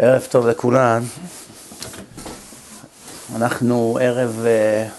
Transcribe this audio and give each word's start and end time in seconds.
ערב 0.00 0.26
טוב 0.30 0.46
לכולן. 0.46 1.02
אנחנו 3.36 3.98
ערב 4.00 4.44
uh, 4.44 4.90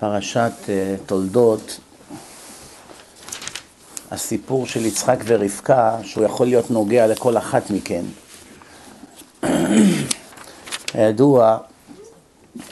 פרשת 0.00 0.52
uh, 0.64 0.68
תולדות, 1.06 1.80
הסיפור 4.10 4.66
של 4.66 4.86
יצחק 4.86 5.18
ורבקה, 5.24 5.96
שהוא 6.02 6.24
יכול 6.24 6.46
להיות 6.46 6.70
נוגע 6.70 7.06
לכל 7.06 7.36
אחת 7.36 7.70
מכן. 7.70 8.04
הידוע, 10.94 11.58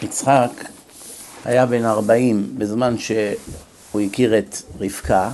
יצחק 0.02 0.50
היה 1.45 1.66
בן 1.66 1.84
40 1.84 2.55
בזמן 2.59 2.98
שהוא 2.98 4.00
הכיר 4.00 4.39
את 4.39 4.57
רבקה. 4.80 5.30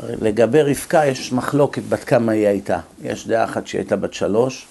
לגבי 0.00 0.62
רבקה 0.62 1.06
יש 1.06 1.32
מחלוקת 1.32 1.82
בת 1.88 2.04
כמה 2.04 2.32
היא 2.32 2.46
הייתה. 2.46 2.78
יש 3.02 3.26
דעה 3.26 3.44
אחת 3.44 3.66
שהיא 3.66 3.78
הייתה 3.78 3.96
בת 3.96 4.14
שלוש, 4.14 4.66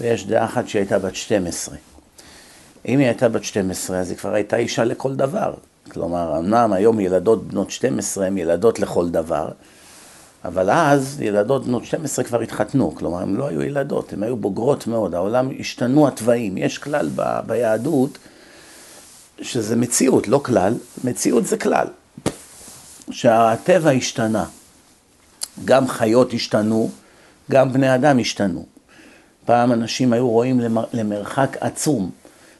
ויש 0.00 0.26
דעה 0.26 0.44
אחת 0.44 0.68
שהיא 0.68 0.80
הייתה 0.80 0.98
בת 0.98 1.14
12. 1.14 1.76
אם 2.88 2.98
היא 2.98 3.06
הייתה 3.06 3.28
בת 3.28 3.44
12, 3.44 3.98
אז 3.98 4.10
היא 4.10 4.18
כבר 4.18 4.34
הייתה 4.34 4.56
אישה 4.56 4.84
לכל 4.84 5.14
דבר. 5.14 5.54
כלומר, 5.90 6.38
אמנם 6.38 6.72
היום 6.72 7.00
ילדות 7.00 7.48
בנות 7.48 7.70
12 7.70 8.26
הן 8.26 8.38
ילדות 8.38 8.78
לכל 8.78 9.08
דבר, 9.08 9.48
אבל 10.44 10.70
אז 10.70 11.20
ילדות 11.20 11.64
בנות 11.64 11.84
12 11.84 12.24
כבר 12.24 12.40
התחתנו, 12.40 12.94
כלומר, 12.94 13.22
הן 13.22 13.36
לא 13.36 13.48
היו 13.48 13.62
ילדות, 13.62 14.12
הן 14.12 14.22
היו 14.22 14.36
בוגרות 14.36 14.86
מאוד, 14.86 15.14
העולם 15.14 15.48
השתנו 15.60 16.08
התוואים. 16.08 16.58
יש 16.58 16.78
כלל 16.78 17.10
ב, 17.14 17.22
ביהדות, 17.46 18.18
שזה 19.42 19.76
מציאות, 19.76 20.28
לא 20.28 20.40
כלל, 20.44 20.74
מציאות 21.04 21.46
זה 21.46 21.56
כלל. 21.56 21.86
שהטבע 23.10 23.90
השתנה, 23.90 24.44
גם 25.64 25.88
חיות 25.88 26.34
השתנו, 26.34 26.90
גם 27.50 27.72
בני 27.72 27.94
אדם 27.94 28.18
השתנו. 28.18 28.66
פעם 29.48 29.72
אנשים 29.72 30.12
היו 30.12 30.28
רואים 30.28 30.60
למרחק 30.92 31.56
עצום, 31.60 32.10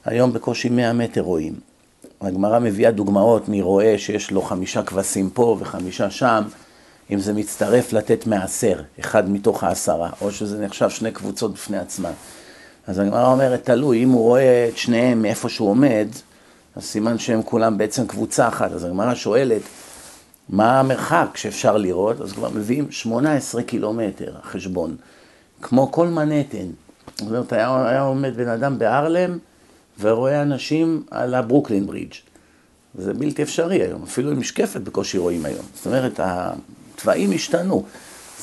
היום 0.05 0.33
בקושי 0.33 0.69
100 0.69 0.93
מטר 0.93 1.21
רואים. 1.21 1.55
הגמרא 2.21 2.59
מביאה 2.59 2.91
דוגמאות 2.91 3.49
מרועה 3.49 3.99
שיש 3.99 4.31
לו 4.31 4.43
חמישה 4.43 4.83
כבשים 4.83 5.31
פה 5.31 5.57
וחמישה 5.61 6.11
שם, 6.11 6.43
אם 7.11 7.19
זה 7.19 7.33
מצטרף 7.33 7.93
לתת 7.93 8.27
מעשר, 8.27 8.81
אחד 9.01 9.31
מתוך 9.31 9.65
העשרה, 9.65 10.11
או 10.21 10.33
שזה 10.33 10.65
נחשב 10.65 10.91
שני 10.91 11.13
קבוצות 11.13 11.55
בפני 11.55 11.79
עצמן. 11.79 12.13
אז 12.87 12.99
הגמרא 12.99 13.33
אומרת, 13.33 13.65
תלוי, 13.65 14.03
אם 14.03 14.11
הוא 14.11 14.23
רואה 14.23 14.69
את 14.69 14.77
שניהם 14.77 15.23
מאיפה 15.23 15.49
שהוא 15.49 15.71
עומד, 15.71 16.09
אז 16.77 16.85
סימן 16.85 17.19
שהם 17.19 17.43
כולם 17.43 17.79
בעצם 17.79 18.07
קבוצה 18.07 18.49
אחת. 18.49 18.73
אז 18.73 18.85
הגמרא 18.85 19.15
שואלת, 19.15 19.63
מה 20.49 20.81
המרחק 20.81 21.29
שאפשר 21.35 21.77
לראות? 21.77 22.21
אז 22.21 22.33
כבר 22.33 22.49
מביאים 22.55 22.91
18 22.91 23.63
קילומטר, 23.63 24.35
החשבון. 24.43 24.97
כמו 25.63 25.93
כל 25.93 26.09
מנהטן. 26.09 26.67
זאת 27.19 27.29
אומרת, 27.29 27.53
היה, 27.53 27.89
היה 27.89 28.01
עומד 28.01 28.37
בן 28.37 28.49
אדם 28.49 28.79
בארלם 28.79 29.39
ורואה 30.01 30.43
אנשים 30.43 31.03
על 31.11 31.35
הברוקלין 31.35 31.87
ברידג'. 31.87 32.15
זה 32.95 33.15
בלתי 33.15 33.43
אפשרי 33.43 33.83
היום, 33.83 34.03
אפילו 34.03 34.31
עם 34.31 34.41
משקפת 34.41 34.81
בקושי 34.81 35.19
רואים 35.19 35.45
היום. 35.45 35.65
זאת 35.75 35.87
אומרת, 35.87 36.21
התוואים 36.23 37.33
השתנו. 37.33 37.85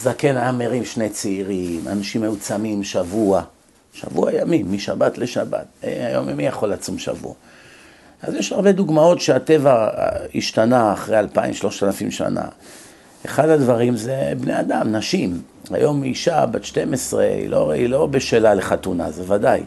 זקן 0.02 0.38
היה 0.38 0.52
מרים 0.52 0.86
שני 0.86 1.10
צעירים, 1.10 1.88
אנשים 1.88 2.24
היו 2.24 2.38
צמים 2.38 2.84
שבוע, 2.84 3.42
שבוע 3.94 4.32
ימים, 4.34 4.74
משבת 4.74 5.18
לשבת. 5.18 5.66
אה, 5.84 6.08
היום 6.08 6.30
מי 6.30 6.46
יכול 6.46 6.70
לצום 6.70 6.98
שבוע? 6.98 7.34
אז 8.22 8.34
יש 8.34 8.52
הרבה 8.52 8.72
דוגמאות 8.72 9.22
שהטבע 9.22 9.90
השתנה 10.36 10.94
אחרי 10.94 11.20
אלפיים, 11.20 11.54
שלושת 11.54 11.84
אלפים 11.84 12.12
שנה. 12.12 12.46
אחד 13.26 13.50
הדברים 13.50 13.98
זה 13.98 14.34
בני 14.40 14.60
אדם, 14.60 14.96
נשים. 14.96 15.42
היום 15.72 16.04
אישה 16.04 16.46
בת 16.46 16.64
12 16.64 17.24
היא 17.24 17.50
לא, 17.50 17.72
היא 17.72 17.90
לא 17.90 18.06
בשלה 18.06 18.54
לחתונה, 18.54 19.12
זה 19.12 19.34
ודאי. 19.34 19.64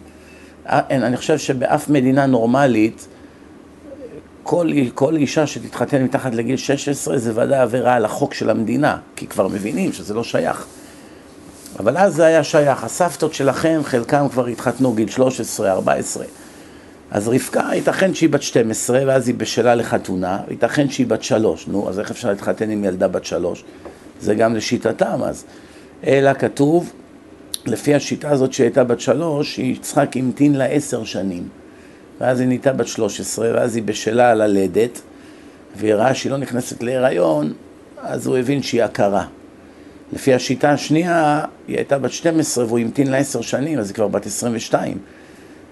אה, 0.67 0.81
אני 0.91 1.17
חושב 1.17 1.39
שבאף 1.39 1.89
מדינה 1.89 2.27
נורמלית, 2.27 3.09
כל, 4.43 4.71
כל 4.95 5.17
אישה 5.17 5.47
שתתחתן 5.47 6.03
מתחת 6.03 6.35
לגיל 6.35 6.57
16 6.57 7.19
זה 7.19 7.33
ודאי 7.43 7.59
עבירה 7.59 7.95
על 7.95 8.05
החוק 8.05 8.35
של 8.35 8.51
המדינה, 8.51 8.97
כי 9.17 9.27
כבר 9.27 9.49
מבינים 9.49 9.93
שזה 9.93 10.15
לא 10.15 10.25
שייך. 10.25 10.67
אבל 11.79 11.97
אז 11.97 12.15
זה 12.15 12.25
היה 12.25 12.45
שייך. 12.45 12.85
הסבתות 12.85 13.35
שלכם, 13.35 13.81
חלקם 13.85 14.27
כבר 14.29 14.47
התחתנו 14.47 14.93
גיל 14.93 15.11
13, 15.11 15.73
14. 15.73 16.25
אז 17.11 17.29
רבקה, 17.29 17.69
ייתכן 17.73 18.15
שהיא 18.15 18.29
בת 18.29 18.43
12, 18.43 19.01
ואז 19.07 19.29
היא 19.29 19.35
בשלה 19.35 19.75
לחתונה, 19.75 20.39
ייתכן 20.51 20.91
שהיא 20.91 21.07
בת 21.07 21.23
3. 21.23 21.69
נו, 21.69 21.89
אז 21.89 21.99
איך 21.99 22.11
אפשר 22.11 22.29
להתחתן 22.29 22.71
עם 22.71 22.85
ילדה 22.85 23.09
בת 23.09 23.25
3? 23.25 23.65
זה 24.21 24.35
גם 24.35 24.55
לשיטתם 24.55 25.23
אז. 25.23 25.45
אלא 26.07 26.33
כתוב, 26.33 26.93
לפי 27.67 27.95
השיטה 27.95 28.31
הזאת 28.31 28.53
שהייתה 28.53 28.85
בת 28.85 29.01
3, 29.01 29.59
יצחק 29.59 30.17
המתין 30.17 30.55
לה 30.55 30.65
עשר 30.65 31.05
שנים. 31.05 31.49
ואז 32.21 32.41
היא 32.41 32.49
נהייתה 32.49 32.73
בת 32.73 32.87
13, 32.87 33.51
ואז 33.55 33.77
היא 33.77 33.83
בשלה 33.83 34.35
ללדת, 34.35 35.01
והיא 35.77 35.95
ראה 35.95 36.15
שהיא 36.15 36.33
לא 36.33 36.39
נכנסת 36.39 36.83
להיריון, 36.83 37.53
אז 38.03 38.27
הוא 38.27 38.37
הבין 38.37 38.63
שהיא 38.63 38.83
עקרה. 38.83 39.27
לפי 40.13 40.35
השיטה 40.35 40.71
השנייה, 40.71 41.45
היא 41.69 41.77
הייתה 41.77 41.99
בת 41.99 42.13
12 42.13 42.65
והוא 42.65 42.79
המתין 42.79 43.11
לה 43.11 43.17
עשר 43.17 43.41
שנים, 43.41 43.79
אז 43.79 43.89
היא 43.89 43.95
כבר 43.95 44.09
בת 44.09 44.27
22. 44.27 44.99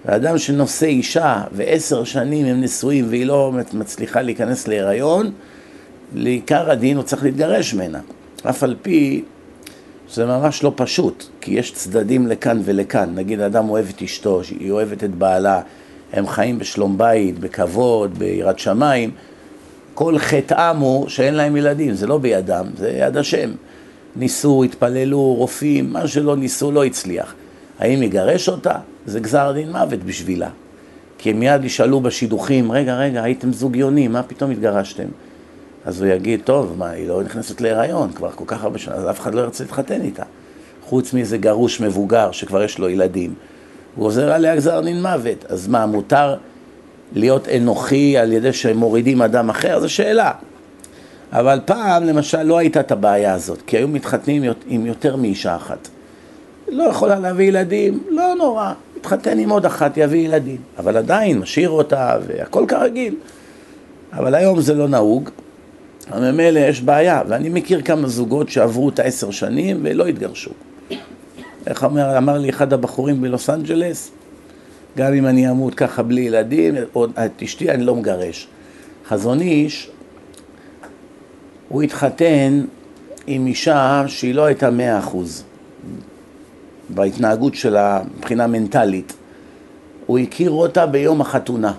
ואדם 0.05 0.37
שנושא 0.37 0.85
אישה 0.85 1.43
ועשר 1.51 2.03
שנים 2.03 2.45
הם 2.45 2.61
נשואים 2.61 3.05
והיא 3.09 3.25
לא 3.25 3.51
מצליחה 3.73 4.21
להיכנס 4.21 4.67
להיריון, 4.67 5.31
לעיקר 6.15 6.71
הדין 6.71 6.97
הוא 6.97 7.03
צריך 7.03 7.23
להתגרש 7.23 7.73
ממנה. 7.73 7.99
אף 8.49 8.63
על 8.63 8.75
פי 8.81 9.23
שזה 10.09 10.25
ממש 10.25 10.63
לא 10.63 10.71
פשוט, 10.75 11.25
כי 11.41 11.51
יש 11.51 11.71
צדדים 11.71 12.27
לכאן 12.27 12.61
ולכאן. 12.65 13.11
נגיד 13.15 13.41
אדם 13.41 13.69
אוהב 13.69 13.85
את 13.95 14.01
אשתו, 14.01 14.41
היא 14.59 14.71
אוהבת 14.71 15.03
את 15.03 15.15
בעלה, 15.15 15.61
הם 16.13 16.27
חיים 16.27 16.59
בשלום 16.59 16.97
בית, 16.97 17.39
בכבוד, 17.39 18.19
ביראת 18.19 18.59
שמיים. 18.59 19.11
כל 19.93 20.19
חטאם 20.19 20.77
הוא 20.77 21.09
שאין 21.09 21.33
להם 21.33 21.55
ילדים, 21.55 21.93
זה 21.93 22.07
לא 22.07 22.17
בידם, 22.17 22.65
זה 22.77 22.89
יד 22.89 23.17
השם. 23.17 23.51
ניסו, 24.15 24.63
התפללו, 24.63 25.33
רופאים, 25.33 25.93
מה 25.93 26.07
שלא 26.07 26.35
ניסו 26.35 26.71
לא 26.71 26.85
הצליח. 26.85 27.33
האם 27.79 28.03
יגרש 28.03 28.49
אותה? 28.49 28.75
זה 29.05 29.19
גזר 29.19 29.51
דין 29.51 29.71
מוות 29.71 30.03
בשבילה. 30.03 30.49
כי 31.17 31.29
הם 31.29 31.39
מיד 31.39 31.63
ישאלו 31.63 31.99
בשידוכים, 31.99 32.71
רגע, 32.71 32.95
רגע, 32.97 33.23
הייתם 33.23 33.53
זוגיונים, 33.53 34.11
מה 34.11 34.23
פתאום 34.23 34.51
התגרשתם? 34.51 35.07
אז 35.87 36.01
הוא 36.01 36.09
יגיד, 36.09 36.41
טוב, 36.43 36.73
מה, 36.77 36.89
היא 36.89 37.07
לא 37.07 37.23
נכנסת 37.23 37.61
להיריון 37.61 38.11
כבר 38.13 38.31
כל 38.31 38.43
כך 38.47 38.63
הרבה 38.63 38.77
שנה, 38.79 38.95
אז 38.95 39.09
אף 39.09 39.19
אחד 39.19 39.33
לא 39.33 39.41
ירצה 39.41 39.63
להתחתן 39.63 40.01
איתה. 40.01 40.23
חוץ 40.83 41.13
מאיזה 41.13 41.37
גרוש 41.37 41.81
מבוגר 41.81 42.31
שכבר 42.31 42.63
יש 42.63 42.79
לו 42.79 42.89
ילדים. 42.89 43.33
הוא 43.95 44.05
עוזר 44.05 44.31
עליה 44.31 44.55
גזר 44.55 44.81
דין 44.81 45.01
מוות. 45.01 45.45
אז 45.49 45.67
מה, 45.67 45.85
מותר 45.85 46.35
להיות 47.13 47.47
אנוכי 47.47 48.17
על 48.17 48.33
ידי 48.33 48.53
שמורידים 48.53 49.21
אדם 49.21 49.49
אחר? 49.49 49.79
זו 49.79 49.89
שאלה. 49.89 50.31
אבל 51.31 51.59
פעם, 51.65 52.03
למשל, 52.03 52.43
לא 52.43 52.57
הייתה 52.57 52.79
את 52.79 52.91
הבעיה 52.91 53.33
הזאת, 53.33 53.61
כי 53.67 53.77
היו 53.77 53.87
מתחתנים 53.87 54.43
עם 54.67 54.85
יותר 54.85 55.15
מאישה 55.15 55.55
אחת. 55.55 55.87
לא 56.67 56.83
יכולה 56.83 57.19
להביא 57.19 57.47
ילדים, 57.47 58.03
לא 58.09 58.33
נורא, 58.37 58.73
מתחתן 58.97 59.39
עם 59.39 59.49
עוד 59.49 59.65
אחת, 59.65 59.97
יביא 59.97 60.25
ילדים. 60.25 60.57
אבל 60.77 60.97
עדיין, 60.97 61.39
משאיר 61.39 61.69
אותה, 61.69 62.17
והכל 62.27 62.65
כרגיל. 62.67 63.15
אבל 64.13 64.35
היום 64.35 64.61
זה 64.61 64.73
לא 64.73 64.87
נהוג, 64.87 65.29
ממילא 66.15 66.59
יש 66.59 66.81
בעיה, 66.81 67.21
ואני 67.27 67.49
מכיר 67.49 67.81
כמה 67.81 68.07
זוגות 68.07 68.49
שעברו 68.49 68.89
את 68.89 68.99
העשר 68.99 69.31
שנים 69.31 69.79
ולא 69.83 70.07
התגרשו. 70.07 70.51
איך 71.67 71.83
אומר, 71.83 72.17
אמר 72.17 72.37
לי 72.37 72.49
אחד 72.49 72.73
הבחורים 72.73 73.21
בלוס 73.21 73.49
אנג'לס, 73.49 74.11
גם 74.97 75.13
אם 75.13 75.25
אני 75.25 75.49
אמות 75.49 75.75
ככה 75.75 76.03
בלי 76.03 76.21
ילדים, 76.21 76.75
או 76.95 77.05
את 77.05 77.43
אשתי 77.43 77.71
אני 77.71 77.83
לא 77.83 77.95
מגרש. 77.95 78.47
חזון 79.07 79.39
איש, 79.39 79.89
הוא 81.69 81.81
התחתן 81.83 82.65
עם 83.27 83.47
אישה 83.47 84.03
שהיא 84.07 84.35
לא 84.35 84.45
הייתה 84.45 84.69
מאה 84.69 84.99
אחוז. 84.99 85.43
בהתנהגות 86.89 87.55
שלה 87.55 88.01
מבחינה 88.17 88.47
מנטלית. 88.47 89.13
הוא 90.05 90.19
הכיר 90.19 90.51
אותה 90.51 90.85
ביום 90.85 91.21
החתונה. 91.21 91.73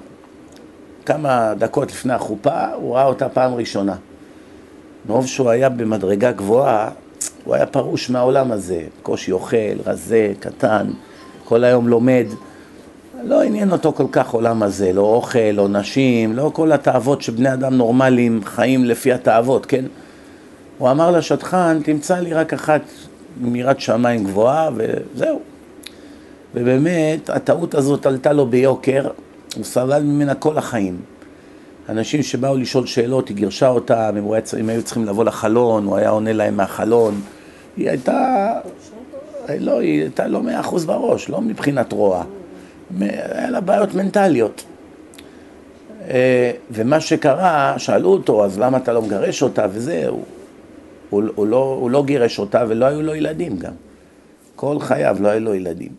כמה 1.06 1.54
דקות 1.58 1.90
לפני 1.90 2.12
החופה, 2.12 2.66
הוא 2.74 2.94
ראה 2.94 3.04
אותה 3.04 3.28
פעם 3.28 3.54
ראשונה. 3.54 3.96
מרוב 5.06 5.26
שהוא 5.26 5.50
היה 5.50 5.68
במדרגה 5.68 6.32
גבוהה, 6.32 6.90
הוא 7.44 7.54
היה 7.54 7.66
פרוש 7.66 8.10
מהעולם 8.10 8.52
הזה. 8.52 8.82
קושי 9.02 9.32
אוכל, 9.32 9.56
רזה, 9.86 10.32
קטן, 10.40 10.86
כל 11.44 11.64
היום 11.64 11.88
לומד. 11.88 12.26
לא 13.24 13.42
עניין 13.42 13.72
אותו 13.72 13.92
כל 13.92 14.06
כך 14.12 14.30
עולם 14.30 14.62
הזה, 14.62 14.92
לא 14.92 15.00
אוכל, 15.00 15.38
לא 15.38 15.68
נשים, 15.68 16.36
לא 16.36 16.50
כל 16.54 16.72
התאוות 16.72 17.22
שבני 17.22 17.52
אדם 17.52 17.74
נורמליים 17.74 18.40
חיים 18.44 18.84
לפי 18.84 19.12
התאוות, 19.12 19.66
כן? 19.66 19.84
הוא 20.78 20.90
אמר 20.90 21.10
לשטחן, 21.10 21.80
תמצא 21.84 22.18
לי 22.18 22.34
רק 22.34 22.52
אחת 22.52 22.80
מירת 23.40 23.80
שמיים 23.80 24.24
גבוהה, 24.24 24.70
וזהו. 24.76 25.40
ובאמת, 26.54 27.30
הטעות 27.30 27.74
הזאת 27.74 28.06
עלתה 28.06 28.32
לו 28.32 28.46
ביוקר, 28.46 29.08
הוא 29.56 29.64
סבל 29.64 30.02
ממנה 30.02 30.34
כל 30.34 30.58
החיים. 30.58 31.00
אנשים 31.88 32.22
שבאו 32.22 32.56
לשאול 32.56 32.86
שאלות, 32.86 33.28
היא 33.28 33.36
גירשה 33.36 33.68
אותם, 33.68 34.14
הם, 34.58 34.68
היו 34.68 34.82
צריכים 34.82 35.04
לבוא 35.04 35.24
לחלון, 35.24 35.84
הוא 35.84 35.96
היה 35.96 36.08
עונה 36.08 36.32
להם 36.32 36.56
מהחלון. 36.56 37.20
היא 37.76 37.90
הייתה 37.90 38.52
לא, 39.58 39.80
היא 39.80 40.00
הייתה 40.00 40.26
לא 40.26 40.42
מאה 40.42 40.60
אחוז 40.60 40.84
בראש, 40.84 41.28
לא 41.28 41.40
מבחינת 41.40 41.92
רוע. 41.92 42.24
היה 43.00 43.50
לה 43.50 43.60
בעיות 43.60 43.94
מנטליות. 43.94 44.64
אה, 46.08 46.50
ומה 46.70 47.00
שקרה, 47.00 47.74
שאלו 47.78 48.08
אותו, 48.08 48.44
אז 48.44 48.58
למה 48.58 48.78
אתה 48.78 48.92
לא 48.92 49.02
מגרש 49.02 49.42
אותה 49.42 49.66
וזה, 49.72 50.04
הוא, 50.08 50.24
הוא, 51.10 51.22
הוא, 51.34 51.46
לא, 51.46 51.76
הוא 51.80 51.90
לא 51.90 52.04
גירש 52.04 52.38
אותה 52.38 52.64
ולא 52.68 52.86
היו 52.86 53.02
לו 53.02 53.14
ילדים 53.14 53.58
גם. 53.58 53.72
כל 54.56 54.80
חייו 54.80 55.16
לא 55.20 55.28
היו 55.28 55.40
לו 55.40 55.54
ילדים. 55.54 55.92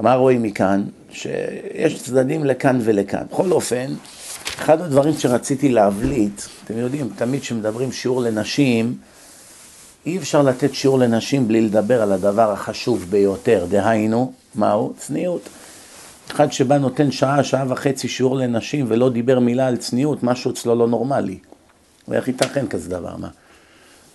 מה 0.00 0.14
רואים 0.14 0.42
מכאן? 0.42 0.84
שיש 1.10 2.02
צדדים 2.02 2.44
לכאן 2.44 2.78
ולכאן. 2.82 3.22
בכל 3.30 3.52
אופן, 3.52 3.86
אחד 4.54 4.80
הדברים 4.80 5.14
שרציתי 5.14 5.68
להבליט, 5.68 6.42
אתם 6.64 6.78
יודעים, 6.78 7.08
תמיד 7.16 7.40
כשמדברים 7.40 7.92
שיעור 7.92 8.20
לנשים, 8.20 8.98
אי 10.06 10.18
אפשר 10.18 10.42
לתת 10.42 10.74
שיעור 10.74 10.98
לנשים 10.98 11.48
בלי 11.48 11.60
לדבר 11.60 12.02
על 12.02 12.12
הדבר 12.12 12.52
החשוב 12.52 13.06
ביותר, 13.10 13.66
דהיינו, 13.68 14.32
מהו? 14.54 14.92
צניעות. 14.98 15.48
אחד 16.30 16.52
שבא 16.52 16.78
נותן 16.78 17.10
שעה, 17.10 17.44
שעה 17.44 17.64
וחצי 17.68 18.08
שיעור 18.08 18.36
לנשים 18.36 18.84
ולא 18.88 19.10
דיבר 19.10 19.38
מילה 19.38 19.66
על 19.66 19.76
צניעות, 19.76 20.22
משהו 20.22 20.50
אצלו 20.50 20.74
לא 20.74 20.88
נורמלי. 20.88 21.38
ואיך 22.08 22.28
ייתכן 22.28 22.66
כזה 22.66 22.90
דבר, 22.90 23.16
מה? 23.16 23.28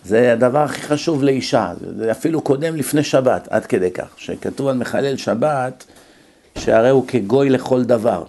זה 0.06 0.34
הדבר 0.34 0.60
הכי 0.60 0.82
חשוב 0.82 1.24
לאישה, 1.24 1.74
זה 1.98 2.12
אפילו 2.12 2.42
קודם 2.42 2.76
לפני 2.76 3.04
שבת, 3.04 3.48
עד 3.52 3.66
כדי 3.66 3.92
כך, 3.92 4.08
שכתוב 4.18 4.68
על 4.68 4.78
מחלל 4.78 5.18
שבת, 5.18 5.86
שהרי 6.58 6.90
הוא 6.90 7.08
כגוי 7.08 7.50
לכל 7.50 7.84
דבר. 7.84 8.24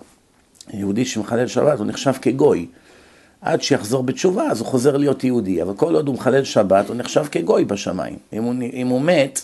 יהודי 0.70 1.04
שמחלל 1.04 1.46
שבת 1.46 1.78
הוא 1.78 1.86
נחשב 1.86 2.12
כגוי. 2.22 2.66
עד 3.40 3.62
שיחזור 3.62 4.02
בתשובה, 4.02 4.42
אז 4.50 4.60
הוא 4.60 4.66
חוזר 4.66 4.96
להיות 4.96 5.24
יהודי, 5.24 5.62
אבל 5.62 5.74
כל 5.74 5.94
עוד 5.94 6.06
הוא 6.06 6.14
מחלל 6.14 6.44
שבת, 6.44 6.88
הוא 6.88 6.96
נחשב 6.96 7.24
כגוי 7.30 7.64
בשמיים. 7.64 8.16
אם 8.32 8.42
הוא, 8.42 8.54
אם 8.72 8.86
הוא 8.86 9.00
מת, 9.00 9.40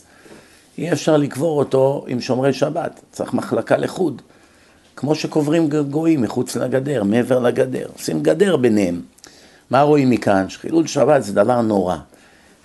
אי 0.78 0.92
אפשר 0.92 1.16
לקבור 1.16 1.58
אותו 1.58 2.04
עם 2.08 2.20
שומרי 2.20 2.52
שבת, 2.52 3.00
צריך 3.12 3.34
מחלקה 3.34 3.76
לחוד. 3.76 4.22
כמו 4.96 5.14
שקוברים 5.14 5.68
גויים 5.90 6.22
מחוץ 6.22 6.56
לגדר, 6.56 7.02
מעבר 7.04 7.38
לגדר, 7.38 7.86
עושים 7.94 8.22
גדר 8.22 8.56
ביניהם. 8.56 9.00
מה 9.70 9.82
רואים 9.82 10.10
מכאן? 10.10 10.48
שחילול 10.48 10.86
שבת 10.86 11.22
זה 11.22 11.32
דבר 11.32 11.60
נורא. 11.60 11.96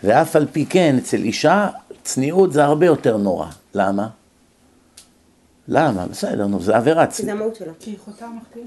ואף 0.04 0.36
על 0.36 0.46
פי 0.52 0.66
כן, 0.66 0.96
אצל 0.98 1.18
אישה, 1.18 1.68
צניעות 2.04 2.54
זה 2.54 2.64
הרבה 2.64 2.86
יותר 2.86 3.18
נורא. 3.18 3.48
למה? 3.76 4.08
למה? 5.68 6.06
בסדר, 6.08 6.48
נו, 6.48 6.60
זה 6.60 6.78
עבירה 6.78 7.08
כי 7.08 7.24
זה 7.24 7.32
המהות 7.32 7.56
שלה. 7.56 7.72
כי 7.80 7.90
היא 7.90 7.98
חוטאה 8.06 8.30
מחטיא. 8.30 8.62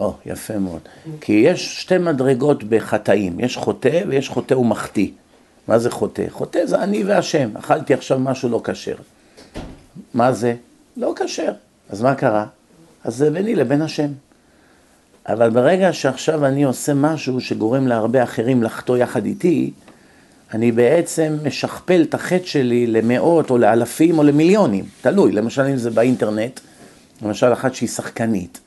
או, 0.00 0.14
יפה 0.26 0.58
מאוד. 0.58 0.80
כי 1.20 1.32
יש 1.32 1.80
שתי 1.80 1.98
מדרגות 1.98 2.64
בחטאים, 2.64 3.40
יש 3.40 3.56
חוטא 3.56 4.02
ויש 4.08 4.28
חוטא 4.28 4.54
ומחטיא. 4.54 5.10
מה 5.68 5.78
זה 5.78 5.90
חוטא? 5.90 6.24
חוטא 6.30 6.66
זה 6.66 6.82
אני 6.82 7.04
והשם, 7.04 7.56
אכלתי 7.56 7.94
עכשיו 7.94 8.18
משהו 8.18 8.48
לא 8.48 8.60
כשר. 8.64 8.96
מה 10.14 10.32
זה? 10.32 10.54
לא 10.96 11.14
כשר. 11.16 11.52
אז 11.90 12.02
מה 12.02 12.14
קרה? 12.14 12.46
אז 13.04 13.16
זה 13.16 13.30
ביני 13.30 13.54
לבין 13.54 13.82
השם. 13.82 14.08
אבל 15.26 15.50
ברגע 15.50 15.92
שעכשיו 15.92 16.46
אני 16.46 16.62
עושה 16.62 16.94
משהו 16.94 17.40
שגורם 17.40 17.86
להרבה 17.86 18.22
אחרים 18.22 18.62
לחטוא 18.62 18.96
יחד 18.96 19.24
איתי, 19.24 19.70
אני 20.52 20.72
בעצם 20.72 21.36
משכפל 21.44 22.02
את 22.02 22.14
החטא 22.14 22.46
שלי 22.46 22.86
למאות 22.86 23.50
או 23.50 23.58
לאלפים 23.58 24.18
או 24.18 24.22
למיליונים, 24.22 24.84
תלוי, 25.00 25.32
למשל 25.32 25.62
אם 25.62 25.76
זה 25.76 25.90
באינטרנט, 25.90 26.60
למשל 27.22 27.52
אחת 27.52 27.74
שהיא 27.74 27.88
שחקנית, 27.88 28.60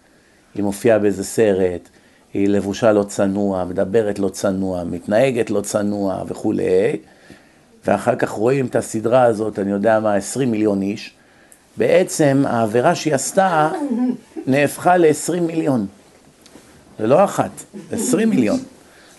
היא 0.55 0.63
מופיעה 0.63 0.99
באיזה 0.99 1.23
סרט, 1.23 1.89
היא 2.33 2.49
לבושה 2.49 2.91
לא 2.91 3.03
צנוע, 3.03 3.65
מדברת 3.65 4.19
לא 4.19 4.29
צנוע, 4.29 4.83
מתנהגת 4.83 5.49
לא 5.49 5.61
צנוע 5.61 6.23
וכולי, 6.27 6.97
ואחר 7.85 8.15
כך 8.15 8.29
רואים 8.29 8.65
את 8.65 8.75
הסדרה 8.75 9.23
הזאת, 9.23 9.59
אני 9.59 9.71
יודע 9.71 9.99
מה, 9.99 10.15
20 10.15 10.51
מיליון 10.51 10.81
איש, 10.81 11.13
בעצם 11.77 12.43
העבירה 12.47 12.95
שהיא 12.95 13.15
עשתה 13.15 13.71
נהפכה 14.47 14.97
ל-20 14.97 15.41
מיליון. 15.41 15.85
זה 16.99 17.07
לא 17.07 17.23
אחת, 17.23 17.51
20 17.91 18.29
מיליון. 18.29 18.59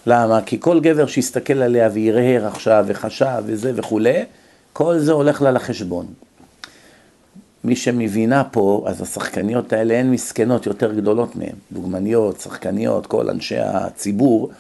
למה? 0.07 0.43
כי 0.43 0.61
כל 0.61 0.81
גבר 0.81 1.07
שיסתכל 1.07 1.63
עליה 1.63 1.89
וירהר 1.93 2.47
עכשיו 2.47 2.85
וחשב 2.89 3.43
וזה 3.47 3.73
וכולי, 3.77 4.25
כל 4.73 4.99
זה 4.99 5.13
הולך 5.13 5.43
לה 5.43 5.51
לחשבון. 5.51 6.07
מי 7.65 7.77
שמבינה 7.77 8.45
פה, 8.45 8.85
אז 8.89 9.03
השחקניות 9.03 9.73
האלה 9.73 9.99
הן 9.99 10.11
מסכנות 10.11 10.67
יותר 10.67 10.93
גדולות 10.93 11.37
מהן. 11.37 11.55
דוגמניות, 11.73 12.41
שחקניות, 12.41 13.07
כל 13.07 13.31
אנשי 13.31 13.59
הציבור, 13.59 14.51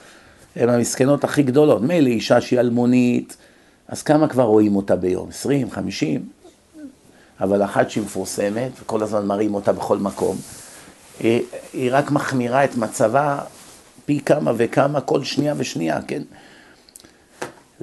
הן 0.56 0.68
המסכנות 0.68 1.24
הכי 1.24 1.42
גדולות. 1.42 1.82
מילא 1.82 2.08
אישה 2.08 2.40
שהיא 2.40 2.60
אלמונית, 2.60 3.36
אז 3.88 4.02
כמה 4.02 4.28
כבר 4.28 4.42
רואים 4.42 4.76
אותה 4.76 4.96
ביום? 4.96 5.28
20, 5.28 5.70
50? 5.70 6.28
אבל 7.40 7.64
אחת 7.64 7.90
שהיא 7.90 8.04
מפורסמת, 8.04 8.70
וכל 8.82 9.02
הזמן 9.02 9.26
מראים 9.26 9.54
אותה 9.54 9.72
בכל 9.72 9.98
מקום, 9.98 10.36
היא, 11.20 11.42
היא 11.72 11.90
רק 11.92 12.10
מחמירה 12.10 12.64
את 12.64 12.76
מצבה 12.76 13.38
פי 14.06 14.20
כמה 14.20 14.52
וכמה 14.56 15.00
כל 15.00 15.24
שנייה 15.24 15.54
ושנייה, 15.56 16.02
כן? 16.02 16.22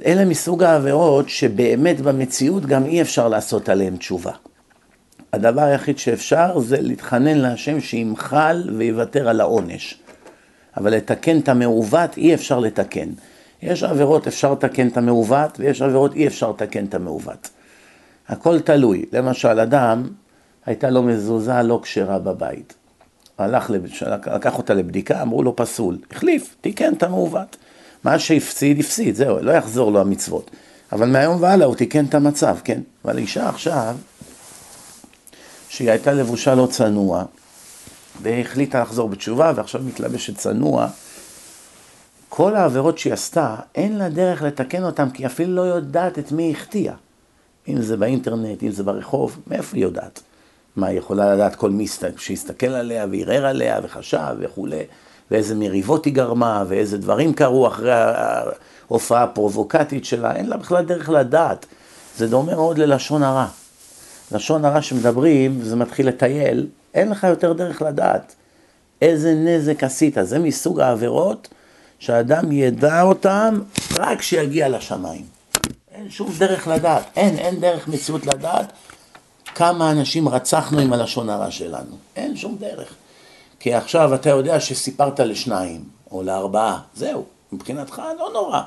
אלה 0.06 0.26
מסוג 0.26 0.64
העבירות 0.64 1.30
שבאמת 1.30 2.02
במציאות 2.02 2.66
גם 2.66 2.86
אי 2.86 3.02
אפשר 3.02 3.28
לעשות 3.28 3.70
עליהן 3.70 3.98
תשובה. 3.98 4.32
הדבר 5.34 5.62
היחיד 5.62 5.98
שאפשר 5.98 6.60
זה 6.60 6.82
להתחנן 6.82 7.38
להשם 7.38 7.82
שימחל 7.82 8.70
ויוותר 8.78 9.30
על 9.30 9.42
העונש. 9.42 9.98
אבל 10.78 10.94
לתקן 10.96 11.40
את 11.40 11.50
המעוות 11.50 12.18
אי 12.18 12.34
אפשר 12.34 12.60
לתקן. 12.60 13.10
יש 13.62 13.84
עבירות 13.84 14.28
אפשר 14.28 14.52
לתקן 14.52 14.88
את 14.88 14.98
המעוות 14.98 15.60
ויש 15.60 15.82
עבירות 15.82 16.14
אי 16.16 16.28
אפשר 16.28 16.50
לתקן 16.50 16.86
את 16.86 16.96
המעוות. 16.96 17.50
הכל 18.28 18.60
תלוי. 18.60 19.06
למשל, 19.14 19.60
אדם, 19.60 20.10
הייתה 20.66 20.90
לו 20.90 21.04
מזוזה 21.04 21.62
לא 21.64 21.80
כשרה 21.84 22.20
בבית. 22.20 22.74
הלך, 23.38 23.72
לקח 24.36 24.58
אותה 24.58 24.74
לבדיקה, 24.74 25.22
אמרו 25.22 25.44
לו 25.44 25.56
פסול. 25.56 25.98
החליף, 26.12 26.56
תיקן 26.62 26.94
את 26.94 27.04
המעוות. 27.04 27.58
מה 28.04 28.20
שהפסיד, 28.20 28.80
הפסיד, 28.80 29.16
זהו, 29.16 29.40
לא 29.42 29.52
יחזור 29.52 29.92
לו 29.92 30.02
המצוות. 30.02 30.52
אבל 30.92 31.10
מהיום 31.10 31.42
והלאה 31.42 31.68
הוא 31.68 31.76
תיקן 31.76 32.06
את 32.06 32.16
המצב, 32.16 32.58
כן? 32.64 32.82
אבל 33.06 33.18
אישה 33.18 33.50
עכשיו, 33.50 33.96
שהיא 35.70 35.90
הייתה 35.90 36.14
לבושה 36.14 36.56
לא 36.56 36.68
צנוע, 36.72 37.24
והחליטה 38.22 38.82
לחזור 38.82 39.10
בתשובה, 39.10 39.54
ועכשיו 39.56 39.82
מתלבשת 39.82 40.38
צנוע, 40.38 40.88
כל 42.30 42.56
העבירות 42.56 42.98
שהיא 42.98 43.14
עשתה, 43.14 43.56
אין 43.76 43.98
לה 43.98 44.10
דרך 44.10 44.42
לתקן 44.42 44.84
אותן, 44.84 45.10
כי 45.10 45.26
אפילו 45.26 45.56
לא 45.56 45.62
יודעת 45.62 46.20
את 46.20 46.32
מי 46.32 46.44
היא 46.44 46.56
החטיאה. 46.56 46.94
אם 47.68 47.82
זה 47.82 47.98
באינטרנט, 47.98 48.64
אם 48.64 48.72
זה 48.72 48.84
ברחוב, 48.84 49.40
מאיפה 49.48 49.78
היא 49.78 49.84
יודעת? 49.84 50.22
מה, 50.76 50.88
היא 50.88 50.98
יכולה 50.98 51.36
לדעת 51.36 51.56
כל 51.56 51.70
מי 51.70 51.88
שיסתכל 52.18 52.68
עליה 52.68 53.06
וערער 53.12 53.46
עליה 53.46 53.80
וחשב 53.84 54.36
וכולי, 54.40 54.84
ואיזה 55.32 55.56
מריבות 55.56 56.06
היא 56.06 56.14
גרמה, 56.14 56.64
ואיזה 56.68 56.98
דברים 56.98 57.34
קרו 57.34 57.68
אחרי 57.68 57.94
ההופעה 57.94 59.24
הפרובוקטית 59.24 60.06
שלה, 60.06 60.36
אין 60.36 60.50
לה 60.50 60.58
בכלל 60.58 60.86
דרך 60.86 61.10
לדעת. 61.10 61.66
זה 62.18 62.28
דומה 62.28 62.56
מאוד 62.56 62.78
ללשון 62.78 63.24
הרע. 63.24 63.48
לשון 64.32 64.66
הרע 64.66 64.82
שמדברים, 64.82 65.62
זה 65.62 65.76
מתחיל 65.76 66.08
לטייל, 66.08 66.68
אין 66.94 67.10
לך 67.10 67.24
יותר 67.24 67.54
דרך 67.54 67.82
לדעת 67.82 68.36
איזה 69.02 69.34
נזק 69.34 69.84
עשית. 69.84 70.18
זה 70.22 70.40
מסוג 70.40 70.80
העבירות 70.80 71.48
שאדם 72.00 72.52
ידע 72.52 73.02
אותם 73.02 73.62
רק 74.00 74.20
כשיגיע 74.20 74.70
לשמיים. 74.70 75.26
אין 75.92 76.10
שום 76.10 76.32
דרך 76.38 76.68
לדעת, 76.68 77.04
אין, 77.16 77.38
אין 77.38 77.60
דרך 77.60 77.88
מציאות 77.88 78.26
לדעת 78.26 78.66
כמה 79.56 79.92
אנשים 79.92 80.30
רצחנו 80.30 80.80
עם 80.80 80.94
הלשון 80.94 81.30
הרע 81.30 81.52
שלנו. 81.52 81.96
אין 82.16 82.38
שום 82.38 82.58
דרך. 82.60 82.96
כי 83.60 83.74
עכשיו 83.74 84.16
אתה 84.16 84.30
יודע 84.30 84.60
שסיפרת 84.60 85.20
לשניים, 85.20 85.84
או 86.12 86.24
לארבעה, 86.24 86.80
זהו, 86.96 87.26
מבחינתך 87.52 88.02
לא 88.20 88.30
נורא. 88.34 88.62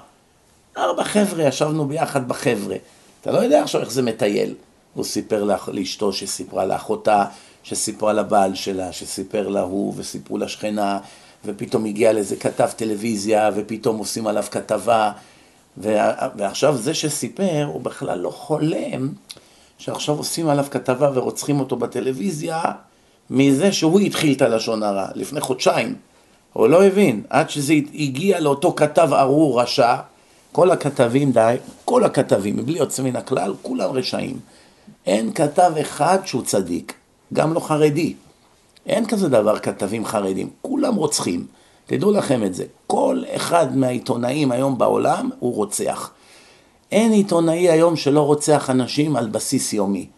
ארבע 0.77 1.05
חבר'ה, 1.05 1.45
ישבנו 1.45 1.89
ביחד 1.89 2.29
בחבר'ה. 2.29 2.77
אתה 3.21 3.33
לא 3.33 3.39
יודע 3.39 3.63
עכשיו 3.63 3.81
איך 3.81 3.91
זה 3.91 4.03
מטייל. 4.03 4.55
הוא 4.95 5.05
סיפר 5.05 5.49
לאשתו 5.69 6.13
שסיפרה 6.13 6.65
לאחותה, 6.65 7.25
שסיפרה 7.63 8.13
לבעל 8.13 8.55
שלה, 8.55 8.93
שסיפר 8.93 9.49
להוא, 9.49 9.95
וסיפרו 9.97 10.39
לשכנה, 10.39 10.99
ופתאום 11.45 11.85
הגיע 11.85 12.13
לאיזה 12.13 12.37
כתב 12.37 12.69
טלוויזיה, 12.77 13.51
ופתאום 13.55 13.99
עושים 13.99 14.27
עליו 14.27 14.45
כתבה, 14.51 15.13
ועכשיו 15.77 16.77
זה 16.77 16.95
שסיפר, 16.95 17.65
הוא 17.73 17.81
בכלל 17.81 18.19
לא 18.19 18.31
חולם 18.31 19.13
שעכשיו 19.79 20.17
עושים 20.17 20.49
עליו 20.49 20.67
כתבה 20.71 21.11
ורוצחים 21.15 21.61
אותו 21.61 21.77
בטלוויזיה, 21.77 22.63
מזה 23.31 23.73
שהוא 23.73 24.01
התחיל 24.01 24.37
את 24.37 24.43
הלשון 24.43 24.83
הרע, 24.83 25.07
לפני 25.15 25.41
חודשיים. 25.41 25.95
הוא 26.53 26.69
לא 26.69 26.85
הבין, 26.85 27.23
עד 27.31 27.51
שזה 27.51 27.73
הגיע 27.95 28.41
לאותו 28.41 28.75
כתב 28.77 29.09
ארור 29.13 29.63
רשע, 29.63 29.97
כל 30.53 30.71
הכתבים 30.71 31.33
די, 31.33 31.57
כל 31.85 32.05
הכתבים, 32.05 32.57
מבלי 32.57 32.79
יוצא 32.79 33.03
מן 33.03 33.17
הכלל, 33.17 33.55
כולם 33.63 33.91
רשעים. 33.91 34.39
אין 35.07 35.33
כתב 35.33 35.73
אחד 35.81 36.19
שהוא 36.25 36.43
צדיק, 36.43 36.95
גם 37.33 37.53
לא 37.53 37.61
חרדי. 37.61 38.15
אין 38.87 39.07
כזה 39.07 39.29
דבר 39.29 39.59
כתבים 39.59 40.05
חרדים, 40.05 40.51
כולם 40.63 40.95
רוצחים. 40.95 41.47
תדעו 41.87 42.13
לכם 42.13 42.45
את 42.45 42.55
זה. 42.55 42.65
כל 42.87 43.23
אחד 43.37 43.77
מהעיתונאים 43.77 44.53
היום 44.53 44.79
בעולם 44.79 45.31
הוא 45.39 45.55
רוצח. 45.55 46.11
אין 46.93 47.13
עיתונאי 47.13 47.71
היום 47.71 47.97
שלא 47.97 48.21
רוצח 48.21 48.71
אנשים 48.71 49.17
על 49.17 49.29
בסיס 49.29 49.73
יומי. 49.73 50.09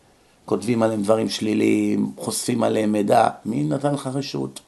כותבים 0.45 0.83
עליהם 0.83 1.03
דברים 1.03 1.29
שליליים, 1.29 2.13
חושפים 2.17 2.63
עליהם 2.63 2.93
מידע, 2.93 3.29
מי 3.45 3.65
נתן 3.65 3.95
לך 3.95 4.11
רשות? 4.15 4.61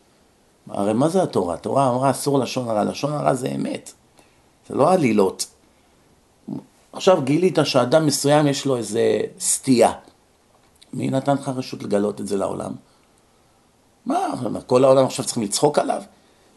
הרי 0.69 0.93
מה 0.93 1.09
זה 1.09 1.23
התורה? 1.23 1.55
התורה 1.55 1.91
אמרה 1.91 2.11
אסור 2.11 2.39
לשון 2.39 2.69
הרע, 2.69 2.85
לשון 2.85 3.13
הרע 3.13 3.35
זה 3.35 3.49
אמת, 3.49 3.93
זה 4.69 4.75
לא 4.75 4.93
עלילות. 4.93 5.47
עכשיו 6.93 7.23
גילית 7.23 7.59
שאדם 7.65 8.07
מסוים 8.07 8.47
יש 8.47 8.67
לו 8.67 8.77
איזה 8.77 9.21
סטייה. 9.41 9.93
מי 10.93 11.11
נתן 11.11 11.35
לך 11.35 11.51
רשות 11.57 11.83
לגלות 11.83 12.21
את 12.21 12.27
זה 12.27 12.37
לעולם? 12.37 12.73
מה, 14.07 14.27
כל 14.67 14.85
העולם 14.85 15.07
עכשיו 15.07 15.25
צריכים 15.25 15.43
לצחוק 15.43 15.79
עליו? 15.79 16.03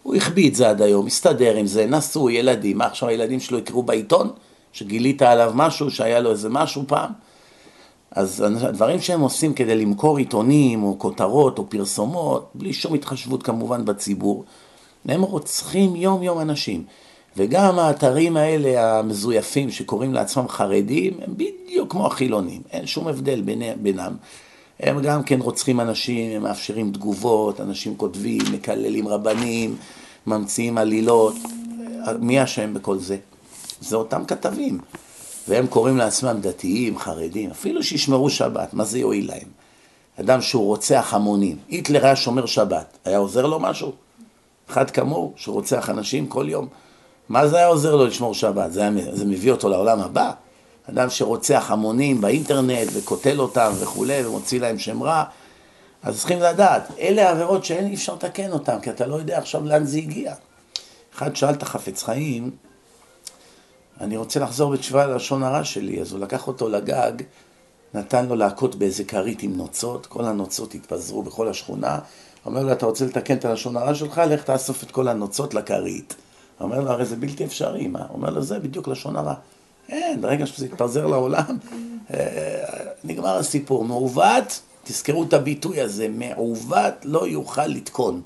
הוא 0.03 0.15
החביא 0.15 0.49
את 0.49 0.55
זה 0.55 0.69
עד 0.69 0.81
היום, 0.81 1.07
הסתדר 1.07 1.55
עם 1.55 1.67
זה, 1.67 1.85
נשוי, 1.85 2.33
ילדים, 2.33 2.77
מה 2.77 2.85
עכשיו 2.85 3.09
הילדים 3.09 3.39
שלו 3.39 3.57
יקראו 3.57 3.83
בעיתון? 3.83 4.31
שגילית 4.73 5.21
עליו 5.21 5.51
משהו, 5.55 5.91
שהיה 5.91 6.19
לו 6.19 6.31
איזה 6.31 6.49
משהו 6.49 6.83
פעם? 6.87 7.11
אז 8.11 8.43
הדברים 8.61 9.01
שהם 9.01 9.21
עושים 9.21 9.53
כדי 9.53 9.75
למכור 9.75 10.17
עיתונים 10.17 10.83
או 10.83 10.99
כותרות 10.99 11.59
או 11.59 11.69
פרסומות, 11.69 12.51
בלי 12.55 12.73
שום 12.73 12.93
התחשבות 12.93 13.43
כמובן 13.43 13.85
בציבור, 13.85 14.43
הם 15.07 15.21
רוצחים 15.21 15.95
יום 15.95 16.23
יום 16.23 16.39
אנשים. 16.39 16.83
וגם 17.37 17.79
האתרים 17.79 18.37
האלה 18.37 18.99
המזויפים 18.99 19.71
שקוראים 19.71 20.13
לעצמם 20.13 20.47
חרדים, 20.47 21.13
הם 21.25 21.33
בדיוק 21.37 21.91
כמו 21.91 22.07
החילונים, 22.07 22.61
אין 22.71 22.87
שום 22.87 23.07
הבדל 23.07 23.41
בינם. 23.81 24.15
הם 24.79 25.01
גם 25.01 25.23
כן 25.23 25.39
רוצחים 25.41 25.79
אנשים, 25.79 26.35
הם 26.35 26.43
מאפשרים 26.43 26.91
תגובות, 26.91 27.61
אנשים 27.61 27.95
כותבים, 27.97 28.41
מקללים 28.53 29.07
רבנים, 29.07 29.75
ממציאים 30.27 30.77
עלילות. 30.77 31.35
מי 32.19 32.43
אשם 32.43 32.73
בכל 32.73 32.97
זה? 32.97 33.17
זה 33.83 33.95
אותם 33.95 34.25
כתבים. 34.25 34.79
והם 35.47 35.67
קוראים 35.67 35.97
לעצמם 35.97 36.37
דתיים, 36.41 36.97
חרדים, 36.97 37.51
אפילו 37.51 37.83
שישמרו 37.83 38.29
שבת, 38.29 38.73
מה 38.73 38.83
זה 38.83 38.99
יועיל 38.99 39.27
להם? 39.27 39.47
אדם 40.19 40.41
שהוא 40.41 40.65
רוצח 40.65 41.13
המונים, 41.13 41.57
היטלר 41.69 42.05
היה 42.05 42.15
שומר 42.15 42.45
שבת, 42.45 42.97
היה 43.05 43.17
עוזר 43.17 43.45
לו 43.45 43.59
משהו? 43.59 43.91
אחד 44.69 44.91
כמוהו, 44.91 45.33
שרוצח 45.35 45.89
אנשים 45.89 46.27
כל 46.27 46.45
יום. 46.49 46.67
מה 47.29 47.47
זה 47.47 47.57
היה 47.57 47.67
עוזר 47.67 47.95
לו 47.95 48.05
לשמור 48.05 48.33
שבת? 48.33 48.73
זה, 48.73 48.81
היה, 48.81 48.91
זה 49.11 49.25
מביא 49.25 49.51
אותו 49.51 49.69
לעולם 49.69 49.99
הבא? 49.99 50.31
אדם 50.89 51.09
שרוצח 51.09 51.71
המונים 51.71 52.21
באינטרנט 52.21 52.87
וקוטל 52.93 53.39
אותם 53.39 53.71
וכולי 53.79 54.25
ומוציא 54.25 54.59
להם 54.59 54.79
שם 54.79 55.03
רע, 55.03 55.23
אז 56.03 56.19
צריכים 56.19 56.39
לדעת, 56.39 56.91
אלה 56.99 57.29
עבירות 57.29 57.65
שאין 57.65 57.87
אי 57.87 57.93
אפשר 57.93 58.13
לתקן 58.13 58.51
אותן, 58.51 58.79
כי 58.79 58.89
אתה 58.89 59.05
לא 59.05 59.15
יודע 59.15 59.37
עכשיו 59.37 59.65
לאן 59.65 59.85
זה 59.85 59.97
הגיע. 59.97 60.33
אחד 61.15 61.35
שאל 61.35 61.53
את 61.53 61.63
החפץ 61.63 62.03
חיים, 62.03 62.51
אני 64.01 64.17
רוצה 64.17 64.39
לחזור 64.39 64.71
בתשובה 64.71 65.07
ללשון 65.07 65.43
הרע 65.43 65.63
שלי, 65.63 66.01
אז 66.01 66.11
הוא 66.11 66.19
לקח 66.19 66.47
אותו 66.47 66.69
לגג, 66.69 67.11
נתן 67.93 68.25
לו 68.25 68.35
להכות 68.35 68.75
באיזה 68.75 69.03
כרית 69.03 69.43
עם 69.43 69.57
נוצות, 69.57 70.05
כל 70.05 70.25
הנוצות 70.25 70.75
התפזרו 70.75 71.23
בכל 71.23 71.47
השכונה, 71.47 71.99
אומר 72.45 72.63
לו, 72.63 72.71
אתה 72.71 72.85
רוצה 72.85 73.05
לתקן 73.05 73.37
את 73.37 73.45
הלשון 73.45 73.77
הרע 73.77 73.95
שלך? 73.95 74.21
לך 74.29 74.43
תאסוף 74.43 74.83
את 74.83 74.91
כל 74.91 75.07
הנוצות 75.07 75.53
לכרית. 75.53 76.15
אומר 76.59 76.79
לו, 76.79 76.91
הרי 76.91 77.05
זה 77.05 77.15
בלתי 77.15 77.45
אפשרי, 77.45 77.87
מה? 77.87 78.05
אומר 78.09 78.29
לו, 78.29 78.41
זה 78.41 78.59
בדיוק 78.59 78.87
לשון 78.87 79.15
הרע. 79.15 79.33
אין, 79.89 80.21
ברגע 80.21 80.45
שזה 80.45 80.65
יתפזר 80.65 81.07
לעולם, 81.07 81.57
אה, 82.13 82.63
נגמר 83.03 83.37
הסיפור. 83.37 83.85
מעוות, 83.85 84.61
תזכרו 84.83 85.23
את 85.23 85.33
הביטוי 85.33 85.81
הזה, 85.81 86.07
מעוות 86.09 86.93
לא 87.03 87.27
יוכל 87.27 87.67
לתקון. 87.67 88.21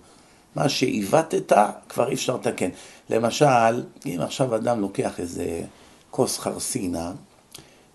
מה 0.56 0.70
שעיוותת, 0.70 1.52
כבר 1.90 2.08
אי 2.08 2.14
אפשר 2.14 2.36
לתקן. 2.36 2.70
למשל, 3.10 3.84
אם 4.06 4.18
עכשיו 4.22 4.56
אדם 4.56 4.82
לוקח 4.82 5.20
איזה 5.20 5.62
כוס 6.12 6.40
חרסינה, 6.40 7.12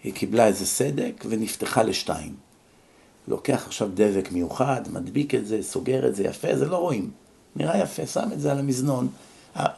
היא 0.05 0.15
קיבלה 0.15 0.47
איזה 0.47 0.67
סדק 0.67 1.25
ונפתחה 1.29 1.83
לשתיים. 1.83 2.35
לוקח 3.29 3.63
עכשיו 3.67 3.89
דבק 3.95 4.33
מיוחד, 4.33 4.81
מדביק 4.93 5.35
את 5.35 5.47
זה, 5.47 5.63
סוגר 5.63 6.09
את 6.09 6.15
זה 6.15 6.25
יפה, 6.25 6.57
זה 6.57 6.67
לא 6.67 6.77
רואים. 6.77 7.11
נראה 7.57 7.79
יפה, 7.79 8.07
שם 8.07 8.29
את 8.33 8.41
זה 8.41 8.53
על 8.53 8.59
המזנון. 8.59 9.09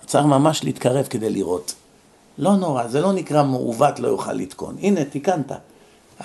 צריך 0.07 0.25
ממש 0.25 0.65
להתקרב 0.65 1.07
כדי 1.11 1.31
לראות. 1.31 1.75
לא 2.39 2.57
נורא, 2.57 2.87
זה 2.87 3.01
לא 3.01 3.13
נקרא 3.13 3.43
מעוות 3.43 4.01
לא 4.01 4.09
יוכל 4.09 4.33
לתקון. 4.33 4.77
הנה, 4.81 5.05
תיקנת. 5.05 5.53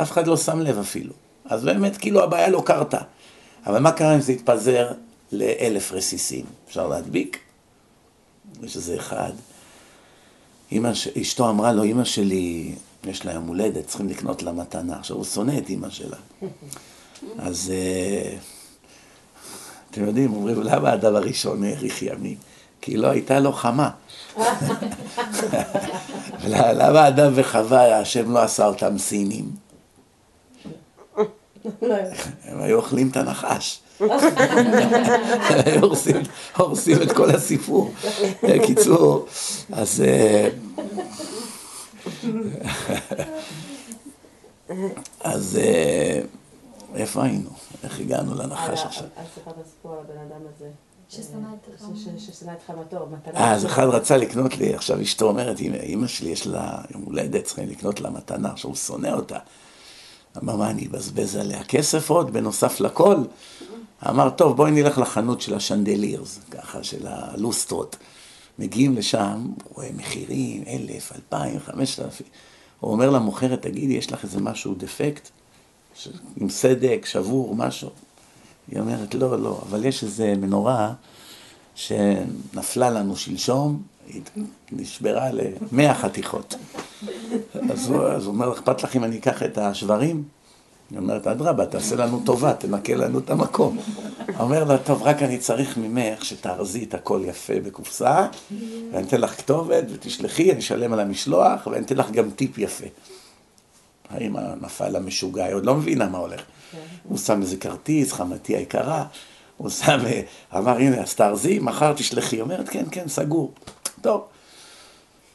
אף 0.01 0.11
אחד 0.11 0.27
לא 0.27 0.37
שם 0.37 0.59
לב 0.59 0.79
אפילו. 0.79 1.13
אז 1.45 1.63
באמת, 1.63 1.97
כאילו 1.97 2.23
הבעיה 2.23 2.49
לא 2.49 2.63
קרתה. 2.65 3.01
אבל 3.65 3.79
מה 3.79 3.91
קרה 3.91 4.15
אם 4.15 4.21
זה 4.21 4.31
התפזר 4.31 4.91
לאלף 5.31 5.91
רסיסים? 5.91 6.45
אפשר 6.67 6.87
להדביק? 6.87 7.39
יש 8.63 8.75
איזה 8.75 8.95
אחד. 8.95 9.31
אמא, 10.71 10.91
אשתו 11.21 11.49
אמרה 11.49 11.73
לו, 11.73 11.83
אמא 11.83 12.03
שלי, 12.03 12.75
יש 13.03 13.25
לה 13.25 13.33
יום 13.33 13.47
הולדת, 13.47 13.87
צריכים 13.87 14.07
לקנות 14.07 14.43
לה 14.43 14.51
מתנה. 14.51 14.99
עכשיו, 14.99 15.17
הוא 15.17 15.25
שונא 15.25 15.57
את 15.57 15.69
אמא 15.69 15.89
שלה. 15.89 16.17
אז 17.37 17.71
אה, 17.75 18.37
אתם 19.91 20.05
יודעים, 20.05 20.33
אומרים, 20.33 20.61
למה 20.61 20.89
האדם 20.89 21.15
הראשון 21.15 21.63
האריך 21.63 22.01
ימים? 22.01 22.37
כי 22.81 22.97
לא 22.97 23.07
הייתה 23.07 23.39
לו 23.39 23.53
חמה. 23.53 23.89
למה 26.47 27.07
אדם 27.07 27.31
וחווה, 27.35 27.99
השם 27.99 28.31
לא 28.31 28.39
עשה 28.39 28.65
אותם 28.65 28.97
סינים? 28.97 29.51
הם 32.43 32.61
היו 32.61 32.77
אוכלים 32.77 33.09
את 33.09 33.17
הנחש. 33.17 33.79
היו 35.65 35.81
הורסים 36.57 37.01
את 37.01 37.11
כל 37.11 37.29
הסיפור. 37.29 37.93
בקיצור, 38.43 39.25
אז... 39.71 40.01
אה, 40.01 40.49
אז 45.19 45.59
אה, 45.61 46.21
איפה 46.95 47.23
היינו? 47.23 47.49
איך 47.83 47.99
הגענו 47.99 48.35
לנחש 48.35 48.85
עכשיו? 48.85 49.03
אל 49.17 49.23
תספר 49.23 49.51
את 49.51 49.55
הסיפור 49.65 49.93
על 49.93 49.99
הבן 49.99 50.17
אדם 50.17 50.41
הזה. 50.55 50.69
ששנא 51.09 52.51
את 52.51 52.61
חמתו, 52.67 53.07
מתנה. 53.11 53.39
אה, 53.39 53.53
אז 53.53 53.65
אחד 53.65 53.83
רצה 53.83 54.17
לקנות 54.17 54.57
לי, 54.57 54.73
עכשיו 54.73 55.01
אשתו 55.01 55.27
אומרת, 55.27 55.57
אמא 55.83 56.07
שלי 56.07 56.29
יש 56.29 56.47
לה 56.47 56.81
יום 56.93 57.03
הולדת, 57.03 57.43
צריכים 57.43 57.69
לקנות 57.69 58.01
לה 58.01 58.09
מתנה, 58.09 58.51
עכשיו 58.51 58.69
הוא 58.69 58.77
שונא 58.77 59.07
אותה. 59.07 59.37
אמר, 60.37 60.55
מה, 60.55 60.69
אני 60.69 60.87
אבזבז 60.87 61.35
עליה 61.35 61.63
כסף 61.63 62.09
עוד, 62.09 62.33
בנוסף 62.33 62.79
לכל? 62.79 63.15
אמר, 64.07 64.29
טוב, 64.29 64.57
בואי 64.57 64.71
נלך 64.71 64.97
לחנות 64.97 65.41
של 65.41 65.53
השנדלירס, 65.55 66.39
ככה, 66.51 66.83
של 66.83 67.07
הלוסטרות. 67.07 67.97
מגיעים 68.59 68.95
לשם, 68.95 69.47
רואה 69.73 69.89
מחירים, 69.97 70.63
אלף, 70.67 71.11
אלפיים, 71.15 71.59
חמשת 71.59 71.99
אלפים. 71.99 72.27
הוא 72.79 72.91
אומר 72.91 73.09
למוכרת, 73.09 73.61
תגידי, 73.61 73.93
יש 73.93 74.11
לך 74.11 74.23
איזה 74.23 74.39
משהו 74.39 74.75
דפקט? 74.77 75.29
עם 76.37 76.49
סדק, 76.49 77.05
שבור, 77.05 77.55
משהו? 77.55 77.89
היא 78.71 78.79
אומרת, 78.79 79.15
לא, 79.15 79.39
לא, 79.39 79.61
אבל 79.69 79.85
יש 79.85 80.03
איזה 80.03 80.33
מנורה 80.37 80.93
שנפלה 81.75 82.89
לנו 82.89 83.15
שלשום, 83.15 83.81
היא 84.07 84.21
נשברה 84.71 85.29
למאה 85.31 85.95
חתיכות. 85.95 86.55
אז 87.71 87.89
הוא, 87.89 88.03
אז 88.03 88.25
הוא 88.25 88.33
אומר, 88.33 88.53
אכפת 88.53 88.83
לך 88.83 88.95
אם 88.95 89.03
אני 89.03 89.17
אקח 89.17 89.43
את 89.43 89.57
השברים? 89.57 90.23
היא 90.91 90.97
אומרת, 90.97 91.27
אדרבה, 91.27 91.65
תעשה 91.65 91.95
לנו 91.95 92.21
טובה, 92.25 92.53
תנקה 92.53 92.95
לנו 92.95 93.19
את 93.19 93.29
המקום. 93.29 93.77
אומר 94.39 94.63
לה, 94.63 94.77
טוב, 94.77 95.03
רק 95.03 95.23
אני 95.23 95.37
צריך 95.37 95.77
ממך 95.77 96.25
שתארזי 96.25 96.83
את 96.83 96.93
הכל 96.93 97.21
יפה 97.25 97.59
בקופסה, 97.59 98.27
ואני 98.91 99.07
אתן 99.07 99.21
לך 99.21 99.37
כתובת, 99.37 99.83
ותשלחי, 99.93 100.51
אני 100.51 100.59
אשלם 100.59 100.93
על 100.93 100.99
המשלוח, 100.99 101.67
ואני 101.67 101.85
אתן 101.85 101.97
לך 101.97 102.11
גם 102.11 102.29
טיפ 102.31 102.57
יפה. 102.57 102.85
האמא 104.09 104.41
נפל 104.61 104.95
המשוגע, 104.95 105.45
היא 105.45 105.55
עוד 105.55 105.65
לא 105.65 105.75
מבינה 105.75 106.09
מה 106.09 106.17
הולך. 106.17 106.41
הוא 107.03 107.17
שם 107.17 107.41
איזה 107.41 107.57
כרטיס, 107.57 108.11
חמתי 108.11 108.55
היקרה, 108.55 109.05
הוא 109.57 109.69
שם, 109.69 109.99
אמר, 110.57 110.77
הנה, 110.77 111.01
אז 111.01 111.15
תארזי, 111.15 111.59
מחר 111.59 111.93
תשלחי. 111.93 112.35
היא 112.35 112.41
אומרת, 112.41 112.69
כן, 112.69 112.85
כן, 112.91 113.07
סגור. 113.07 113.53
טוב. 114.01 114.21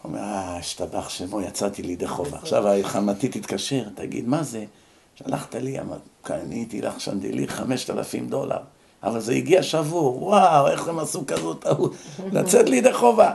הוא 0.02 0.10
אומר, 0.12 0.20
אה, 0.20 0.56
השתבח 0.56 1.08
שמו, 1.08 1.40
יצאתי 1.40 1.82
לידי 1.82 2.06
חובה. 2.06 2.38
עכשיו 2.38 2.64
חמתי 2.82 3.28
תתקשר, 3.28 3.84
תגיד, 3.94 4.28
מה 4.28 4.42
זה? 4.42 4.64
שלחת 5.14 5.54
לי, 5.54 5.76
קניתי 6.22 6.80
לך 6.82 6.94
חמשת 7.48 7.90
אלפים 7.90 8.28
דולר. 8.28 8.58
אבל 9.02 9.20
זה 9.20 9.32
הגיע 9.32 9.62
שבור, 9.62 10.22
וואו, 10.22 10.68
איך 10.68 10.88
הם 10.88 10.98
עשו 10.98 11.26
כזאת 11.26 11.62
טעות, 11.62 11.94
לצאת 12.32 12.68
לידי 12.68 12.92
חובה. 12.92 13.30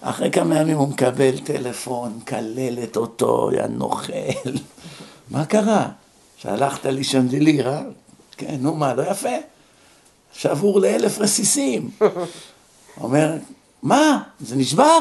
אחרי 0.00 0.30
כמה 0.30 0.58
ימים 0.60 0.78
הוא 0.78 0.88
מקבל 0.88 1.38
טלפון, 1.38 2.12
מקללת 2.16 2.96
אותו, 2.96 3.50
יא 3.52 3.62
נוכל. 3.62 4.12
מה 5.30 5.44
קרה? 5.44 5.88
שלחת 6.36 6.86
לי 6.86 7.04
שנדליר, 7.04 7.68
אה? 7.68 7.82
כן, 8.36 8.56
נו 8.60 8.74
מה, 8.74 8.94
לא 8.94 9.02
יפה? 9.02 9.36
שבור 10.32 10.80
לאלף 10.80 11.18
רסיסים. 11.18 11.90
אומר, 13.00 13.32
מה? 13.82 14.22
זה 14.40 14.56
נשבר? 14.56 14.98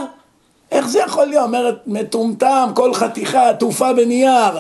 איך 0.72 0.88
זה 0.88 1.00
יכול 1.00 1.26
להיות? 1.26 1.46
אומרת, 1.46 1.82
מטומטם, 1.88 2.70
כל 2.76 2.94
חתיכה 2.94 3.50
עטופה 3.50 3.94
בנייר. 3.94 4.58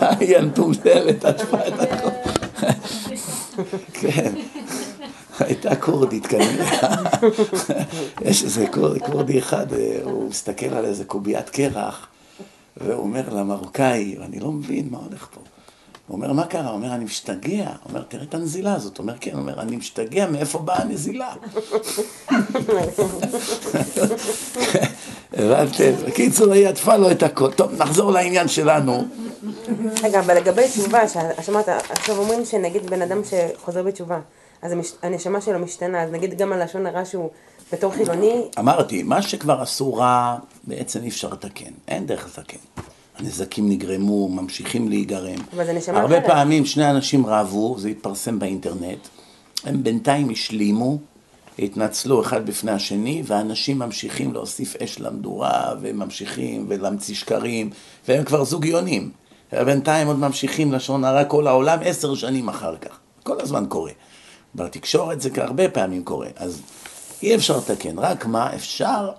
היא 0.00 0.36
המטומטמת, 0.36 1.24
עטפה 1.24 1.58
את 1.68 1.80
הכל. 1.80 2.08
כן. 4.00 4.32
הייתה 5.40 5.76
כורדית 5.76 6.26
כנראה. 6.26 6.96
יש 8.28 8.44
איזה 8.44 8.66
כורדי 9.06 9.38
אחד, 9.38 9.66
הוא 10.04 10.28
מסתכל 10.28 10.66
על 10.74 10.84
איזה 10.84 11.04
קוביית 11.04 11.50
קרח, 11.50 12.06
והוא 12.76 13.02
אומר 13.02 13.34
למרוקאי, 13.34 14.16
אני 14.22 14.40
לא 14.40 14.52
מבין 14.52 14.88
מה 14.90 14.98
הולך 14.98 15.28
פה. 15.34 15.40
הוא 16.08 16.16
אומר, 16.16 16.32
מה 16.32 16.46
קרה? 16.46 16.66
הוא 16.66 16.74
אומר, 16.76 16.94
אני 16.94 17.04
משתגע. 17.04 17.64
הוא 17.64 17.88
אומר, 17.88 18.02
תראה 18.02 18.24
את 18.24 18.34
הנזילה 18.34 18.74
הזאת. 18.74 18.98
הוא 18.98 19.04
אומר, 19.04 19.14
כן. 19.20 19.30
הוא 19.32 19.40
אומר, 19.40 19.60
אני 19.60 19.76
משתגע, 19.76 20.26
מאיפה 20.26 20.58
באה 20.58 20.82
הנזילה? 20.82 21.32
הבנתם? 25.32 25.92
בקיצור, 26.06 26.52
היא 26.52 26.68
עטפה 26.68 26.96
לו 26.96 27.10
את 27.10 27.22
הכל. 27.22 27.52
טוב, 27.52 27.82
נחזור 27.82 28.12
לעניין 28.12 28.48
שלנו. 28.48 29.04
רגע, 30.02 30.20
אבל 30.20 30.36
לגבי 30.36 30.68
תשובה, 30.68 31.00
שמעת, 31.42 31.68
עכשיו 31.68 32.18
אומרים 32.18 32.44
שנגיד 32.44 32.90
בן 32.90 33.02
אדם 33.02 33.20
שחוזר 33.24 33.82
בתשובה, 33.82 34.20
אז 34.62 34.72
הנשמה 35.02 35.40
שלו 35.40 35.58
משתנה, 35.58 36.02
אז 36.02 36.10
נגיד 36.10 36.38
גם 36.38 36.52
הלשון 36.52 36.86
הרע 36.86 37.04
שהוא 37.04 37.30
בתור 37.72 37.92
חילוני... 37.92 38.42
אמרתי, 38.58 39.02
מה 39.02 39.22
שכבר 39.22 39.62
עשו 39.62 39.94
רע, 39.94 40.36
בעצם 40.64 41.02
אי 41.02 41.08
אפשר 41.08 41.28
לתקן. 41.28 41.70
אין 41.88 42.06
דרך 42.06 42.26
לתקן. 42.26 42.58
הנזקים 43.18 43.68
נגרמו, 43.68 44.28
ממשיכים 44.28 44.88
להיגרם. 44.88 45.38
אבל 45.54 45.66
זה 45.66 45.72
נשמה 45.72 46.00
הרבה 46.00 46.18
אחרת. 46.18 46.30
פעמים 46.30 46.66
שני 46.66 46.90
אנשים 46.90 47.26
רבו, 47.26 47.76
זה 47.78 47.88
התפרסם 47.88 48.38
באינטרנט, 48.38 48.98
הם 49.64 49.82
בינתיים 49.82 50.30
השלימו, 50.30 50.98
התנצלו 51.58 52.22
אחד 52.22 52.46
בפני 52.46 52.72
השני, 52.72 53.22
ואנשים 53.26 53.78
ממשיכים 53.78 54.32
להוסיף 54.32 54.76
אש 54.76 55.00
למדורה, 55.00 55.74
וממשיכים 55.80 56.66
ולהמציא 56.68 57.14
שקרים, 57.14 57.70
והם 58.08 58.24
כבר 58.24 58.44
זוגיונים. 58.44 59.10
בינתיים 59.52 60.06
עוד 60.06 60.18
ממשיכים 60.18 60.72
לשון 60.72 61.04
הרע 61.04 61.24
כל 61.24 61.46
העולם 61.46 61.78
עשר 61.84 62.14
שנים 62.14 62.48
אחר 62.48 62.76
כך. 62.76 62.98
כל 63.22 63.40
הזמן 63.40 63.64
קורה. 63.68 63.92
בתקשורת 64.54 65.20
זה 65.20 65.30
הרבה 65.36 65.68
פעמים 65.68 66.04
קורה. 66.04 66.28
אז 66.36 66.62
אי 67.22 67.34
אפשר 67.34 67.56
לתקן, 67.56 67.98
רק 67.98 68.26
מה 68.26 68.54
אפשר 68.54 69.10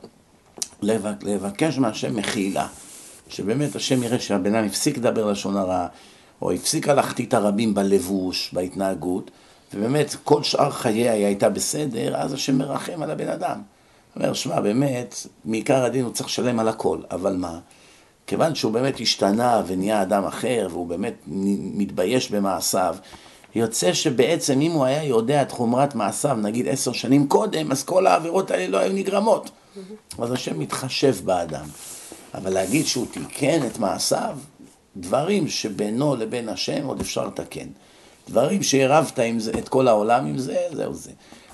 לבקש 0.81 1.77
מהשם 1.77 2.15
מחילה. 2.15 2.67
שבאמת 3.29 3.75
השם 3.75 4.03
יראה 4.03 4.19
שהבן 4.19 4.55
אדם 4.55 4.65
הפסיק 4.65 4.97
לדבר 4.97 5.31
לשון 5.31 5.57
הרע, 5.57 5.87
או 6.41 6.51
הפסיקה 6.51 6.93
להחטיא 6.93 7.25
את 7.25 7.33
הרבים 7.33 7.73
בלבוש, 7.73 8.49
בהתנהגות, 8.53 9.31
ובאמת 9.73 10.15
כל 10.23 10.43
שאר 10.43 10.71
חייה 10.71 11.13
היא 11.13 11.25
הייתה 11.25 11.49
בסדר, 11.49 12.15
אז 12.15 12.33
השם 12.33 12.57
מרחם 12.57 13.03
על 13.03 13.11
הבן 13.11 13.29
אדם. 13.29 13.61
אומר, 14.15 14.33
שמע, 14.33 14.61
באמת, 14.61 15.15
מעיקר 15.45 15.83
הדין 15.83 16.05
הוא 16.05 16.13
צריך 16.13 16.29
לשלם 16.29 16.59
על 16.59 16.67
הכל, 16.67 16.99
אבל 17.11 17.35
מה? 17.35 17.59
כיוון 18.27 18.55
שהוא 18.55 18.71
באמת 18.71 18.99
השתנה 18.99 19.61
ונהיה 19.67 20.01
אדם 20.01 20.25
אחר, 20.25 20.67
והוא 20.71 20.87
באמת 20.87 21.13
מתבייש 21.73 22.31
במעשיו, 22.31 22.95
יוצא 23.55 23.93
שבעצם 23.93 24.61
אם 24.61 24.71
הוא 24.71 24.85
היה 24.85 25.03
יודע 25.03 25.41
את 25.41 25.51
חומרת 25.51 25.95
מעשיו, 25.95 26.37
נגיד 26.41 26.67
עשר 26.67 26.91
שנים 26.91 27.27
קודם, 27.27 27.71
אז 27.71 27.83
כל 27.83 28.07
העבירות 28.07 28.51
האלה 28.51 28.67
לא 28.67 28.77
היו 28.77 28.93
נגרמות. 28.93 29.49
אז 30.19 30.31
השם 30.31 30.59
מתחשב 30.59 31.15
באדם. 31.23 31.65
אבל 32.37 32.53
להגיד 32.53 32.85
שהוא 32.85 33.07
תיקן 33.11 33.65
את 33.67 33.79
מעשיו, 33.79 34.37
דברים 34.97 35.47
שבינו 35.47 36.15
לבין 36.15 36.49
השם 36.49 36.85
עוד 36.85 36.99
אפשר 36.99 37.27
לתקן. 37.27 37.67
דברים 38.29 38.63
שעירבת 38.63 39.19
את 39.59 39.69
כל 39.69 39.87
העולם 39.87 40.25
עם 40.25 40.37
זה, 40.37 40.57
זהו 40.73 40.93
זה. 40.93 41.11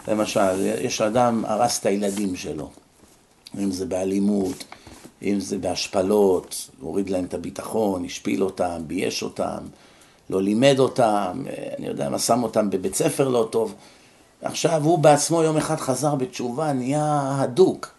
למשל, 0.08 0.68
יש 0.82 1.02
אדם 1.02 1.46
הרס 1.48 1.80
את 1.80 1.86
הילדים 1.86 2.36
שלו, 2.36 2.70
אם 3.60 3.72
זה 3.72 3.86
באלימות, 3.86 4.63
אם 5.22 5.40
זה 5.40 5.58
בהשפלות, 5.58 6.70
הוריד 6.82 7.10
להם 7.10 7.25
את 7.25 7.34
הביטחון, 7.34 8.06
השפיל 8.06 8.44
אותם, 8.44 8.82
בייש 8.88 9.24
אותם, 9.24 9.58
לא 10.30 10.42
לימד 10.42 10.75
אותם, 10.80 11.44
אני 11.78 11.88
יודע 11.88 12.10
מה, 12.10 12.20
שם 12.20 12.44
אותם 12.44 12.70
בבית 12.70 12.96
ספר 12.96 13.28
לא 13.28 13.48
טוב. 13.52 13.75
עכשיו 14.42 14.84
הוא 14.84 15.00
בעצמו 15.00 15.44
יום 15.44 15.58
אחד 15.58 15.80
חזר 15.80 16.16
בתשובה, 16.16 16.74
נהיה 16.74 17.38
הדוק. 17.40 17.92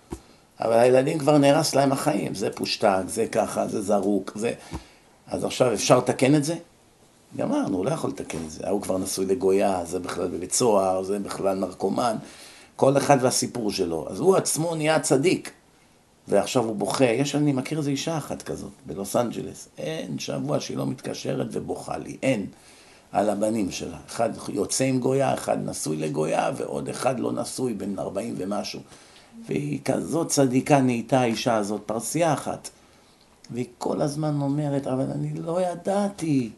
אבל 0.60 0.72
הילדים 0.72 1.18
כבר 1.18 1.38
נהרס 1.38 1.74
להם 1.74 1.92
החיים, 1.92 2.34
זה 2.34 2.50
פושטק, 2.50 3.02
זה 3.06 3.26
ככה, 3.26 3.68
זה 3.68 3.82
זרוק, 3.82 4.32
זה... 4.34 4.52
אז 5.26 5.44
עכשיו 5.44 5.74
אפשר 5.74 5.98
לתקן 5.98 6.34
את 6.34 6.44
זה? 6.44 6.54
גמרנו, 7.36 7.76
הוא 7.76 7.84
לא 7.84 7.90
יכול 7.90 8.10
לתקן 8.10 8.38
את 8.46 8.50
זה. 8.50 8.66
ההוא 8.66 8.82
כבר 8.82 8.98
נשוי 8.98 9.26
לגויה, 9.26 9.84
זה 9.84 9.98
בכלל 9.98 10.28
בבית 10.28 10.52
סוהר, 10.52 11.02
זה 11.02 11.18
בכלל 11.18 11.58
נרקומן, 11.58 12.16
כל 12.76 12.96
אחד 12.96 13.18
והסיפור 13.20 13.70
שלו. 13.70 14.06
אז 14.10 14.20
הוא 14.20 14.36
עצמו 14.36 14.74
נהיה 14.74 15.00
צדיק, 15.00 15.50
ועכשיו 16.28 16.64
הוא 16.64 16.76
בוכה. 16.76 17.04
יש, 17.04 17.34
אני 17.34 17.52
מכיר 17.52 17.78
איזו 17.78 17.90
אישה 17.90 18.18
אחת 18.18 18.42
כזאת, 18.42 18.70
בלוס 18.86 19.16
אנג'לס. 19.16 19.68
אין 19.78 20.18
שבוע 20.18 20.60
שהיא 20.60 20.76
לא 20.76 20.86
מתקשרת 20.86 21.46
ובוכה 21.50 21.98
לי, 21.98 22.16
אין. 22.22 22.46
על 23.12 23.30
הבנים 23.30 23.70
שלה. 23.70 23.98
אחד 24.06 24.30
יוצא 24.48 24.84
עם 24.84 25.00
גויה, 25.00 25.34
אחד 25.34 25.68
נשוי 25.68 25.96
לגויה, 25.96 26.50
ועוד 26.56 26.88
אחד 26.88 27.20
לא 27.20 27.32
נשוי, 27.32 27.74
בן 27.74 27.98
40 27.98 28.34
ומשהו. 28.38 28.80
והיא 29.46 29.80
כזאת 29.84 30.28
צדיקה 30.28 30.80
נהייתה 30.80 31.20
האישה 31.20 31.56
הזאת, 31.56 31.80
פרסייה 31.86 32.32
אחת. 32.32 32.70
והיא 33.50 33.66
כל 33.78 34.02
הזמן 34.02 34.40
אומרת, 34.40 34.86
אבל 34.86 35.10
אני 35.10 35.34
לא 35.34 35.60
ידעתי. 35.60 36.50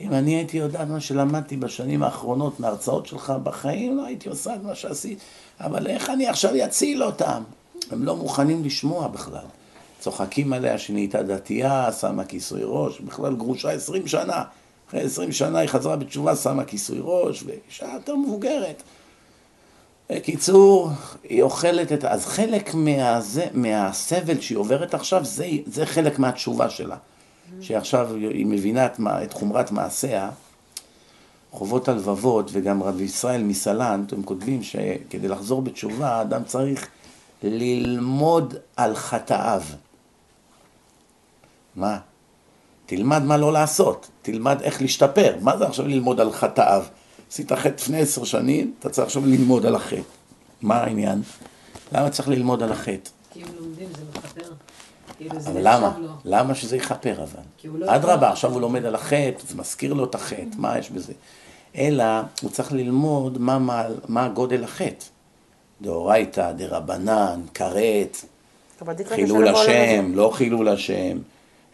אם 0.00 0.12
אני 0.12 0.34
הייתי 0.34 0.56
יודעת 0.56 0.88
מה 0.88 1.00
שלמדתי 1.00 1.56
בשנים 1.56 2.02
האחרונות 2.02 2.60
מההרצאות 2.60 3.06
שלך 3.06 3.32
בחיים, 3.42 3.96
לא 3.96 4.06
הייתי 4.06 4.28
עושה 4.28 4.54
את 4.54 4.62
מה 4.62 4.74
שעשית. 4.74 5.18
אבל 5.60 5.86
איך 5.86 6.10
אני 6.10 6.28
עכשיו 6.28 6.50
אציל 6.64 7.04
אותם? 7.04 7.42
הם 7.90 8.02
לא 8.02 8.16
מוכנים 8.16 8.64
לשמוע 8.64 9.08
בכלל. 9.08 9.44
צוחקים 10.00 10.52
עליה 10.52 10.78
שנהייתה 10.78 11.22
דתייה, 11.22 11.92
שמה 11.92 12.24
כיסוי 12.24 12.60
ראש, 12.64 13.00
בכלל 13.00 13.36
גרושה 13.36 13.70
עשרים 13.70 14.06
שנה. 14.06 14.42
אחרי 14.88 15.00
עשרים 15.00 15.32
שנה 15.32 15.58
היא 15.58 15.68
חזרה 15.68 15.96
בתשובה, 15.96 16.36
שמה 16.36 16.64
כיסוי 16.64 16.98
ראש, 17.02 17.42
ואישה 17.42 17.86
יותר 17.94 18.16
מבוגרת. 18.16 18.82
בקיצור, 20.10 20.90
היא 21.24 21.42
אוכלת 21.42 21.92
את... 21.92 22.04
אז 22.04 22.26
חלק 22.26 22.74
מהזה, 22.74 23.46
מהסבל 23.52 24.40
שהיא 24.40 24.58
עוברת 24.58 24.94
עכשיו, 24.94 25.24
זה, 25.24 25.48
זה 25.66 25.86
חלק 25.86 26.18
מהתשובה 26.18 26.70
שלה. 26.70 26.96
שעכשיו 27.60 28.14
היא 28.14 28.46
מבינה 28.46 28.86
את, 28.86 29.00
את 29.22 29.32
חומרת 29.32 29.70
מעשיה. 29.70 30.30
חובות 31.50 31.88
הלבבות, 31.88 32.50
וגם 32.52 32.82
רבי 32.82 33.04
ישראל 33.04 33.42
מסלנט, 33.42 34.12
הם 34.12 34.22
כותבים 34.22 34.62
שכדי 34.62 35.28
לחזור 35.28 35.62
בתשובה, 35.62 36.08
האדם 36.08 36.44
צריך 36.44 36.88
ללמוד 37.42 38.54
על 38.76 38.94
חטאיו. 38.94 39.62
מה? 41.76 41.98
תלמד 42.86 43.22
מה 43.22 43.36
לא 43.36 43.52
לעשות, 43.52 44.10
תלמד 44.22 44.62
איך 44.62 44.82
להשתפר. 44.82 45.36
מה 45.40 45.56
זה 45.56 45.66
עכשיו 45.66 45.88
ללמוד 45.88 46.20
על 46.20 46.32
חטאיו? 46.32 46.84
עשית 47.30 47.52
חטא 47.52 47.68
לפני 47.68 48.00
עשר 48.00 48.24
שנים, 48.24 48.74
אתה 48.78 48.90
צריך 48.90 49.06
עכשיו 49.06 49.26
ללמוד 49.26 49.66
על 49.66 49.74
החטא. 49.74 50.00
מה 50.62 50.76
העניין? 50.76 51.22
למה 51.92 52.10
צריך 52.10 52.28
ללמוד 52.28 52.62
על 52.62 52.72
החטא? 52.72 53.10
כי 53.32 53.42
אם 53.42 53.46
לומדים 53.60 53.88
זה 53.96 54.02
מכפר. 54.18 54.52
כאילו 55.16 55.36
אבל 55.46 55.60
למה? 55.62 55.98
למה 56.24 56.54
שזה 56.54 56.76
יכפר 56.76 57.22
אבל? 57.22 57.42
לא 57.64 57.96
אדרבה, 57.96 58.30
עכשיו 58.30 58.52
הוא 58.52 58.60
לומד 58.60 58.84
על 58.84 58.94
החטא, 58.94 59.42
זה 59.48 59.56
מזכיר 59.56 59.94
לו 59.94 60.04
את 60.04 60.14
החטא, 60.14 60.56
מה 60.56 60.78
יש 60.78 60.90
בזה? 60.90 61.12
אלא 61.76 62.04
הוא 62.42 62.50
צריך 62.50 62.72
ללמוד 62.72 63.38
מה, 63.38 63.58
מה, 63.58 63.86
מה 64.08 64.28
גודל 64.28 64.64
החטא. 64.64 65.04
דאורייתא, 65.82 66.52
דרבנן, 66.52 67.40
כרת, 67.54 68.16
חילול 69.08 69.48
השם, 69.48 70.12
לא 70.14 70.30
חילול 70.34 70.68
השם, 70.68 71.18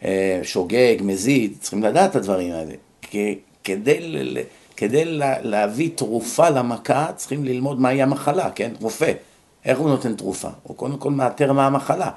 אה, 0.04 0.40
שוגג, 0.42 0.96
מזיד, 1.00 1.56
צריכים 1.60 1.82
לדעת 1.82 2.10
את 2.10 2.16
הדברים 2.16 2.52
האלה. 2.52 2.74
כדי 3.64 3.98
כדי 4.76 5.04
להביא 5.42 5.90
תרופה 5.94 6.50
למכה, 6.50 7.06
צריכים 7.16 7.44
ללמוד 7.44 7.80
מהי 7.80 8.02
המחלה, 8.02 8.50
כן? 8.50 8.72
רופא, 8.80 9.12
איך 9.64 9.78
הוא 9.78 9.88
נותן 9.88 10.14
תרופה? 10.14 10.48
הוא 10.62 10.76
קודם 10.76 10.98
כל 10.98 11.10
מאתר 11.10 11.52
מה 11.52 11.66
המחלה. 11.66 12.10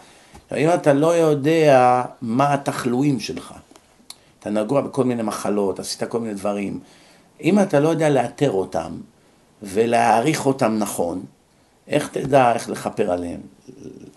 אם 0.58 0.70
אתה 0.74 0.94
לא 0.94 1.16
יודע 1.16 2.04
מה 2.22 2.54
התחלואים 2.54 3.20
שלך, 3.20 3.54
אתה 4.40 4.50
נגוע 4.50 4.82
בכל 4.82 5.04
מיני 5.04 5.24
מחלות, 5.24 5.80
עשית 5.80 6.04
כל 6.04 6.20
מיני 6.20 6.34
דברים, 6.34 6.80
אם 7.42 7.60
אתה 7.60 7.80
לא 7.80 7.90
יודע 7.90 8.10
לאתר 8.10 8.52
אותם 8.52 8.92
ולהעריך 9.64 10.46
אותם 10.46 10.76
נכון, 10.80 11.24
איך 11.88 12.08
תדע 12.08 12.54
איך 12.54 12.70
לכפר 12.70 13.12
עליהם? 13.12 13.40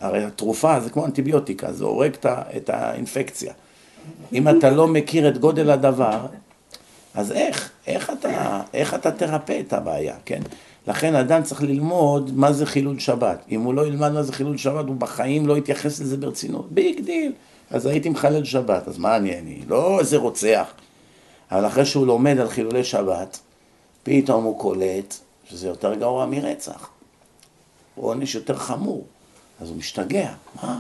הרי 0.01 0.24
התרופה 0.24 0.81
זה 0.81 0.90
כמו 0.90 1.05
אנטיביוטיקה, 1.07 1.72
זה 1.72 1.85
הורג 1.85 2.12
את 2.57 2.70
האינפקציה. 2.70 3.53
אם 4.33 4.48
אתה 4.48 4.70
לא 4.70 4.88
מכיר 4.88 5.29
את 5.29 5.38
גודל 5.38 5.70
הדבר, 5.70 6.27
אז 7.14 7.33
איך, 7.33 7.71
איך 7.87 8.11
אתה, 8.11 8.62
איך 8.75 8.94
אתה 8.94 9.11
תרפא 9.11 9.61
את 9.61 9.73
הבעיה, 9.73 10.16
כן? 10.25 10.42
לכן 10.87 11.14
אדם 11.14 11.42
צריך 11.42 11.62
ללמוד 11.62 12.31
מה 12.35 12.53
זה 12.53 12.66
חילול 12.66 12.99
שבת. 12.99 13.44
אם 13.51 13.62
הוא 13.62 13.75
לא 13.75 13.87
ילמד 13.87 14.12
מה 14.12 14.23
זה 14.23 14.33
חילול 14.33 14.57
שבת, 14.57 14.85
הוא 14.87 14.97
בחיים 14.97 15.47
לא 15.47 15.59
יתייחס 15.59 16.01
לזה 16.01 16.16
ברצינות. 16.16 16.73
big 16.72 17.01
deal. 17.01 17.33
אז 17.71 17.87
הייתי 17.87 18.09
מחלל 18.09 18.44
שבת, 18.44 18.88
אז 18.88 18.99
מה 18.99 19.16
אני, 19.16 19.38
אני 19.38 19.61
לא 19.68 20.01
איזה 20.01 20.16
רוצח. 20.16 20.66
אבל 21.51 21.66
אחרי 21.66 21.87
שהוא 21.87 22.07
לומד 22.07 22.38
על 22.38 22.49
חילולי 22.49 22.85
שבת, 22.85 23.38
פתאום 24.03 24.44
הוא 24.44 24.59
קולט 24.59 25.14
שזה 25.51 25.68
יותר 25.68 25.94
גרוע 25.94 26.27
מרצח. 26.27 26.88
הוא 27.94 28.09
עונש 28.09 28.35
יותר 28.35 28.57
חמור. 28.57 29.05
אז 29.61 29.68
הוא 29.68 29.77
משתגע. 29.77 30.33
מה? 30.62 30.79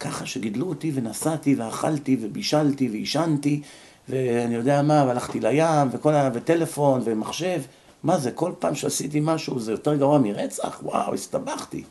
ככה 0.00 0.26
שגידלו 0.26 0.68
אותי 0.68 0.92
ונסעתי 0.94 1.54
ואכלתי 1.54 2.16
ובישלתי 2.20 2.88
ועישנתי 2.88 3.60
ואני 4.08 4.54
יודע 4.54 4.82
מה, 4.82 5.04
והלכתי 5.06 5.40
לים, 5.40 5.88
וכל 5.92 6.14
ה... 6.14 6.30
וטלפון, 6.34 7.00
ומחשב. 7.04 7.62
מה 8.02 8.18
זה, 8.18 8.30
כל 8.30 8.52
פעם 8.58 8.74
שעשיתי 8.74 9.20
משהו 9.22 9.60
זה 9.60 9.72
יותר 9.72 9.94
גרוע 9.94 10.18
מרצח? 10.18 10.80
וואו, 10.82 11.14
הסתבכתי. 11.14 11.84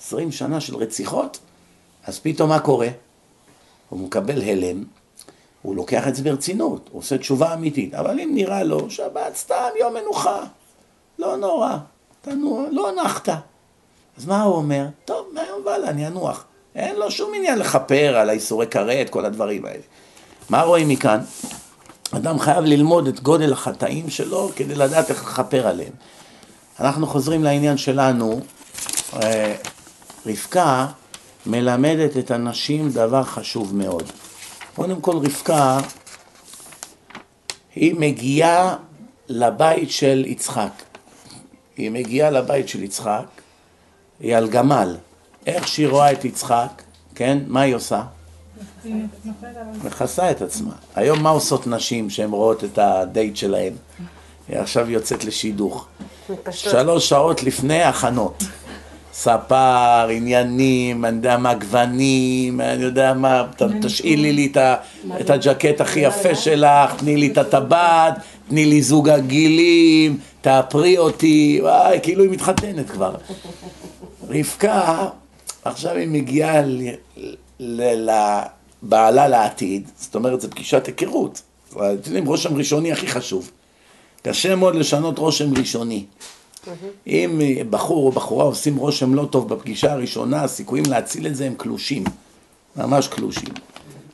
עשרים 0.00 0.32
שנה 0.32 0.60
של 0.60 0.76
רציחות? 0.76 1.38
אז 2.04 2.18
פתאום 2.18 2.48
מה 2.48 2.58
קורה? 2.58 2.88
הוא 3.88 4.00
מקבל 4.00 4.42
הלם, 4.42 4.84
הוא 5.62 5.76
לוקח 5.76 6.08
את 6.08 6.14
זה 6.14 6.22
ברצינות, 6.22 6.88
הוא 6.92 6.98
עושה 6.98 7.18
תשובה 7.18 7.54
אמיתית, 7.54 7.94
אבל 7.94 8.20
אם 8.20 8.30
נראה 8.34 8.64
לו 8.64 8.90
שבת 8.90 9.36
סתם 9.36 9.68
יום 9.80 9.94
מנוחה, 9.94 10.40
לא 11.18 11.36
נורא, 11.36 11.76
תנוע, 12.22 12.64
לא 12.70 12.90
נחת. 13.04 13.28
אז 14.18 14.26
מה 14.26 14.42
הוא 14.42 14.54
אומר? 14.54 14.86
טוב, 15.04 15.26
מהיום 15.32 15.62
והלאה 15.66 15.90
אני 15.90 16.06
אנוח. 16.06 16.44
אין 16.74 16.96
לו 16.96 17.10
שום 17.10 17.32
עניין 17.34 17.58
לכפר 17.58 18.16
על 18.16 18.28
האיסורי 18.28 18.66
כרת, 18.66 19.10
כל 19.10 19.24
הדברים 19.24 19.64
האלה. 19.64 19.82
מה 20.50 20.62
רואים 20.62 20.88
מכאן? 20.88 21.20
אדם 22.16 22.38
חייב 22.38 22.64
ללמוד 22.64 23.08
את 23.08 23.20
גודל 23.20 23.52
החטאים 23.52 24.10
שלו 24.10 24.50
כדי 24.56 24.74
לדעת 24.74 25.10
איך 25.10 25.24
לכפר 25.24 25.66
עליהם. 25.66 25.92
אנחנו 26.80 27.06
חוזרים 27.06 27.44
לעניין 27.44 27.76
שלנו, 27.76 28.40
אה, 29.22 29.54
רבקה 30.26 30.86
מלמדת 31.46 32.16
את 32.16 32.30
הנשים 32.30 32.90
דבר 32.90 33.22
חשוב 33.22 33.76
מאוד. 33.76 34.02
קודם 34.74 35.00
כל 35.00 35.16
רבקה, 35.16 35.78
היא 37.74 37.94
מגיעה 37.98 38.76
לבית 39.28 39.90
של 39.90 40.24
יצחק. 40.26 40.72
היא 41.76 41.90
מגיעה 41.90 42.30
לבית 42.30 42.68
של 42.68 42.82
יצחק, 42.82 43.26
היא 44.20 44.36
על 44.36 44.48
גמל. 44.48 44.96
איך 45.46 45.68
שהיא 45.68 45.88
רואה 45.88 46.12
את 46.12 46.24
יצחק, 46.24 46.82
כן, 47.14 47.38
מה 47.46 47.60
היא 47.60 47.74
עושה? 47.74 48.02
מכסה 49.84 50.30
את 50.30 50.42
עצמה. 50.42 50.72
היום 50.94 51.22
מה 51.22 51.30
עושות 51.30 51.66
נשים 51.66 52.10
שהן 52.10 52.30
רואות 52.30 52.64
את 52.64 52.78
הדייט 52.78 53.36
שלהן? 53.36 53.72
היא 54.48 54.58
עכשיו 54.58 54.90
יוצאת 54.90 55.24
לשידוך. 55.24 55.86
שלוש 56.50 57.08
שעות 57.08 57.42
לפני 57.42 57.82
הכנות. 57.82 58.42
ספר, 59.14 60.08
עניינים, 60.10 61.04
אני 61.04 61.16
יודע 61.16 61.36
מה, 61.36 61.54
גוונים, 61.54 62.60
אני 62.60 62.82
יודע 62.82 63.14
מה, 63.14 63.46
תשאילי 63.82 64.32
לי 64.32 64.52
את 65.20 65.30
הג'קט 65.30 65.80
הכי 65.80 66.00
יפה 66.00 66.34
שלך, 66.34 66.94
תני 66.96 67.16
לי 67.16 67.26
את 67.32 67.38
הטבעת, 67.38 68.14
תני 68.48 68.66
לי 68.66 68.82
זוג 68.82 69.08
הגילים, 69.08 70.18
תאפרי 70.40 70.98
אותי, 70.98 71.58
וואי, 71.62 71.98
כאילו 72.02 72.24
היא 72.24 72.30
מתחתנת 72.30 72.90
כבר. 72.90 73.14
רבקה, 74.28 75.08
עכשיו 75.64 75.96
היא 75.96 76.08
מגיעה 76.08 76.62
לבעלה 78.82 79.28
לעתיד, 79.28 79.90
זאת 79.98 80.14
אומרת, 80.14 80.40
זו 80.40 80.50
פגישת 80.50 80.86
היכרות. 80.86 81.42
אתם 81.70 81.82
יודעים, 81.84 82.26
רושם 82.26 82.56
ראשוני 82.56 82.92
הכי 82.92 83.06
חשוב. 83.06 83.50
קשה 84.22 84.56
מאוד 84.56 84.74
לשנות 84.74 85.18
רושם 85.18 85.54
ראשוני. 85.58 86.04
אם 87.06 87.40
בחור 87.70 88.06
או 88.06 88.12
בחורה 88.12 88.44
עושים 88.44 88.76
רושם 88.76 89.14
לא 89.14 89.24
טוב 89.30 89.54
בפגישה 89.54 89.92
הראשונה, 89.92 90.44
הסיכויים 90.44 90.84
להציל 90.88 91.26
את 91.26 91.36
זה 91.36 91.46
הם 91.46 91.54
קלושים, 91.54 92.04
ממש 92.76 93.08
קלושים. 93.08 93.48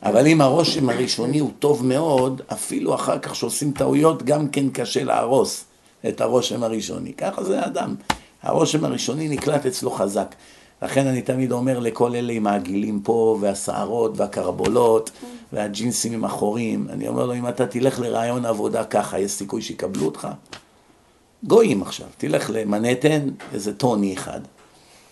אבל 0.03 0.27
אם 0.27 0.41
הרושם 0.41 0.89
הראשוני 0.89 1.39
הוא 1.39 1.51
טוב 1.59 1.87
מאוד, 1.87 2.43
אפילו 2.53 2.95
אחר 2.95 3.19
כך 3.19 3.35
שעושים 3.35 3.73
טעויות, 3.73 4.23
גם 4.23 4.49
כן 4.49 4.71
קשה 4.71 5.05
להרוס 5.05 5.65
את 6.09 6.21
הרושם 6.21 6.63
הראשוני. 6.63 7.13
ככה 7.13 7.45
זה 7.45 7.61
האדם. 7.61 7.95
הרושם 8.43 8.85
הראשוני 8.85 9.29
נקלט 9.29 9.67
אצלו 9.67 9.91
חזק. 9.91 10.35
לכן 10.83 11.07
אני 11.07 11.23
תמיד 11.23 11.53
אומר 11.53 11.79
לכל 11.79 12.15
אלה 12.15 12.33
עם 12.33 12.47
העגילים 12.47 13.01
פה, 13.01 13.39
והשערות, 13.41 14.13
והקרבולות, 14.17 15.11
והג'ינסים 15.53 16.13
עם 16.13 16.25
החורים, 16.25 16.87
אני 16.91 17.09
אומר 17.09 17.27
לו, 17.27 17.35
אם 17.35 17.49
אתה 17.49 17.67
תלך 17.67 18.01
לרעיון 18.01 18.45
עבודה 18.45 18.85
ככה, 18.85 19.19
יש 19.19 19.33
סיכוי 19.33 19.63
שיקבלו 19.63 20.07
אותך? 20.07 20.29
גויים 21.45 21.83
עכשיו, 21.83 22.07
תלך 22.17 22.51
למנהטן, 22.55 23.29
איזה 23.53 23.75
טוני 23.75 24.15
אחד. 24.15 24.41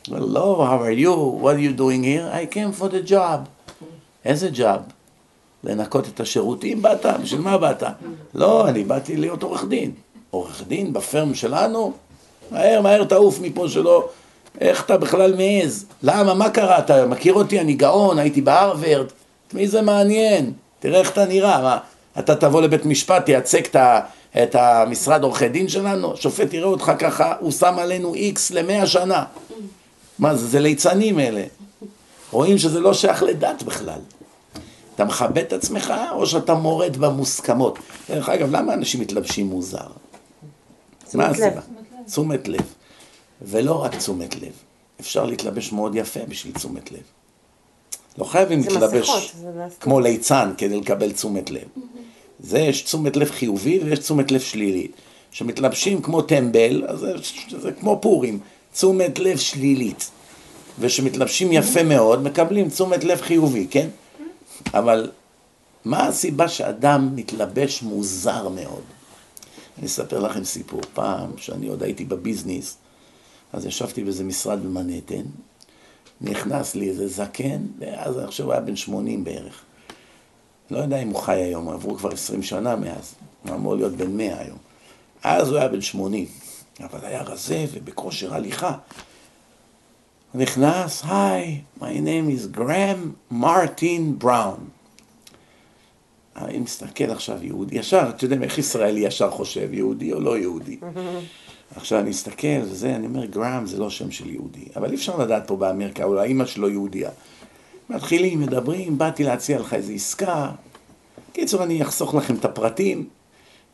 לא, 0.08 0.66
how 0.68 0.82
are 0.82 1.00
you? 1.04 1.42
What 1.44 1.56
are 1.56 1.74
you 1.74 1.78
doing 1.78 2.02
here? 2.04 2.52
I 2.52 2.54
came 2.54 2.80
for 2.80 2.88
the 2.88 3.10
job. 3.10 3.48
איזה 4.24 4.48
ג'אב? 4.50 4.80
לנקות 5.64 6.08
את 6.08 6.20
השירותים 6.20 6.82
באת? 6.82 7.06
בשביל 7.22 7.40
מה 7.40 7.58
באת? 7.58 7.82
לא, 8.34 8.68
אני 8.68 8.84
באתי 8.84 9.16
להיות 9.16 9.42
עורך 9.42 9.64
דין. 9.68 9.90
עורך 10.30 10.62
דין 10.68 10.92
בפרם 10.92 11.34
שלנו? 11.34 11.92
מהר, 12.50 12.80
מהר 12.80 13.04
תעוף 13.04 13.40
מפה 13.40 13.68
שלא... 13.68 14.08
איך 14.60 14.84
אתה 14.84 14.96
בכלל 14.96 15.34
מעז? 15.36 15.86
למה? 16.02 16.34
מה 16.34 16.50
קרה? 16.50 16.78
אתה 16.78 17.06
מכיר 17.06 17.34
אותי? 17.34 17.60
אני 17.60 17.74
גאון, 17.74 18.18
הייתי 18.18 18.40
בהרווארד. 18.40 19.06
את 19.48 19.54
מי 19.54 19.68
זה 19.68 19.82
מעניין? 19.82 20.52
תראה 20.80 20.98
איך 21.00 21.10
אתה 21.10 21.24
נראה. 21.24 21.62
מה, 21.62 21.78
אתה 22.18 22.34
תבוא 22.34 22.62
לבית 22.62 22.86
משפט, 22.86 23.24
תייצג 23.24 23.62
את 24.42 24.54
המשרד 24.54 25.22
עורכי 25.22 25.48
דין 25.48 25.68
שלנו? 25.68 26.12
השופט 26.14 26.54
יראה 26.54 26.68
אותך 26.68 26.92
ככה, 26.98 27.34
הוא 27.40 27.52
שם 27.52 27.74
עלינו 27.78 28.14
איקס 28.14 28.50
למאה 28.50 28.86
שנה. 28.86 29.24
מה 30.18 30.34
זה? 30.34 30.46
זה 30.46 30.60
ליצנים 30.60 31.20
אלה. 31.20 31.44
רואים 32.30 32.58
שזה 32.58 32.80
לא 32.80 32.94
שייך 32.94 33.22
לדת 33.22 33.62
בכלל. 33.62 33.98
אתה 34.94 35.04
מכבד 35.04 35.38
את 35.38 35.52
עצמך, 35.52 35.94
או 36.12 36.26
שאתה 36.26 36.54
מורד 36.54 36.96
במוסכמות. 36.96 37.78
דרך 38.08 38.28
אגב, 38.28 38.56
למה 38.56 38.74
אנשים 38.74 39.00
מתלבשים 39.00 39.46
מוזר? 39.46 39.86
מה 41.14 41.26
הסיבה? 41.26 41.60
תשומת 42.06 42.48
לב. 42.48 42.74
ולא 43.42 43.82
רק 43.84 43.96
תשומת 43.96 44.34
לב. 44.34 44.52
אפשר 45.00 45.24
להתלבש 45.24 45.72
מאוד 45.72 45.94
יפה 45.94 46.20
בשביל 46.28 46.54
תשומת 46.54 46.92
לב. 46.92 47.02
לא 48.18 48.24
חייבים 48.24 48.60
להתלבש 48.60 49.34
כמו 49.80 50.00
ליצן 50.00 50.52
כדי 50.58 50.80
לקבל 50.80 51.12
תשומת 51.12 51.50
לב. 51.50 51.68
זה 52.40 52.58
יש 52.58 52.82
תשומת 52.82 53.16
לב 53.16 53.30
חיובי 53.30 53.80
ויש 53.84 53.98
תשומת 53.98 54.30
לב 54.30 54.40
שלילית. 54.40 54.92
כשמתלבשים 55.32 56.02
כמו 56.02 56.22
טמבל, 56.22 56.84
אז 56.88 56.98
זה, 56.98 57.12
זה 57.60 57.72
כמו 57.72 57.98
פורים, 58.02 58.38
תשומת 58.72 59.18
לב 59.18 59.38
שלילית. 59.38 60.10
וכשמתלבשים 60.78 61.52
יפה 61.52 61.82
מאוד, 61.82 62.22
מקבלים 62.22 62.68
תשומת 62.68 63.04
לב 63.04 63.20
חיובי, 63.20 63.66
כן? 63.70 63.88
אבל 64.74 65.10
מה 65.84 66.06
הסיבה 66.06 66.48
שאדם 66.48 67.16
מתלבש 67.16 67.82
מוזר 67.82 68.48
מאוד? 68.48 68.82
אני 69.78 69.86
אספר 69.86 70.18
לכם 70.18 70.44
סיפור. 70.44 70.80
פעם, 70.94 71.30
שאני 71.36 71.68
עוד 71.68 71.82
הייתי 71.82 72.04
בביזנס, 72.04 72.76
אז 73.52 73.66
ישבתי 73.66 74.04
באיזה 74.04 74.24
משרד 74.24 74.62
במנהטן, 74.62 75.22
נכנס 76.20 76.74
לי 76.74 76.88
איזה 76.88 77.08
זקן, 77.08 77.66
אני 77.82 78.26
חושב 78.26 78.44
הוא 78.44 78.52
היה 78.52 78.60
בן 78.60 78.76
80 78.76 79.24
בערך. 79.24 79.62
לא 80.70 80.78
יודע 80.78 81.02
אם 81.02 81.08
הוא 81.08 81.20
חי 81.20 81.42
היום, 81.42 81.68
עברו 81.68 81.96
כבר 81.96 82.12
20 82.12 82.42
שנה 82.42 82.76
מאז, 82.76 83.14
הוא 83.42 83.54
אמור 83.54 83.76
להיות 83.76 83.92
בן 83.92 84.16
100 84.16 84.38
היום. 84.38 84.58
אז 85.22 85.48
הוא 85.48 85.58
היה 85.58 85.68
בן 85.68 85.80
80, 85.80 86.26
אבל 86.80 86.98
היה 87.02 87.22
רזה 87.22 87.66
ובכושר 87.72 88.34
הליכה. 88.34 88.76
הוא 90.32 90.42
נכנס, 90.42 91.02
היי, 91.04 91.60
my 91.80 91.82
name 91.82 92.40
is 92.40 92.48
גרם 92.50 93.12
מרטין 93.30 94.18
בראון. 94.18 94.68
אני 96.36 96.58
מסתכל 96.58 97.10
עכשיו 97.10 97.44
יהודי, 97.44 97.78
ישר, 97.78 98.08
אתה 98.08 98.24
יודע 98.24 98.36
איך 98.42 98.58
ישראלי 98.58 99.00
ישר 99.00 99.30
חושב, 99.30 99.74
יהודי 99.74 100.12
או 100.12 100.20
לא 100.20 100.38
יהודי. 100.38 100.78
עכשיו 101.76 101.98
אני 101.98 102.10
אסתכל, 102.10 102.62
וזה, 102.62 102.96
אני 102.96 103.06
אומר, 103.06 103.24
גראם 103.24 103.66
זה 103.66 103.78
לא 103.78 103.90
שם 103.90 104.10
של 104.10 104.30
יהודי. 104.30 104.64
אבל 104.76 104.90
אי 104.90 104.94
אפשר 104.94 105.18
לדעת 105.18 105.46
פה 105.46 105.56
באמריקה, 105.56 106.04
אולי 106.04 106.28
האמא 106.28 106.46
שלו 106.46 106.68
יהודייה. 106.68 107.10
מתחילים, 107.90 108.40
מדברים, 108.40 108.98
באתי 108.98 109.24
להציע 109.24 109.58
לך 109.58 109.74
איזו 109.74 109.92
עסקה. 109.92 110.50
קיצור, 111.32 111.62
אני 111.62 111.82
אחסוך 111.82 112.14
לכם 112.14 112.34
את 112.34 112.44
הפרטים. 112.44 113.08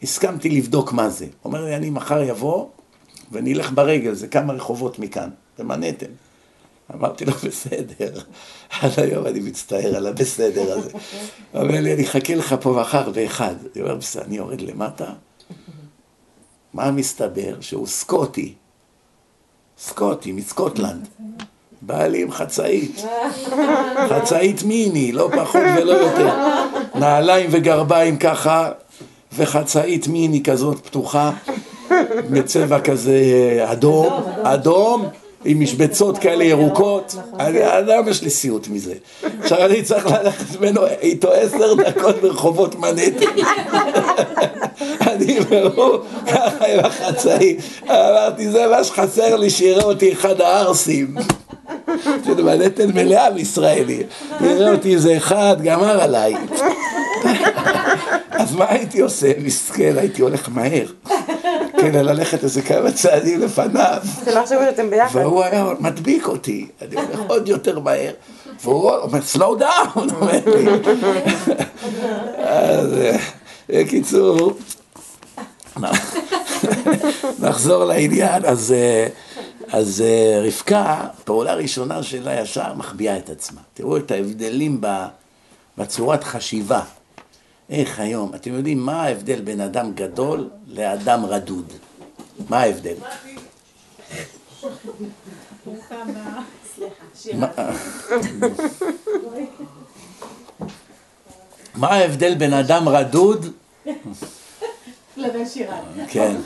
הסכמתי 0.02 0.48
לבדוק 0.48 0.92
מה 0.92 1.08
זה. 1.08 1.26
אומר 1.44 1.64
לי, 1.64 1.76
אני 1.76 1.90
מחר 1.90 2.22
יבוא, 2.22 2.66
ונלך 3.32 3.72
ברגל, 3.74 4.14
זה 4.14 4.28
כמה 4.28 4.52
רחובות 4.52 4.98
מכאן, 4.98 5.30
במנהטן. 5.58 6.10
אמרתי 6.94 7.24
לו, 7.24 7.32
בסדר. 7.32 8.20
עד 8.80 8.90
היום 8.96 9.26
אני 9.26 9.40
מצטער 9.40 9.96
על 9.96 10.06
הבסדר 10.06 10.72
הזה. 10.72 10.90
אומר 11.54 11.80
לי, 11.80 11.94
אני 11.94 12.04
אחכה 12.04 12.34
לך 12.34 12.54
פה 12.60 12.80
מחר 12.80 13.10
באחד. 13.10 13.54
אני 13.74 13.82
אומר, 13.82 13.94
בסדר, 13.96 14.24
אני 14.24 14.36
יורד 14.36 14.60
למטה. 14.60 15.12
מה 16.74 16.90
מסתבר? 16.90 17.60
שהוא 17.60 17.86
סקוטי. 17.86 18.54
סקוטי, 19.78 20.32
מסקוטלנד. 20.32 21.08
בא 21.82 22.06
לי 22.06 22.22
עם 22.22 22.30
חצאית. 22.30 23.04
חצאית 24.08 24.62
מיני, 24.62 25.12
לא 25.12 25.30
פחות 25.36 25.62
ולא 25.76 25.92
יותר. 25.92 26.34
נעליים 26.94 27.50
וגרביים 27.52 28.16
ככה, 28.16 28.70
וחצאית 29.32 30.08
מיני 30.08 30.42
כזאת 30.42 30.86
פתוחה, 30.86 31.30
בצבע 32.30 32.80
כזה 32.80 33.20
אדום, 33.64 34.22
אדום. 34.42 35.08
עם 35.44 35.60
משבצות 35.60 36.18
כאלה 36.18 36.44
ירוקות, 36.44 37.14
אני 37.40 37.78
אדם 37.78 38.08
יש 38.08 38.22
לי 38.22 38.30
סיוט 38.30 38.68
מזה. 38.68 38.94
עכשיו 39.42 39.64
אני 39.64 39.82
צריך 39.82 40.06
ללכת 40.06 40.60
ממנו 40.60 40.80
איתו 41.02 41.32
עשר 41.32 41.74
דקות 41.74 42.16
ברחובות 42.20 42.74
מנהטן. 42.74 43.26
אני 45.00 45.38
והוא 45.48 45.98
ככה 46.26 46.66
עם 46.66 46.80
החצאי, 46.80 47.56
אמרתי 47.84 48.48
זה 48.48 48.66
מה 48.70 48.84
שחסר 48.84 49.36
לי 49.36 49.50
שיראה 49.50 49.84
אותי 49.84 50.12
אחד 50.12 50.40
הערסים. 50.40 51.14
מנהטן 52.26 52.92
מלאה 52.94 53.30
מישראלי, 53.30 54.02
יראה 54.40 54.72
אותי 54.72 54.94
איזה 54.94 55.16
אחד, 55.16 55.56
גמר 55.62 56.02
עליי. 56.02 56.34
אז 58.52 58.58
מה 58.58 58.64
הייתי 58.68 59.00
עושה? 59.00 59.32
מסכן, 59.38 59.94
הייתי 59.98 60.22
הולך 60.22 60.48
מהר. 60.48 60.86
כן, 61.80 61.92
ללכת 61.92 62.44
איזה 62.44 62.62
כמה 62.62 62.92
צעדים 62.92 63.40
לפניו. 63.40 64.02
שלא 64.24 64.42
חשבו 64.46 64.58
שאתם 64.60 64.90
ביחד. 64.90 65.20
והוא 65.20 65.42
היה 65.42 65.66
מדביק 65.80 66.28
אותי, 66.28 66.68
אני 66.82 66.96
הולך 66.96 67.20
עוד 67.28 67.48
יותר 67.48 67.78
מהר. 67.78 68.12
והוא 68.62 68.90
אומר, 68.90 69.18
slow 69.34 69.60
down, 69.60 69.98
אומר 70.14 70.40
לי. 70.46 70.70
אז 72.38 72.92
אה, 72.92 73.16
בקיצור, 73.68 74.52
נחזור 77.38 77.84
לעניין, 77.84 78.44
אז, 78.44 78.72
אה, 78.72 79.06
אז 79.68 80.00
אה, 80.06 80.42
רבקה, 80.46 81.00
פעולה 81.24 81.54
ראשונה 81.54 82.02
שלה 82.02 82.40
ישר 82.40 82.74
מחביאה 82.74 83.16
את 83.16 83.30
עצמה. 83.30 83.60
תראו 83.74 83.96
את 83.96 84.10
ההבדלים 84.10 84.80
בצורת 85.78 86.24
חשיבה. 86.24 86.80
איך 87.70 88.00
היום, 88.00 88.34
אתם 88.34 88.52
יודעים 88.54 88.78
מה 88.78 89.02
ההבדל 89.02 89.40
בין 89.40 89.60
אדם 89.60 89.92
גדול 89.94 90.50
לאדם 90.66 91.24
רדוד? 91.24 91.72
מה 92.48 92.60
ההבדל? 92.60 92.94
מה- 97.36 97.48
ההבדל 101.88 102.34
בין 102.34 102.52
אדם 102.52 102.88
רדוד, 102.88 103.46
לבין. 105.16 105.46
כן, 106.08 106.36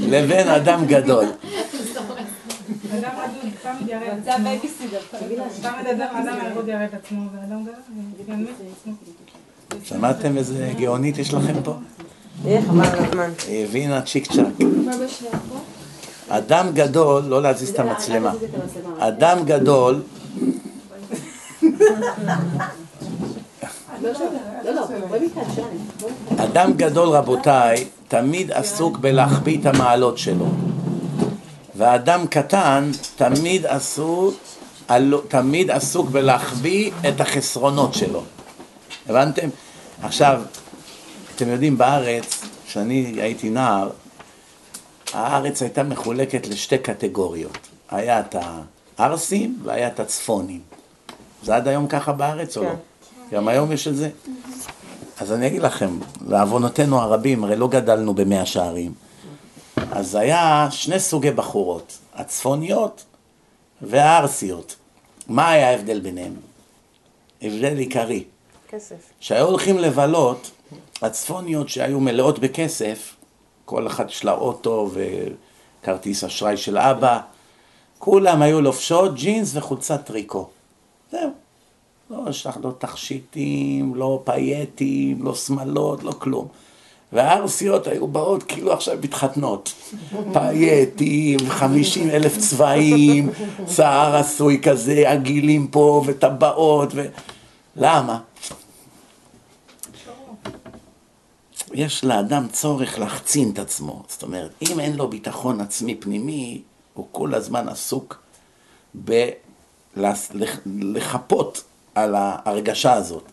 לבין 0.00 0.48
אדם 0.48 0.86
גדול? 0.86 1.24
אדם 2.98 3.10
רדוד 3.18 4.28
הבייביסיטר. 4.28 4.98
תמיד 5.10 5.38
אדם 5.38 6.38
יראה 6.68 6.84
את 6.84 6.94
עצמו, 6.94 7.20
ואדם 7.32 7.64
גדול. 7.64 8.46
שמעתם 9.84 10.38
איזה 10.38 10.72
גאונית 10.76 11.18
יש 11.18 11.34
לכם 11.34 11.54
פה? 11.64 11.74
חבל 12.42 12.86
על 12.86 13.04
הזמן. 13.04 13.30
היא 13.48 13.64
הבינה 13.64 14.02
צ'יק 14.02 14.32
צ'אק. 14.32 14.66
אדם 16.28 16.66
גדול, 16.74 17.22
לא 17.22 17.42
להזיז 17.42 17.68
את 17.68 17.78
המצלמה. 17.78 18.32
אדם 18.98 19.38
גדול, 19.44 20.02
אדם 26.36 26.72
גדול 26.76 27.08
רבותיי, 27.08 27.84
תמיד 28.08 28.52
עסוק 28.52 28.98
בלהחביא 28.98 29.58
את 29.60 29.66
המעלות 29.66 30.18
שלו. 30.18 30.46
ואדם 31.76 32.26
קטן 32.26 32.90
תמיד 33.16 33.66
עסוק, 33.66 34.34
תמיד 35.28 35.70
עסוק 35.70 36.10
בלהחביא 36.10 36.90
את 37.08 37.20
החסרונות 37.20 37.94
שלו. 37.94 38.22
הבנתם? 39.08 39.48
עכשיו, 40.02 40.42
אתם 41.36 41.48
יודעים 41.48 41.78
בארץ, 41.78 42.44
כשאני 42.66 43.14
הייתי 43.20 43.50
נער, 43.50 43.90
הארץ 45.12 45.62
הייתה 45.62 45.82
מחולקת 45.82 46.46
לשתי 46.46 46.78
קטגוריות. 46.78 47.58
היה 47.90 48.20
את 48.20 48.36
הערסים 48.98 49.58
והיה 49.62 49.88
את 49.88 50.00
הצפונים. 50.00 50.60
זה 51.42 51.56
עד 51.56 51.68
היום 51.68 51.86
ככה 51.86 52.12
בארץ 52.12 52.56
או 52.56 52.62
לא? 52.62 52.68
כן. 52.68 52.76
גם 53.36 53.48
היום 53.48 53.72
יש 53.72 53.88
את 53.88 53.96
זה? 53.96 54.10
אז 55.20 55.32
אני 55.32 55.46
אגיד 55.46 55.62
לכם, 55.62 55.98
לעוונותינו 56.28 57.00
הרבים, 57.00 57.44
הרי 57.44 57.56
לא 57.56 57.68
גדלנו 57.68 58.14
במאה 58.14 58.46
שערים. 58.46 58.92
אז 59.90 60.14
היה 60.14 60.68
שני 60.70 61.00
סוגי 61.00 61.30
בחורות, 61.30 61.98
הצפוניות 62.14 63.04
והערסיות. 63.82 64.76
מה 65.28 65.50
היה 65.50 65.70
ההבדל 65.70 66.00
ביניהם? 66.00 66.34
הבדל 67.42 67.78
עיקרי. 67.78 68.24
כסף. 68.74 69.10
כשהיו 69.20 69.46
הולכים 69.46 69.78
לבלות, 69.78 70.50
הצפוניות 71.02 71.68
שהיו 71.68 72.00
מלאות 72.00 72.38
בכסף, 72.38 73.16
כל 73.64 73.86
אחת 73.86 74.10
יש 74.10 74.24
לה 74.24 74.32
אוטו 74.32 74.90
וכרטיס 74.92 76.24
אשראי 76.24 76.56
של 76.56 76.78
אבא, 76.78 77.20
כולם 77.98 78.42
היו 78.42 78.60
לובשות 78.60 79.14
ג'ינס 79.14 79.56
וחולצת 79.56 80.06
טריקו. 80.06 80.48
זהו. 81.10 81.30
לא 82.10 82.18
לך 82.28 82.58
לא 82.62 82.72
תכשיטים, 82.78 83.94
לא 83.94 84.22
פייטים, 84.24 85.22
לא 85.22 85.34
שמלות, 85.34 86.02
לא 86.02 86.12
כלום. 86.12 86.48
והערסיות 87.12 87.86
היו 87.86 88.06
באות 88.06 88.42
כאילו 88.42 88.72
עכשיו 88.72 88.98
מתחתנות. 89.02 89.72
פייטים, 90.34 91.38
חמישים 91.48 92.10
אלף 92.10 92.38
צבעים, 92.38 93.30
שיער 93.68 94.16
עשוי 94.16 94.60
כזה, 94.62 95.10
עגילים 95.10 95.66
פה 95.66 96.02
וטבעות 96.06 96.88
ו... 96.94 97.06
למה? 97.76 98.18
יש 101.74 102.04
לאדם 102.04 102.48
צורך 102.52 102.98
להחצין 102.98 103.50
את 103.50 103.58
עצמו. 103.58 104.02
זאת 104.08 104.22
אומרת, 104.22 104.50
אם 104.70 104.80
אין 104.80 104.96
לו 104.96 105.08
ביטחון 105.08 105.60
עצמי 105.60 105.94
פנימי, 105.94 106.62
הוא 106.94 107.06
כל 107.12 107.34
הזמן 107.34 107.68
עסוק 107.68 108.22
בלחפות 110.66 111.64
על 111.94 112.14
ההרגשה 112.14 112.92
הזאת. 112.92 113.24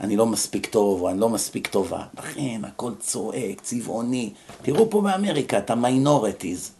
אני 0.00 0.16
לא 0.16 0.26
מספיק 0.26 0.66
טוב, 0.66 1.00
או 1.00 1.08
אני 1.08 1.20
לא 1.20 1.28
מספיק 1.28 1.66
טובה. 1.66 2.02
לכן, 2.18 2.60
הכל 2.64 2.92
צועק, 3.00 3.60
צבעוני. 3.62 4.32
תראו 4.62 4.90
פה 4.90 5.00
באמריקה 5.00 5.58
את 5.58 5.70
המיינורטיז. 5.70 6.72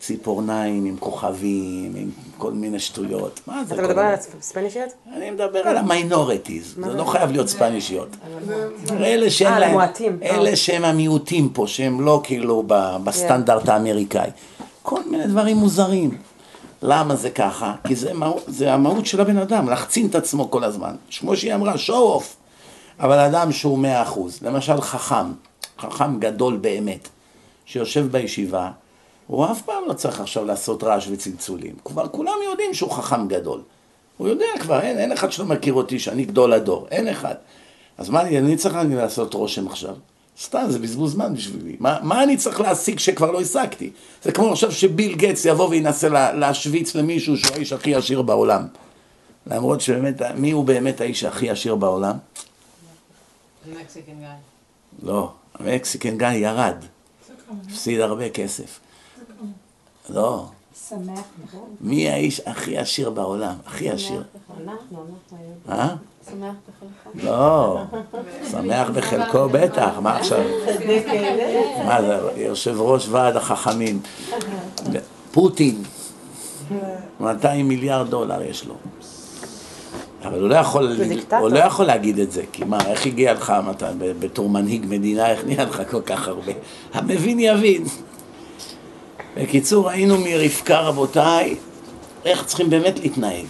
ציפורניים 0.00 0.84
עם 0.84 0.96
כוכבים, 0.96 1.92
עם 1.96 2.10
כל 2.38 2.52
מיני 2.52 2.78
שטויות. 2.78 3.40
מה 3.46 3.64
זה 3.64 3.74
אתה 3.74 3.82
מדבר 3.82 4.00
על 4.00 4.16
זה? 4.20 4.28
הספנישיות? 4.38 4.88
אני 5.16 5.30
מדבר 5.30 5.58
על 5.58 5.76
המיינורטיז, 5.76 6.74
זה 6.84 6.94
לא 6.94 7.04
חייב 7.04 7.30
להיות 7.30 7.48
ספנישיות. 7.48 8.08
אלה 8.90 9.30
שהם 9.30 9.52
אה, 9.52 9.58
להם- 9.58 9.70
למועטים. 9.70 10.18
אלה 10.22 10.56
שהם 10.56 10.84
המיעוטים 10.84 11.48
פה, 11.48 11.66
שהם 11.66 12.00
לא 12.00 12.20
כאילו 12.24 12.62
ב- 12.66 12.96
בסטנדרט 13.04 13.68
האמריקאי. 13.68 14.30
כל 14.82 15.00
מיני 15.10 15.26
דברים 15.26 15.56
מוזרים. 15.56 16.18
למה 16.82 17.16
זה 17.16 17.30
ככה? 17.30 17.74
כי 17.86 17.96
זה, 17.96 18.14
מהות- 18.14 18.44
זה 18.46 18.72
המהות 18.72 19.06
של 19.06 19.20
הבן 19.20 19.36
אדם, 19.38 19.68
להחצין 19.68 20.06
את 20.06 20.14
עצמו 20.14 20.50
כל 20.50 20.64
הזמן. 20.64 20.94
כמו 21.18 21.36
שהיא 21.36 21.54
אמרה, 21.54 21.74
show 21.74 21.88
off. 22.20 22.24
אבל 23.00 23.18
אדם 23.18 23.52
שהוא 23.52 23.78
מאה 23.78 24.02
אחוז, 24.02 24.38
למשל 24.42 24.80
חכם, 24.80 25.32
חכם 25.80 26.18
גדול 26.18 26.56
באמת, 26.56 27.08
שיושב 27.64 28.06
בישיבה, 28.12 28.70
הוא 29.30 29.44
אף 29.50 29.62
פעם 29.62 29.82
לא 29.86 29.92
צריך 29.92 30.20
עכשיו 30.20 30.44
לעשות 30.44 30.82
רעש 30.82 31.08
וצלצולים. 31.10 31.74
כבר 31.84 32.08
כולם 32.08 32.32
יודעים 32.50 32.74
שהוא 32.74 32.90
חכם 32.90 33.28
גדול. 33.28 33.62
הוא 34.16 34.28
יודע 34.28 34.46
כבר, 34.60 34.80
אין, 34.80 34.98
אין 34.98 35.12
אחד 35.12 35.32
שלא 35.32 35.44
מכיר 35.44 35.74
אותי 35.74 35.98
שאני 35.98 36.24
גדול 36.24 36.52
הדור, 36.52 36.86
אין 36.90 37.08
אחד. 37.08 37.34
אז 37.98 38.10
מה 38.10 38.20
אני, 38.20 38.38
אני 38.38 38.56
צריך 38.56 38.74
אני 38.74 38.96
לעשות 38.96 39.34
רושם 39.34 39.66
עכשיו? 39.66 39.94
סתם, 40.40 40.66
זה 40.68 40.78
בזבוז 40.78 41.12
זמן 41.12 41.34
בשבילי. 41.34 41.76
מה, 41.80 41.98
מה 42.02 42.22
אני 42.22 42.36
צריך 42.36 42.60
להשיג 42.60 42.98
שכבר 42.98 43.30
לא 43.30 43.40
השגתי? 43.40 43.90
זה 44.22 44.32
כמו 44.32 44.52
עכשיו 44.52 44.72
שביל 44.72 45.14
גטס 45.14 45.44
יבוא 45.44 45.68
וינסה 45.68 46.08
לה, 46.08 46.32
להשוויץ 46.32 46.94
למישהו 46.94 47.36
שהוא 47.36 47.54
האיש 47.54 47.72
הכי 47.72 47.94
עשיר 47.94 48.22
בעולם. 48.22 48.66
למרות 49.46 49.80
שבאמת, 49.80 50.22
מי 50.22 50.50
הוא 50.50 50.64
באמת 50.64 51.00
האיש 51.00 51.24
הכי 51.24 51.50
עשיר 51.50 51.74
בעולם? 51.74 52.16
מקסיקן 53.80 54.12
גיא. 54.18 54.28
לא, 55.02 55.32
המקסיקן 55.54 56.18
גיא 56.18 56.28
ירד, 56.28 56.76
הפסיד 57.68 58.00
הרבה 58.00 58.28
כסף. 58.28 58.80
לא, 60.10 60.46
שמח 60.88 61.20
מי 61.80 62.10
האיש 62.10 62.40
הכי 62.46 62.78
עשיר 62.78 63.10
בעולם? 63.10 63.54
הכי 63.66 63.90
עשיר. 63.90 64.22
אנחנו, 64.50 64.72
אנחנו 64.98 65.38
היום. 65.38 65.78
אה? 65.80 65.94
שמח 66.30 66.54
בחלקך. 66.68 67.24
לא, 67.24 67.82
שמח 68.50 68.90
בחלקו 68.90 69.48
בטח, 69.52 69.90
מה 70.02 70.16
עכשיו? 70.16 70.40
מה 71.86 72.02
זה, 72.02 72.18
יושב 72.36 72.80
ראש 72.80 73.08
ועד 73.08 73.36
החכמים. 73.36 74.00
פוטין, 75.32 75.82
200 77.20 77.68
מיליארד 77.68 78.10
דולר 78.10 78.42
יש 78.42 78.66
לו. 78.66 78.74
אבל 80.24 80.40
הוא 80.40 80.48
לא 80.48 80.54
יכול. 80.54 80.96
הוא 81.40 81.48
לא 81.48 81.58
יכול 81.58 81.86
להגיד 81.86 82.18
את 82.18 82.32
זה, 82.32 82.42
כי 82.52 82.64
מה, 82.64 82.78
איך 82.86 83.06
הגיע 83.06 83.32
לך, 83.32 83.52
בתור 83.98 84.48
מנהיג 84.48 84.86
מדינה, 84.88 85.30
איך 85.30 85.44
נהיה 85.44 85.64
לך 85.64 85.82
כל 85.90 86.02
כך 86.02 86.28
הרבה? 86.28 86.52
המבין 86.92 87.38
יבין. 87.40 87.84
בקיצור, 89.36 89.88
ראינו 89.88 90.16
מרבקה 90.18 90.80
רבותיי, 90.80 91.56
איך 92.24 92.44
צריכים 92.46 92.70
באמת 92.70 92.98
להתנהג. 92.98 93.46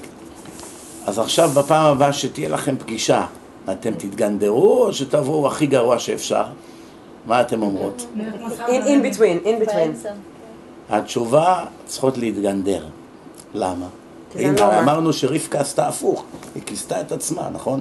אז 1.07 1.19
עכשיו 1.19 1.49
בפעם 1.49 1.87
הבאה 1.93 2.13
שתהיה 2.13 2.49
לכם 2.49 2.77
פגישה, 2.79 3.27
אתם 3.73 3.93
תתגנדרו 3.95 4.85
או 4.85 4.93
שתבואו 4.93 5.47
הכי 5.47 5.67
גרוע 5.67 5.99
שאפשר? 5.99 6.45
מה 7.27 7.41
אתם 7.41 7.63
אומרות? 7.63 8.07
In 8.67 8.71
in 8.71 9.17
between, 9.17 9.47
in 9.47 9.69
between. 9.69 10.09
התשובה, 10.91 11.65
צריכות 11.87 12.19
להתגנדר. 12.19 12.85
למה? 13.55 13.87
הנה. 14.35 14.81
אמרנו 14.81 15.13
שרבקה 15.13 15.61
עשתה 15.61 15.89
הפוך, 15.89 16.25
היא 16.55 16.63
כיסתה 16.67 17.01
את 17.01 17.13
עצמה, 17.13 17.49
נכון? 17.53 17.81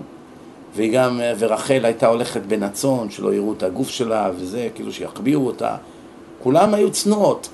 והיא 0.76 0.94
גם, 0.94 1.22
ורחל 1.40 1.82
הייתה 1.84 2.08
הולכת 2.08 2.42
הצאן, 2.62 3.10
שלא 3.10 3.34
יראו 3.34 3.54
את 3.54 3.64
הגוף 3.64 3.90
שלה 3.90 4.32
וזה, 4.36 4.70
כאילו 4.76 4.92
שיחביאו 4.92 5.48
אותה. 5.48 5.76
כולם 6.44 6.74
היו 6.74 6.92
צנועות. 6.92 7.50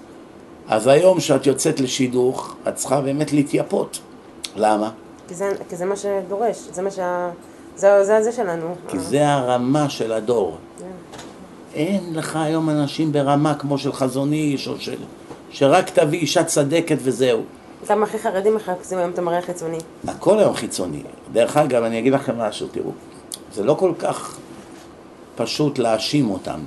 אז 0.67 0.87
היום 0.87 1.19
שאת 1.19 1.45
יוצאת 1.47 1.79
לשידוך, 1.79 2.55
את 2.67 2.75
צריכה 2.75 3.01
באמת 3.01 3.33
להתייפות. 3.33 3.99
למה? 4.55 4.91
כי 5.27 5.35
זה- 5.35 5.51
כי 5.69 5.75
זה 5.75 5.85
מה 5.85 5.95
שדורש, 5.95 6.57
זה 6.73 6.81
מה 6.81 6.91
שה... 6.91 7.29
זה 7.75 8.03
זה- 8.03 8.23
זה 8.23 8.31
שלנו. 8.31 8.75
כי 8.87 8.99
זה 8.99 9.27
הרמה 9.29 9.89
של 9.89 10.11
הדור. 10.11 10.57
אין 11.73 12.13
לך 12.13 12.35
היום 12.35 12.69
אנשים 12.69 13.11
ברמה 13.11 13.53
כמו 13.55 13.77
של 13.77 13.93
חזון 13.93 14.33
איש, 14.33 14.67
או 14.67 14.79
של... 14.79 14.95
שרק 15.51 15.89
תביא 15.89 16.19
אישה 16.19 16.43
צדקת 16.43 16.97
וזהו. 17.03 17.41
אותם 17.81 18.03
הכי 18.03 18.19
חרדים 18.19 18.55
מחפשים 18.55 18.97
היום 18.97 19.11
את 19.11 19.19
המראה 19.19 19.37
החיצוני. 19.37 19.77
הכל 20.07 20.39
היום 20.39 20.53
חיצוני. 20.53 21.03
דרך 21.33 21.57
אגב, 21.57 21.83
אני 21.83 21.99
אגיד 21.99 22.13
לכם 22.13 22.37
משהו, 22.37 22.67
תראו, 22.71 22.91
זה 23.53 23.63
לא 23.63 23.73
כל 23.73 23.91
כך 23.99 24.37
פשוט 25.35 25.79
להאשים 25.79 26.29
אותם. 26.29 26.59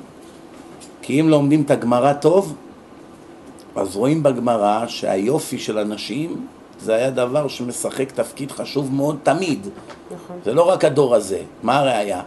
כי 1.02 1.20
אם 1.20 1.28
לומדים 1.28 1.62
את 1.62 1.70
הגמרא 1.70 2.12
טוב, 2.12 2.54
אז 3.78 3.96
רואים 3.96 4.22
בגמרא 4.22 4.86
שהיופי 4.86 5.58
של 5.58 5.78
אנשים 5.78 6.46
זה 6.80 6.94
היה 6.94 7.10
דבר 7.10 7.48
שמשחק 7.48 8.12
תפקיד 8.12 8.52
חשוב 8.52 8.94
מאוד 8.94 9.18
תמיד. 9.22 9.68
נכון. 10.10 10.36
זה 10.44 10.54
לא 10.54 10.68
רק 10.68 10.84
הדור 10.84 11.14
הזה. 11.14 11.40
מה 11.62 11.78
הראיה? 11.78 12.20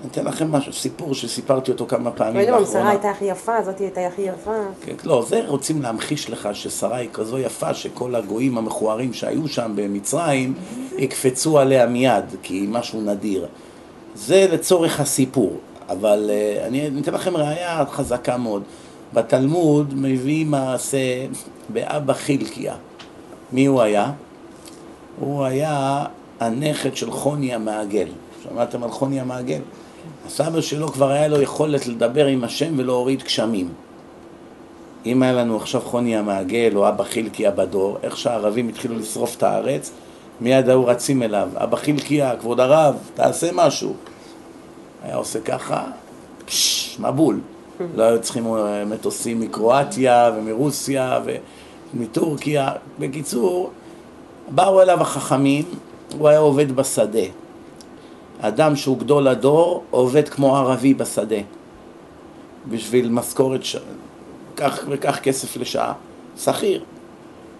אני 0.00 0.10
אתן 0.10 0.24
לכם 0.24 0.52
משהו, 0.52 0.72
סיפור 0.72 1.14
שסיפרתי 1.14 1.70
אותו 1.70 1.86
כמה 1.86 2.10
פעמים 2.10 2.36
ראיתם, 2.36 2.52
שרה 2.52 2.60
לאחרונה. 2.60 2.90
הייתה 2.90 3.10
הכי 3.10 3.24
יפה, 3.24 3.62
זאתי 3.62 3.84
הייתה 3.84 4.06
הכי 4.06 4.22
יפה. 4.22 4.50
כן, 4.84 4.94
לא, 5.04 5.24
זה 5.28 5.42
רוצים 5.46 5.82
להמחיש 5.82 6.30
לך 6.30 6.48
ששרה 6.52 6.96
היא 6.96 7.08
כזו 7.12 7.38
יפה 7.38 7.74
שכל 7.74 8.14
הגויים 8.14 8.58
המכוערים 8.58 9.12
שהיו 9.12 9.48
שם 9.48 9.72
במצרים 9.74 10.54
יקפצו 10.98 11.58
עליה 11.58 11.86
מיד, 11.86 12.24
כי 12.42 12.54
היא 12.54 12.68
משהו 12.68 13.00
נדיר. 13.00 13.46
זה 14.14 14.46
לצורך 14.52 15.00
הסיפור, 15.00 15.56
אבל 15.88 16.30
אה, 16.30 16.66
אני 16.66 16.90
אתן 17.00 17.14
לכם 17.14 17.36
ראייה 17.36 17.84
חזקה 17.90 18.36
מאוד. 18.36 18.62
בתלמוד 19.14 19.94
מביא 19.96 20.46
מעשה 20.46 21.26
באבא 21.68 22.12
חילקיה. 22.12 22.74
מי 23.52 23.66
הוא 23.66 23.82
היה? 23.82 24.12
הוא 25.20 25.44
היה 25.44 26.04
הנכד 26.40 26.96
של 26.96 27.10
חוני 27.10 27.54
המעגל. 27.54 28.08
שמעתם 28.42 28.82
על 28.82 28.90
חוני 28.90 29.20
המעגל? 29.20 29.60
הסבא 30.26 30.60
שלו 30.60 30.88
כבר 30.88 31.10
היה 31.10 31.28
לו 31.28 31.42
יכולת 31.42 31.86
לדבר 31.86 32.26
עם 32.26 32.44
השם 32.44 32.74
ולהוריד 32.76 33.22
גשמים. 33.22 33.68
אם 35.06 35.22
היה 35.22 35.32
לנו 35.32 35.56
עכשיו 35.56 35.80
חוני 35.80 36.16
המעגל 36.16 36.72
או 36.76 36.88
אבא 36.88 37.04
חילקיה 37.04 37.50
בדור, 37.50 37.98
איך 38.02 38.16
שהערבים 38.16 38.68
התחילו 38.68 38.98
לשרוף 38.98 39.36
את 39.36 39.42
הארץ, 39.42 39.90
מיד 40.40 40.68
היו 40.68 40.86
רצים 40.86 41.22
אליו, 41.22 41.48
אבא 41.54 41.76
חילקיה, 41.76 42.36
כבוד 42.36 42.60
הרב, 42.60 42.96
תעשה 43.14 43.50
משהו. 43.52 43.94
היה 45.02 45.16
עושה 45.16 45.40
ככה, 45.40 45.84
פשש, 46.44 46.98
מבול. 47.00 47.40
לא 47.94 48.02
היו 48.02 48.22
צריכים 48.22 48.46
אה, 48.46 48.84
מטוסים 48.84 49.40
מקרואטיה 49.40 50.30
ומרוסיה 50.36 51.20
ומטורקיה. 51.94 52.72
בקיצור, 52.98 53.70
באו 54.48 54.82
אליו 54.82 55.00
החכמים, 55.00 55.64
הוא 56.18 56.28
היה 56.28 56.38
עובד 56.38 56.72
בשדה. 56.72 57.26
אדם 58.40 58.76
שהוא 58.76 58.98
גדול 58.98 59.28
הדור, 59.28 59.84
עובד 59.90 60.28
כמו 60.28 60.56
ערבי 60.56 60.94
בשדה. 60.94 61.40
בשביל 62.70 63.08
משכורת, 63.08 63.64
ש... 63.64 63.76
כך 64.56 64.84
וכך 64.88 65.20
כסף 65.22 65.56
לשעה. 65.56 65.92
שכיר. 66.38 66.84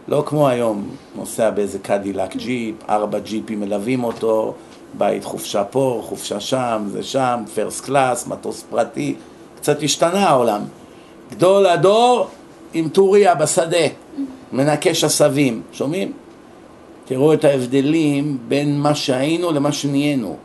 לא 0.09 0.23
כמו 0.27 0.49
היום, 0.49 0.89
נוסע 1.17 1.51
באיזה 1.51 1.79
קדילק 1.79 2.37
ג'יפ, 2.37 2.75
ארבע 2.89 3.19
ג'יפים 3.19 3.61
מלווים 3.61 4.05
אותו, 4.05 4.55
בית 4.99 5.25
חופשה 5.25 5.65
פה, 5.65 6.03
חופשה 6.05 6.41
שם, 6.41 6.83
זה 6.87 7.03
שם, 7.03 7.43
first 7.55 7.85
class, 7.85 8.27
מטוס 8.27 8.65
פרטי, 8.71 9.15
קצת 9.69 9.83
השתנה 9.83 10.29
העולם. 10.29 10.61
גדול 11.31 11.67
הדור 11.67 12.29
עם 12.75 12.89
טוריה 12.89 13.35
בשדה, 13.35 13.87
מנקש 14.53 15.05
עשבים, 15.05 15.63
שומעים? 15.73 16.13
תראו 17.05 17.33
את 17.33 17.45
ההבדלים 17.45 18.39
בין 18.49 18.81
מה 18.81 18.95
שהיינו 18.95 19.53
למה 19.53 19.73
שנהיינו. 19.73 20.37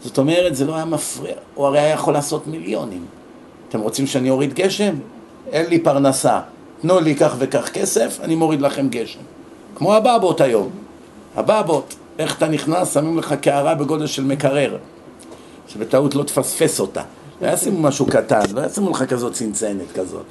זאת 0.00 0.18
אומרת, 0.18 0.56
זה 0.56 0.64
לא 0.64 0.74
היה 0.74 0.84
מפריע, 0.84 1.34
הוא 1.54 1.66
הרי 1.66 1.78
היה 1.78 1.88
יכול 1.94 2.14
לעשות 2.14 2.46
מיליונים. 2.46 3.04
אתם 3.68 3.80
רוצים 3.80 4.06
שאני 4.06 4.30
אוריד 4.30 4.54
גשם? 4.54 4.94
אין 5.52 5.66
לי 5.66 5.78
פרנסה. 5.78 6.40
תנו 6.80 7.00
לי 7.00 7.14
כך 7.14 7.34
וכך 7.38 7.68
כסף, 7.72 8.18
אני 8.22 8.34
מוריד 8.34 8.60
לכם 8.60 8.88
גשם. 8.88 9.20
כמו 9.74 9.94
הבבות 9.94 10.40
היום. 10.40 10.70
הבבות, 11.36 11.94
איך 12.18 12.36
אתה 12.36 12.48
נכנס, 12.48 12.94
שמים 12.94 13.18
לך 13.18 13.34
קערה 13.40 13.74
בגודל 13.74 14.06
של 14.06 14.24
מקרר, 14.24 14.76
שבטעות 15.68 16.14
לא 16.14 16.22
תפספס 16.22 16.80
אותה. 16.80 17.02
לא 17.42 17.48
ישימו 17.48 17.80
משהו 17.80 18.06
קטן, 18.06 18.40
לא 18.54 18.66
ישימו 18.66 18.90
לך 18.90 19.04
כזאת 19.04 19.32
צנצנת 19.32 19.92
כזאת. 19.94 20.26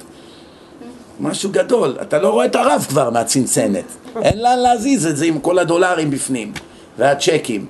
משהו 1.20 1.50
גדול, 1.50 1.96
אתה 2.02 2.18
לא 2.18 2.30
רואה 2.30 2.46
את 2.46 2.56
הרב 2.56 2.86
כבר 2.88 3.10
מהצנצנת. 3.10 3.84
אין 4.22 4.42
לאן 4.42 4.58
להזיז 4.58 5.06
את 5.06 5.16
זה 5.16 5.24
עם 5.24 5.38
כל 5.38 5.58
הדולרים 5.58 6.10
בפנים, 6.10 6.52
והצ'קים. 6.98 7.66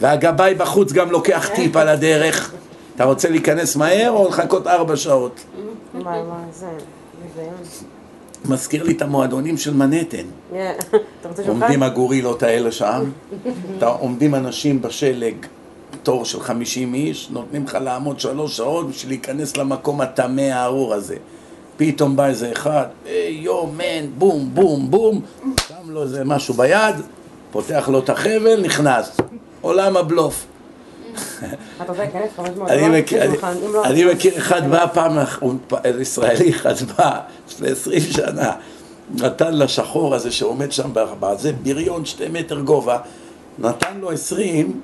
והגבאי 0.00 0.54
בחוץ 0.54 0.92
גם 0.92 1.10
לוקח 1.10 1.50
טיפ 1.54 1.76
על 1.76 1.88
הדרך. 1.88 2.52
אתה 2.96 3.04
רוצה 3.04 3.30
להיכנס 3.30 3.76
מהר 3.76 4.10
או 4.10 4.28
לחכות 4.28 4.66
ארבע 4.66 4.96
שעות? 4.96 5.40
וואי 5.94 6.02
וואי, 6.02 6.38
זה 6.52 6.66
ביזיון. 7.36 7.54
מזכיר 8.44 8.82
לי 8.82 8.92
את 8.92 9.02
המועדונים 9.02 9.56
של 9.56 9.74
מנהטן. 9.74 10.24
שולחן? 11.22 11.48
עומדים 11.48 11.82
הגורילות 11.82 12.42
האלה 12.42 12.72
שם, 12.72 13.10
עומדים 13.82 14.34
אנשים 14.34 14.82
בשלג, 14.82 15.34
תור 16.04 16.24
של 16.24 16.40
50 16.40 16.94
איש, 16.94 17.28
נותנים 17.30 17.64
לך 17.64 17.78
לעמוד 17.80 18.20
שלוש 18.20 18.56
שעות 18.56 18.88
בשביל 18.88 19.12
להיכנס 19.12 19.56
למקום 19.56 20.00
הטמא 20.00 20.40
הארור 20.40 20.94
הזה. 20.94 21.16
פתאום 21.76 22.16
בא 22.16 22.26
איזה 22.26 22.52
אחד, 22.52 22.86
יו 23.28 23.66
מן, 23.66 24.06
בום, 24.18 24.50
בום, 24.54 24.90
בום, 24.90 25.20
שם 25.68 25.90
לו 25.90 26.02
איזה 26.02 26.24
משהו 26.24 26.54
ביד, 26.54 26.94
פותח 27.52 27.88
לו 27.92 27.98
את 27.98 28.10
החבל, 28.10 28.60
נכנס. 28.60 29.16
עולם 29.60 29.96
הבלוף. 29.96 30.46
אתה 31.82 31.84
רוצה 31.88 32.02
להיכנס 32.02 32.30
500 32.36 32.70
אני 32.70 32.80
דולר? 32.80 33.00
מכיר, 33.00 33.22
אני, 33.22 33.32
שולחן, 33.32 33.54
אם 33.66 33.72
לא, 33.72 33.84
אני 33.84 34.04
מכיר 34.04 34.38
אחד 34.38 34.70
בא 34.70 34.86
פעם, 34.92 35.18
ישראלי 36.00 36.50
אחד 36.50 36.74
בא 36.98 37.20
לפני 37.48 37.70
עשרים 37.70 38.00
שנה, 38.00 38.52
נתן 39.14 39.54
לשחור 39.54 40.14
הזה 40.14 40.30
שעומד 40.30 40.72
שם 40.72 40.90
בזה, 41.20 41.52
בריון 41.62 42.04
שתי 42.04 42.24
מטר 42.32 42.60
גובה, 42.60 42.98
נתן 43.58 43.98
לו 44.00 44.10
עשרים, 44.10 44.80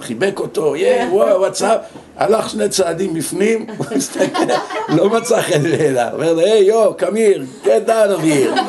חיבק 0.00 0.38
אותו, 0.38 0.76
יא, 0.76 1.04
וואו, 1.10 1.38
וואטסאפ, 1.40 1.80
הלך 2.16 2.50
שני 2.50 2.68
צעדים 2.68 3.14
בפנים, 3.14 3.66
הוא 3.78 3.86
הסתכל, 3.96 4.42
לא 4.88 5.10
מצא 5.10 5.42
חן 5.42 5.62
בעיניו, 5.62 6.10
אומר 6.12 6.32
לו, 6.32 6.40
היי 6.40 6.64
יו, 6.64 6.94
קמיר, 6.94 7.44
get 7.64 7.88
down 7.88 8.20
here. 8.22 8.60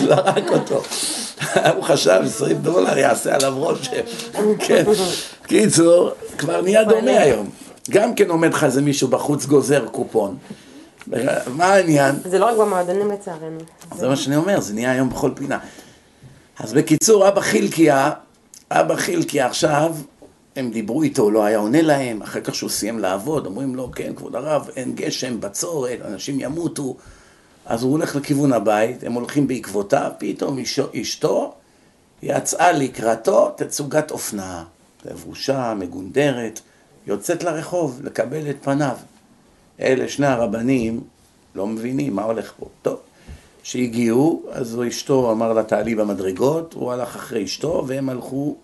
זרק 0.00 0.50
אותו. 0.52 0.82
הוא 1.74 1.82
חשב 1.82 2.20
20 2.24 2.56
דולר 2.56 2.98
יעשה 2.98 3.34
עליו 3.34 3.54
רושם. 3.56 3.92
כן. 4.58 4.84
קיצור, 5.46 6.10
כבר 6.38 6.60
נהיה 6.60 6.84
דומה 6.84 7.10
היום. 7.10 7.50
גם 7.90 8.14
כן 8.14 8.30
עומד 8.30 8.54
לך 8.54 8.64
איזה 8.64 8.82
מישהו 8.82 9.08
בחוץ 9.08 9.46
גוזר 9.46 9.86
קופון. 9.86 10.36
מה 11.46 11.64
העניין? 11.64 12.14
זה 12.24 12.38
לא 12.38 12.44
רק 12.44 12.56
במועדונים 12.56 13.10
לצערנו. 13.10 13.58
זה 13.96 14.08
מה 14.08 14.16
שאני 14.16 14.36
אומר, 14.36 14.60
זה 14.60 14.74
נהיה 14.74 14.92
היום 14.92 15.10
בכל 15.10 15.30
פינה. 15.34 15.58
אז 16.58 16.72
בקיצור, 16.72 17.28
אבא 17.28 17.40
חילקיה, 17.40 18.10
אבא 18.70 18.96
חילקיה 18.96 19.46
עכשיו, 19.46 19.96
הם 20.56 20.70
דיברו 20.70 21.02
איתו, 21.02 21.22
הוא 21.22 21.32
לא 21.32 21.44
היה 21.44 21.58
עונה 21.58 21.82
להם, 21.82 22.22
אחר 22.22 22.40
כך 22.40 22.54
שהוא 22.54 22.70
סיים 22.70 22.98
לעבוד, 22.98 23.46
אומרים 23.46 23.74
לו, 23.74 23.90
כן, 23.94 24.14
כבוד 24.14 24.34
הרב, 24.34 24.68
אין 24.76 24.94
גשם, 24.94 25.40
בצורת, 25.40 25.98
אנשים 26.04 26.40
ימותו. 26.40 26.96
אז 27.66 27.82
הוא 27.82 27.92
הולך 27.92 28.16
לכיוון 28.16 28.52
הבית, 28.52 29.04
הם 29.04 29.12
הולכים 29.12 29.46
בעקבותיו, 29.46 30.10
פתאום 30.18 30.58
אשתו 31.00 31.54
יצאה 32.22 32.72
לקראתו 32.72 33.50
תצוגת 33.56 34.10
אופנה, 34.10 34.64
לבושה, 35.04 35.74
מגונדרת, 35.74 36.60
יוצאת 37.06 37.44
לרחוב 37.44 38.00
לקבל 38.02 38.50
את 38.50 38.56
פניו. 38.62 38.96
אלה 39.80 40.08
שני 40.08 40.26
הרבנים 40.26 41.00
לא 41.54 41.66
מבינים 41.66 42.16
מה 42.16 42.22
הולך 42.22 42.52
פה. 42.58 42.68
טוב, 42.82 42.98
כשהגיעו, 43.68 44.42
אז 44.50 44.80
אשתו 44.88 45.32
אמר 45.32 45.52
לה 45.52 45.62
תעלי 45.62 45.94
במדרגות, 45.94 46.74
הוא 46.74 46.92
הלך 46.92 47.16
אחרי 47.16 47.44
אשתו 47.44 47.84
והם 47.86 48.08
הלכו 48.08 48.56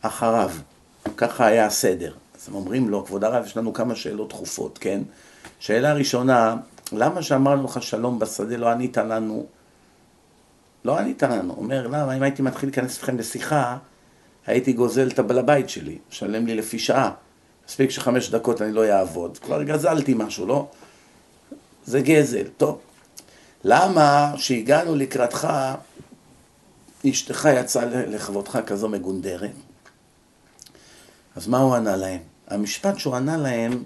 אחריו. 0.00 0.50
ככה 1.16 1.46
היה 1.46 1.66
הסדר. 1.66 2.12
אז 2.38 2.48
הם 2.48 2.54
אומרים 2.54 2.88
לו, 2.88 3.06
כבוד 3.06 3.24
הרב, 3.24 3.44
יש 3.46 3.56
לנו 3.56 3.72
כמה 3.72 3.94
שאלות 3.94 4.28
דחופות, 4.28 4.78
כן? 4.78 5.02
שאלה 5.58 5.92
ראשונה, 5.92 6.56
למה 6.92 7.22
שאמרנו 7.22 7.64
לך 7.64 7.82
שלום 7.82 8.18
בשדה 8.18 8.56
לא 8.56 8.68
ענית 8.68 8.96
לנו? 8.96 9.46
לא 10.84 10.98
ענית 10.98 11.22
לנו. 11.22 11.54
אומר, 11.56 11.86
למה, 11.86 12.16
אם 12.16 12.22
הייתי 12.22 12.42
מתחיל 12.42 12.68
להיכנס 12.68 12.96
איתכם 12.96 13.18
לשיחה, 13.18 13.76
הייתי 14.46 14.72
גוזל 14.72 15.08
את 15.08 15.18
הבעל 15.18 15.38
הבית 15.38 15.68
שלי, 15.68 15.98
משלם 16.10 16.46
לי 16.46 16.54
לפי 16.54 16.78
שעה. 16.78 17.10
מספיק 17.68 17.90
שחמש 17.90 18.30
דקות 18.30 18.62
אני 18.62 18.72
לא 18.72 18.84
אעבוד. 18.84 19.38
כבר 19.38 19.62
גזלתי 19.62 20.14
משהו, 20.16 20.46
לא? 20.46 20.66
זה 21.86 22.00
גזל. 22.00 22.44
טוב. 22.56 22.85
למה 23.68 24.32
שהגענו 24.36 24.94
לקראתך, 24.94 25.48
אשתך 27.10 27.48
יצאה 27.60 27.84
לכבודך 27.84 28.58
כזו 28.66 28.88
מגונדרת? 28.88 29.50
אז 31.36 31.46
מה 31.48 31.58
הוא 31.58 31.74
ענה 31.74 31.96
להם? 31.96 32.20
המשפט 32.48 32.98
שהוא 32.98 33.14
ענה 33.14 33.36
להם 33.36 33.84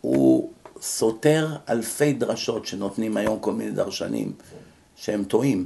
הוא 0.00 0.50
סותר 0.80 1.56
אלפי 1.68 2.12
דרשות 2.12 2.66
שנותנים 2.66 3.16
היום 3.16 3.38
כל 3.40 3.52
מיני 3.52 3.70
דרשנים 3.70 4.32
שהם 4.96 5.24
טועים. 5.24 5.64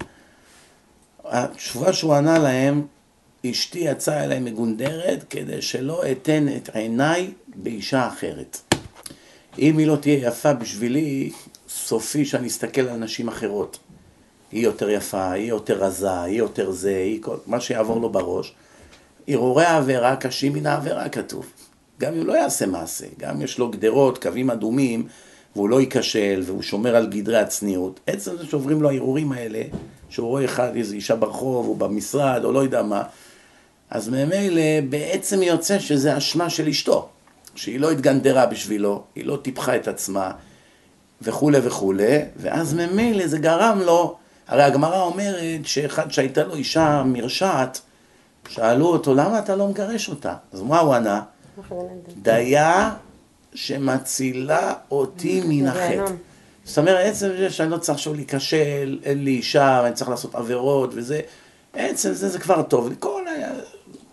התשובה 1.25 1.93
שהוא 1.93 2.15
ענה 2.15 2.39
להם, 2.39 2.87
אשתי 3.47 3.79
יצאה 3.79 4.25
אליי 4.25 4.41
מגונדרת 4.41 5.25
כדי 5.31 5.63
שלא 5.63 6.03
אתן 6.13 6.47
את 6.57 6.77
עיניי 6.77 7.33
באישה 7.55 8.09
אחרת. 8.09 8.59
אם 9.59 9.79
היא 9.79 9.87
לא 9.87 9.97
תהיה 9.97 10.29
יפה 10.29 10.55
בשבילי, 10.55 11.33
סופי 11.87 12.25
שאני 12.25 12.49
אסתכל 12.49 12.81
על 12.81 12.97
נשים 12.97 13.29
אחרות. 13.29 13.79
היא 14.53 14.65
יותר 14.65 14.91
יפה, 14.91 15.31
היא 15.31 15.49
יותר 15.49 15.85
רזה, 15.85 16.21
היא 16.21 16.39
יותר 16.39 16.71
זה, 16.71 16.97
היא 16.97 17.23
כל... 17.23 17.37
מה 17.47 17.61
שיעבור 17.61 18.01
לו 18.01 18.11
בראש. 18.11 18.55
הרהורי 19.29 19.65
העבירה 19.65 20.17
קשים 20.17 20.53
מן 20.53 20.67
העבירה 20.67 21.09
כתוב. 21.09 21.47
גם 22.01 22.15
אם 22.15 22.27
לא 22.27 22.33
יעשה 22.33 22.67
מעשה, 22.67 23.07
גם 23.19 23.43
יש 23.43 23.59
לו 23.59 23.71
גדרות, 23.71 24.23
קווים 24.23 24.51
אדומים, 24.51 25.07
והוא 25.57 25.69
לא 25.69 25.81
ייכשל, 25.81 26.43
והוא 26.47 26.63
שומר 26.63 26.97
על 26.97 27.07
גדרי 27.07 27.39
הצניעות, 27.39 28.01
עצם 28.07 28.37
זה 28.37 28.47
שעוברים 28.47 28.83
לו 28.83 28.91
ההרהורים 28.91 29.33
האלה, 29.33 29.63
שהוא 30.09 30.29
רואה 30.29 30.45
אחד, 30.45 30.77
איזו 30.77 30.95
אישה 30.95 31.17
ברחוב, 31.17 31.69
או 31.69 31.75
במשרד, 31.75 32.45
או 32.45 32.53
לא 32.53 32.59
יודע 32.59 32.83
מה, 32.83 33.03
אז 33.91 34.09
ממילא 34.09 34.81
בעצם 34.89 35.43
יוצא 35.43 35.79
שזה 35.79 36.17
אשמה 36.17 36.51
של 36.51 36.69
אשתו, 36.69 37.09
שהיא 37.55 37.81
לא 37.81 37.91
התגנדרה 37.91 38.47
בשבילו, 38.47 39.03
היא 39.15 39.25
לא 39.25 39.39
טיפחה 39.43 39.77
את 39.77 39.89
עצמה, 39.89 40.31
וכולי 41.23 41.59
וכולי, 41.63 42.19
ואז 42.37 42.75
ממילא 42.75 43.27
זה 43.27 43.39
גרם 43.39 43.81
לו, 43.85 44.17
הרי 44.49 44.63
הגמרא 44.63 45.03
אומרת 45.03 45.61
שאחד 45.65 46.11
שהייתה 46.11 46.45
לו 46.45 46.55
אישה 46.55 47.03
מרשעת, 47.07 47.81
שאלו 48.49 48.87
אותו, 48.87 49.15
למה 49.15 49.39
אתה 49.39 49.57
לא 49.57 49.69
מגרש 49.69 50.09
אותה? 50.09 50.35
אז 50.53 50.63
מה 50.63 50.81
הוא 50.81 50.95
ענה? 50.95 51.21
דיה 52.23 52.95
שמצילה 53.55 54.75
אותי 54.91 55.43
מן 55.47 55.67
החטא. 55.67 56.13
זאת 56.65 56.79
אומרת, 56.79 57.07
עצם 57.07 57.29
זה 57.39 57.51
שאני 57.51 57.71
לא 57.71 57.77
צריך 57.77 57.99
עכשיו 57.99 58.15
להיכשל, 58.15 58.99
אין 59.05 59.25
לי 59.25 59.31
אישה, 59.31 59.87
אני 59.87 59.95
צריך 59.95 60.11
לעשות 60.11 60.35
עבירות 60.35 60.91
וזה, 60.95 61.21
עצם 61.75 62.13
זה 62.13 62.29
זה 62.29 62.39
כבר 62.39 62.63
טוב. 62.63 62.95
כל 62.99 63.23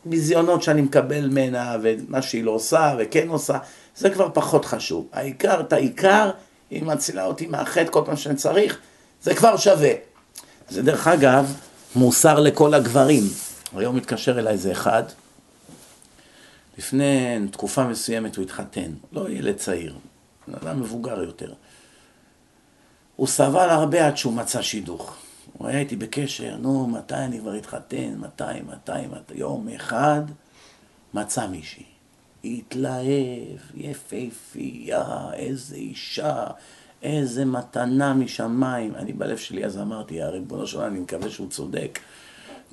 הביזיונות 0.05 0.63
שאני 0.63 0.81
מקבל 0.81 1.27
ממנה 1.27 1.77
ומה 1.81 2.21
שהיא 2.21 2.43
לא 2.43 2.51
עושה 2.51 2.95
וכן 2.99 3.27
עושה, 3.27 3.57
זה 3.97 4.09
כבר 4.09 4.29
פחות 4.33 4.65
חשוב. 4.65 5.07
העיקר, 5.13 5.59
את 5.59 5.73
העיקר, 5.73 6.31
היא 6.69 6.83
מצילה 6.83 7.25
אותי 7.25 7.47
מהחטא 7.47 7.91
כל 7.91 8.01
פעם 8.05 8.17
שאני 8.17 8.35
צריך, 8.35 8.79
זה 9.21 9.35
כבר 9.35 9.57
שווה. 9.57 9.91
זה 10.69 10.83
דרך 10.83 11.07
אגב 11.07 11.53
מוסר 11.95 12.39
לכל 12.39 12.73
הגברים. 12.73 13.23
היום 13.75 13.95
מתקשר 13.95 14.39
אליי 14.39 14.53
איזה 14.53 14.71
אחד, 14.71 15.03
לפני 16.77 17.39
תקופה 17.51 17.83
מסוימת 17.83 18.35
הוא 18.35 18.43
התחתן, 18.43 18.91
לא 19.11 19.29
ילד 19.29 19.55
צעיר, 19.55 19.95
בן 20.47 20.53
אדם 20.53 20.79
מבוגר 20.79 21.23
יותר. 21.23 21.53
הוא 23.15 23.27
סבל 23.27 23.69
הרבה 23.69 24.07
עד 24.07 24.17
שהוא 24.17 24.33
מצא 24.33 24.61
שידוך. 24.61 25.15
הוא 25.53 25.67
היה 25.67 25.79
איתי 25.79 25.95
בקשר, 25.95 26.57
נו, 26.57 26.87
מתי 26.87 27.15
אני 27.15 27.39
כבר 27.39 27.57
אתחתן, 27.57 28.15
מתי, 28.17 28.43
מתי, 28.67 29.07
מתי, 29.11 29.33
יום 29.33 29.67
אחד 29.75 30.21
מצא 31.13 31.47
מישהי. 31.47 31.88
התלהב, 32.43 33.57
יפהפייה, 33.75 35.03
איזה 35.33 35.75
אישה, 35.75 36.45
איזה 37.03 37.45
מתנה 37.45 38.13
משמיים. 38.13 38.95
אני 38.95 39.13
בלב 39.13 39.37
שלי 39.37 39.65
אז 39.65 39.77
אמרתי, 39.77 40.21
הריבונו 40.21 40.67
שלנו, 40.67 40.85
אני 40.85 40.99
מקווה 40.99 41.29
שהוא 41.29 41.49
צודק. 41.49 41.99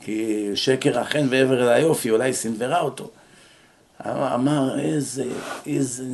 כי 0.00 0.50
שקר 0.54 0.98
החן 0.98 1.26
ועבר 1.30 1.62
אל 1.62 1.68
היופי, 1.68 2.10
אולי 2.10 2.32
סנוורה 2.32 2.80
אותו. 2.80 3.10
אמר, 4.06 4.80
איזה, 4.80 5.24
איזה, 5.66 6.04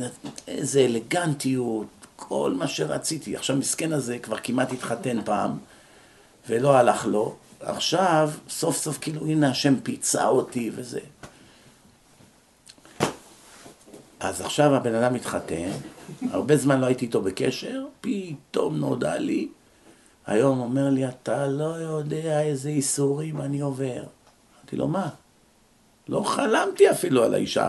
איזה 0.47 0.79
אלגנטיות, 0.79 1.87
כל 2.15 2.53
מה 2.57 2.67
שרציתי. 2.67 3.35
עכשיו, 3.35 3.55
מסכן 3.55 3.93
הזה 3.93 4.19
כבר 4.19 4.37
כמעט 4.37 4.71
התחתן 4.71 5.21
פעם, 5.25 5.57
ולא 6.49 6.75
הלך 6.77 7.05
לו. 7.05 7.35
עכשיו, 7.59 8.31
סוף 8.49 8.77
סוף, 8.77 8.97
כאילו, 9.01 9.27
הנה 9.27 9.49
השם 9.49 9.75
פיצה 9.83 10.27
אותי 10.27 10.71
וזה. 10.75 10.99
אז 14.23 14.41
עכשיו 14.41 14.75
הבן 14.75 14.95
אדם 14.95 15.13
מתחתן, 15.13 15.71
הרבה 16.31 16.57
זמן 16.57 16.79
לא 16.79 16.85
הייתי 16.85 17.05
איתו 17.05 17.21
בקשר, 17.21 17.85
פתאום 18.01 18.77
נודע 18.77 19.17
לי, 19.17 19.47
היום 20.27 20.59
אומר 20.59 20.89
לי, 20.89 21.07
אתה 21.07 21.47
לא 21.47 21.63
יודע 21.63 22.41
איזה 22.41 22.69
איסורים 22.69 23.41
אני 23.41 23.59
עובר. 23.59 24.03
אמרתי 24.55 24.75
לו, 24.75 24.87
מה? 24.87 25.09
לא 26.09 26.23
חלמתי 26.23 26.91
אפילו 26.91 27.23
על 27.23 27.33
האישה, 27.33 27.67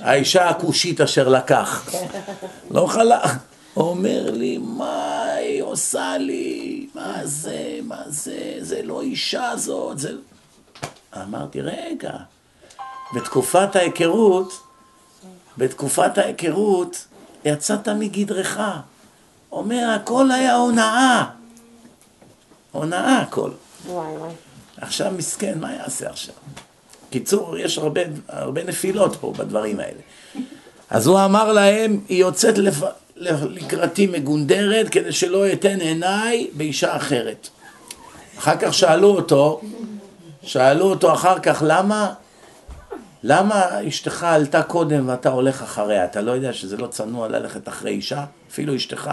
האישה 0.00 0.48
הכושית 0.48 1.00
אשר 1.00 1.28
לקח. 1.28 1.90
לא 2.70 2.86
חלם. 2.86 3.20
אומר 3.76 4.30
לי, 4.30 4.58
מה 4.58 5.22
היא 5.22 5.62
עושה 5.62 6.18
לי? 6.18 6.86
מה 6.94 7.26
זה? 7.26 7.78
מה 7.82 8.02
זה? 8.06 8.56
זה 8.60 8.82
לא 8.82 9.02
אישה 9.02 9.52
זאת. 9.56 9.98
זה... 9.98 10.12
אמרתי, 11.16 11.60
רגע, 11.60 12.12
בתקופת 13.14 13.76
ההיכרות, 13.76 14.69
בתקופת 15.60 16.18
ההיכרות, 16.18 17.06
יצאת 17.44 17.88
מגדרך. 17.88 18.60
אומר, 19.52 19.90
הכל 19.96 20.30
היה 20.30 20.56
הונאה. 20.56 21.24
הונאה 22.72 23.18
הכל. 23.18 23.50
וואי 23.86 24.16
וואי. 24.16 24.30
עכשיו 24.76 25.12
מסכן, 25.16 25.58
מה 25.58 25.74
יעשה 25.74 26.10
עכשיו? 26.10 26.34
קיצור, 27.10 27.58
יש 27.58 27.78
הרבה, 27.78 28.00
הרבה 28.28 28.64
נפילות 28.64 29.16
פה 29.16 29.32
בדברים 29.36 29.80
האלה. 29.80 30.00
אז 30.90 31.06
הוא 31.06 31.24
אמר 31.24 31.52
להם, 31.52 32.00
היא 32.08 32.20
יוצאת 32.20 32.58
לפ... 32.58 32.76
לקראתי 33.16 34.06
מגונדרת 34.06 34.88
כדי 34.88 35.12
שלא 35.12 35.52
אתן 35.52 35.80
עיניי 35.80 36.50
באישה 36.52 36.96
אחרת. 36.96 37.48
אחר 38.38 38.56
כך 38.56 38.74
שאלו 38.74 39.08
אותו, 39.08 39.60
שאלו 40.42 40.90
אותו 40.90 41.12
אחר 41.12 41.38
כך, 41.38 41.62
למה, 41.66 42.12
למה 43.22 43.88
אשתך 43.88 44.22
עלתה 44.24 44.62
קודם 44.62 45.08
ואתה 45.08 45.28
הולך 45.28 45.62
אחריה? 45.62 46.04
אתה 46.04 46.20
לא 46.20 46.30
יודע 46.30 46.52
שזה 46.52 46.76
לא 46.76 46.86
צנוע 46.86 47.28
ללכת 47.28 47.68
אחרי 47.68 47.90
אישה? 47.90 48.24
אפילו 48.50 48.76
אשתך. 48.76 49.10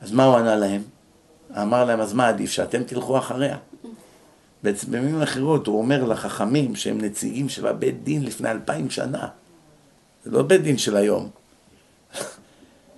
אז 0.00 0.12
מה 0.12 0.24
הוא 0.24 0.36
ענה 0.36 0.56
להם? 0.56 0.82
אמר 1.56 1.84
להם, 1.84 2.00
אז 2.00 2.12
מה 2.12 2.28
עדיף, 2.28 2.50
שאתם 2.50 2.82
תלכו 2.82 3.18
אחריה? 3.18 3.56
במילים 4.62 5.22
אחרות 5.22 5.66
הוא 5.66 5.78
אומר 5.78 6.04
לחכמים 6.04 6.76
שהם 6.76 7.00
נציגים 7.00 7.48
של 7.48 7.66
הבית 7.66 8.04
דין 8.04 8.24
לפני 8.24 8.50
אלפיים 8.50 8.90
שנה. 8.90 9.28
זה 10.24 10.30
לא 10.30 10.42
בית 10.42 10.62
דין 10.62 10.78
של 10.78 10.96
היום. 10.96 11.30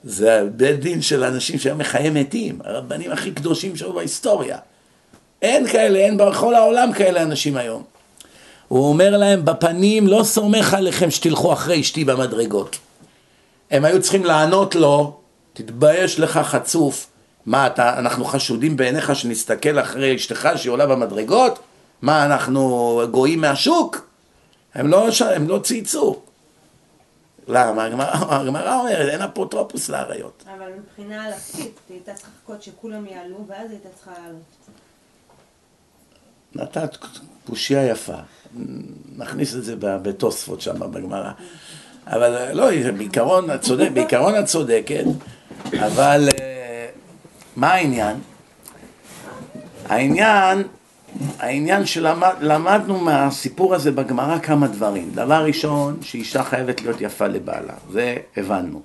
זה 0.04 0.48
בית 0.56 0.80
דין 0.80 1.02
של 1.02 1.24
אנשים 1.24 1.58
שהיום 1.58 1.78
מחיי 1.78 2.10
מתים, 2.10 2.58
הרבנים 2.64 3.12
הכי 3.12 3.32
קדושים 3.32 3.76
שהיו 3.76 3.92
בהיסטוריה. 3.92 4.58
אין 5.42 5.66
כאלה, 5.68 5.98
אין 5.98 6.16
בכל 6.16 6.54
העולם 6.54 6.92
כאלה 6.92 7.22
אנשים 7.22 7.56
היום. 7.56 7.91
הוא 8.72 8.88
אומר 8.88 9.16
להם, 9.16 9.44
בפנים 9.44 10.06
לא 10.06 10.22
סומך 10.24 10.74
עליכם 10.74 11.10
שתלכו 11.10 11.52
אחרי 11.52 11.80
אשתי 11.80 12.04
במדרגות. 12.04 12.76
הם 13.70 13.84
היו 13.84 14.02
צריכים 14.02 14.24
לענות 14.24 14.74
לו, 14.74 15.20
תתבייש 15.52 16.20
לך 16.20 16.38
חצוף, 16.38 17.06
מה 17.46 17.66
אתה, 17.66 17.98
אנחנו 17.98 18.24
חשודים 18.24 18.76
בעיניך 18.76 19.16
שנסתכל 19.16 19.80
אחרי 19.80 20.16
אשתך 20.16 20.48
שהיא 20.56 20.70
עולה 20.70 20.86
במדרגות? 20.86 21.58
מה, 22.02 22.24
אנחנו 22.26 23.00
גויים 23.10 23.40
מהשוק? 23.40 24.06
הם 24.74 24.86
לא, 24.88 25.08
הם 25.34 25.48
לא 25.48 25.58
צייצו. 25.58 26.16
למה? 27.48 27.84
הגמרא- 27.84 28.16
הגמרא 28.34 28.74
אומרת, 28.80 29.08
אין 29.08 29.22
אפוטרופוס 29.22 29.88
לאריות. 29.88 30.44
אבל 30.46 30.70
מבחינה 30.78 31.24
הלכתית, 31.24 31.56
היא 31.88 31.96
הייתה 31.96 32.14
צריכה 32.14 32.30
לחכות 32.42 32.62
שכולם 32.62 33.06
יעלו, 33.06 33.44
ואז 33.48 33.70
היא 33.70 33.78
הייתה 33.78 33.88
צריכה 33.96 34.10
לעלות. 34.22 34.42
נתת 36.54 36.96
קושייה 37.46 37.86
יפה, 37.88 38.16
נכניס 39.16 39.54
את 39.54 39.64
זה 39.64 39.74
בתוספות 39.78 40.60
שם 40.60 40.92
בגמרא. 40.92 41.30
אבל 42.06 42.52
לא, 42.52 42.92
בעיקרון 42.96 43.50
את 43.50 43.60
צודק, 43.60 43.88
בעיקרון 43.94 44.38
את 44.38 44.44
צודקת, 44.44 45.04
אבל 45.78 46.28
אה, 46.40 46.86
מה 47.56 47.72
העניין? 47.72 48.16
העניין, 49.88 50.62
העניין 51.38 51.86
שלמדנו 51.86 52.98
מהסיפור 52.98 53.74
הזה 53.74 53.92
בגמרא 53.92 54.38
כמה 54.38 54.66
דברים. 54.66 55.10
דבר 55.14 55.44
ראשון, 55.44 55.98
שאישה 56.02 56.42
חייבת 56.42 56.82
להיות 56.82 57.00
יפה 57.00 57.26
לבעלה, 57.26 57.74
זה 57.90 58.16
הבנו. 58.36 58.82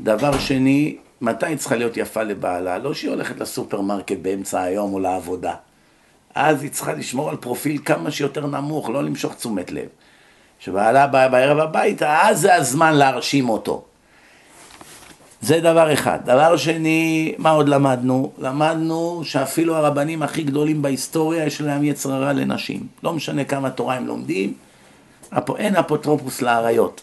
דבר 0.00 0.38
שני, 0.38 0.96
מתי 1.20 1.46
היא 1.46 1.56
צריכה 1.56 1.76
להיות 1.76 1.96
יפה 1.96 2.22
לבעלה? 2.22 2.78
לא 2.78 2.94
שהיא 2.94 3.10
הולכת 3.10 3.40
לסופרמרקט 3.40 4.16
באמצע 4.22 4.62
היום 4.62 4.94
או 4.94 4.98
לעבודה. 4.98 5.54
אז 6.34 6.62
היא 6.62 6.70
צריכה 6.70 6.92
לשמור 6.92 7.30
על 7.30 7.36
פרופיל 7.36 7.78
כמה 7.84 8.10
שיותר 8.10 8.46
נמוך, 8.46 8.90
לא 8.90 9.04
למשוך 9.04 9.34
תשומת 9.34 9.72
לב. 9.72 9.88
כשבעלה 10.60 11.06
בא 11.06 11.28
בערב 11.28 11.58
הביתה, 11.58 12.28
אז 12.28 12.40
זה 12.40 12.54
הזמן 12.54 12.94
להרשים 12.94 13.48
אותו. 13.48 13.84
זה 15.42 15.60
דבר 15.60 15.92
אחד. 15.92 16.18
דבר 16.24 16.56
שני, 16.56 17.34
מה 17.38 17.50
עוד 17.50 17.68
למדנו? 17.68 18.32
למדנו 18.38 19.20
שאפילו 19.24 19.76
הרבנים 19.76 20.22
הכי 20.22 20.42
גדולים 20.42 20.82
בהיסטוריה 20.82 21.46
יש 21.46 21.60
להם 21.60 21.84
יצר 21.84 22.12
הרע 22.12 22.32
לנשים. 22.32 22.86
לא 23.02 23.12
משנה 23.12 23.44
כמה 23.44 23.70
תורה 23.70 23.94
הם 23.94 24.06
לומדים, 24.06 24.54
אין 25.56 25.76
אפוטרופוס 25.76 26.42
לאריות. 26.42 27.00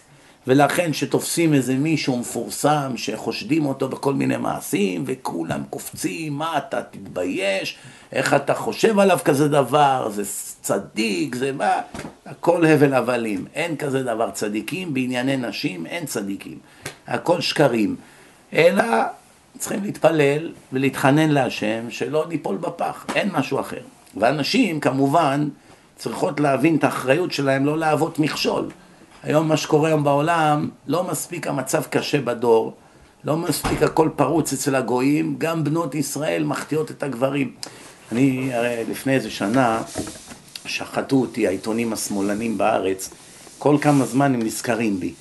ולכן 0.48 0.92
שתופסים 0.92 1.54
איזה 1.54 1.74
מישהו 1.74 2.16
מפורסם 2.16 2.92
שחושדים 2.96 3.66
אותו 3.66 3.88
בכל 3.88 4.14
מיני 4.14 4.36
מעשים 4.36 5.04
וכולם 5.06 5.62
קופצים, 5.70 6.32
מה 6.32 6.58
אתה 6.58 6.82
תתבייש, 6.82 7.78
איך 8.12 8.34
אתה 8.34 8.54
חושב 8.54 8.98
עליו 8.98 9.18
כזה 9.24 9.48
דבר, 9.48 10.08
זה 10.10 10.22
צדיק, 10.60 11.34
זה 11.34 11.52
מה, 11.52 11.72
הכל 12.26 12.66
הבל 12.66 12.94
הבלים, 12.94 13.44
אין 13.54 13.76
כזה 13.76 14.02
דבר. 14.02 14.30
צדיקים, 14.30 14.94
בענייני 14.94 15.36
נשים 15.36 15.86
אין 15.86 16.06
צדיקים, 16.06 16.58
הכל 17.06 17.40
שקרים, 17.40 17.96
אלא 18.52 18.84
צריכים 19.58 19.82
להתפלל 19.82 20.52
ולהתחנן 20.72 21.28
להשם 21.30 21.90
שלא 21.90 22.24
ניפול 22.28 22.56
בפח, 22.56 23.06
אין 23.14 23.28
משהו 23.32 23.60
אחר. 23.60 23.82
ואנשים 24.16 24.80
כמובן 24.80 25.48
צריכות 25.96 26.40
להבין 26.40 26.76
את 26.76 26.84
האחריות 26.84 27.32
שלהם 27.32 27.66
לא 27.66 27.78
להוות 27.78 28.18
מכשול. 28.18 28.68
היום 29.28 29.48
מה 29.48 29.56
שקורה 29.56 29.88
היום 29.88 30.04
בעולם, 30.04 30.68
לא 30.86 31.04
מספיק 31.04 31.46
המצב 31.46 31.82
קשה 31.90 32.20
בדור, 32.20 32.74
לא 33.24 33.36
מספיק 33.36 33.82
הכל 33.82 34.08
פרוץ 34.16 34.52
אצל 34.52 34.74
הגויים, 34.74 35.34
גם 35.38 35.64
בנות 35.64 35.94
ישראל 35.94 36.44
מחטיאות 36.44 36.90
את 36.90 37.02
הגברים. 37.02 37.52
אני 38.12 38.54
הרי 38.54 38.84
לפני 38.90 39.14
איזה 39.14 39.30
שנה 39.30 39.82
שחטו 40.66 41.16
אותי 41.16 41.46
העיתונים 41.46 41.92
השמאלנים 41.92 42.58
בארץ, 42.58 43.10
כל 43.58 43.76
כמה 43.80 44.04
זמן 44.04 44.34
הם 44.34 44.42
נזכרים 44.42 45.00
בי. 45.00 45.14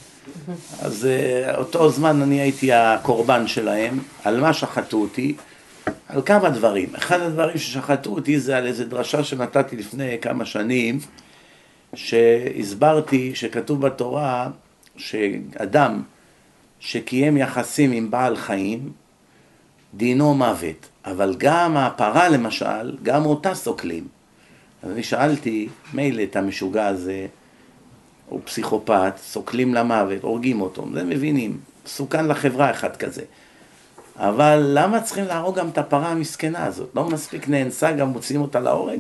אז 0.80 1.06
אה, 1.06 1.58
אותו 1.58 1.90
זמן 1.90 2.22
אני 2.22 2.42
הייתי 2.42 2.74
הקורבן 2.74 3.48
שלהם, 3.48 4.00
על 4.24 4.40
מה 4.40 4.54
שחטו 4.54 4.98
אותי? 4.98 5.36
על 6.08 6.22
כמה 6.26 6.50
דברים. 6.50 6.90
אחד 6.96 7.22
הדברים 7.22 7.58
ששחטו 7.58 8.10
אותי 8.10 8.40
זה 8.40 8.58
על 8.58 8.68
איזה 8.68 8.86
דרשה 8.86 9.24
שנתתי 9.24 9.76
לפני 9.76 10.18
כמה 10.22 10.46
שנים, 10.46 11.00
שהסברתי 11.98 13.36
שכתוב 13.36 13.82
בתורה 13.82 14.50
שאדם 14.98 16.02
שקיים 16.80 17.38
יחסים 17.38 17.92
עם 17.92 18.12
בעל 18.12 18.36
חיים, 18.36 18.92
דינו 19.94 20.34
מוות. 20.34 20.90
אבל 21.06 21.36
גם 21.38 21.78
הפרה 21.78 22.30
למשל, 22.30 22.98
גם 23.04 23.26
אותה 23.26 23.54
סוקלים. 23.56 24.08
אז 24.84 24.92
אני 24.92 25.04
שאלתי, 25.04 25.70
מילא 25.94 26.24
את 26.24 26.36
המשוגע 26.36 26.88
הזה, 26.88 27.28
הוא 28.30 28.40
פסיכופת, 28.46 29.14
סוקלים 29.18 29.74
למוות, 29.74 30.24
הורגים 30.24 30.62
אותו, 30.62 30.86
זה 30.94 31.04
מבינים, 31.04 31.58
מסוכן 31.86 32.28
לחברה 32.28 32.72
אחד 32.72 32.96
כזה. 32.96 33.22
אבל 34.16 34.72
למה 34.74 35.02
צריכים 35.02 35.26
להרוג 35.26 35.60
גם 35.60 35.70
את 35.70 35.78
הפרה 35.78 36.08
המסכנה 36.08 36.66
הזאת? 36.66 36.90
לא 36.96 37.10
מספיק 37.10 37.50
נאנסה, 37.50 37.92
גם 37.92 38.08
מוציאים 38.08 38.42
אותה 38.42 38.60
להורג? 38.60 39.00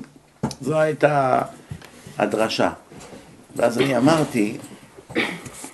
זו 0.62 0.80
הייתה 0.80 1.42
הדרשה. 2.18 2.72
ואז 3.58 3.78
אני 3.78 3.98
אמרתי, 3.98 4.58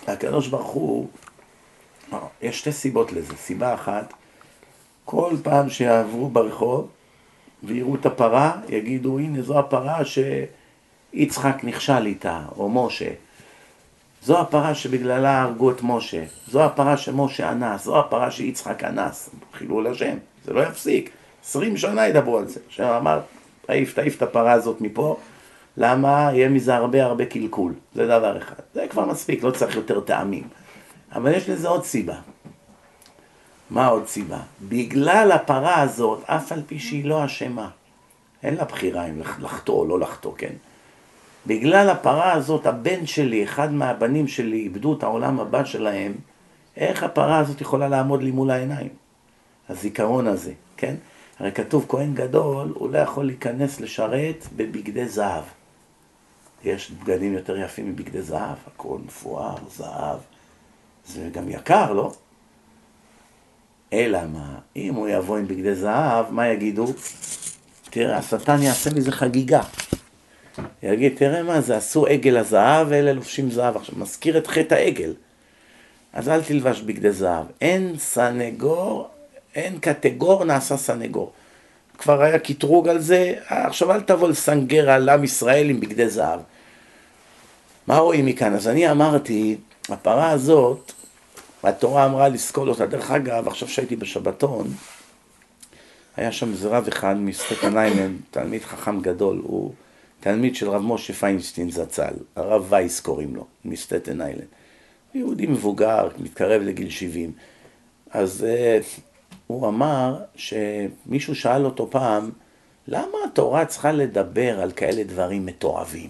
הקדוש 0.07 0.47
ברוך 0.47 0.67
הוא, 0.67 1.07
יש 2.41 2.59
שתי 2.59 2.71
סיבות 2.71 3.13
לזה. 3.13 3.35
סיבה 3.37 3.73
אחת, 3.73 4.13
כל 5.05 5.33
פעם 5.43 5.69
שיעברו 5.69 6.29
ברחוב 6.29 6.87
ויראו 7.63 7.95
את 7.95 8.05
הפרה, 8.05 8.51
יגידו, 8.69 9.19
הנה 9.19 9.41
זו 9.41 9.59
הפרה 9.59 9.99
שיצחק 10.05 11.63
נכשל 11.63 12.05
איתה, 12.05 12.41
או 12.57 12.69
משה. 12.69 13.09
זו 14.23 14.41
הפרה 14.41 14.75
שבגללה 14.75 15.41
הרגו 15.41 15.71
את 15.71 15.79
משה, 15.83 16.23
זו 16.47 16.63
הפרה 16.63 16.97
שמשה 16.97 17.51
אנס, 17.51 17.83
זו 17.83 17.99
הפרה 17.99 18.31
שיצחק 18.31 18.83
אנס. 18.83 19.29
חילול 19.53 19.87
השם, 19.87 20.17
זה 20.45 20.53
לא 20.53 20.63
יפסיק. 20.63 21.09
עשרים 21.43 21.77
שנה 21.77 22.07
ידברו 22.07 22.37
על 22.37 22.47
זה. 22.47 22.59
השם 22.69 22.83
אמר, 22.83 23.19
תעיף, 23.65 23.93
תעיף 23.93 24.17
את 24.17 24.21
הפרה 24.21 24.51
הזאת 24.51 24.81
מפה, 24.81 25.17
למה? 25.77 26.29
יהיה 26.33 26.49
מזה 26.49 26.75
הרבה 26.75 27.03
הרבה 27.03 27.25
קלקול. 27.25 27.73
זה 27.95 28.05
דבר 28.05 28.37
אחד. 28.37 28.55
זה 28.73 28.85
כבר 28.89 29.05
מספיק, 29.05 29.43
לא 29.43 29.51
צריך 29.51 29.75
יותר 29.75 29.99
טעמים. 29.99 30.47
אבל 31.15 31.33
יש 31.33 31.49
לזה 31.49 31.67
עוד 31.67 31.85
סיבה. 31.85 32.15
מה 33.69 33.87
עוד 33.87 34.07
סיבה? 34.07 34.39
בגלל 34.61 35.31
הפרה 35.31 35.81
הזאת, 35.81 36.23
אף 36.25 36.51
על 36.51 36.61
פי 36.67 36.79
שהיא 36.79 37.05
לא 37.05 37.25
אשמה, 37.25 37.69
אין 38.43 38.55
לה 38.55 38.63
בחירה 38.63 39.05
אם 39.05 39.21
לחטוא 39.39 39.79
או 39.79 39.85
לא 39.87 39.99
לחטוא, 39.99 40.33
כן? 40.37 40.53
בגלל 41.47 41.89
הפרה 41.89 42.31
הזאת, 42.31 42.65
הבן 42.65 43.05
שלי, 43.05 43.43
אחד 43.43 43.73
מהבנים 43.73 44.27
שלי, 44.27 44.57
איבדו 44.57 44.93
את 44.93 45.03
העולם 45.03 45.39
הבא 45.39 45.63
שלהם, 45.63 46.13
איך 46.77 47.03
הפרה 47.03 47.37
הזאת 47.37 47.61
יכולה 47.61 47.87
לעמוד 47.87 48.23
לי 48.23 48.31
מול 48.31 48.51
העיניים? 48.51 48.89
הזיכרון 49.69 50.27
הזה, 50.27 50.51
כן? 50.77 50.95
הרי 51.39 51.51
כתוב, 51.51 51.85
כהן 51.89 52.13
גדול, 52.13 52.73
הוא 52.75 52.89
לא 52.89 52.97
יכול 52.97 53.25
להיכנס 53.25 53.81
לשרת 53.81 54.47
בבגדי 54.55 55.07
זהב. 55.07 55.43
יש 56.63 56.91
בגדים 56.91 57.33
יותר 57.33 57.57
יפים 57.57 57.89
מבגדי 57.89 58.21
זהב, 58.21 58.57
הכל 58.67 58.97
מפואר, 59.05 59.55
זהב. 59.75 60.17
זה 61.05 61.29
גם 61.31 61.49
יקר, 61.49 61.93
לא? 61.93 62.13
אלא 63.93 64.19
מה, 64.33 64.59
אם 64.75 64.93
הוא 64.95 65.07
יבוא 65.07 65.37
עם 65.37 65.47
בגדי 65.47 65.75
זהב, 65.75 66.31
מה 66.31 66.47
יגידו? 66.47 66.85
תראה, 67.89 68.17
השטן 68.17 68.61
יעשה 68.61 68.89
מזה 68.95 69.11
חגיגה. 69.11 69.61
יגיד, 70.83 71.13
תראה 71.17 71.43
מה 71.43 71.61
זה, 71.61 71.77
עשו 71.77 72.05
עגל 72.05 72.37
הזהב 72.37 72.87
ואלה 72.89 73.13
לובשים 73.13 73.51
זהב. 73.51 73.75
עכשיו, 73.75 73.95
מזכיר 73.97 74.37
את 74.37 74.47
חטא 74.47 74.73
העגל. 74.73 75.13
אז 76.13 76.29
אל 76.29 76.43
תלבש 76.43 76.81
בגדי 76.81 77.11
זהב. 77.11 77.45
אין 77.61 77.93
סנגור, 77.97 79.07
אין 79.55 79.79
קטגור 79.79 80.45
נעשה 80.45 80.77
סנגור. 80.77 81.31
כבר 81.97 82.21
היה 82.21 82.39
קטרוג 82.39 82.87
על 82.87 82.99
זה, 82.99 83.33
עכשיו 83.47 83.91
אל 83.91 84.01
תבוא 84.01 84.29
לסנגר 84.29 84.89
על 84.89 85.09
עם 85.09 85.23
ישראל 85.23 85.69
עם 85.69 85.79
בגדי 85.79 86.09
זהב. 86.09 86.39
מה 87.87 87.97
רואים 87.97 88.25
מכאן? 88.25 88.53
אז 88.53 88.67
אני 88.67 88.91
אמרתי, 88.91 89.57
הפרה 89.89 90.29
הזאת, 90.29 90.91
התורה 91.63 92.05
אמרה 92.05 92.29
לסקול 92.29 92.69
אותה. 92.69 92.85
דרך 92.85 93.11
אגב, 93.11 93.47
עכשיו 93.47 93.67
שהייתי 93.67 93.95
בשבתון, 93.95 94.67
היה 96.17 96.31
שם 96.31 96.51
איזה 96.51 96.69
רב 96.69 96.87
אחד 96.87 97.15
מסטטן 97.17 97.77
איילנד, 97.77 98.15
תלמיד 98.31 98.61
חכם 98.61 99.01
גדול, 99.01 99.41
הוא 99.43 99.73
תלמיד 100.19 100.55
של 100.55 100.69
רב 100.69 100.81
משה 100.81 101.13
פיינסטין 101.13 101.71
זצ"ל, 101.71 102.13
הרב 102.35 102.65
וייס 102.69 102.99
קוראים 102.99 103.35
לו, 103.35 103.45
מסטטן 103.65 104.21
איילנד. 104.21 104.47
יהודי 105.13 105.45
מבוגר, 105.45 106.07
מתקרב 106.17 106.61
לגיל 106.61 106.89
70. 106.89 107.31
אז 108.11 108.45
uh, 108.45 109.01
הוא 109.47 109.67
אמר 109.67 110.21
שמישהו 110.35 111.35
שאל 111.35 111.65
אותו 111.65 111.87
פעם, 111.91 112.31
למה 112.87 113.17
התורה 113.25 113.65
צריכה 113.65 113.91
לדבר 113.91 114.61
על 114.61 114.71
כאלה 114.71 115.03
דברים 115.03 115.45
מתועבים? 115.45 116.09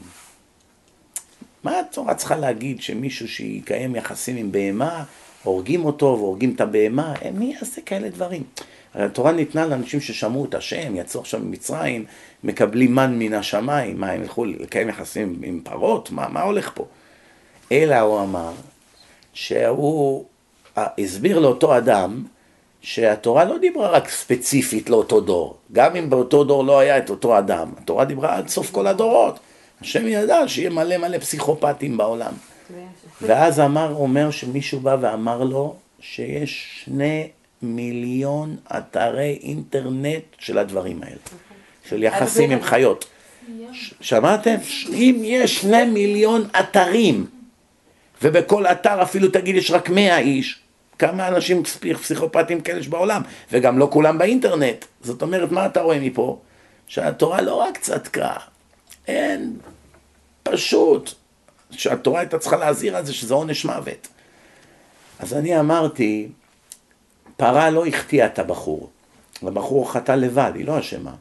מה 1.63 1.79
התורה 1.79 2.15
צריכה 2.15 2.35
להגיד 2.35 2.81
שמישהו 2.81 3.27
שיקיים 3.27 3.95
יחסים 3.95 4.37
עם 4.37 4.51
בהמה, 4.51 5.03
הורגים 5.43 5.85
אותו 5.85 6.05
והורגים 6.05 6.53
את 6.55 6.61
הבהמה, 6.61 7.13
מי 7.33 7.55
יעשה 7.59 7.81
כאלה 7.81 8.09
דברים? 8.09 8.43
הרי 8.93 9.05
התורה 9.05 9.31
ניתנה 9.31 9.65
לאנשים 9.65 10.01
ששמעו 10.01 10.45
את 10.45 10.55
השם, 10.55 10.95
יצאו 10.95 11.21
עכשיו 11.21 11.39
ממצרים, 11.39 12.05
מקבלים 12.43 12.95
מן 12.95 13.19
מן 13.19 13.33
השמיים, 13.33 13.99
מה, 13.99 14.11
הם 14.11 14.21
ילכו 14.21 14.45
לקיים 14.45 14.89
יחסים 14.89 15.39
עם 15.43 15.61
פרות? 15.63 16.11
מה, 16.11 16.27
מה 16.29 16.41
הולך 16.41 16.71
פה? 16.73 16.85
אלא 17.71 17.99
הוא 17.99 18.21
אמר 18.21 18.51
שהוא 19.33 20.25
הסביר 20.77 21.39
לאותו 21.39 21.77
אדם 21.77 22.23
שהתורה 22.81 23.45
לא 23.45 23.57
דיברה 23.57 23.89
רק 23.89 24.09
ספציפית 24.09 24.89
לאותו 24.89 25.21
דור, 25.21 25.57
גם 25.71 25.95
אם 25.95 26.09
באותו 26.09 26.43
דור 26.43 26.63
לא 26.63 26.79
היה 26.79 26.97
את 26.97 27.09
אותו 27.09 27.37
אדם, 27.37 27.71
התורה 27.77 28.05
דיברה 28.05 28.37
עד 28.37 28.47
סוף 28.47 28.71
כל 28.71 28.87
הדורות. 28.87 29.39
השם 29.83 30.07
ידע 30.07 30.47
שיהיה 30.47 30.69
מלא 30.69 30.97
מלא 30.97 31.17
פסיכופטים 31.17 31.97
בעולם. 31.97 32.33
ואז 33.21 33.59
אמר, 33.59 33.93
אומר 33.95 34.31
שמישהו 34.31 34.79
בא 34.79 34.97
ואמר 35.01 35.43
לו 35.43 35.75
שיש 35.99 36.81
שני 36.83 37.27
מיליון 37.61 38.55
אתרי 38.77 39.39
אינטרנט 39.43 40.23
של 40.39 40.57
הדברים 40.57 41.03
האלה, 41.03 41.15
של 41.89 42.03
יחסים 42.03 42.51
עם 42.51 42.61
חיות. 42.61 43.05
שמעתם? 44.01 44.55
אם 44.93 45.21
יש 45.23 45.61
שני 45.61 45.85
מיליון 45.85 46.47
אתרים, 46.59 47.25
ובכל 48.21 48.67
אתר 48.67 49.01
אפילו 49.01 49.27
תגיד 49.27 49.55
יש 49.55 49.71
רק 49.71 49.89
מאה 49.89 50.19
איש, 50.19 50.59
כמה 50.99 51.27
אנשים 51.27 51.63
פסיכופטים 52.01 52.61
כאלה 52.61 52.79
יש 52.79 52.87
בעולם, 52.87 53.21
וגם 53.51 53.79
לא 53.79 53.87
כולם 53.91 54.17
באינטרנט. 54.17 54.85
זאת 55.01 55.21
אומרת, 55.21 55.51
מה 55.51 55.65
אתה 55.65 55.81
רואה 55.81 55.99
מפה? 55.99 56.39
שהתורה 56.87 57.41
לא 57.41 57.55
רק 57.55 57.77
צדקה, 57.77 58.33
אין, 59.07 59.57
פשוט, 60.43 61.13
שהתורה 61.71 62.19
הייתה 62.19 62.39
צריכה 62.39 62.57
להזהיר 62.57 62.97
על 62.97 63.05
זה 63.05 63.13
שזה 63.13 63.33
עונש 63.33 63.65
מוות. 63.65 64.07
אז 65.19 65.33
אני 65.33 65.59
אמרתי, 65.59 66.27
פרה 67.37 67.69
לא 67.69 67.85
החטיאה 67.85 68.25
את 68.25 68.39
הבחור, 68.39 68.89
הבחור 69.41 69.91
חטא 69.91 70.11
לבד, 70.11 70.51
היא 70.55 70.65
לא 70.65 70.79
אשמה. 70.79 71.13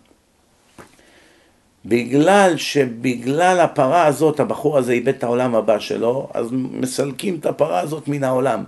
בגלל 1.84 2.56
שבגלל 2.56 3.60
הפרה 3.60 4.06
הזאת, 4.06 4.40
הבחור 4.40 4.78
הזה 4.78 4.92
איבד 4.92 5.08
את 5.08 5.24
העולם 5.24 5.54
הבא 5.54 5.78
שלו, 5.78 6.28
אז 6.34 6.48
מסלקים 6.52 7.36
את 7.40 7.46
הפרה 7.46 7.80
הזאת 7.80 8.08
מן 8.08 8.24
העולם. 8.24 8.64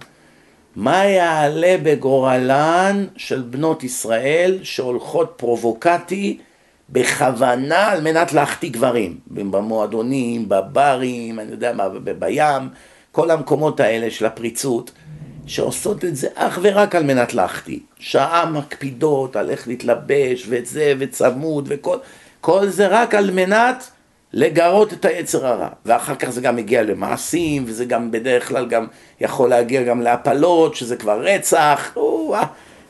מה 0.77 1.05
יעלה 1.05 1.77
בגורלן 1.83 3.07
של 3.17 3.43
בנות 3.43 3.85
ישראל 3.85 4.59
שהולכות 4.63 5.35
פרובוקטי 5.37 6.39
בכוונה 6.91 7.87
על 7.87 8.01
מנת 8.01 8.33
להחטיא 8.33 8.71
גברים, 8.71 9.19
במועדונים, 9.27 10.49
בברים, 10.49 11.41
אני 11.41 11.51
יודע 11.51 11.73
מה, 11.73 11.89
בים, 12.19 12.69
כל 13.13 13.31
המקומות 13.31 13.81
האלה 13.81 14.11
של 14.11 14.27
הפריצות, 14.27 14.91
שעושות 15.47 16.05
את 16.05 16.17
זה 16.17 16.29
אך 16.35 16.59
ורק 16.63 16.95
על 16.95 17.03
מנת 17.03 17.35
להחטיא. 17.35 17.79
שעה 17.99 18.47
מקפידות 18.47 19.37
על 19.37 19.51
איך 19.51 19.69
להתלבש 19.69 20.47
ואת 20.49 20.67
זה 20.67 20.95
וצמוד 20.99 21.65
וכל, 21.69 21.97
כל 22.41 22.69
זה 22.69 22.87
רק 22.87 23.15
על 23.15 23.31
מנת 23.31 23.91
לגרות 24.33 24.93
את 24.93 25.05
היצר 25.05 25.47
הרע. 25.47 25.69
ואחר 25.87 26.15
כך 26.15 26.31
זה 26.31 26.41
גם 26.41 26.57
מגיע 26.57 26.83
למעשים, 26.83 27.65
וזה 27.67 27.85
גם 27.85 28.11
בדרך 28.11 28.49
כלל 28.49 28.67
גם 28.67 28.87
יכול 29.21 29.51
להגיע 29.51 29.83
גם 29.83 30.01
להפלות, 30.01 30.77
שזה 30.77 30.97
כבר 30.97 31.21
רצח, 31.21 31.93
או, 31.97 32.35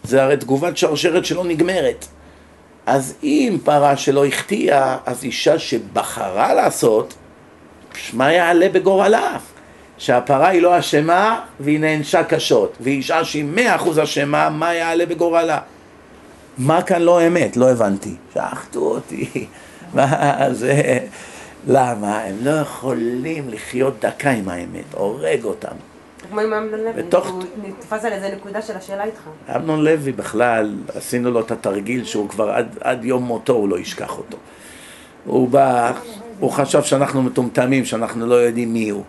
זה 0.04 0.22
הרי 0.22 0.36
תגובת 0.36 0.76
שרשרת 0.76 1.24
שלא 1.24 1.44
נגמרת. 1.44 2.06
אז 2.86 3.14
אם 3.22 3.58
פרה 3.64 3.96
שלא 3.96 4.26
החטיאה, 4.26 4.96
אז 5.06 5.24
אישה 5.24 5.58
שבחרה 5.58 6.54
לעשות, 6.54 7.14
מה 8.12 8.32
יעלה 8.32 8.68
בגורלה? 8.68 9.38
שהפרה 9.98 10.48
היא 10.48 10.62
לא 10.62 10.78
אשמה 10.78 11.40
והיא 11.60 11.80
נענשה 11.80 12.24
קשות, 12.24 12.76
ואישה 12.80 13.24
שהיא 13.24 13.44
מאה 13.44 13.74
אחוז 13.74 13.98
אשמה, 13.98 14.50
מה 14.50 14.74
יעלה 14.74 15.06
בגורלה? 15.06 15.58
מה 16.58 16.82
כאן 16.82 17.02
לא 17.02 17.26
אמת? 17.26 17.56
לא 17.56 17.70
הבנתי. 17.70 18.14
שחטו 18.34 18.80
אותי. 18.80 19.46
מה 19.94 20.46
זה... 20.52 20.98
למה? 21.66 22.22
הם 22.22 22.36
לא 22.42 22.50
יכולים 22.50 23.48
לחיות 23.48 23.94
דקה 24.00 24.30
עם 24.30 24.48
האמת, 24.48 24.94
הורג 24.94 25.44
אותם. 25.44 25.74
כמו 26.34 26.40
עם 26.42 26.52
אמנון 26.52 26.80
לוי, 26.80 26.92
בתוך- 27.02 27.28
הוא 27.30 27.42
נתפס 27.64 28.04
על 28.04 28.12
איזה 28.12 28.30
נקודה 28.36 28.62
של 28.62 28.76
השאלה 28.76 29.04
איתך. 29.04 29.20
אמנון 29.56 29.84
לוי 29.84 30.12
בכלל, 30.12 30.74
עשינו 30.94 31.30
לו 31.30 31.40
את 31.40 31.50
התרגיל 31.50 32.04
שהוא 32.04 32.28
כבר 32.28 32.50
עד, 32.50 32.78
עד 32.80 33.04
יום 33.04 33.22
מותו 33.22 33.52
הוא 33.52 33.68
לא 33.68 33.78
ישכח 33.78 34.18
אותו. 34.18 34.36
הוא 35.24 35.48
בא, 35.48 35.92
הוא 36.40 36.50
חשב 36.50 36.82
שאנחנו 36.82 37.22
מטומטמים, 37.22 37.84
שאנחנו 37.84 38.26
לא 38.26 38.34
יודעים 38.34 38.72
מי 38.72 38.88
הוא. 38.88 39.02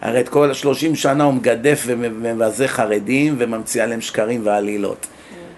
הרי 0.00 0.20
את 0.20 0.28
כל 0.28 0.50
השלושים 0.50 0.94
שנה 0.94 1.24
הוא 1.24 1.34
מגדף 1.34 1.82
ומבזה 1.86 2.68
חרדים 2.68 3.34
וממציא 3.38 3.82
עליהם 3.82 4.00
שקרים 4.00 4.40
ועלילות. 4.44 5.06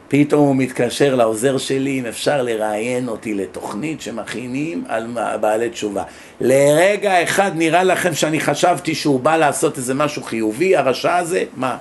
פתאום 0.08 0.46
הוא 0.46 0.56
מתקשר 0.56 1.14
לעוזר 1.14 1.58
שלי 1.58 2.00
אם 2.00 2.06
אפשר 2.06 2.42
לראיין 2.42 3.08
אותי 3.08 3.34
לתוכנית 3.34 4.00
שמכינים 4.00 4.84
על 4.88 5.06
בעלי 5.40 5.70
תשובה. 5.70 6.02
לרגע 6.40 7.22
אחד 7.22 7.50
נראה 7.54 7.84
לכם 7.84 8.14
שאני 8.14 8.40
חשבתי 8.40 8.94
שהוא 8.94 9.20
בא 9.20 9.36
לעשות 9.36 9.76
איזה 9.76 9.94
משהו 9.94 10.22
חיובי, 10.22 10.76
הרשע 10.76 11.16
הזה? 11.16 11.44
מה? 11.56 11.76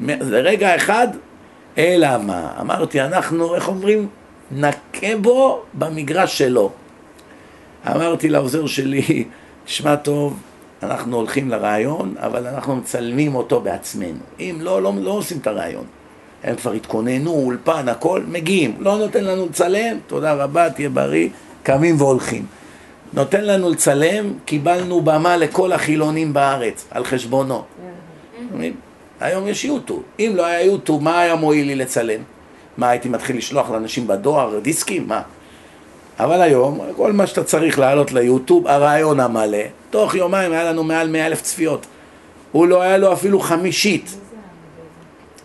לרגע 0.00 0.76
אחד, 0.76 1.08
אלא 1.78 2.08
מה? 2.18 2.52
אמרתי, 2.60 3.00
אנחנו, 3.00 3.54
איך 3.54 3.68
אומרים? 3.68 4.08
נכה 4.52 5.16
בו 5.20 5.62
במגרש 5.74 6.38
שלו. 6.38 6.70
אמרתי 7.86 8.28
לעוזר 8.28 8.66
שלי, 8.66 9.24
תשמע 9.64 9.96
טוב, 9.96 10.38
אנחנו 10.82 11.16
הולכים 11.16 11.48
לרעיון, 11.48 12.14
אבל 12.18 12.46
אנחנו 12.46 12.76
מצלמים 12.76 13.34
אותו 13.34 13.60
בעצמנו. 13.60 14.18
אם 14.40 14.58
לא, 14.60 14.82
לא, 14.82 14.92
לא 15.00 15.10
עושים 15.10 15.38
את 15.38 15.46
הרעיון. 15.46 15.84
הם 16.44 16.56
כבר 16.56 16.72
התכוננו, 16.72 17.30
אולפן, 17.30 17.88
הכל, 17.88 18.22
מגיעים. 18.28 18.76
לא 18.78 18.98
נותן 18.98 19.24
לנו 19.24 19.46
לצלם, 19.46 19.96
תודה 20.06 20.32
רבה, 20.32 20.70
תהיה 20.70 20.88
בריא, 20.88 21.28
קמים 21.62 22.00
והולכים. 22.00 22.46
נותן 23.12 23.44
לנו 23.44 23.70
לצלם, 23.70 24.32
קיבלנו 24.44 25.00
במה 25.00 25.36
לכל 25.36 25.72
החילונים 25.72 26.32
בארץ, 26.32 26.84
על 26.90 27.04
חשבונו. 27.04 27.62
מבין? 28.54 28.72
היום 29.20 29.48
יש 29.48 29.64
יוטיוב. 29.64 30.02
אם 30.18 30.32
לא 30.34 30.46
היה 30.46 30.62
יוטיוב, 30.62 31.02
מה 31.02 31.20
היה 31.20 31.34
מועיל 31.34 31.66
לי 31.66 31.74
לצלם? 31.74 32.20
מה, 32.76 32.88
הייתי 32.88 33.08
מתחיל 33.08 33.36
לשלוח 33.36 33.70
לאנשים 33.70 34.06
בדואר 34.06 34.58
דיסקים? 34.58 35.08
מה? 35.08 35.22
אבל 36.20 36.42
היום, 36.42 36.80
כל 36.96 37.12
מה 37.12 37.26
שאתה 37.26 37.44
צריך 37.44 37.78
לעלות 37.78 38.12
ליוטיוב, 38.12 38.68
הרעיון 38.68 39.20
המלא, 39.20 39.58
תוך 39.90 40.14
יומיים 40.14 40.52
היה 40.52 40.64
לנו 40.64 40.84
מעל 40.84 41.08
מאה 41.08 41.26
אלף 41.26 41.42
צפיות. 41.42 41.86
הוא 42.52 42.66
לא 42.66 42.82
היה 42.82 42.98
לו 42.98 43.12
אפילו 43.12 43.40
חמישית. 43.40 44.16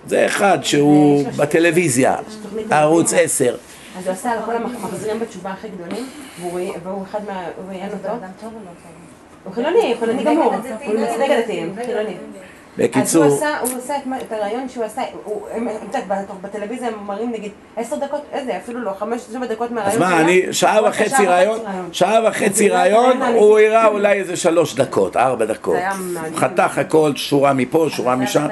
זה 0.08 0.26
אחד 0.26 0.58
שהוא 0.64 1.24
בטלוויזיה, 1.38 2.16
ערוץ 2.72 3.14
10. 3.14 3.56
אז 4.00 4.06
הוא 4.08 4.14
עשה 4.14 4.32
על 4.32 4.40
כל 4.46 4.56
המחזירים 4.56 5.20
בתשובה 5.20 5.50
הכי 5.52 5.68
גדולים, 5.70 6.06
והוא 6.84 7.04
אחד 7.12 7.20
מה... 7.28 7.44
הוא 7.58 7.70
ראיין 7.70 7.90
אותו. 7.94 8.08
אדם 8.08 8.28
טוב 8.42 8.54
או 8.54 8.60
לא? 8.66 8.72
הוא 9.44 9.54
חילוני, 9.54 9.96
חילוני 10.00 10.24
גמור. 10.24 10.54
הוא 10.86 10.94
מצדק 11.00 11.30
הדתיים, 11.38 11.76
חילוני. 11.86 12.10
אז 12.78 12.80
בקיצור, 12.82 13.24
הוא 13.26 13.36
עשה, 13.36 13.60
הוא 13.60 13.70
עשה 13.78 13.98
את 13.98 14.06
מה- 14.06 14.18
את 14.18 14.32
הרעיון 14.32 14.70
שהוא 14.70 14.84
עשה, 14.86 15.02
הוא- 15.24 15.48
הם- 15.52 15.68
הם 15.68 15.88
קצת 15.90 16.00
בתוך- 16.08 16.36
בטלוויזיה 16.42 16.88
הם 16.88 16.94
מראים 17.06 17.32
נגיד 17.32 17.52
עשר 17.78 17.96
דקות, 17.96 18.22
איזה, 18.32 18.58
אפילו 18.58 18.80
לא, 18.82 18.92
חמש, 19.00 19.22
שבע 19.34 19.46
דקות 19.46 19.68
אז 19.70 19.74
מהרעיון 19.76 20.00
מה, 20.02 20.22
אני 20.22 20.42
שעה 20.54 20.84
וחצי 20.90 21.26
רעיון, 21.26 21.60
שעה 21.92 22.30
וחצי 22.30 22.70
רעיון, 22.70 23.22
הוא 23.22 23.60
הראה 23.60 23.88
אולי 23.88 24.14
איזה 24.20 24.36
שלוש 24.36 24.76
דקות, 24.76 25.18
ארבע 25.18 25.46
דקות. 25.46 25.78
חתך 26.36 26.78
הכל, 26.78 27.12
שורה 27.16 27.54
מפה, 27.54 27.88
שורה 27.90 28.16
משם. 28.16 28.48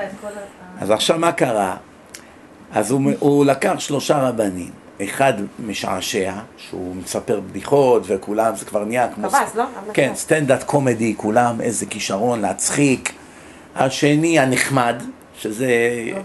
אז 0.84 0.92
עכשיו 0.92 1.20
מה 1.20 1.32
קרה? 1.32 1.76
אז 2.74 2.92
הוא, 2.92 3.12
הוא 3.20 3.46
לקח 3.46 3.80
שלושה 3.80 4.18
רבנים, 4.18 4.70
אחד 5.04 5.34
משעשע, 5.60 6.34
שהוא 6.58 6.96
מספר 6.96 7.40
בדיחות 7.40 8.04
וכולם, 8.06 8.56
זה 8.56 8.66
כבר 8.66 8.86
נהיה 8.86 9.08
כמו... 9.16 9.30
קב"ס, 9.30 9.56
לא? 9.56 9.64
כן, 9.94 10.12
סטנדאפ 10.16 10.64
קומדי, 10.64 11.14
כולם, 11.18 11.62
איזה 11.62 11.86
כישרון 11.86 12.42
להצחיק. 12.42 13.14
השני 13.76 14.40
הנחמד, 14.40 14.96
שזה 15.40 15.68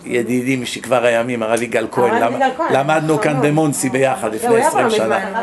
ידידי 0.05 0.57
משכבר 0.57 1.05
הימים, 1.05 1.43
הרב 1.43 1.63
יגאל 1.63 1.87
כהן, 1.91 2.23
למדנו 2.71 3.15
נכון 3.15 3.25
כאן 3.25 3.33
מאוד. 3.33 3.47
במונסי 3.47 3.89
ביחד 3.89 4.35
לפני 4.35 4.49
הוא 4.49 4.57
היה 4.57 4.69
20 4.69 4.91
פה 4.91 4.97
שנה. 4.97 5.43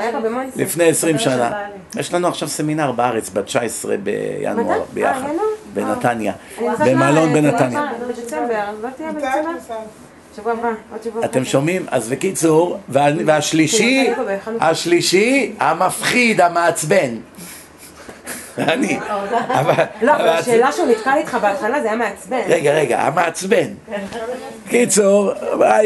לפני 0.55 0.83
20 0.83 1.17
חבר 1.17 1.23
של 1.23 1.29
שנה. 1.29 1.61
יש 1.95 2.13
לנו 2.13 2.27
עכשיו 2.27 2.47
סמינר 2.47 2.91
בארץ 2.91 3.29
ב-19 3.29 3.87
בינואר 4.03 4.79
מתי? 4.79 4.93
ביחד, 4.93 5.23
אה, 5.23 5.29
ינואר? 5.29 5.45
בנתניה, 5.75 6.33
במלון 6.79 7.33
בנתניה. 7.33 7.85
לא. 11.13 11.25
אתם 11.25 11.45
שומעים? 11.45 11.85
אז 11.91 12.09
בקיצור, 12.09 12.79
וה- 12.89 13.05
והשלישי, 13.25 14.09
השלישי, 14.59 15.53
המפחיד, 15.59 16.41
המעצבן. 16.41 17.15
אני. 18.57 18.99
אבל- 19.49 19.73
לא, 20.01 20.11
אבל 20.11 20.21
אבל- 20.21 20.29
השאלה 20.29 20.71
שהוא 20.71 20.87
נתקל 20.87 21.13
איתך 21.17 21.37
בהתחלה 21.41 21.81
זה 21.81 21.87
היה 21.87 21.95
מעצבן. 21.95 22.39
רגע, 22.47 22.71
רגע, 22.73 23.01
המעצבן. 23.01 23.67
קיצור, 24.69 25.31
מה 25.59 25.77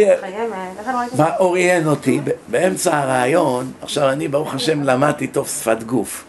לא 1.17 1.23
אוריין 1.39 1.87
אותי 1.87 2.19
ב- 2.23 2.29
באמצע 2.47 2.97
הרעיון, 2.97 3.71
עכשיו 3.81 4.09
אני 4.09 4.27
ברוך 4.27 4.53
השם 4.53 4.83
למדתי 4.83 5.27
טוב 5.27 5.47
שפת 5.47 5.83
גוף. 5.83 6.23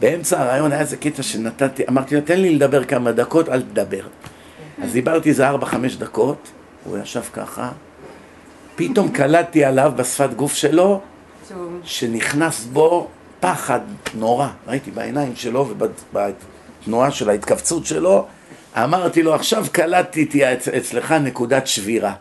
באמצע 0.00 0.40
הרעיון 0.42 0.72
היה 0.72 0.80
איזה 0.80 0.96
קטע 0.96 1.22
שנתתי, 1.22 1.82
אמרתי 1.88 2.14
לו 2.14 2.20
תן 2.20 2.40
לי 2.40 2.54
לדבר 2.54 2.84
כמה 2.84 3.12
דקות, 3.12 3.48
אל 3.48 3.62
תדבר. 3.62 4.06
אז 4.82 4.92
דיברתי 4.92 5.28
איזה 5.28 5.48
ארבע 5.48 5.66
חמש 5.66 5.96
דקות, 5.96 6.48
הוא 6.84 6.98
ישב 6.98 7.22
ככה, 7.32 7.70
פתאום 8.76 9.08
קלטתי 9.08 9.64
עליו 9.64 9.92
בשפת 9.96 10.34
גוף 10.34 10.54
שלו, 10.54 11.00
שנכנס 11.84 12.64
בו 12.64 13.08
פחד 13.40 13.80
נורא, 14.14 14.48
ראיתי 14.66 14.90
בעיניים 14.90 15.36
שלו 15.36 15.68
ובתנועה 15.70 17.10
של 17.10 17.30
ההתכווצות 17.30 17.86
שלו, 17.86 18.26
אמרתי 18.76 19.22
לו 19.22 19.34
עכשיו 19.34 19.66
קלטתי 19.72 20.24
תהיה 20.24 20.52
אצ- 20.54 20.68
אצלך 20.68 21.12
נקודת 21.12 21.66
שבירה. 21.66 22.14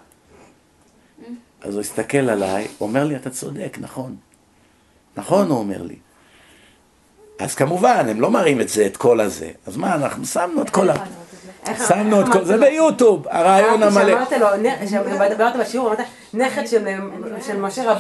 אז 1.62 1.74
הוא 1.74 1.82
הסתכל 1.82 2.18
עליי, 2.30 2.68
הוא 2.78 2.88
אומר 2.90 3.04
לי 3.06 3.16
אתה 3.16 3.30
צודק, 3.30 3.78
נכון. 3.82 4.16
נכון, 5.18 5.50
הוא 5.50 5.58
אומר 5.58 5.82
לי. 5.84 5.96
אז 7.40 7.56
כמובן, 7.56 8.06
הם 8.10 8.22
לא 8.22 8.32
מראים 8.32 8.62
את 8.62 8.70
זה, 8.70 8.86
את 8.86 8.98
כל 8.98 9.20
הזה. 9.20 9.50
אז 9.68 9.78
מה, 9.78 9.96
אנחנו 9.96 10.26
שמנו 10.26 10.62
את 10.62 10.70
כל 10.70 10.90
ה... 10.90 10.94
שמנו 11.88 12.22
את 12.22 12.26
כל... 12.34 12.46
זה? 12.46 12.58
ביוטיוב, 12.58 13.28
הרעיון 13.30 13.84
המלא. 13.84 14.06
שאמרת 14.06 14.32
לו, 14.32 14.48
נ- 14.64 14.88
שדיברת 14.88 15.56
בשיעור, 15.60 15.88
אמרת, 15.88 16.00
נכד 16.34 16.68
של 16.68 17.58
משה 17.60 17.94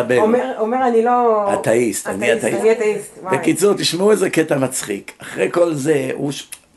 רבנו. 0.00 0.24
אומר- 0.58 0.88
אני 0.88 1.04
לא... 1.04 1.50
אתאיסט, 1.54 2.06
אני 2.06 2.32
אתאיסט. 2.32 3.18
בקיצור, 3.32 3.74
תשמעו 3.74 4.10
איזה 4.10 4.30
קטע 4.30 4.58
מצחיק. 4.58 5.12
אחרי 5.22 5.48
כל 5.52 5.74
זה, 5.74 6.10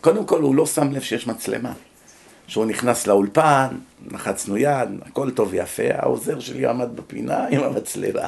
קודם 0.01 0.26
כל 0.26 0.41
הוא 0.41 0.55
לא 0.55 0.66
שם 0.66 0.91
לב 0.91 1.01
שיש 1.01 1.28
מצלמה. 1.28 1.72
שהוא 2.47 2.66
נכנס 2.66 3.08
לאולפן, 3.08 3.68
לחצנו 4.12 4.58
יד, 4.58 4.89
הכל 5.05 5.30
טוב 5.32 5.47
ויפה, 5.51 5.84
העוזר 5.97 6.39
שלי 6.39 6.66
עמד 6.66 6.95
בפינה 6.95 7.45
עם 7.49 7.64
המצלמה. 7.64 8.28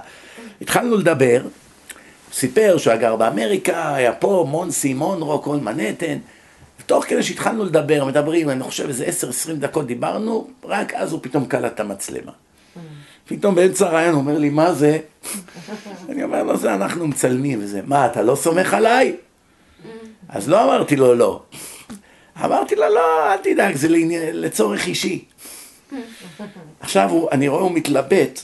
התחלנו 0.61 0.97
לדבר, 0.97 1.41
סיפר 2.39 2.77
שהוא 2.77 2.91
היה 2.91 3.01
גר 3.01 3.15
באמריקה, 3.15 3.95
היה 3.95 4.13
פה, 4.13 4.45
מונסי, 4.49 4.93
מונרו, 4.93 5.41
כל 5.41 5.57
מנהטן. 5.57 6.17
ותוך 6.81 7.05
כדי 7.05 7.23
שהתחלנו 7.23 7.65
לדבר, 7.65 8.05
מדברים, 8.05 8.49
אני 8.49 8.63
חושב 8.63 8.87
איזה 8.87 9.05
10-20 9.05 9.53
דקות 9.53 9.87
דיברנו, 9.87 10.47
רק 10.63 10.93
אז 10.93 11.11
הוא 11.11 11.19
פתאום 11.23 11.45
קלט 11.45 11.73
את 11.73 11.79
המצלמה. 11.79 12.31
פתאום 13.25 13.55
באמצע 13.55 13.87
הרעיון 13.87 14.13
הוא 14.13 14.21
אומר 14.21 14.37
לי, 14.37 14.49
מה 14.49 14.73
זה? 14.73 14.99
אני 16.09 16.23
אומר 16.23 16.43
לו, 16.43 16.57
זה 16.57 16.73
אנחנו 16.75 17.07
מצלמים 17.07 17.59
וזה. 17.63 17.81
מה, 17.85 18.05
אתה 18.05 18.21
לא 18.21 18.35
סומך 18.35 18.73
עליי? 18.73 19.15
אז 20.29 20.49
לא 20.49 20.63
אמרתי 20.63 20.95
לו 20.95 21.15
לא. 21.15 21.41
אמרתי 22.45 22.75
לו, 22.75 22.89
לא, 22.89 23.33
אל 23.33 23.37
תדאג, 23.37 23.75
זה 23.75 23.87
לצורך 24.33 24.87
אישי. 24.87 25.25
עכשיו 26.79 27.09
אני 27.31 27.47
רואה 27.47 27.61
הוא 27.61 27.71
מתלבט, 27.71 28.41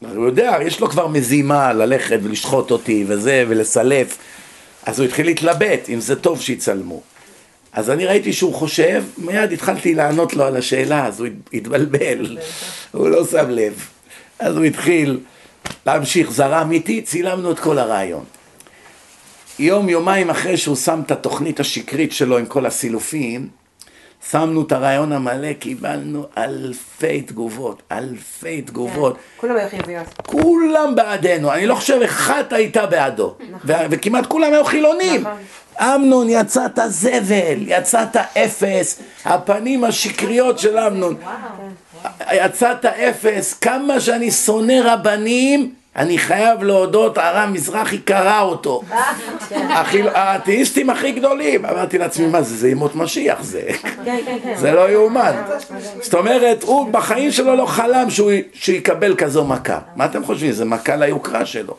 הוא 0.00 0.26
יודע, 0.26 0.56
יש 0.62 0.80
לו 0.80 0.88
כבר 0.88 1.06
מזימה 1.06 1.72
ללכת 1.72 2.18
ולשחוט 2.22 2.70
אותי 2.70 3.04
וזה, 3.08 3.44
ולסלף. 3.48 4.18
אז 4.86 4.98
הוא 4.98 5.06
התחיל 5.06 5.26
להתלבט 5.26 5.88
אם 5.88 6.00
זה 6.00 6.16
טוב 6.16 6.40
שיצלמו. 6.40 7.02
אז 7.72 7.90
אני 7.90 8.06
ראיתי 8.06 8.32
שהוא 8.32 8.54
חושב, 8.54 9.04
מיד 9.18 9.52
התחלתי 9.52 9.94
לענות 9.94 10.34
לו 10.34 10.44
על 10.44 10.56
השאלה, 10.56 11.06
אז 11.06 11.20
הוא 11.20 11.28
התבלבל, 11.52 12.38
הוא 12.92 13.08
לא 13.08 13.24
שם 13.24 13.50
לב. 13.50 13.88
אז 14.38 14.56
הוא 14.56 14.64
התחיל 14.64 15.20
להמשיך, 15.86 16.30
זרם 16.30 16.72
איתי, 16.72 17.02
צילמנו 17.02 17.52
את 17.52 17.58
כל 17.58 17.78
הרעיון. 17.78 18.24
יום, 19.58 19.88
יומיים 19.88 20.30
אחרי 20.30 20.56
שהוא 20.56 20.76
שם 20.76 21.00
את 21.06 21.10
התוכנית 21.10 21.60
השקרית 21.60 22.12
שלו 22.12 22.38
עם 22.38 22.46
כל 22.46 22.66
הסילופים, 22.66 23.48
שמנו 24.30 24.62
את 24.62 24.72
הרעיון 24.72 25.12
המלא, 25.12 25.52
קיבלנו 25.52 26.26
אלפי 26.38 27.22
תגובות, 27.22 27.82
אלפי 27.92 28.62
תגובות. 28.62 29.16
כולם 29.36 29.56
היו 29.56 29.68
חיוביות. 29.68 30.06
כולם 30.26 30.94
בעדנו, 30.94 31.52
אני 31.52 31.66
לא 31.66 31.74
חושב 31.74 32.00
אחת 32.04 32.52
הייתה 32.52 32.86
בעדו, 32.86 33.34
ו- 33.64 33.72
וכמעט 33.90 34.26
כולם 34.26 34.52
היו 34.52 34.64
חילונים. 34.64 35.20
נכון. 35.20 35.38
אמנון, 35.80 36.26
יצאת 36.30 36.78
זבל, 36.88 37.58
יצאת 37.66 38.16
אפס, 38.16 39.00
הפנים 39.24 39.84
השקריות 39.84 40.58
של 40.58 40.78
אמנון. 40.78 41.16
יצאת 42.32 42.84
אפס, 42.84 43.54
כמה 43.54 44.00
שאני 44.00 44.30
שונא 44.30 44.80
רבנים, 44.84 45.74
אני 45.98 46.18
חייב 46.18 46.62
להודות, 46.62 47.18
הרב 47.18 47.50
מזרחי 47.52 47.98
קרא 47.98 48.40
אותו. 48.40 48.82
האתאיסטים 50.14 50.90
הכי 50.90 51.12
גדולים. 51.12 51.66
אמרתי 51.66 51.98
לעצמי, 51.98 52.26
מה 52.26 52.42
זה, 52.42 52.56
זה 52.56 52.68
ימות 52.68 52.94
משיח 52.94 53.42
זה. 53.42 53.62
כן, 53.82 54.18
כן, 54.24 54.38
כן. 54.42 54.54
זה 54.56 54.72
לא 54.72 54.90
יאומן. 54.90 55.42
זאת 56.00 56.14
אומרת, 56.14 56.62
הוא 56.62 56.92
בחיים 56.92 57.30
שלו 57.30 57.56
לא 57.56 57.66
חלם 57.66 58.10
שהוא, 58.10 58.32
יקבל 58.68 59.14
כזו 59.16 59.44
מכה. 59.44 59.78
מה 59.96 60.04
אתם 60.04 60.24
חושבים? 60.24 60.52
זה 60.52 60.64
מכה 60.64 60.96
ליוקרה 60.96 61.46
שלו. 61.46 61.74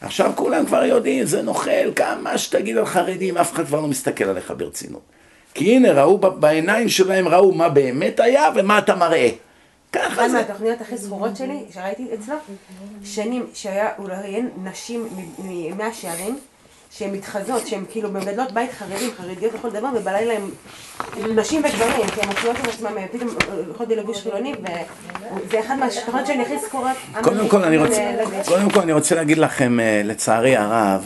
עכשיו 0.00 0.32
כולם 0.34 0.66
כבר 0.66 0.84
יודעים, 0.84 1.24
זה 1.24 1.42
נוכל, 1.42 1.92
כמה 1.96 2.38
שתגיד 2.38 2.76
על 2.76 2.86
חרדים, 2.86 3.36
אף 3.36 3.52
אחד 3.52 3.66
כבר 3.66 3.80
לא 3.80 3.88
מסתכל 3.88 4.24
עליך 4.24 4.52
ברצינות. 4.56 5.02
כי 5.54 5.76
הנה, 5.76 5.92
ראו 5.92 6.18
בעיניים 6.18 6.88
שלהם, 6.88 7.28
ראו 7.28 7.52
מה 7.52 7.68
באמת 7.68 8.20
היה 8.20 8.48
ומה 8.54 8.78
אתה 8.78 8.94
מראה. 8.94 9.28
ככה 9.92 10.06
אחת 10.06 10.30
זה. 10.30 10.36
מהתוכניות 10.36 10.80
הכי 10.80 10.96
זכורות 10.96 11.36
שלי, 11.36 11.64
שראיתי 11.74 12.06
אצלו, 12.14 12.36
שנים 13.04 13.46
שהיה, 13.54 13.88
הוא 13.96 14.08
ראיין 14.08 14.50
נשים 14.62 15.08
ממאה 15.38 15.92
שערים, 15.92 16.38
שהן 16.90 17.12
מתחזות, 17.12 17.66
שהן 17.66 17.84
כאילו 17.90 18.10
מגדלות 18.10 18.52
בית 18.52 18.72
חרדים, 18.72 19.10
חרדיות 19.16 19.54
לכל 19.54 19.70
דבר, 19.70 19.88
ובלילה 19.94 20.34
הם 20.34 20.50
נשים 21.36 21.62
וגברים, 21.64 22.06
כי 22.14 22.20
הן 22.20 22.28
מוציאות 22.28 22.56
את 22.56 22.68
עצמם 22.68 22.98
אה, 22.98 23.06
פתאום 23.12 23.28
הולכות 23.66 23.88
בלבוש 23.88 24.22
חילוני, 24.22 24.54
וזה 24.54 25.60
אחד 25.60 25.76
מהתוכניות 25.78 26.26
שאני 26.26 26.42
הכי 26.42 26.58
זכורות. 26.58 26.96
קודם 27.22 27.48
כל, 27.48 27.62
אני 27.62 27.76
רוצה, 27.76 28.12
לוי. 28.18 28.36
קודם 28.46 28.70
כל 28.70 28.80
אני 28.80 28.92
רוצה 28.92 29.14
להגיד 29.14 29.38
לכם, 29.38 29.80
אה, 29.80 30.02
לצערי 30.04 30.56
הרב, 30.56 31.04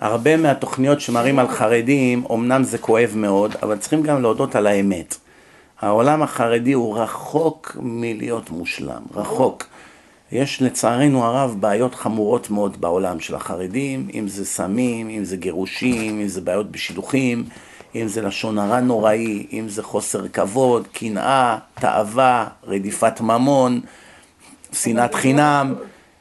הרבה 0.00 0.36
מהתוכניות 0.36 1.00
שמראים 1.00 1.38
על 1.38 1.48
חרדים, 1.48 2.24
אמנם 2.32 2.64
זה 2.64 2.78
כואב 2.78 3.12
מאוד, 3.14 3.56
אבל 3.62 3.78
צריכים 3.78 4.02
גם 4.02 4.22
להודות 4.22 4.54
על 4.54 4.66
האמת. 4.66 5.16
העולם 5.80 6.22
החרדי 6.22 6.72
הוא 6.72 6.98
רחוק 6.98 7.76
מלהיות 7.80 8.50
מושלם, 8.50 9.02
רחוק. 9.14 9.64
יש 10.32 10.62
לצערנו 10.62 11.24
הרב 11.24 11.56
בעיות 11.60 11.94
חמורות 11.94 12.50
מאוד 12.50 12.80
בעולם 12.80 13.20
של 13.20 13.34
החרדים, 13.34 14.08
אם 14.14 14.28
זה 14.28 14.44
סמים, 14.44 15.08
אם 15.08 15.24
זה 15.24 15.36
גירושים, 15.36 16.20
אם 16.20 16.28
זה 16.28 16.40
בעיות 16.40 16.70
בשידוכים, 16.70 17.44
אם 17.94 18.08
זה 18.08 18.22
לשון 18.22 18.58
הרע 18.58 18.80
נוראי, 18.80 19.46
אם 19.52 19.68
זה 19.68 19.82
חוסר 19.82 20.28
כבוד, 20.28 20.86
קנאה, 20.92 21.58
תאווה, 21.74 22.46
רדיפת 22.64 23.20
ממון, 23.20 23.80
שנאת 24.72 25.14
חינם, 25.14 25.74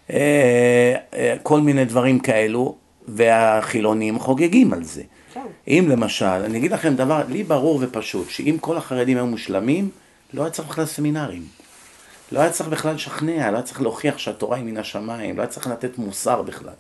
אה, 0.10 0.96
אה, 1.14 1.36
כל 1.44 1.62
מיני 1.62 1.86
דברים 1.86 2.20
כאלו, 2.20 2.76
והחילונים 3.08 4.20
חוגגים 4.20 4.74
על 4.74 4.84
זה. 4.84 5.04
אם 5.68 5.86
למשל, 5.90 6.26
אני 6.26 6.58
אגיד 6.58 6.72
לכם 6.72 6.96
דבר, 6.96 7.24
לי 7.28 7.44
ברור 7.44 7.80
ופשוט, 7.82 8.30
שאם 8.30 8.58
כל 8.62 8.78
החרדים 8.78 9.18
היו 9.18 9.26
מושלמים, 9.28 9.90
לא 10.34 10.42
היה 10.42 10.52
צריך 10.52 10.68
בכלל 10.68 10.86
סמינרים. 10.86 11.44
לא 12.32 12.40
היה 12.40 12.50
צריך 12.50 12.70
בכלל 12.70 12.96
לשכנע, 12.96 13.52
לא 13.52 13.58
היה 13.58 13.64
צריך 13.66 13.82
להוכיח 13.82 14.18
שהתורה 14.18 14.58
היא 14.58 14.66
מן 14.66 14.78
השמיים, 14.78 15.38
לא 15.38 15.42
היה 15.42 15.50
צריך 15.50 15.68
לתת 15.68 15.98
מוסר 15.98 16.42
בכלל. 16.42 16.74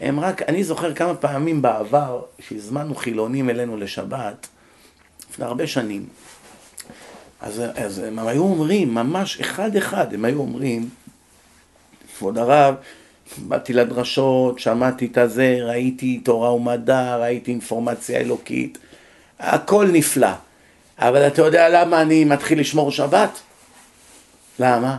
הם 0.00 0.20
רק, 0.20 0.42
אני 0.42 0.64
זוכר 0.64 0.94
כמה 0.94 1.14
פעמים 1.14 1.62
בעבר, 1.62 2.22
שהזמנו 2.40 2.94
חילונים 2.94 3.50
אלינו 3.50 3.76
לשבת, 3.76 4.48
לפני 5.30 5.44
הרבה 5.44 5.66
שנים. 5.66 6.06
אז, 7.40 7.62
אז 7.74 7.98
הם 7.98 8.18
היו 8.18 8.42
אומרים, 8.42 8.94
ממש 8.94 9.40
אחד 9.40 9.76
אחד, 9.76 10.14
הם 10.14 10.24
היו 10.24 10.38
אומרים, 10.38 10.88
כבוד 12.18 12.38
הרב, 12.38 12.74
באתי 13.36 13.72
לדרשות, 13.72 14.58
שמעתי 14.58 15.06
את 15.06 15.18
הזה, 15.18 15.58
ראיתי 15.62 16.20
תורה 16.24 16.54
ומדע, 16.54 17.16
ראיתי 17.16 17.50
אינפורמציה 17.50 18.20
אלוקית, 18.20 18.78
הכל 19.38 19.86
נפלא. 19.92 20.32
אבל 20.98 21.26
אתה 21.26 21.42
יודע 21.42 21.68
למה 21.68 22.02
אני 22.02 22.24
מתחיל 22.24 22.60
לשמור 22.60 22.90
שבת? 22.90 23.40
למה? 24.58 24.96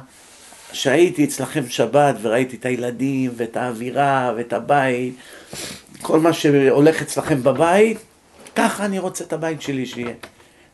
שהייתי 0.71 1.23
אצלכם 1.23 1.69
שבת 1.69 2.15
וראיתי 2.21 2.55
את 2.55 2.65
הילדים 2.65 3.31
ואת 3.35 3.57
האווירה 3.57 4.33
ואת 4.37 4.53
הבית, 4.53 5.13
כל 6.01 6.19
מה 6.19 6.33
שהולך 6.33 7.01
אצלכם 7.01 7.43
בבית, 7.43 7.97
ככה 8.55 8.85
אני 8.85 8.99
רוצה 8.99 9.23
את 9.23 9.33
הבית 9.33 9.61
שלי 9.61 9.85
שיהיה. 9.85 10.13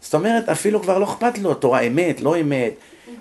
זאת 0.01 0.14
אומרת, 0.14 0.49
אפילו 0.49 0.82
כבר 0.82 0.97
לא 0.97 1.06
אכפת 1.06 1.38
לו, 1.38 1.53
תורה 1.53 1.80
אמת, 1.80 2.22
לא 2.22 2.39
אמת, 2.41 2.74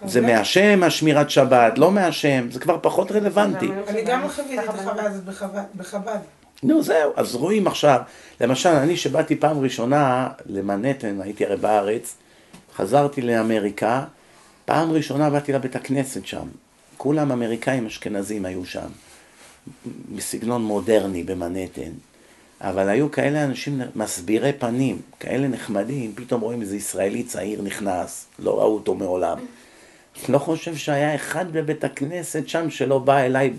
זה 0.04 0.20
מהשם, 0.20 0.82
השמירת 0.82 1.30
שבת, 1.30 1.78
לא 1.78 1.90
מהשם, 1.92 2.50
זה 2.50 2.60
כבר 2.60 2.78
פחות 2.82 3.12
רלוונטי. 3.12 3.68
אני 3.88 4.04
גם 4.04 4.22
לא 4.22 4.28
חוויתי 4.28 4.58
את 4.58 4.68
החוויה 4.68 5.04
הזאת 5.04 5.24
בחב"ד- 5.24 5.64
בחב"ד. 5.76 6.18
נו 6.62 6.82
זהו, 6.82 7.12
אז 7.16 7.34
רואים 7.34 7.66
עכשיו, 7.66 8.00
למשל, 8.40 8.68
אני 8.68 8.96
שבאתי 8.96 9.36
פעם 9.36 9.60
ראשונה 9.60 10.28
למנהטן, 10.46 11.20
הייתי 11.20 11.44
הרי 11.46 11.56
בארץ, 11.56 12.14
חזרתי 12.76 13.22
לאמריקה, 13.22 14.04
פעם 14.64 14.92
ראשונה 14.92 15.30
באתי 15.30 15.52
לבית 15.52 15.76
הכנסת 15.76 16.26
שם, 16.26 16.46
כולם 16.96 17.32
אמריקאים 17.32 17.86
אשכנזים 17.86 18.44
היו 18.44 18.64
שם, 18.64 18.86
בסגנון 20.16 20.62
מודרני 20.64 21.22
במנהטן, 21.22 21.90
אבל 22.60 22.88
היו 22.88 23.10
כאלה 23.10 23.44
אנשים 23.44 23.80
מסבירי 23.96 24.52
פנים, 24.52 24.98
כאלה 25.20 25.48
נחמדים, 25.48 26.12
פתאום 26.14 26.40
רואים 26.40 26.60
איזה 26.60 26.76
ישראלי 26.76 27.22
צעיר 27.22 27.62
נכנס, 27.62 28.26
לא 28.38 28.58
ראו 28.58 28.74
אותו 28.74 28.94
מעולם. 28.94 29.38
לא 30.28 30.38
חושב 30.38 30.76
שהיה 30.76 31.14
אחד 31.14 31.52
בבית 31.52 31.84
הכנסת 31.84 32.48
שם 32.48 32.70
שלא 32.70 32.98
בא 32.98 33.18
אליי 33.18 33.52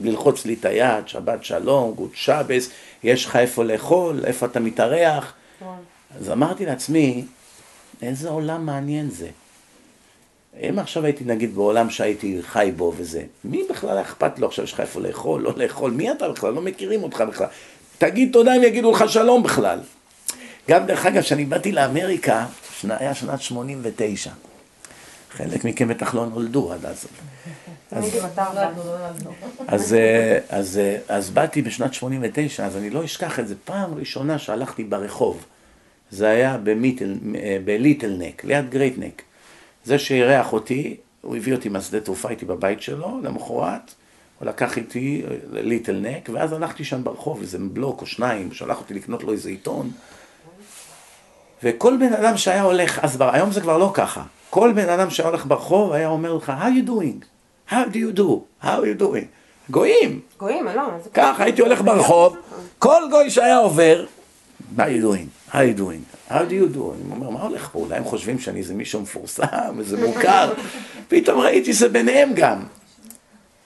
ללחוץ 0.00 0.46
לי 0.46 0.54
את 0.60 0.64
היד, 0.64 1.08
שבת 1.08 1.44
שלום, 1.44 1.94
גוד 1.94 2.10
שבס, 2.14 2.70
יש 3.04 3.24
לך 3.24 3.36
איפה 3.36 3.64
לאכול, 3.64 4.20
איפה 4.24 4.46
אתה 4.46 4.60
מתארח. 4.60 5.32
אז 6.20 6.30
אמרתי 6.30 6.66
לעצמי, 6.66 7.24
איזה 8.02 8.28
עולם 8.28 8.66
מעניין 8.66 9.10
זה. 9.10 9.28
אם 10.68 10.78
עכשיו 10.78 11.04
הייתי 11.04 11.24
נגיד 11.24 11.54
בעולם 11.54 11.90
שהייתי 11.90 12.38
חי 12.42 12.72
בו 12.76 12.92
וזה, 12.96 13.22
מי 13.44 13.62
בכלל 13.70 14.00
אכפת 14.00 14.38
לו 14.38 14.46
עכשיו 14.46 14.64
יש 14.64 14.72
לך 14.72 14.80
איפה 14.80 15.00
לאכול, 15.00 15.42
לא 15.42 15.52
לאכול, 15.56 15.90
מי 15.90 16.12
אתה 16.12 16.28
בכלל, 16.28 16.52
לא 16.52 16.60
מכירים 16.60 17.02
אותך 17.02 17.24
בכלל. 17.28 17.46
תגיד 17.98 18.32
תודה 18.32 18.56
אם 18.56 18.62
יגידו 18.62 18.92
לך 18.92 19.04
שלום 19.08 19.42
בכלל. 19.42 19.80
גם 20.68 20.86
דרך 20.86 21.06
אגב, 21.06 21.22
כשאני 21.22 21.44
באתי 21.44 21.72
לאמריקה, 21.72 22.46
שנה, 22.80 22.96
היה 23.00 23.14
שנת 23.14 23.40
89. 23.40 24.30
חלק 25.36 25.64
מכם 25.64 25.88
בטח 25.88 26.14
לא 26.14 26.26
נולדו 26.26 26.72
עד 26.72 26.86
אז. 26.86 27.06
אז, 29.68 29.94
אה, 29.94 30.38
אז, 30.48 30.78
אה, 30.78 30.98
אז 31.08 31.30
באתי 31.30 31.62
בשנת 31.62 31.94
89, 31.94 32.66
אז 32.66 32.76
אני 32.76 32.90
לא 32.90 33.04
אשכח 33.04 33.38
את 33.38 33.48
זה, 33.48 33.54
פעם 33.64 33.94
ראשונה 33.94 34.38
שהלכתי 34.38 34.84
ברחוב. 34.84 35.44
זה 36.10 36.28
היה 36.28 36.52
אה, 36.52 36.58
בליטל 37.64 38.16
נק, 38.18 38.44
ליד 38.44 38.70
גרייט 38.70 38.94
נק. 38.98 39.22
זה 39.84 39.98
שאירח 39.98 40.52
אותי, 40.52 40.96
הוא 41.20 41.36
הביא 41.36 41.54
אותי 41.54 41.68
מהשדה 41.68 42.00
תעופה, 42.00 42.28
הייתי 42.28 42.44
בבית 42.44 42.82
שלו, 42.82 43.20
למחרת, 43.22 43.94
הוא 44.38 44.48
לקח 44.48 44.76
איתי 44.76 45.22
אה, 45.30 45.36
לליטל 45.50 46.00
נק, 46.02 46.28
ואז 46.32 46.52
הלכתי 46.52 46.84
שם 46.84 47.04
ברחוב, 47.04 47.40
איזה 47.40 47.58
בלוק 47.58 48.00
או 48.00 48.06
שניים, 48.06 48.46
הוא 48.46 48.54
שלח 48.54 48.78
אותי 48.78 48.94
לקנות 48.94 49.22
לו 49.22 49.32
איזה 49.32 49.48
עיתון. 49.48 49.90
וכל 51.62 51.96
בן 52.00 52.12
אדם 52.12 52.36
שהיה 52.36 52.62
הולך, 52.62 52.98
אז 52.98 53.16
היום 53.20 53.52
זה 53.52 53.60
כבר 53.60 53.78
לא 53.78 53.90
ככה. 53.94 54.22
כל 54.52 54.72
בן 54.72 54.88
אדם 54.88 55.10
שהיה 55.10 55.28
הולך 55.28 55.46
ברחוב 55.46 55.92
היה 55.92 56.08
אומר 56.08 56.34
לך, 56.34 56.52
how 56.58 56.86
you 56.86 56.88
doing? 56.88 57.24
how 57.70 57.92
do 57.92 57.96
you 57.96 58.18
do? 58.18 58.22
how 58.64 58.66
you 58.66 59.02
doing? 59.02 59.24
גויים. 59.70 60.20
גויים, 60.38 60.66
לא, 60.66 60.82
זה 61.04 61.10
ככה 61.14 61.44
הייתי 61.44 61.62
הולך 61.62 61.82
ברחוב, 61.82 62.36
כל 62.78 63.02
גוי 63.10 63.30
שהיה 63.30 63.58
עובר, 63.58 64.04
how 64.76 64.80
you 64.80 65.02
doing? 65.02 65.52
how 65.52 65.54
you 65.54 65.78
doing? 65.78 66.30
how 66.30 66.32
do 66.32 66.52
you 66.52 66.76
do? 66.76 66.80
אני 66.80 67.10
אומר, 67.10 67.30
מה 67.30 67.42
הולך 67.42 67.68
פה? 67.72 67.78
אולי 67.78 67.96
הם 67.96 68.04
חושבים 68.04 68.38
שאני 68.38 68.58
איזה 68.58 68.74
מישהו 68.74 69.00
מפורסם, 69.00 69.78
איזה 69.78 70.06
מוכר. 70.06 70.52
פתאום 71.08 71.40
ראיתי 71.40 71.72
שזה 71.72 71.88
ביניהם 71.88 72.30
גם. 72.34 72.62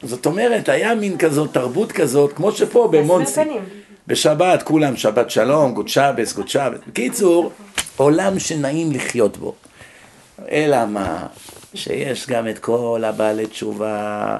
זאת 0.02 0.26
אומרת, 0.26 0.68
היה 0.68 0.94
מין 0.94 1.18
כזאת, 1.18 1.52
תרבות 1.52 1.92
כזאת, 1.92 2.32
כמו 2.32 2.52
שפה 2.52 2.88
במונסי. 2.92 3.40
בשבת, 4.06 4.62
כולם 4.62 4.96
שבת 4.96 5.30
שלום, 5.30 5.74
good 5.74 5.88
Shabbos, 5.88 6.32
good 6.32 6.48
Shabbos. 6.48 6.78
בקיצור, 6.88 7.52
עולם 7.96 8.38
שנעים 8.38 8.92
לחיות 8.92 9.36
בו. 9.36 9.54
אלא 10.50 10.86
מה? 10.86 11.26
שיש 11.74 12.26
גם 12.26 12.48
את 12.48 12.58
כל 12.58 13.02
הבעלי 13.06 13.46
תשובה, 13.46 14.36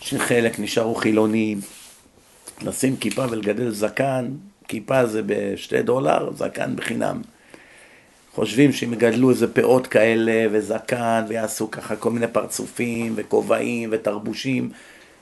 שחלק 0.00 0.58
נשארו 0.58 0.94
חילונים. 0.94 1.60
לשים 2.62 2.96
כיפה 2.96 3.24
ולגדל 3.30 3.70
זקן, 3.70 4.30
כיפה 4.68 5.06
זה 5.06 5.22
בשתי 5.26 5.82
דולר, 5.82 6.30
זקן 6.34 6.76
בחינם. 6.76 7.22
חושבים 8.34 8.72
שהם 8.72 8.92
יגדלו 8.92 9.30
איזה 9.30 9.54
פאות 9.54 9.86
כאלה 9.86 10.46
וזקן 10.52 11.24
ויעשו 11.28 11.70
ככה 11.70 11.96
כל 11.96 12.10
מיני 12.10 12.26
פרצופים 12.26 13.12
וכובעים 13.16 13.88
ותרבושים 13.92 14.70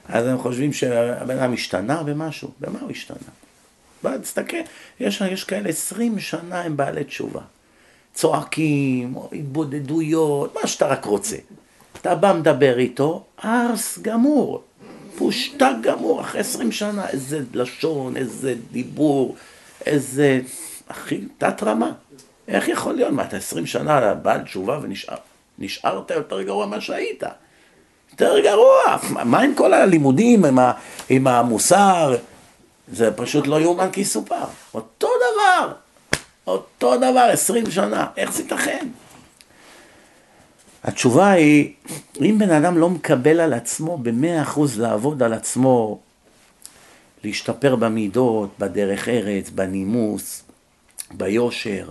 אז 0.09 0.27
הם 0.27 0.39
חושבים 0.39 0.73
שהבן 0.73 1.39
אדם 1.39 1.53
השתנה 1.53 2.03
במשהו, 2.03 2.51
במה 2.61 2.81
הוא 2.81 2.91
השתנה? 2.91 3.29
בוא 4.03 4.17
תסתכל, 4.17 4.57
יש, 5.01 5.21
יש 5.31 5.45
כאלה 5.45 5.69
עשרים 5.69 6.19
שנה 6.19 6.61
הם 6.61 6.77
בעלי 6.77 7.05
תשובה 7.05 7.41
צועקים, 8.15 9.17
או 9.17 9.29
התבודדויות, 9.33 10.55
מה 10.63 10.67
שאתה 10.67 10.87
רק 10.87 11.05
רוצה. 11.05 11.37
אתה 12.01 12.15
בא 12.15 12.33
מדבר 12.33 12.79
איתו, 12.79 13.25
ארס 13.45 13.99
גמור, 14.03 14.63
פושטק 15.19 15.73
גמור, 15.81 16.21
אחרי 16.21 16.41
עשרים 16.41 16.73
שנה, 16.73 17.09
איזה 17.09 17.41
לשון, 17.55 18.17
איזה 18.17 18.55
דיבור, 18.73 19.37
איזה... 19.87 20.41
אחי, 20.89 21.21
תת 21.39 21.63
רמה. 21.63 21.93
איך 22.49 22.69
יכול 22.69 22.95
להיות? 22.95 23.13
מה, 23.13 23.25
אתה 23.25 23.37
עשרים 23.37 23.67
שנה 23.67 24.15
בעל 24.15 24.43
תשובה 24.43 24.81
ונשארת 25.59 26.11
יותר 26.11 26.43
גרוע 26.43 26.67
ממה 26.67 26.81
שהיית. 26.81 27.23
יותר 28.11 28.41
גרוע. 28.41 28.97
מה 29.11 29.41
עם 29.41 29.55
כל 29.55 29.75
הלימודים, 29.75 30.45
עם, 30.45 30.59
ה, 30.59 30.73
עם 31.09 31.27
המוסר? 31.27 32.17
זה 32.93 33.13
פשוט 33.17 33.47
לא 33.47 33.61
יאומן 33.61 33.91
כי 33.93 34.01
יסופר. 34.01 34.45
אותו 34.75 35.09
דבר. 35.09 35.73
אותו 36.47 36.97
דבר, 36.97 37.29
עשרים 37.33 37.71
שנה. 37.71 38.07
איך 38.17 38.33
זה 38.33 38.43
ייתכן? 38.43 38.89
התשובה 40.85 41.31
היא, 41.31 41.73
אם 42.21 42.37
בן 42.39 42.51
אדם 42.51 42.79
לא 42.79 42.91
מקבל 42.91 43.41
על 43.41 43.53
עצמו 43.53 43.99
במאה 43.99 44.43
אחוז 44.43 44.81
לעבוד 44.81 45.23
על 45.23 45.33
עצמו, 45.33 46.01
להשתפר 47.25 47.77
במידות, 47.77 48.51
בדרך 48.59 49.09
ארץ, 49.09 49.51
בנימוס, 49.51 50.43
ביושר, 51.11 51.91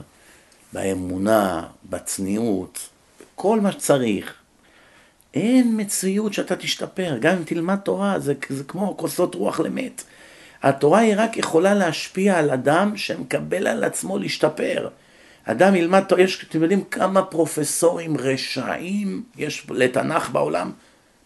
באמונה, 0.73 1.67
בצניעות, 1.89 2.89
כל 3.35 3.61
מה 3.61 3.71
שצריך. 3.71 4.33
אין 5.33 5.81
מציאות 5.81 6.33
שאתה 6.33 6.55
תשתפר, 6.55 7.17
גם 7.21 7.37
אם 7.37 7.43
תלמד 7.43 7.75
תורה, 7.75 8.19
זה, 8.19 8.33
זה 8.49 8.63
כמו 8.63 8.97
כוסות 8.97 9.35
רוח 9.35 9.59
למת. 9.59 10.03
התורה 10.63 10.99
היא 10.99 11.13
רק 11.17 11.37
יכולה 11.37 11.73
להשפיע 11.73 12.39
על 12.39 12.51
אדם 12.51 12.97
שמקבל 12.97 13.67
על 13.67 13.83
עצמו 13.83 14.17
להשתפר. 14.17 14.87
אדם 15.45 15.75
ילמד, 15.75 16.03
יש, 16.17 16.45
אתם 16.49 16.61
יודעים 16.61 16.83
כמה 16.83 17.23
פרופסורים 17.23 18.17
רשעים 18.17 19.23
יש 19.37 19.65
לתנ"ך 19.69 20.29
בעולם? 20.29 20.71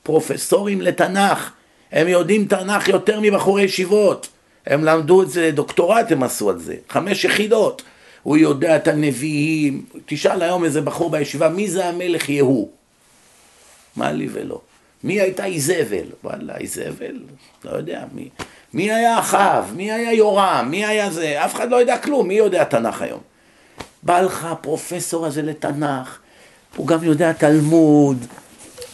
פרופסורים 0.03 0.81
לתנ"ך. 0.81 1.51
הם 1.91 2.07
יודעים 2.07 2.45
תנ"ך 2.45 2.87
יותר 2.87 3.19
מבחורי 3.21 3.63
ישיבות. 3.63 4.27
הם 4.65 4.83
למדו 4.83 5.23
את 5.23 5.29
זה, 5.29 5.51
דוקטורט 5.53 6.11
הם 6.11 6.23
עשו 6.23 6.49
על 6.49 6.59
זה, 6.59 6.75
חמש 6.89 7.25
יחידות. 7.25 7.81
הוא 8.23 8.37
יודע 8.37 8.75
את 8.75 8.87
הנביאים. 8.87 9.85
תשאל 10.05 10.41
היום 10.41 10.63
איזה 10.63 10.81
בחור 10.81 11.09
בישיבה, 11.09 11.49
מי 11.49 11.67
זה 11.69 11.85
המלך 11.85 12.29
יהוא? 12.29 12.69
מה 13.95 14.11
לי 14.11 14.27
ולא. 14.31 14.61
מי 15.03 15.21
הייתה 15.21 15.45
איזבל? 15.45 16.05
וואלה, 16.23 16.57
איזבל? 16.57 17.19
לא 17.65 17.71
יודע. 17.71 18.03
מי, 18.13 18.29
מי 18.73 18.91
היה 18.91 19.19
אחאב? 19.19 19.73
מי 19.75 19.91
היה 19.91 20.13
יורם? 20.13 20.67
מי 20.69 20.85
היה 20.85 21.11
זה? 21.11 21.45
אף 21.45 21.55
אחד 21.55 21.69
לא 21.69 21.75
יודע 21.75 21.97
כלום. 21.97 22.27
מי 22.27 22.33
יודע 22.33 22.63
תנ"ך 22.63 23.01
היום? 23.01 23.19
בא 24.03 24.21
לך 24.21 24.45
הפרופסור 24.45 25.25
הזה 25.25 25.41
לתנ"ך, 25.41 26.19
הוא 26.75 26.87
גם 26.87 27.03
יודע 27.03 27.33
תלמוד, 27.33 28.25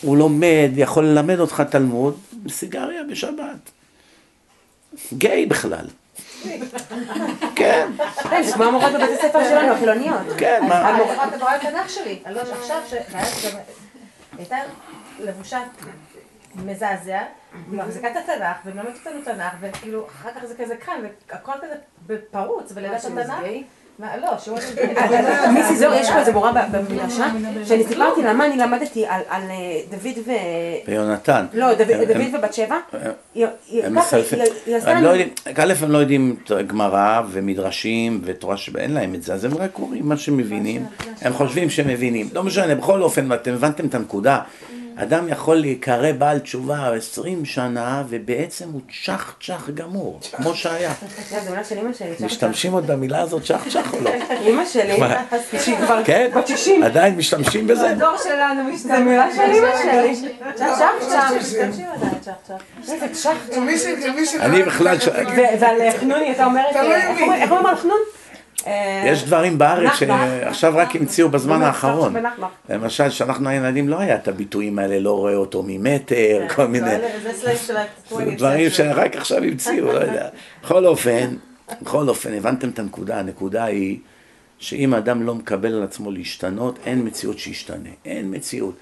הוא 0.02 0.18
לומד, 0.18 0.70
יכול 0.76 1.06
ללמד 1.06 1.40
אותך 1.40 1.64
תלמוד, 1.70 2.20
סיגריה 2.50 3.04
בשבת. 3.10 3.72
גיי 5.14 5.46
בכלל. 5.46 5.86
כן. 7.56 7.92
זה 8.44 8.54
כמו 8.54 8.64
המורות 8.64 8.94
בבית 8.94 9.10
הספר 9.20 9.44
שלנו, 9.44 9.74
החילוניות. 9.74 10.22
כן, 10.38 10.64
מה? 10.70 11.02
את 11.56 11.62
התנ"ך 11.62 11.90
שלי, 11.90 12.20
עכשיו, 12.26 12.82
הייתה 14.38 14.58
לבושה 15.20 15.60
מזעזע, 16.66 17.20
מחזיקה 17.72 18.08
את 18.08 18.16
התנ"ך, 18.18 18.58
ומלמדת 18.66 18.96
אותנו 19.06 19.22
תנ"ך, 19.26 19.54
וכאילו, 19.62 20.06
אחר 20.08 20.30
כך 20.36 20.46
זה 20.46 20.54
כזה 20.64 20.76
כאן, 20.76 20.94
והכל 21.30 21.52
כזה 21.62 21.74
בפרוץ, 22.08 22.72
ולדעת 22.76 23.06
התנ"ך. 23.06 23.34
מה, 24.00 24.18
לא, 24.18 24.38
שהוא 24.38 24.58
מיסי 25.54 25.76
זוהר, 25.76 25.94
יש 25.94 26.10
פה 26.10 26.20
איזה 26.20 26.32
מורה 26.32 26.52
במדרשה, 26.72 27.28
שאני 27.66 27.84
סיפרתי 27.88 28.22
לה 28.24 28.34
מה 28.34 28.46
אני 28.46 28.58
למדתי 28.58 29.06
על 29.06 29.42
אה, 29.50 29.56
דוד 29.90 30.18
ו... 30.26 30.32
ויונתן. 30.88 31.46
לא, 31.54 31.74
דוד 31.74 31.92
הם- 31.92 32.04
דוד 32.04 32.22
הם- 33.84 33.96
מסלפים. 33.96 34.40
לא 35.02 35.10
יודעים, 35.10 35.30
א', 35.58 35.74
הם 35.82 35.92
לא 35.92 35.98
יודעים 35.98 36.36
גמרא 36.68 37.22
ומדרשים 37.30 38.22
ותורה 38.24 38.58
שאין 38.58 38.94
להם 38.94 39.16
את 39.16 39.24
זה, 39.24 39.34
אז 39.34 39.46
הם 39.46 39.58
רק 39.58 39.72
קוראים 39.72 40.10
מה 40.10 40.18
שמבינים, 40.18 40.86
הם 41.22 41.34
חושבים 41.34 41.70
שהם 41.70 41.88
מבינים. 41.88 42.30
לא 42.34 42.44
משנה, 42.44 42.76
בכל 42.76 43.02
אופן, 43.02 43.34
אתם 43.34 43.54
הבנתם 43.54 43.86
את 43.86 43.96
הנקודה. 43.96 44.40
אדם 44.96 45.30
יכול 45.30 45.56
להיקרא 45.56 46.12
בעל 46.12 46.40
תשובה 46.40 46.94
20 46.96 47.46
שנה, 47.46 48.04
ובעצם 48.10 48.66
הוא 48.74 48.82
צ'ח 49.06 49.36
צ'ח 49.46 49.70
גמור, 49.74 50.20
כמו 50.32 50.56
שהיה. 50.56 50.94
שלי. 51.94 52.12
משתמשים 52.26 52.74
עוד 52.74 52.88
במילה 52.88 53.20
הזאת 53.22 53.44
צ'ח 53.44 53.62
צ'ח 53.74 53.94
או 53.94 54.00
לא? 54.02 54.12
אמא 54.50 54.66
שלי? 54.66 55.00
שהיא 55.60 55.78
כבר 55.78 56.02
כן? 56.06 56.30
בת 56.36 56.48
60. 56.48 56.84
עדיין 56.84 57.16
משתמשים 57.18 57.68
בזה? 57.68 57.90
הדור 57.90 58.18
שלנו 58.24 58.78
זה 58.78 59.00
מילה 59.00 59.28
של 59.36 59.42
אמא 59.42 59.70
שלי. 59.84 60.30
צ'ח 60.56 60.66
צ'ח, 61.10 61.32
משתמשים 61.40 61.86
עדיין 61.96 62.14
צ'ח 62.22 62.32
צ'ח. 62.48 62.92
איזה 62.94 63.08
צ'ח. 63.14 63.58
מי 63.60 63.78
ש... 63.78 63.86
מי 64.16 64.26
ש... 64.26 64.36
אני 64.36 64.64
בכלל, 64.64 64.98
ועל 65.60 65.92
חנוני 66.00 66.32
אתה. 66.32 66.46
אומרים- 66.46 67.34
איך 67.34 67.52
אומרים 67.52 67.66
על 67.66 67.76
חנון? 67.76 68.00
אה, 68.68 69.04
יש 69.08 69.24
דברים 69.24 69.58
בארץ. 69.58 69.92
שעכשיו 69.96 70.74
רק 70.76 70.96
המציאו 70.96 71.30
בזמן 71.30 71.62
האחרון. 71.62 72.16
למשל, 72.70 73.10
כשאנחנו 73.10 73.50
הילדים 73.50 73.90
לא 73.90 74.00
היה 74.00 74.16
את 74.16 74.28
הביטויים 74.28 74.80
האלה, 74.80 75.00
לא 75.00 75.18
רואה 75.18 75.36
אותו 75.36 75.64
ממטר, 75.68 76.42
כל 76.56 76.68
מיני 76.68 76.98
זה 77.24 77.34
סלנג 77.34 77.60
של 77.68 77.78
ה-20 77.78 78.16
דברים 78.38 78.70
שרק 78.70 79.16
עכשיו 79.16 79.44
המציאו, 79.44 79.86
לא 79.86 80.00
יודע. 80.00 80.28
בכל 80.64 80.86
אופן, 80.86 81.36
בכל 81.82 82.10
אופן, 82.10 82.34
הבנתם 82.34 82.70
את 82.70 82.80
הנקודה, 82.80 83.20
הנקודה 83.20 83.64
היא 83.64 83.98
שאם 84.64 84.94
האדם 84.94 85.24
לא 85.24 85.36
מקבל 85.36 85.74
על 85.74 85.84
עצמו 85.84 86.12
להשתנות, 86.12 86.80
אין 86.86 87.06
מציאות 87.08 87.40
שישתנה, 87.40 87.90
אין 88.06 88.36
מציאות. 88.36 88.76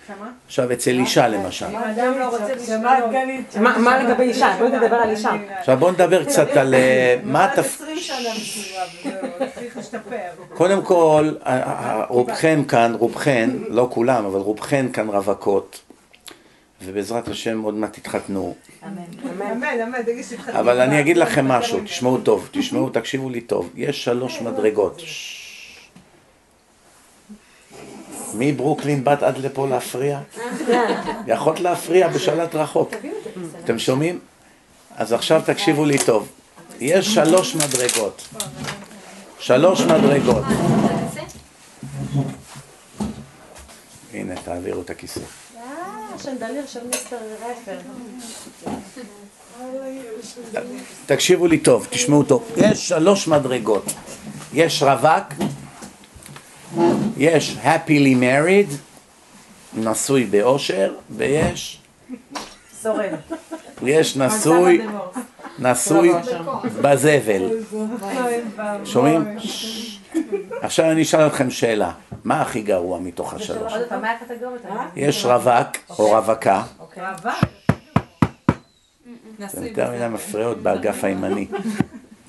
עכשיו, 0.45 0.73
אצל 0.73 0.99
אישה 0.99 1.27
למשל, 1.27 1.65
אדם 1.65 2.19
לא 2.19 2.29
רוצה 2.29 2.55
לשמוע. 2.55 3.77
מה 3.77 4.03
לגבי 4.03 4.23
אישה? 4.23 4.55
בואי 4.59 4.71
נדבר 4.71 4.95
על 4.95 5.09
אישה. 5.09 5.32
עכשיו 5.59 5.77
בואו 5.77 5.91
נדבר 5.91 6.23
קצת 6.23 6.49
על 6.49 6.73
אה, 6.73 7.17
מה 7.23 7.45
התפ... 7.45 7.59
20 7.59 7.97
שנה 7.97 8.17
בסביבה, 8.36 8.79
וזהו, 9.05 9.47
צריך 9.55 9.77
להשתפר. 9.77 10.17
קודם 10.53 10.82
כל, 10.82 11.32
רובכן 12.09 12.59
כאן, 12.67 12.93
רובכן, 12.99 13.49
לא 13.67 13.88
כולם, 13.91 14.25
אבל 14.25 14.39
רובכן 14.39 14.91
כאן 14.93 15.09
רווקות, 15.09 15.79
ובעזרת 16.84 17.27
השם 17.27 17.61
עוד 17.61 17.73
מעט 17.73 17.99
תתחתנו. 17.99 18.55
אמן, 18.84 19.82
אמן, 19.82 20.03
תגיד 20.05 20.25
שהתחלתי. 20.29 20.59
אבל 20.59 20.82
אני 20.82 20.99
אגיד 20.99 21.17
לכם 21.17 21.47
משהו, 21.47 21.79
תשמעו 21.84 22.17
טוב, 22.17 22.49
תשמעו, 22.51 22.89
תקשיבו 22.89 23.29
לי 23.29 23.41
טוב. 23.41 23.69
יש 23.75 24.03
שלוש 24.03 24.41
מדרגות. 24.41 25.01
מברוקלין 28.34 29.03
באת 29.03 29.23
עד 29.23 29.38
לפה 29.38 29.67
להפריע? 29.67 30.19
יכולת 31.27 31.59
להפריע 31.59 32.07
בשלט 32.07 32.55
רחוק. 32.55 32.91
אתם 33.63 33.79
שומעים? 33.79 34.19
אז 34.97 35.13
עכשיו 35.13 35.41
תקשיבו 35.45 35.86
לי 35.86 35.97
טוב. 36.05 36.27
יש 36.79 37.13
שלוש 37.13 37.55
מדרגות. 37.55 38.27
שלוש 39.39 39.82
מדרגות. 39.82 40.43
הנה, 44.13 44.36
תעבירו 44.36 44.82
את 44.82 44.89
הכיסא. 44.89 45.19
תקשיבו 51.05 51.47
לי 51.47 51.57
טוב, 51.57 51.88
תשמעו 51.89 52.23
טוב. 52.23 52.51
יש 52.57 52.88
שלוש 52.88 53.27
מדרגות. 53.27 53.93
יש 54.53 54.84
רווק, 54.84 55.34
יש 57.17 57.57
happily 57.63 58.15
married, 58.22 58.74
נשוי 59.78 60.26
באושר, 60.26 60.93
ויש 61.09 61.82
שורד. 62.84 63.09
יש 63.84 64.17
נשוי, 64.17 64.88
נשוי 65.59 66.11
בזבל. 66.82 67.49
שומעים? 68.86 69.38
עכשיו 70.61 70.91
אני 70.91 71.01
אשאל 71.01 71.28
אתכם 71.28 71.49
שאלה, 71.49 71.91
מה 72.24 72.41
הכי 72.41 72.61
גרוע 72.61 72.99
מתוך 72.99 73.34
השלוש? 73.34 73.74
הקטגוריות? 73.74 74.61
יש 74.95 75.26
רווק 75.26 75.67
או 75.99 76.09
רווקה, 76.11 76.63
אוקיי. 76.80 77.03
אתם 79.45 79.63
יותר 79.65 79.91
מדי 79.91 80.07
מפריעות 80.07 80.57
באגף 80.57 81.03
הימני. 81.03 81.47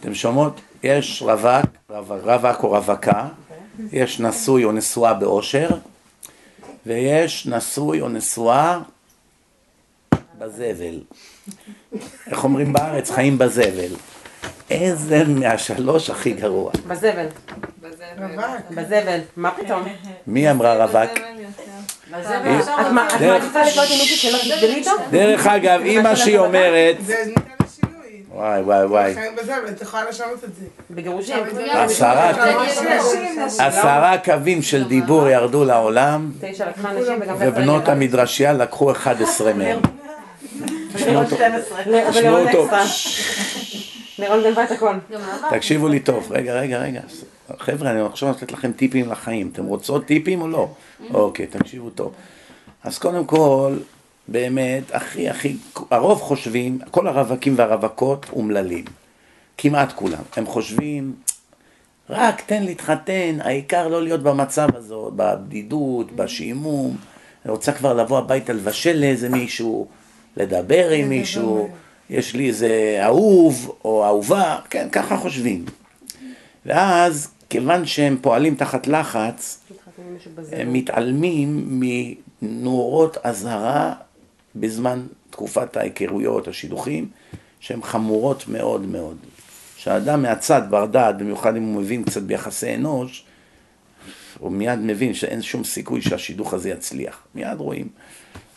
אתם 0.01 0.15
שומעות? 0.15 0.61
יש 0.83 1.23
רווק, 1.23 1.67
רווק 2.09 2.63
או 2.63 2.71
רווקה, 2.71 3.29
יש 3.93 4.21
נשוי 4.21 4.65
או 4.65 4.73
נשואה 4.73 5.15
באושר, 5.15 5.69
ויש 6.87 7.47
נשוי 7.47 8.01
או 8.01 8.09
נשואה 8.09 8.79
בזבל. 10.39 11.01
איך 12.31 12.45
אומרים 12.45 12.73
בארץ? 12.73 13.11
חיים 13.11 13.39
בזבל. 13.39 13.95
איזה 14.71 15.25
מהשלוש 15.25 16.11
הכי 16.11 16.33
גרוע? 16.33 16.73
בזבל. 16.87 17.27
בזבל. 18.71 19.21
מה 19.37 19.51
פתאום? 19.51 19.83
מי 20.27 20.51
אמרה 20.51 20.85
רווק? 20.87 21.19
דרך- 22.11 22.69
מעדיפה 22.93 23.63
לקנות 23.63 23.87
עם 23.91 23.99
מישהו 23.99 24.17
שלא 24.17 24.39
תגדלי 24.39 24.75
איתו? 24.75 24.91
דרך 25.11 25.47
אגב, 25.47 25.81
אימא 25.81 26.17
שהיא 26.17 26.39
אומרת. 26.39 26.97
וואי 28.35 28.61
וואי 28.61 28.85
וואי. 28.85 29.13
לכן 29.13 29.33
בזה, 29.43 29.59
אבל 29.59 29.69
את 29.69 29.83
יכולה 29.83 30.09
לשנות 30.09 30.45
את 30.45 30.55
זה. 30.55 30.65
בגירושים. 30.91 31.37
עשרה 31.73 32.31
עשרה 33.59 34.19
קווים 34.25 34.63
של 34.63 34.85
דיבור 34.89 35.29
ירדו 35.29 35.65
לעולם, 35.65 36.33
ובנות 37.39 37.89
המדרשייה 37.89 38.53
לקחו 38.53 38.93
11 38.93 39.53
מהם. 39.59 39.81
תשמעו. 40.95 41.23
אקסטרה. 41.23 42.85
לירון 44.19 44.43
גנבה 44.43 44.65
את 44.65 44.71
הכל. 44.71 44.95
תקשיבו 45.51 45.89
לי 45.89 46.01
טוב, 46.01 46.33
רגע, 46.33 46.53
רגע, 46.55 46.79
רגע. 46.79 47.01
חבר'ה, 47.59 47.91
אני 47.91 48.01
עכשיו 48.01 48.31
לתת 48.31 48.53
לכם 48.53 48.73
טיפים 48.73 49.11
לחיים. 49.11 49.51
אתם 49.53 49.65
רוצות 49.65 50.07
טיפים 50.07 50.43
או 50.43 50.49
לא? 50.49 50.69
אוקיי, 51.15 51.47
תקשיבו 51.47 51.91
טוב. 51.91 52.13
אז 52.85 52.99
קודם 52.99 53.25
כל, 53.25 53.77
באמת, 54.29 54.83
הכי 54.93 55.29
הכי, 55.29 55.57
הרוב 55.91 56.21
חושבים, 56.21 56.79
כל 56.91 57.09
הרווקים 57.09 57.55
והרווקות 57.57 58.27
אומללים. 58.33 58.85
כמעט 59.59 59.93
כולם. 59.93 60.23
הם 60.37 60.47
חושבים, 60.47 61.15
רק 62.11 62.41
תן 62.41 62.63
להתחתן, 62.63 63.39
העיקר 63.41 63.89
לא 63.89 64.03
להיות 64.03 64.23
במצב 64.23 64.69
הזאת, 64.77 65.13
בבדידות, 65.13 66.13
בשעמום. 66.13 66.97
אני 67.45 67.53
רוצה 67.53 67.73
כבר 67.73 67.95
לבוא 67.95 68.19
הביתה 68.19 68.53
לבשל 68.53 68.97
לאיזה 68.97 69.29
מישהו, 69.29 69.87
לדבר 70.37 70.91
עם 70.91 71.09
מישהו, 71.09 71.69
יש 72.11 72.35
לי 72.35 72.49
איזה 72.49 73.01
אהוב 73.05 73.79
או 73.85 74.05
אהובה, 74.05 74.59
כן, 74.71 74.89
ככה 74.93 75.17
חושבים. 75.17 75.65
ואז, 76.67 77.29
כיוון 77.51 77.87
שהם 77.87 78.17
פועלים 78.21 78.55
תחת 78.55 78.87
לחץ, 78.87 79.61
הם 80.53 80.73
מתעלמים 80.73 81.81
מנורות 82.43 83.17
אזהרה 83.25 83.95
בזמן 84.57 85.07
תקופת 85.31 85.77
ההיכרויות, 85.77 86.49
השידוכים, 86.49 87.09
שהן 87.61 87.83
חמורות 87.83 88.49
מאוד 88.49 88.87
מאוד. 88.87 89.17
שהאדם 89.77 90.23
מהצד, 90.23 90.63
בר 90.71 90.87
דעת, 90.87 91.19
במיוחד 91.19 91.57
אם 91.57 91.63
הוא 91.63 91.83
מבין 91.83 92.05
קצת 92.05 92.23
ביחסי 92.23 92.75
אנוש, 92.75 93.25
הוא 94.39 94.53
מיד 94.53 94.79
מבין 94.79 95.15
שאין 95.15 95.43
שום 95.43 95.65
סיכוי 95.65 96.03
שהשידוך 96.03 96.55
הזה 96.55 96.71
יצליח. 96.71 97.23
מיד 97.35 97.59
רואים. 97.59 97.89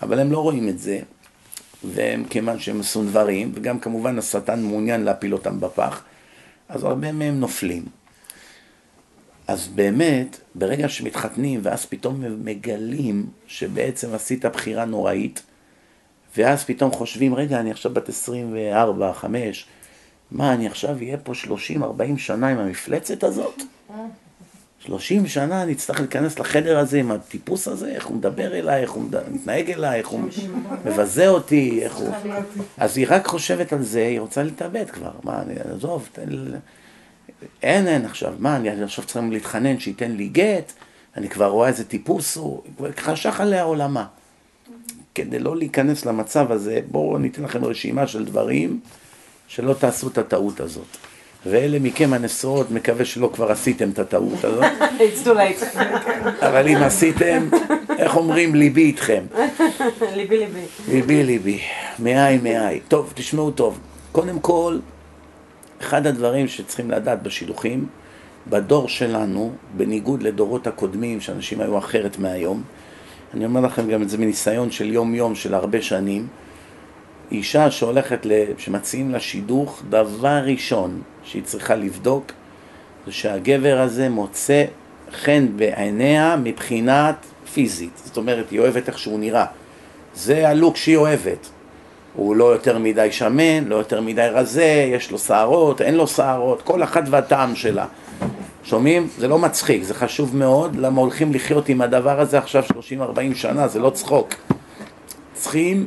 אבל 0.02 0.20
הם 0.20 0.32
לא 0.32 0.40
רואים 0.40 0.70
את 0.70 0.80
זה, 0.80 1.00
והם 1.84 2.26
כיוון 2.30 2.60
שהם 2.60 2.80
מסונברים, 2.80 3.52
וגם 3.56 3.80
כמובן 3.80 4.18
השטן 4.20 4.64
מעוניין 4.64 5.02
להפיל 5.02 5.34
אותם 5.34 5.60
בפח, 5.60 6.04
אז 6.70 6.84
הרבה 6.84 7.12
מהם 7.12 7.40
נופלים. 7.40 7.86
אז 9.48 9.68
באמת, 9.68 10.40
ברגע 10.56 10.90
שמתחתנים, 10.90 11.60
ואז 11.64 11.86
פתאום 11.86 12.24
מגלים 12.46 13.26
שבעצם 13.48 14.14
עשית 14.14 14.46
בחירה 14.46 14.86
נוראית, 14.86 15.44
ואז 16.38 16.64
פתאום 16.64 16.92
חושבים, 16.92 17.36
רגע, 17.36 17.60
אני 17.60 17.72
עכשיו 17.72 17.94
בת 17.94 18.10
24, 18.10 19.14
5, 19.14 19.66
מה, 20.32 20.54
אני 20.54 20.68
עכשיו 20.68 20.98
אהיה 20.98 21.18
פה 21.18 21.34
30-40 21.34 22.18
שנה 22.18 22.48
עם 22.48 22.60
המפלצת 22.60 23.24
הזאת? 23.24 23.62
30 24.80 25.28
שנה 25.28 25.64
אני 25.64 25.74
אצטרך 25.74 26.00
להיכנס 26.00 26.40
לחדר 26.40 26.80
הזה 26.80 27.00
עם 27.00 27.12
הטיפוס 27.12 27.68
הזה, 27.68 27.90
איך 27.90 28.06
הוא 28.06 28.18
מדבר 28.18 28.60
אליי, 28.60 28.82
איך 28.82 28.92
הוא 28.92 29.04
מתנהג 29.32 29.72
אליי, 29.72 30.00
איך 30.00 30.08
הוא 30.08 30.22
מבזה 30.86 31.28
אותי, 31.28 31.80
איך 31.84 31.96
הוא... 31.96 32.10
אז 32.78 32.98
היא 32.98 33.08
רק 33.10 33.28
חושבת 33.28 33.74
על 33.74 33.84
זה, 33.84 34.00
היא 34.08 34.20
רוצה 34.20 34.44
להתאבד 34.44 34.90
כבר. 34.90 35.12
מה, 35.24 35.42
אני, 35.42 35.54
עזוב, 35.76 36.10
תן 36.12 36.30
לי... 36.30 36.58
אין, 37.64 37.88
אין 37.88 38.06
עכשיו, 38.06 38.34
מה, 38.40 38.56
אני 38.56 38.84
עכשיו 38.84 39.06
צריכים 39.06 39.32
להתחנן 39.32 39.80
שייתן 39.80 40.12
לי 40.12 40.28
גט, 40.28 40.74
אני 41.18 41.30
כבר 41.30 41.48
רואה 41.48 41.68
איזה 41.68 41.86
טיפוס 41.86 42.36
הוא, 42.36 42.62
חשך 42.98 43.40
עליה 43.40 43.64
עולמה. 43.64 44.06
כדי 45.16 45.40
לא 45.40 45.56
להיכנס 45.56 46.06
למצב 46.06 46.52
הזה, 46.52 46.80
בואו 46.92 47.18
ניתן 47.18 47.44
לכם 47.44 47.66
רשימה 47.66 48.08
של 48.08 48.26
דברים 48.26 48.80
שלא 49.48 49.74
תעשו 49.74 50.08
את 50.08 50.18
הטעות 50.18 50.60
הזאת. 50.60 50.98
ואלה 51.46 51.80
מכם 51.80 52.14
הנשואות, 52.14 52.72
מקווה 52.72 53.06
שלא 53.06 53.30
כבר 53.34 53.52
עשיתם 53.52 53.90
את 53.90 54.00
הטעות 54.00 54.44
הזאת, 54.44 54.64
It's 54.82 55.26
too 55.26 55.30
late. 55.30 55.80
אבל 56.48 56.68
אם 56.68 56.78
עשיתם, 56.78 57.50
איך 57.98 58.16
אומרים, 58.16 58.56
ליבי 58.56 58.82
איתכם. 58.82 59.24
ליבי 60.16 60.38
ליבי. 60.38 60.60
ליבי 60.92 61.24
ליבי, 61.24 61.60
מאי 62.00 62.38
מאי. 62.38 62.80
טוב, 62.88 63.12
תשמעו 63.16 63.52
טוב. 63.52 63.80
קודם 64.12 64.40
כל, 64.40 64.78
אחד 65.82 66.08
הדברים 66.08 66.48
שצריכים 66.48 66.92
לדעת 66.92 67.24
בשידוכים, 67.24 67.88
בדור 68.50 68.90
שלנו, 68.90 69.54
בניגוד 69.78 70.24
לדורות 70.24 70.68
הקודמים, 70.68 71.22
שאנשים 71.22 71.62
היו 71.62 71.78
אחרת 71.78 72.20
מהיום, 72.20 72.64
אני 73.34 73.46
אומר 73.46 73.62
לכם 73.62 73.90
גם 73.90 74.02
את 74.02 74.10
זה 74.10 74.18
מניסיון 74.18 74.72
של 74.72 74.94
יום-יום 74.94 75.36
של 75.36 75.54
הרבה 75.54 75.82
שנים, 75.82 76.28
אישה 77.32 77.72
שהולכת, 77.72 78.26
ל... 78.26 78.32
שמציעים 78.58 79.12
לה 79.12 79.20
שידוך, 79.20 79.84
דבר 79.90 80.42
ראשון 80.46 81.02
שהיא 81.24 81.44
צריכה 81.44 81.76
לבדוק, 81.76 82.32
זה 83.06 83.12
שהגבר 83.12 83.80
הזה 83.80 84.10
מוצא 84.10 84.66
חן 85.12 85.48
בעיניה 85.56 86.36
מבחינת 86.44 87.16
פיזית. 87.54 88.02
זאת 88.06 88.18
אומרת, 88.18 88.52
היא 88.52 88.60
אוהבת 88.60 88.88
איך 88.88 89.00
שהוא 89.00 89.20
נראה. 89.20 89.46
זה 90.16 90.50
הלוק 90.50 90.78
שהיא 90.78 90.98
אוהבת. 90.98 91.50
הוא 92.16 92.36
לא 92.36 92.54
יותר 92.54 92.78
מדי 92.78 93.12
שמן, 93.12 93.64
לא 93.68 93.76
יותר 93.76 94.02
מדי 94.02 94.28
רזה, 94.32 94.90
יש 94.94 95.12
לו 95.12 95.18
שערות, 95.18 95.82
אין 95.82 95.96
לו 95.96 96.08
שערות, 96.08 96.62
כל 96.62 96.84
אחת 96.84 97.04
והטעם 97.10 97.56
שלה. 97.56 97.86
שומעים? 98.66 99.08
זה 99.18 99.28
לא 99.28 99.40
מצחיק, 99.40 99.84
זה 99.84 99.94
חשוב 99.94 100.36
מאוד, 100.36 100.76
למה 100.76 101.02
הולכים 101.02 101.34
לחיות 101.34 101.70
עם 101.70 101.82
הדבר 101.82 102.20
הזה 102.20 102.38
עכשיו 102.38 102.64
30-40 102.64 103.36
שנה, 103.36 103.68
זה 103.68 103.80
לא 103.80 103.90
צחוק. 103.90 104.34
צריכים 105.34 105.86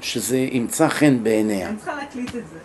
שזה 0.00 0.38
ימצא 0.38 0.88
חן 0.88 1.18
בעיניה. 1.22 1.68
אני 1.68 1.76
צריכה 1.76 1.94
להקליט 1.94 2.28
את 2.28 2.32
זה. 2.52 2.58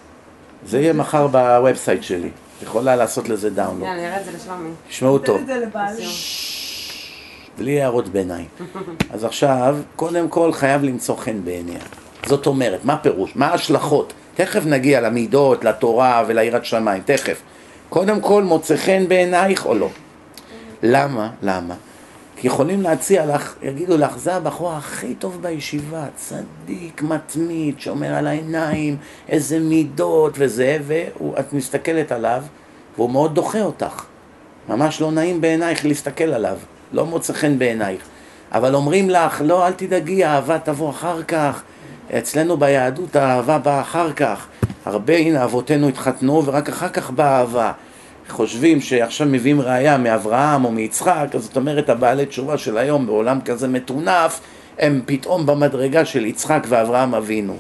זה 0.66 0.80
יהיה 0.80 0.94
מחר 0.94 1.28
ב 1.28 1.37
website 1.37 2.03
שלי. 2.04 2.30
את 2.58 2.64
יכולה 2.64 2.96
לעשות 2.96 3.30
לזה 3.30 3.50
download. 3.49 3.84
יאללה, 3.84 4.02
נראה 4.02 4.20
את 4.20 4.26
זה 4.26 4.32
לשלומי. 4.32 4.70
תשמעו 4.89 5.20
טוב. 5.20 5.42
בלי 7.58 7.82
הערות 7.82 8.08
ביניים. 8.08 8.46
אז 9.14 9.24
עכשיו, 9.24 9.78
קודם 9.96 10.30
כל 10.30 10.54
חייב 10.54 10.84
למצוא 10.84 11.16
חן 11.16 11.44
בעיניה. 11.44 11.80
זאת 12.26 12.48
אומרת, 12.48 12.86
מה 12.86 12.98
פירוש? 12.98 13.36
מה 13.36 13.48
ההשלכות? 13.48 14.14
תכף 14.36 14.66
נגיע 14.66 15.02
למידות, 15.02 15.64
לתורה 15.64 16.24
וליראת 16.28 16.66
שמיים, 16.66 17.02
תכף. 17.06 17.42
קודם 17.92 18.22
כל, 18.22 18.44
מוצא 18.44 18.78
חן 18.78 19.08
בעינייך 19.08 19.66
או 19.66 19.74
לא? 19.74 19.89
למה? 20.84 21.30
למה? 21.42 21.76
כי 22.36 22.48
יכולים 22.48 22.82
להציע 22.82 23.26
לך, 23.26 23.56
יגידו 23.62 23.98
לך, 23.98 24.18
זה 24.18 24.36
הבחור 24.36 24.74
הכי 24.74 25.16
טוב 25.16 25.42
בישיבה, 25.42 26.06
צדיק, 26.16 27.02
מתמיד, 27.02 27.80
שומר 27.80 28.14
על 28.14 28.28
העיניים, 28.28 28.98
איזה 29.30 29.60
מידות 29.60 30.34
וזה, 30.38 30.78
ואת 30.88 31.54
מסתכלת 31.54 32.12
עליו, 32.12 32.44
והוא 32.96 33.10
מאוד 33.10 33.36
דוחה 33.36 33.62
אותך. 33.62 34.04
ממש 34.70 35.02
לא 35.02 35.12
נעים 35.12 35.42
בעינייך 35.42 35.86
להסתכל 35.86 36.24
עליו, 36.34 36.58
לא 36.92 37.06
מוצא 37.06 37.34
חן 37.34 37.60
בעינייך. 37.60 38.02
אבל 38.52 38.76
אומרים 38.76 39.10
לך, 39.10 39.42
לא, 39.46 39.68
אל 39.68 39.74
תדאגי, 39.74 40.24
האהבה 40.24 40.60
תבוא 40.60 40.89
אחר 40.89 41.24
כך. 41.24 41.62
אצלנו 42.18 42.57
ביהדות 42.57 43.16
האהבה 43.16 43.57
באה 43.57 43.82
אחר 43.82 44.14
כך. 44.14 44.47
הרבה, 44.86 45.18
הנה, 45.18 45.43
אבותינו 45.43 45.88
התחתנו 45.88 46.45
ורק 46.45 46.70
אחר 46.70 46.89
כך 46.89 47.12
באה 47.12 47.39
אהבה. 47.39 47.72
חושבים 48.30 48.82
שעכשיו 48.82 49.28
מביאים 49.28 49.62
ראייה 49.62 49.97
מאברהם 49.97 50.66
או 50.66 50.72
מיצחק, 50.72 51.28
אז 51.34 51.43
זאת 51.43 51.55
אומרת 51.55 51.89
הבעלי 51.89 52.26
תשובה 52.26 52.57
של 52.57 52.78
היום 52.78 53.05
בעולם 53.05 53.41
כזה 53.41 53.68
מטונף, 53.68 54.39
הם 54.80 55.01
פתאום 55.05 55.45
במדרגה 55.45 56.05
של 56.05 56.26
יצחק 56.26 56.64
ואברהם 56.68 57.16
אבינו. 57.16 57.57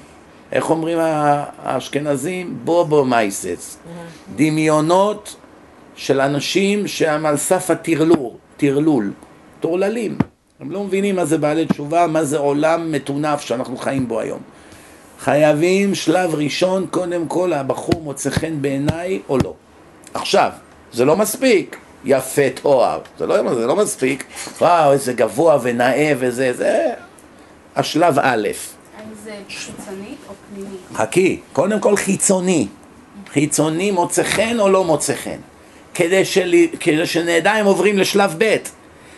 איך 0.51 0.69
אומרים 0.69 0.97
האשכנזים? 1.01 2.57
בובו 2.63 3.05
מייסס. 3.05 3.77
דמיונות 4.35 5.35
של 5.95 6.21
אנשים 6.21 6.87
שהם 6.87 7.25
על 7.25 7.37
סף 7.37 7.69
הטרלול, 7.69 8.29
טרלול, 8.57 9.11
טורללים. 9.59 10.30
הם 10.61 10.71
לא 10.71 10.83
מבינים 10.83 11.15
מה 11.15 11.25
זה 11.25 11.37
בעלי 11.37 11.65
תשובה, 11.65 12.07
מה 12.07 12.23
זה 12.23 12.37
עולם 12.37 12.91
מטונף 12.91 13.41
שאנחנו 13.41 13.77
חיים 13.77 14.07
בו 14.07 14.19
היום. 14.19 14.39
חייבים 15.19 15.95
שלב 15.95 16.35
ראשון, 16.35 16.87
קודם 16.91 17.27
כל 17.27 17.53
הבחור 17.53 18.01
מוצא 18.01 18.29
חן 18.29 18.61
בעיניי 18.61 19.19
או 19.29 19.37
לא. 19.37 19.53
עכשיו, 20.13 20.49
זה 20.93 21.05
לא 21.05 21.17
מספיק, 21.17 21.77
יפה 22.05 22.41
תואר, 22.61 22.99
זה 23.17 23.25
לא, 23.25 23.55
זה 23.55 23.67
לא 23.67 23.75
מספיק, 23.75 24.23
וואו 24.61 24.91
איזה 24.91 25.13
גבוה 25.13 25.57
ונאה 25.61 26.13
וזה, 26.19 26.53
זה 26.53 26.93
השלב 27.75 28.19
א', 28.19 28.47
האם 28.97 29.07
זה 29.23 29.31
חיצונית 29.49 30.17
או 30.29 30.33
פנימית? 30.53 30.79
חכי, 30.93 31.39
קודם 31.53 31.79
כל 31.79 31.95
חיצוני, 31.95 32.67
חיצוני 33.33 33.91
מוצא 33.91 34.23
חן 34.23 34.59
או 34.59 34.69
לא 34.69 34.83
מוצא 34.83 35.15
חן, 35.15 35.39
כדי, 35.93 36.25
של... 36.25 36.55
כדי 36.79 37.05
שנדע 37.05 37.61
אם 37.61 37.65
עוברים 37.65 37.97
לשלב 37.97 38.35
ב', 38.37 38.57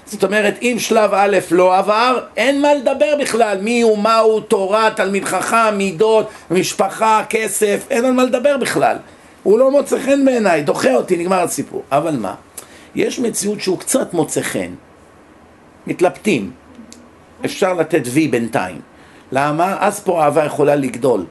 זאת 0.05 0.23
אומרת 0.23 0.55
אם 0.61 0.75
שלב 0.79 1.13
א' 1.13 1.37
לא 1.51 1.77
עבר, 1.77 2.19
אין 2.37 2.61
מה 2.61 2.73
לדבר 2.73 3.15
בכלל, 3.19 3.57
מי 3.61 3.81
הוא, 3.81 3.97
מה 3.97 4.19
הוא, 4.19 4.41
תורה, 4.41 4.89
תלמיד 4.95 5.25
חכם, 5.25 5.77
מידות, 5.77 6.29
משפחה, 6.51 7.23
כסף, 7.29 7.85
אין 7.89 8.05
על 8.05 8.11
מה 8.13 8.23
לדבר 8.23 8.57
בכלל, 8.57 8.97
הוא 9.43 9.59
לא 9.59 9.71
מוצא 9.71 9.99
חן 9.99 10.25
בעיניי, 10.25 10.63
דוחה 10.63 10.95
אותי, 10.95 11.17
נגמר 11.17 11.39
הסיפור, 11.39 11.83
אבל 11.91 12.15
מה, 12.15 12.35
יש 12.95 13.19
מציאות 13.19 13.61
שהוא 13.61 13.79
קצת 13.79 14.13
מוצא 14.13 14.41
חן, 14.41 14.73
מתלבטים, 15.87 16.51
אפשר 17.45 17.73
לתת 17.73 18.01
וי 18.05 18.27
בינתיים. 18.27 18.81
למה? 19.31 19.77
אז 19.79 19.99
פה 19.99 20.23
האהבה 20.23 20.45
יכולה 20.45 20.75
לגדול. 20.75 21.25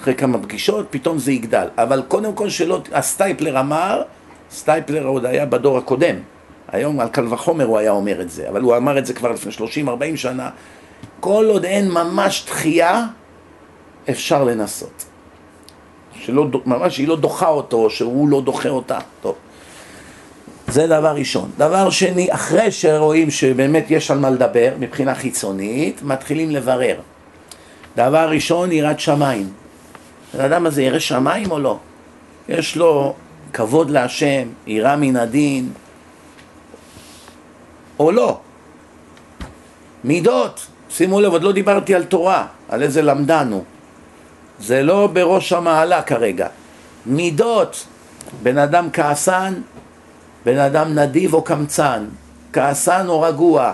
אחרי 0.00 0.14
כמה 0.14 0.38
פגישות, 0.38 0.86
פתאום 0.90 1.18
זה 1.18 1.32
יגדל. 1.32 1.66
אבל 1.78 2.02
קודם 2.08 2.32
כל 2.32 2.48
שלא, 2.48 2.80
הסטייפלר 2.92 3.60
אמר, 3.60 4.02
סטייפלר 4.50 5.06
עוד 5.06 5.26
היה 5.26 5.46
בדור 5.46 5.78
הקודם. 5.78 6.16
היום 6.74 7.00
על 7.00 7.08
קל 7.08 7.26
וחומר 7.34 7.64
הוא 7.64 7.78
היה 7.78 7.90
אומר 7.90 8.20
את 8.20 8.30
זה, 8.30 8.48
אבל 8.48 8.60
הוא 8.60 8.76
אמר 8.76 8.98
את 8.98 9.06
זה 9.06 9.14
כבר 9.14 9.32
לפני 9.32 9.52
30-40 10.14 10.16
שנה. 10.16 10.50
כל 11.20 11.46
עוד 11.48 11.64
אין 11.64 11.90
ממש 11.90 12.44
דחייה, 12.46 13.06
אפשר 14.10 14.44
לנסות. 14.44 15.04
שלא, 16.20 16.46
ממש 16.66 16.98
היא 16.98 17.08
לא 17.08 17.16
דוחה 17.16 17.48
אותו, 17.48 17.76
או 17.76 17.90
שהוא 17.90 18.28
לא 18.28 18.40
דוחה 18.40 18.68
אותה. 18.68 18.98
טוב. 19.22 19.34
זה 20.68 20.86
דבר 20.86 21.14
ראשון. 21.16 21.50
דבר 21.58 21.90
שני, 21.90 22.34
אחרי 22.34 22.70
שרואים 22.70 23.30
שבאמת 23.30 23.90
יש 23.90 24.10
על 24.10 24.18
מה 24.18 24.30
לדבר 24.30 24.72
מבחינה 24.78 25.14
חיצונית, 25.14 26.02
מתחילים 26.02 26.50
לברר. 26.50 26.96
דבר 27.96 28.28
ראשון, 28.30 28.72
יראת 28.72 29.00
שמיים. 29.00 29.48
הבן 30.34 30.44
אדם 30.44 30.66
הזה 30.66 30.82
ירא 30.82 30.98
שמיים 30.98 31.50
או 31.50 31.58
לא? 31.58 31.78
יש 32.48 32.76
לו 32.76 33.14
כבוד 33.52 33.90
להשם, 33.90 34.48
יראה 34.66 34.96
מן 34.96 35.16
הדין, 35.16 35.68
או 37.98 38.12
לא? 38.12 38.40
מידות, 40.04 40.66
שימו 40.90 41.20
לב, 41.20 41.32
עוד 41.32 41.42
לא 41.42 41.52
דיברתי 41.52 41.94
על 41.94 42.04
תורה, 42.04 42.46
על 42.68 42.82
איזה 42.82 43.02
למדן 43.02 43.52
הוא. 43.52 43.64
זה 44.60 44.82
לא 44.82 45.06
בראש 45.06 45.52
המעלה 45.52 46.02
כרגע. 46.02 46.48
מידות, 47.06 47.86
בן 48.42 48.58
אדם 48.58 48.88
כעסן, 48.92 49.54
בן 50.44 50.58
אדם 50.58 50.98
נדיב 50.98 51.34
או 51.34 51.42
קמצן, 51.42 52.06
כעסן 52.52 53.08
או 53.08 53.20
רגוע, 53.20 53.72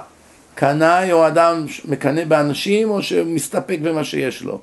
קנאי 0.54 1.12
או 1.12 1.26
אדם 1.26 1.66
מקנא 1.84 2.24
באנשים 2.24 2.90
או 2.90 3.02
שמסתפק 3.02 3.78
במה 3.82 4.04
שיש 4.04 4.42
לו. 4.42 4.60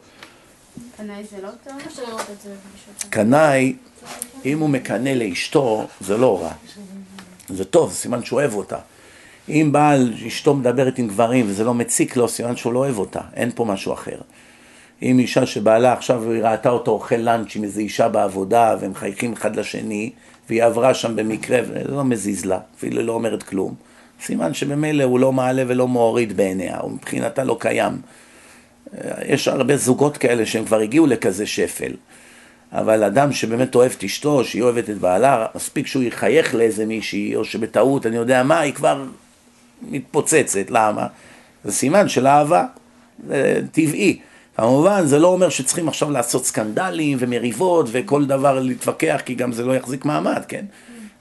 קנאי 0.98 1.24
זה 1.32 1.38
לא 1.44 1.50
טוב? 1.64 1.74
אפשר 1.88 2.02
לראות 2.08 2.22
את 2.22 2.42
זה 2.44 2.50
בפגישות. 2.50 3.12
קנאי, 3.14 3.76
אם 4.46 4.60
הוא 4.60 4.70
מקנא 4.70 5.10
לאשתו, 5.10 5.88
זה 6.02 6.18
לא 6.18 6.42
רע. 6.42 6.52
זה 7.50 7.66
טוב, 7.66 7.92
זה 7.92 7.96
סימן 7.96 8.24
שהוא 8.24 8.40
אוהב 8.40 8.54
אותה. 8.54 8.78
אם 9.50 9.70
בעל 9.72 10.14
אשתו 10.28 10.54
מדברת 10.54 10.98
עם 11.00 11.08
גברים 11.08 11.46
וזה 11.48 11.64
לא 11.64 11.74
מציק 11.74 12.16
לו, 12.16 12.28
סימן 12.28 12.56
שהוא 12.56 12.74
לא 12.74 12.80
אוהב 12.80 12.98
אותה, 12.98 13.20
אין 13.36 13.52
פה 13.56 13.66
משהו 13.66 13.94
אחר. 13.94 14.18
אם 15.02 15.20
אישה 15.20 15.46
שבעלה 15.46 15.94
עכשיו 15.94 16.32
היא 16.32 16.44
ראתה 16.44 16.70
אותו 16.70 16.92
אוכל 16.92 17.16
לאנץ' 17.16 17.56
עם 17.56 17.64
איזו 17.64 17.80
אישה 17.80 18.10
בעבודה 18.10 18.76
והם 18.80 18.92
מחייכים 18.92 19.34
אחד 19.34 19.56
לשני 19.56 20.12
והיא 20.50 20.64
עברה 20.64 20.94
שם 20.94 21.16
במקרה 21.16 21.60
וזה 21.64 21.92
לא 21.92 22.04
מזיז 22.04 22.46
לה, 22.46 22.60
אפילו 22.78 23.02
לא 23.02 23.12
אומרת 23.12 23.44
כלום. 23.44 23.76
סימן 24.22 24.54
שבמילא 24.54 25.04
הוא 25.04 25.20
לא 25.20 25.32
מעלה 25.32 25.64
ולא 25.68 25.88
מוריד 25.88 26.38
בעיניה, 26.38 26.78
הוא 26.80 26.92
מבחינתה 26.92 27.44
לא 27.44 27.58
קיים. 27.60 27.94
יש 29.28 29.48
הרבה 29.48 29.78
זוגות 29.78 30.18
כאלה 30.18 30.46
שהם 30.46 30.66
כבר 30.66 30.80
הגיעו 30.80 31.08
לכזה 31.08 31.46
שפל. 31.46 31.92
אבל 32.72 33.04
אדם 33.04 33.32
שבאמת 33.32 33.76
אוהב 33.76 33.92
את 33.98 34.04
אשתו, 34.04 34.44
שהיא 34.44 34.62
אוהבת 34.62 34.90
את 34.90 34.98
בעלה, 34.98 35.46
מספיק 35.56 35.88
שהוא 35.88 36.04
יחייך 36.04 36.56
לאיזה 36.56 36.86
מישהי, 36.86 37.36
או 37.36 37.46
שבטעות, 37.46 38.06
אני 38.06 38.16
יודע 38.16 38.44
מה, 38.44 38.60
היא 38.60 38.74
כבר 38.74 39.06
מתפוצצת. 39.82 40.66
למה? 40.70 41.08
זה 41.64 41.72
סימן 41.72 42.10
של 42.10 42.28
אהבה, 42.28 42.66
זה 43.28 43.62
טבעי. 43.72 44.20
כמובן, 44.58 45.06
זה 45.06 45.20
לא 45.20 45.28
אומר 45.28 45.50
שצריכים 45.50 45.88
עכשיו 45.88 46.12
לעשות 46.12 46.46
סקנדלים 46.46 47.18
ומריבות 47.22 47.86
וכל 47.92 48.26
דבר 48.26 48.60
להתווכח, 48.60 49.22
כי 49.26 49.36
גם 49.36 49.52
זה 49.52 49.66
לא 49.66 49.76
יחזיק 49.76 50.06
מעמד, 50.06 50.42
כן? 50.48 50.66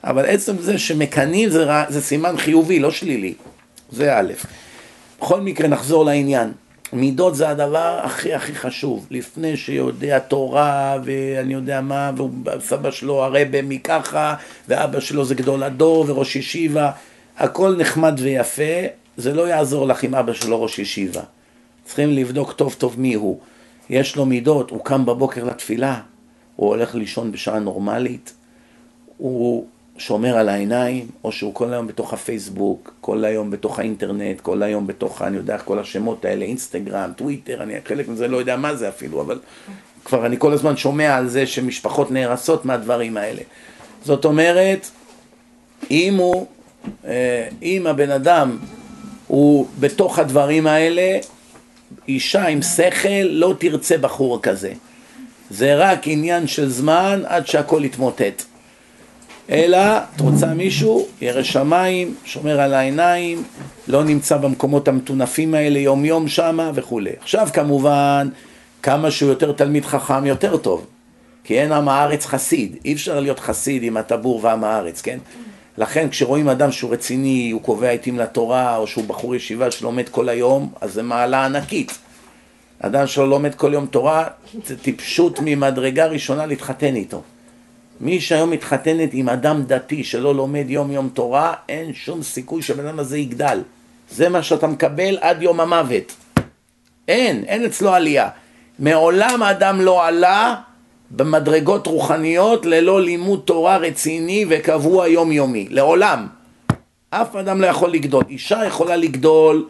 אבל 0.03 0.25
עצם 0.25 0.57
זה 0.59 0.77
שמקנאים 0.77 1.49
זה, 1.49 1.63
רע- 1.63 1.85
זה 1.89 2.01
סימן 2.01 2.37
חיובי, 2.37 2.79
לא 2.79 2.91
שלילי. 2.91 3.33
זה 3.91 4.17
א'. 4.19 4.31
בכל 5.19 5.41
מקרה, 5.41 5.67
נחזור 5.67 6.05
לעניין. 6.05 6.51
מידות 6.93 7.35
זה 7.35 7.49
הדבר 7.49 7.99
הכי 8.03 8.33
הכי 8.33 8.55
חשוב. 8.55 9.07
לפני 9.11 9.57
שיודע 9.57 10.19
תורה 10.19 10.97
ואני 11.03 11.53
יודע 11.53 11.81
מה, 11.81 12.11
וסבא 12.57 12.91
שלו 12.91 13.23
הרבה 13.23 13.61
מככה, 13.61 14.35
ואבא 14.67 14.99
שלו 14.99 15.25
זה 15.25 15.35
גדול 15.35 15.63
הדור 15.63 16.05
וראש 16.07 16.35
ישיבה, 16.35 16.91
הכל 17.37 17.75
נחמד 17.77 18.13
ויפה, 18.17 18.63
זה 19.17 19.33
לא 19.33 19.47
יעזור 19.47 19.87
לך 19.87 20.03
אם 20.03 20.15
אבא 20.15 20.33
שלו 20.33 20.61
ראש 20.63 20.79
ישיבה. 20.79 21.21
צריכים 21.85 22.09
לבדוק 22.09 22.51
טוב 22.51 22.75
טוב 22.77 22.99
מי 22.99 23.13
הוא. 23.13 23.39
יש 23.89 24.15
לו 24.15 24.25
מידות, 24.25 24.69
הוא 24.69 24.85
קם 24.85 25.05
בבוקר 25.05 25.43
לתפילה, 25.43 26.01
הוא 26.55 26.69
הולך 26.69 26.95
לישון 26.95 27.31
בשעה 27.31 27.59
נורמלית, 27.59 28.33
הוא 29.17 29.65
שומר 29.97 30.37
על 30.37 30.49
העיניים, 30.49 31.07
או 31.23 31.31
שהוא 31.31 31.53
כל 31.53 31.73
היום 31.73 31.87
בתוך 31.87 32.13
הפייסבוק, 32.13 32.93
כל 33.01 33.25
היום 33.25 33.51
בתוך 33.51 33.79
האינטרנט, 33.79 34.41
כל 34.41 34.63
היום 34.63 34.87
בתוך, 34.87 35.21
אני 35.21 35.37
יודע, 35.37 35.57
כל 35.57 35.79
השמות 35.79 36.25
האלה, 36.25 36.45
אינסטגרם, 36.45 37.11
טוויטר, 37.15 37.63
אני 37.63 37.73
חלק 37.85 38.07
מזה 38.07 38.27
לא 38.27 38.37
יודע 38.37 38.57
מה 38.57 38.75
זה 38.75 38.89
אפילו, 38.89 39.21
אבל 39.21 39.39
כבר 40.05 40.25
אני 40.25 40.35
כל 40.39 40.53
הזמן 40.53 40.77
שומע 40.77 41.15
על 41.15 41.27
זה 41.27 41.47
שמשפחות 41.47 42.11
נהרסות 42.11 42.65
מהדברים 42.65 43.17
האלה. 43.17 43.41
זאת 44.03 44.25
אומרת, 44.25 44.87
אם 45.91 46.15
הוא, 46.17 46.47
אם 47.63 47.87
הבן 47.87 48.11
אדם 48.11 48.57
הוא 49.27 49.67
בתוך 49.79 50.19
הדברים 50.19 50.67
האלה, 50.67 51.19
אישה 52.07 52.47
עם 52.47 52.61
שכל 52.61 53.23
לא 53.23 53.53
תרצה 53.59 53.97
בחור 53.97 54.41
כזה. 54.41 54.73
זה 55.49 55.75
רק 55.75 56.07
עניין 56.07 56.47
של 56.47 56.69
זמן 56.69 57.21
עד 57.25 57.47
שהכל 57.47 57.81
יתמוטט. 57.85 58.43
אלא, 59.49 59.97
את 60.15 60.21
רוצה 60.21 60.47
מישהו, 60.53 61.07
ירא 61.21 61.43
שמיים, 61.43 62.15
שומר 62.25 62.59
על 62.59 62.73
העיניים, 62.73 63.43
לא 63.87 64.03
נמצא 64.03 64.37
במקומות 64.37 64.87
המטונפים 64.87 65.53
האלה 65.53 65.79
יום 65.79 66.05
יום 66.05 66.27
שמה 66.27 66.71
וכולי. 66.75 67.11
עכשיו 67.21 67.47
כמובן, 67.53 68.29
כמה 68.83 69.11
שהוא 69.11 69.29
יותר 69.29 69.51
תלמיד 69.51 69.85
חכם 69.85 70.25
יותר 70.25 70.57
טוב. 70.57 70.85
כי 71.43 71.59
אין 71.59 71.71
עם 71.71 71.89
הארץ 71.89 72.25
חסיד, 72.25 72.75
אי 72.85 72.93
אפשר 72.93 73.19
להיות 73.19 73.39
חסיד 73.39 73.83
עם 73.83 73.97
הטבור 73.97 74.39
ועם 74.43 74.63
הארץ, 74.63 75.01
כן? 75.01 75.17
לכן 75.77 76.09
כשרואים 76.09 76.49
אדם 76.49 76.71
שהוא 76.71 76.93
רציני, 76.93 77.51
הוא 77.51 77.61
קובע 77.61 77.89
עתים 77.89 78.19
לתורה, 78.19 78.77
או 78.77 78.87
שהוא 78.87 79.05
בחור 79.07 79.35
ישיבה 79.35 79.71
שלומד 79.71 80.09
כל 80.09 80.29
היום, 80.29 80.71
אז 80.81 80.93
זה 80.93 81.03
מעלה 81.03 81.45
ענקית. 81.45 81.97
אדם 82.79 83.07
שלא 83.07 83.29
לומד 83.29 83.55
כל 83.55 83.73
יום 83.73 83.85
תורה, 83.85 84.27
זה 84.65 84.77
טיפשות 84.77 85.39
ממדרגה 85.43 86.05
ראשונה 86.05 86.45
להתחתן 86.45 86.95
איתו. 86.95 87.21
מי 87.99 88.21
שהיום 88.21 88.49
מתחתנת 88.49 89.09
עם 89.13 89.29
אדם 89.29 89.63
דתי 89.63 90.03
שלא 90.03 90.35
לומד 90.35 90.65
יום 90.69 90.91
יום 90.91 91.09
תורה, 91.13 91.53
אין 91.69 91.93
שום 91.93 92.23
סיכוי 92.23 92.61
שהבן 92.61 92.85
אדם 92.85 92.99
הזה 92.99 93.17
יגדל. 93.17 93.61
זה 94.11 94.29
מה 94.29 94.43
שאתה 94.43 94.67
מקבל 94.67 95.17
עד 95.21 95.41
יום 95.41 95.59
המוות. 95.59 96.15
אין, 97.07 97.43
אין 97.47 97.65
אצלו 97.65 97.93
עלייה. 97.93 98.29
מעולם 98.79 99.43
האדם 99.43 99.81
לא 99.81 100.07
עלה 100.07 100.55
במדרגות 101.11 101.87
רוחניות 101.87 102.65
ללא 102.65 103.01
לימוד 103.01 103.41
תורה 103.45 103.77
רציני 103.77 104.45
וקבוע 104.49 105.07
יומיומי. 105.07 105.67
לעולם. 105.69 106.27
אף 107.09 107.35
אדם 107.35 107.61
לא 107.61 107.67
יכול 107.67 107.91
לגדול. 107.91 108.23
אישה 108.29 108.65
יכולה 108.65 108.95
לגדול 108.95 109.67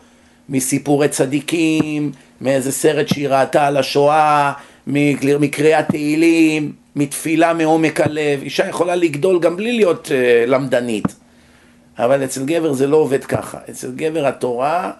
מסיפורי 0.49 1.07
צדיקים, 1.07 2.11
מאיזה 2.41 2.71
סרט 2.71 3.07
שהיא 3.07 3.29
ראתה 3.29 3.67
על 3.67 3.77
השואה, 3.77 4.51
מקריאת 4.87 5.87
תהילים, 5.89 6.71
מתפילה 6.95 7.53
מעומק 7.53 8.01
הלב. 8.01 8.41
אישה 8.41 8.67
יכולה 8.67 8.95
לגדול 8.95 9.39
גם 9.39 9.57
בלי 9.57 9.71
להיות 9.71 10.05
uh, 10.05 10.49
למדנית. 10.49 11.15
אבל 11.99 12.23
אצל 12.23 12.45
גבר 12.45 12.73
זה 12.73 12.87
לא 12.87 12.97
עובד 12.97 13.23
ככה. 13.23 13.57
אצל 13.69 13.91
גבר 13.95 14.25
התורה 14.25 14.91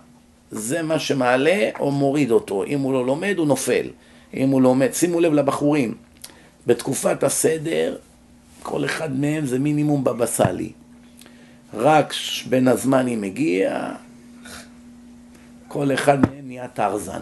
זה 0.51 0.81
מה 0.81 0.99
שמעלה 0.99 1.69
או 1.79 1.91
מוריד 1.91 2.31
אותו. 2.31 2.63
אם 2.63 2.79
הוא 2.79 2.93
לא 2.93 3.05
לומד 3.05 3.35
הוא 3.37 3.47
נופל. 3.47 3.87
אם 4.33 4.49
הוא 4.49 4.61
לומד, 4.61 4.93
שימו 4.93 5.19
לב 5.19 5.33
לבחורים, 5.33 5.93
בתקופת 6.67 7.23
הסדר 7.23 7.95
כל 8.63 8.85
אחד 8.85 9.19
מהם 9.19 9.45
זה 9.45 9.59
מינימום 9.59 10.03
בבא 10.03 10.25
סאלי. 10.25 10.71
רק 11.73 12.13
בין 12.49 12.67
הזמנים 12.67 13.21
מגיע, 13.21 13.91
כל 15.67 15.93
אחד 15.93 16.19
מהם 16.19 16.47
נהיה 16.47 16.67
טרזן. 16.67 17.21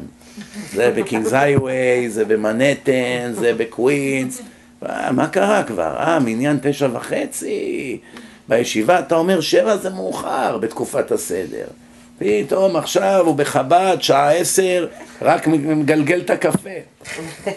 זה 0.74 0.94
בקינגס 0.98 1.34
הייווי, 1.34 2.10
זה 2.10 2.26
במנהטן, 2.26 3.34
זה 3.34 3.54
בקווינס. 3.54 4.42
אה, 4.86 5.12
מה 5.12 5.28
קרה 5.28 5.64
כבר? 5.64 5.98
אה, 5.98 6.20
מניין 6.20 6.60
תשע 6.62 6.90
וחצי? 6.94 8.00
בישיבה 8.50 9.00
אתה 9.00 9.16
אומר 9.16 9.42
שבע 9.42 9.78
זה 9.78 9.90
מאוחר 9.90 10.58
בתקופת 10.58 11.12
הסדר. 11.12 11.66
פתאום 12.20 12.76
עכשיו 12.76 13.24
הוא 13.26 13.36
בחב"ד, 13.36 13.98
שעה 14.00 14.32
עשר, 14.32 14.88
רק 15.22 15.48
מגלגל 15.48 16.20
את 16.20 16.30
הקפה. 16.30 16.70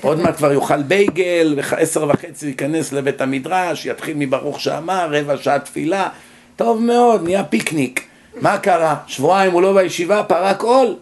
עוד 0.03 0.21
מעט 0.21 0.37
כבר 0.37 0.53
יאכל 0.53 0.83
בייגל, 0.83 1.55
ועשר 1.57 2.09
וחצי 2.09 2.47
ייכנס 2.47 2.93
לבית 2.93 3.21
המדרש, 3.21 3.87
יתחיל 3.87 4.17
מברוך 4.17 4.61
שאמר, 4.61 5.09
רבע 5.11 5.37
שעה 5.37 5.59
תפילה. 5.59 6.09
טוב 6.57 6.83
מאוד, 6.83 7.23
נהיה 7.23 7.45
פיקניק. 7.45 8.05
מה 8.41 8.59
קרה? 8.59 8.97
שבועיים 9.07 9.53
הוא 9.53 9.63
לא 9.63 9.75
בישיבה, 9.75 10.23
פרק 10.23 10.63
עול. 10.63 10.97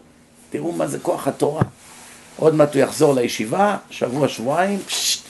תראו 0.51 0.73
מה 0.73 0.87
זה 0.87 0.99
כוח 0.99 1.28
התורה. 1.28 1.62
עוד 2.37 2.55
מעט 2.55 2.74
הוא 2.74 2.83
יחזור 2.83 3.15
לישיבה, 3.15 3.77
שבוע, 3.91 4.28
שבועיים, 4.28 4.78
פשט, 4.78 5.20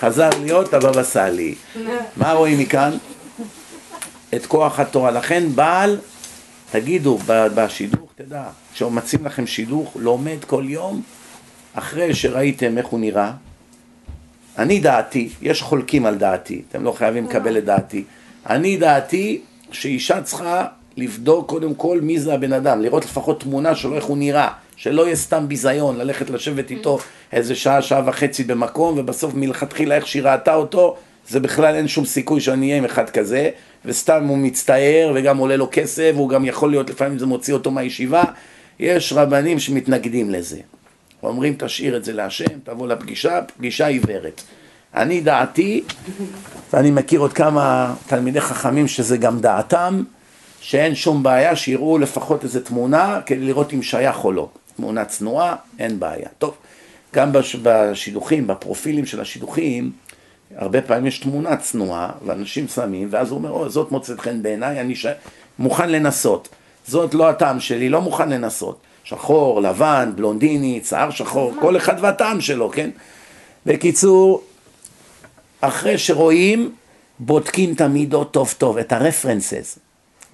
חזר 0.00 0.28
להיות 0.42 0.74
הבבא 0.74 1.02
סאלי. 1.02 1.54
מה 2.16 2.32
רואים 2.32 2.58
מכאן? 2.58 2.90
את 4.34 4.46
כוח 4.46 4.80
התורה. 4.80 5.10
לכן 5.10 5.44
בעל, 5.54 5.98
תגידו 6.70 7.18
בשידוך, 7.26 8.10
תדע, 8.14 8.44
כשמציעים 8.72 9.26
לכם 9.26 9.46
שידוך, 9.46 9.96
לומד 10.00 10.44
כל 10.46 10.64
יום, 10.66 11.02
אחרי 11.74 12.14
שראיתם 12.14 12.78
איך 12.78 12.86
הוא 12.86 13.00
נראה, 13.00 13.32
אני 14.58 14.80
דעתי, 14.80 15.28
יש 15.42 15.62
חולקים 15.62 16.06
על 16.06 16.14
דעתי, 16.14 16.62
אתם 16.68 16.84
לא 16.84 16.92
חייבים 16.92 17.24
לקבל 17.24 17.58
את 17.58 17.64
דעתי. 17.64 18.04
אני 18.48 18.76
דעתי 18.76 19.40
שאישה 19.72 20.22
צריכה 20.22 20.66
לבדוק 20.96 21.48
קודם 21.48 21.74
כל 21.74 22.00
מי 22.00 22.20
זה 22.20 22.34
הבן 22.34 22.52
אדם, 22.52 22.82
לראות 22.82 23.04
לפחות 23.04 23.40
תמונה 23.40 23.74
שלו 23.74 23.96
איך 23.96 24.04
הוא 24.04 24.18
נראה, 24.18 24.48
שלא 24.76 25.06
יהיה 25.06 25.16
סתם 25.16 25.48
ביזיון 25.48 25.96
ללכת 25.96 26.30
לשבת 26.30 26.70
איתו 26.70 26.98
איזה 27.32 27.54
שעה, 27.54 27.82
שעה 27.82 28.02
וחצי 28.06 28.44
במקום, 28.44 28.98
ובסוף 28.98 29.34
מלכתחילה 29.34 29.94
איך 29.94 30.06
שהיא 30.06 30.22
ראתה 30.22 30.54
אותו, 30.54 30.96
זה 31.28 31.40
בכלל 31.40 31.74
אין 31.74 31.88
שום 31.88 32.04
סיכוי 32.04 32.40
שאני 32.40 32.66
אהיה 32.66 32.78
עם 32.78 32.84
אחד 32.84 33.10
כזה, 33.10 33.50
וסתם 33.86 34.24
הוא 34.26 34.38
מצטער 34.38 35.12
וגם 35.14 35.38
עולה 35.38 35.56
לו 35.56 35.68
כסף, 35.72 36.12
והוא 36.14 36.28
גם 36.28 36.44
יכול 36.44 36.70
להיות, 36.70 36.90
לפעמים 36.90 37.18
זה 37.18 37.26
מוציא 37.26 37.54
אותו 37.54 37.70
מהישיבה, 37.70 38.24
יש 38.78 39.12
רבנים 39.12 39.58
שמתנגדים 39.58 40.30
לזה. 40.30 40.58
אומרים 41.22 41.54
תשאיר 41.58 41.96
את 41.96 42.04
זה 42.04 42.12
להשם, 42.12 42.44
תבוא 42.64 42.88
לפגישה, 42.88 43.40
פגישה 43.56 43.86
עיוורת. 43.86 44.40
אני 44.94 45.20
דעתי, 45.20 45.82
ואני 46.72 46.90
מכיר 46.90 47.20
עוד 47.20 47.32
כמה 47.32 47.94
תלמידי 48.06 48.40
חכמים 48.40 48.88
שזה 48.88 49.16
גם 49.16 49.40
דעתם, 49.40 50.02
שאין 50.60 50.94
שום 50.94 51.22
בעיה 51.22 51.56
שיראו 51.56 51.98
לפחות 51.98 52.44
איזה 52.44 52.64
תמונה 52.64 53.20
כדי 53.26 53.38
לראות 53.46 53.72
אם 53.74 53.82
שייך 53.82 54.24
או 54.24 54.32
לא. 54.32 54.48
תמונה 54.76 55.04
צנועה, 55.04 55.56
אין 55.78 56.00
בעיה. 56.00 56.28
טוב, 56.38 56.54
גם 57.14 57.32
בש- 57.32 57.56
בשידוכים, 57.62 58.46
בפרופילים 58.46 59.06
של 59.06 59.20
השידוכים, 59.20 59.90
הרבה 60.56 60.82
פעמים 60.82 61.06
יש 61.06 61.18
תמונה 61.18 61.56
צנועה, 61.56 62.10
ואנשים 62.26 62.68
שמים, 62.68 63.08
ואז 63.10 63.30
הוא 63.30 63.38
אומר, 63.38 63.50
או, 63.50 63.68
זאת 63.68 63.92
מוצאת 63.92 64.20
חן 64.20 64.42
בעיניי, 64.42 64.80
אני 64.80 64.94
ש... 64.94 65.06
מוכן 65.58 65.90
לנסות. 65.90 66.48
זאת 66.86 67.14
לא 67.14 67.28
הטעם 67.28 67.60
שלי, 67.60 67.88
לא 67.88 68.00
מוכן 68.00 68.28
לנסות. 68.28 68.78
שחור, 69.04 69.62
לבן, 69.62 70.12
בלונדיני, 70.16 70.80
שיער 70.84 71.10
שחור, 71.10 71.52
כל 71.60 71.76
אחד 71.76 71.94
והטעם 72.00 72.40
שלו, 72.40 72.70
כן? 72.70 72.90
בקיצור, 73.66 74.42
אחרי 75.60 75.98
שרואים, 75.98 76.72
בודקים 77.18 77.72
את 77.72 77.80
המידות 77.80 78.32
טוב 78.32 78.54
טוב, 78.58 78.78
את 78.78 78.92
הרפרנסס. 78.92 79.78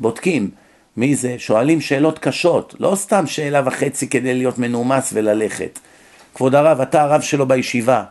בודקים. 0.01 0.51
מי 0.97 1.17
זה? 1.17 1.35
שואלים 1.39 1.81
שאלות 1.81 2.19
קשות, 2.19 2.75
לא 2.79 2.95
סתם 2.95 3.27
שאלה 3.27 3.63
וחצי 3.65 4.09
כדי 4.09 4.35
להיות 4.35 4.59
מנומס 4.59 5.11
וללכת. 5.13 5.79
כבוד 6.35 6.55
הרב, 6.55 6.81
אתה 6.81 7.03
הרב 7.03 7.21
שלו 7.21 7.49
בישיבה, 7.49 8.05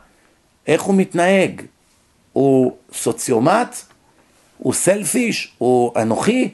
איך 0.67 0.81
הוא 0.81 0.95
מתנהג? 0.95 1.61
הוא 2.33 2.71
סוציומט? 2.93 3.75
הוא 4.57 4.73
סלפיש? 4.73 5.53
הוא 5.57 5.91
אנוכי? 6.01 6.49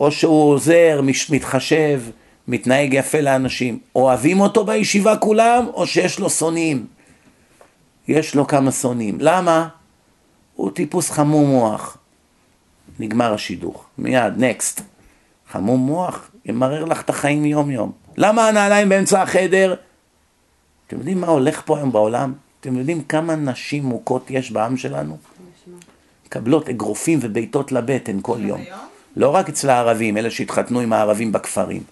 או 0.00 0.10
שהוא 0.10 0.50
עוזר, 0.50 1.00
מתחשב, 1.30 2.02
מתנהג 2.48 2.94
יפה 2.94 3.20
לאנשים? 3.20 3.78
אוהבים 3.94 4.40
אותו 4.40 4.64
בישיבה 4.64 5.16
כולם, 5.16 5.66
או 5.74 5.86
שיש 5.86 6.18
לו 6.18 6.30
שונאים? 6.30 6.86
יש 8.08 8.34
לו 8.34 8.46
כמה 8.46 8.72
שונאים. 8.72 9.16
למה? 9.20 9.68
הוא 10.54 10.70
טיפוס 10.70 11.10
חמום 11.10 11.50
מוח. 11.50 11.96
נגמר 12.98 13.34
השידוך. 13.34 13.84
מיד, 13.98 14.32
נקסט. 14.36 14.80
חמום 15.50 15.80
מוח, 15.80 16.30
ימרר 16.44 16.84
לך 16.84 17.00
את 17.00 17.10
החיים 17.10 17.44
יום 17.44 17.70
יום. 17.70 17.92
למה 18.16 18.48
הנעליים 18.48 18.88
באמצע 18.88 19.22
החדר? 19.22 19.74
אתם 20.86 20.98
יודעים 20.98 21.20
מה 21.20 21.26
הולך 21.26 21.62
פה 21.64 21.76
היום 21.76 21.92
בעולם? 21.92 22.32
אתם 22.66 22.76
יודעים 22.76 23.02
כמה 23.02 23.36
נשים 23.36 23.84
מוכות 23.84 24.30
יש 24.30 24.50
בעם 24.50 24.76
שלנו? 24.76 25.16
מקבלות 26.26 26.68
אגרופים 26.68 27.18
ובעיטות 27.22 27.72
לבטן 27.72 28.18
כל 28.22 28.38
יום. 28.40 28.60
לא 29.16 29.34
רק 29.34 29.48
אצל 29.48 29.70
הערבים, 29.70 30.16
אלה 30.16 30.30
שהתחתנו 30.30 30.80
עם 30.80 30.92
הערבים 30.92 31.32
בכפרים. 31.32 31.82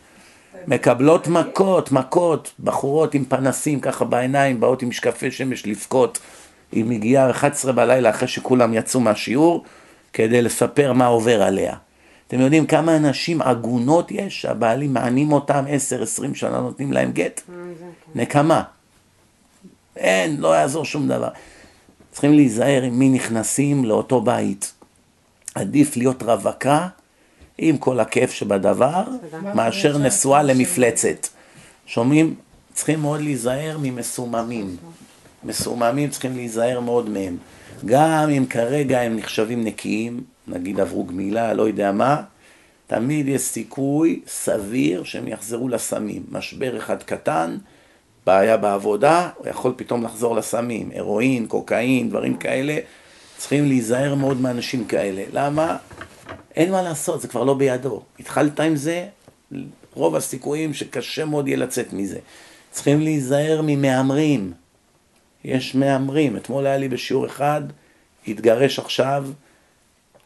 מקבלות 0.67 1.29
מכות, 1.29 1.93
מכות, 1.93 2.53
בחורות 2.65 3.15
עם 3.15 3.25
פנסים 3.25 3.81
ככה 3.81 4.05
בעיניים, 4.05 4.61
באות 4.61 4.83
עם 4.83 4.89
משקפי 4.89 5.31
שמש 5.31 5.67
לבכות. 5.67 6.19
היא 6.73 6.85
מגיעה 6.85 7.31
11 7.31 7.73
בלילה 7.73 8.11
אחרי 8.11 8.29
שכולם 8.29 8.75
יצאו 8.75 9.01
מהשיעור, 9.01 9.65
כדי 10.13 10.43
לספר 10.43 10.93
מה 10.93 11.07
עובר 11.07 11.43
עליה. 11.43 11.77
אתם 12.29 12.41
יודעים 12.41 12.67
כמה 12.67 12.99
נשים 12.99 13.43
עגונות 13.43 14.11
יש, 14.11 14.43
שהבעלים 14.43 14.95
מענים 14.95 15.33
אותם 15.33 15.65
10-20 16.29 16.35
שנה, 16.35 16.61
נותנים 16.61 16.93
להם 16.93 17.13
גט? 17.13 17.41
נקמה. 18.15 18.63
אין, 19.97 20.37
לא 20.41 20.57
יעזור 20.57 20.85
שום 20.85 21.09
דבר. 21.09 21.29
צריכים 22.13 22.33
להיזהר 22.33 22.83
עם 22.83 22.99
מי 22.99 23.09
נכנסים 23.09 23.85
לאותו 23.85 24.21
בית. 24.21 24.73
עדיף 25.55 25.97
להיות 25.97 26.23
רווקה, 26.23 26.89
עם 27.59 27.77
כל 27.77 28.01
הכיף 28.01 28.33
שבדבר, 28.33 29.05
מאשר 29.55 29.99
נשואה 29.99 30.43
למפלצת. 30.43 31.29
שומעים? 31.87 32.35
צריכים 32.73 33.01
מאוד 33.01 33.21
להיזהר 33.21 33.79
ממסוממים. 33.83 34.77
מסוממים 35.45 36.11
צריכים 36.11 36.37
להיזהר 36.37 36.81
מאוד 36.81 37.11
מהם. 37.11 37.37
גם 37.85 38.31
אם 38.31 38.47
כרגע 38.47 39.01
הם 39.01 39.17
נחשבים 39.17 39.65
נקיים, 39.65 40.21
נגיד 40.49 40.81
עברו 40.81 41.05
גמילה, 41.05 41.55
לא 41.55 41.63
יודע 41.63 41.93
מה, 41.93 42.23
תמיד 42.87 43.29
יש 43.29 43.43
סיכוי 43.43 44.21
סביר 44.27 45.05
שהם 45.05 45.29
יחזרו 45.29 45.69
לסמים. 45.69 46.23
משבר 46.31 46.79
אחד 46.79 47.03
קטן, 47.03 47.57
בעיה 48.27 48.57
בעבודה, 48.57 49.29
הוא 49.37 49.49
יכול 49.49 49.75
פתאום 49.77 50.05
לחזור 50.05 50.37
לסמים. 50.37 50.91
הרואין, 50.95 51.47
קוקאין, 51.47 52.09
דברים 52.09 52.37
כאלה. 52.37 52.79
צריכים 53.37 53.69
להיזהר 53.69 54.15
מאוד 54.15 54.41
מאנשים 54.41 54.85
כאלה. 54.85 55.23
למה? 55.33 55.77
אין 56.57 56.73
מה 56.73 56.83
לעשות, 56.83 57.21
זה 57.21 57.29
כבר 57.29 57.45
לא 57.45 57.55
בידו. 57.55 58.03
התחלת 58.21 58.61
עם 58.61 58.77
זה, 58.77 59.07
רוב 59.95 60.17
הסיכויים 60.17 60.75
שקשה 60.75 61.25
מאוד 61.25 61.49
יהיה 61.49 61.57
לצאת 61.57 61.93
מזה. 61.93 62.19
צריכים 62.71 63.01
להיזהר 63.01 63.61
ממהמרים. 63.65 64.53
יש 65.45 65.75
מהמרים. 65.75 66.37
אתמול 66.37 66.67
היה 66.67 66.77
לי 66.77 66.89
בשיעור 66.89 67.27
אחד, 67.27 67.63
התגרש 68.29 68.79
עכשיו, 68.79 69.27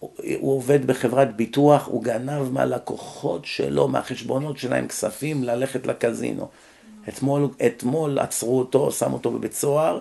הוא 0.00 0.56
עובד 0.56 0.86
בחברת 0.86 1.36
ביטוח, 1.36 1.86
הוא 1.86 2.02
גנב 2.02 2.52
מהלקוחות 2.52 3.44
שלו, 3.44 3.88
מהחשבונות 3.88 4.58
שלהם 4.58 4.88
כספים 4.88 5.44
ללכת 5.44 5.86
לקזינו. 5.86 6.48
אתמול, 7.08 7.48
אתמול 7.66 8.18
עצרו 8.18 8.58
אותו, 8.58 8.92
שמו 8.92 9.14
אותו 9.14 9.30
בבית 9.30 9.54
סוהר, 9.54 9.98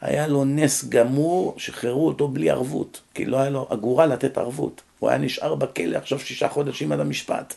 היה 0.00 0.26
לו 0.26 0.44
נס 0.44 0.84
גמור, 0.84 1.54
שחררו 1.56 2.06
אותו 2.06 2.28
בלי 2.28 2.50
ערבות, 2.50 3.00
כי 3.14 3.24
לא 3.24 3.36
היה 3.36 3.50
לו 3.50 3.66
אגורה 3.70 4.06
לתת 4.06 4.38
ערבות. 4.38 4.82
הוא 4.98 5.10
היה 5.10 5.18
נשאר 5.18 5.54
בכלא 5.54 5.96
עכשיו 5.96 6.18
שישה 6.18 6.48
חודשים 6.48 6.92
עד 6.92 7.00
המשפט. 7.00 7.54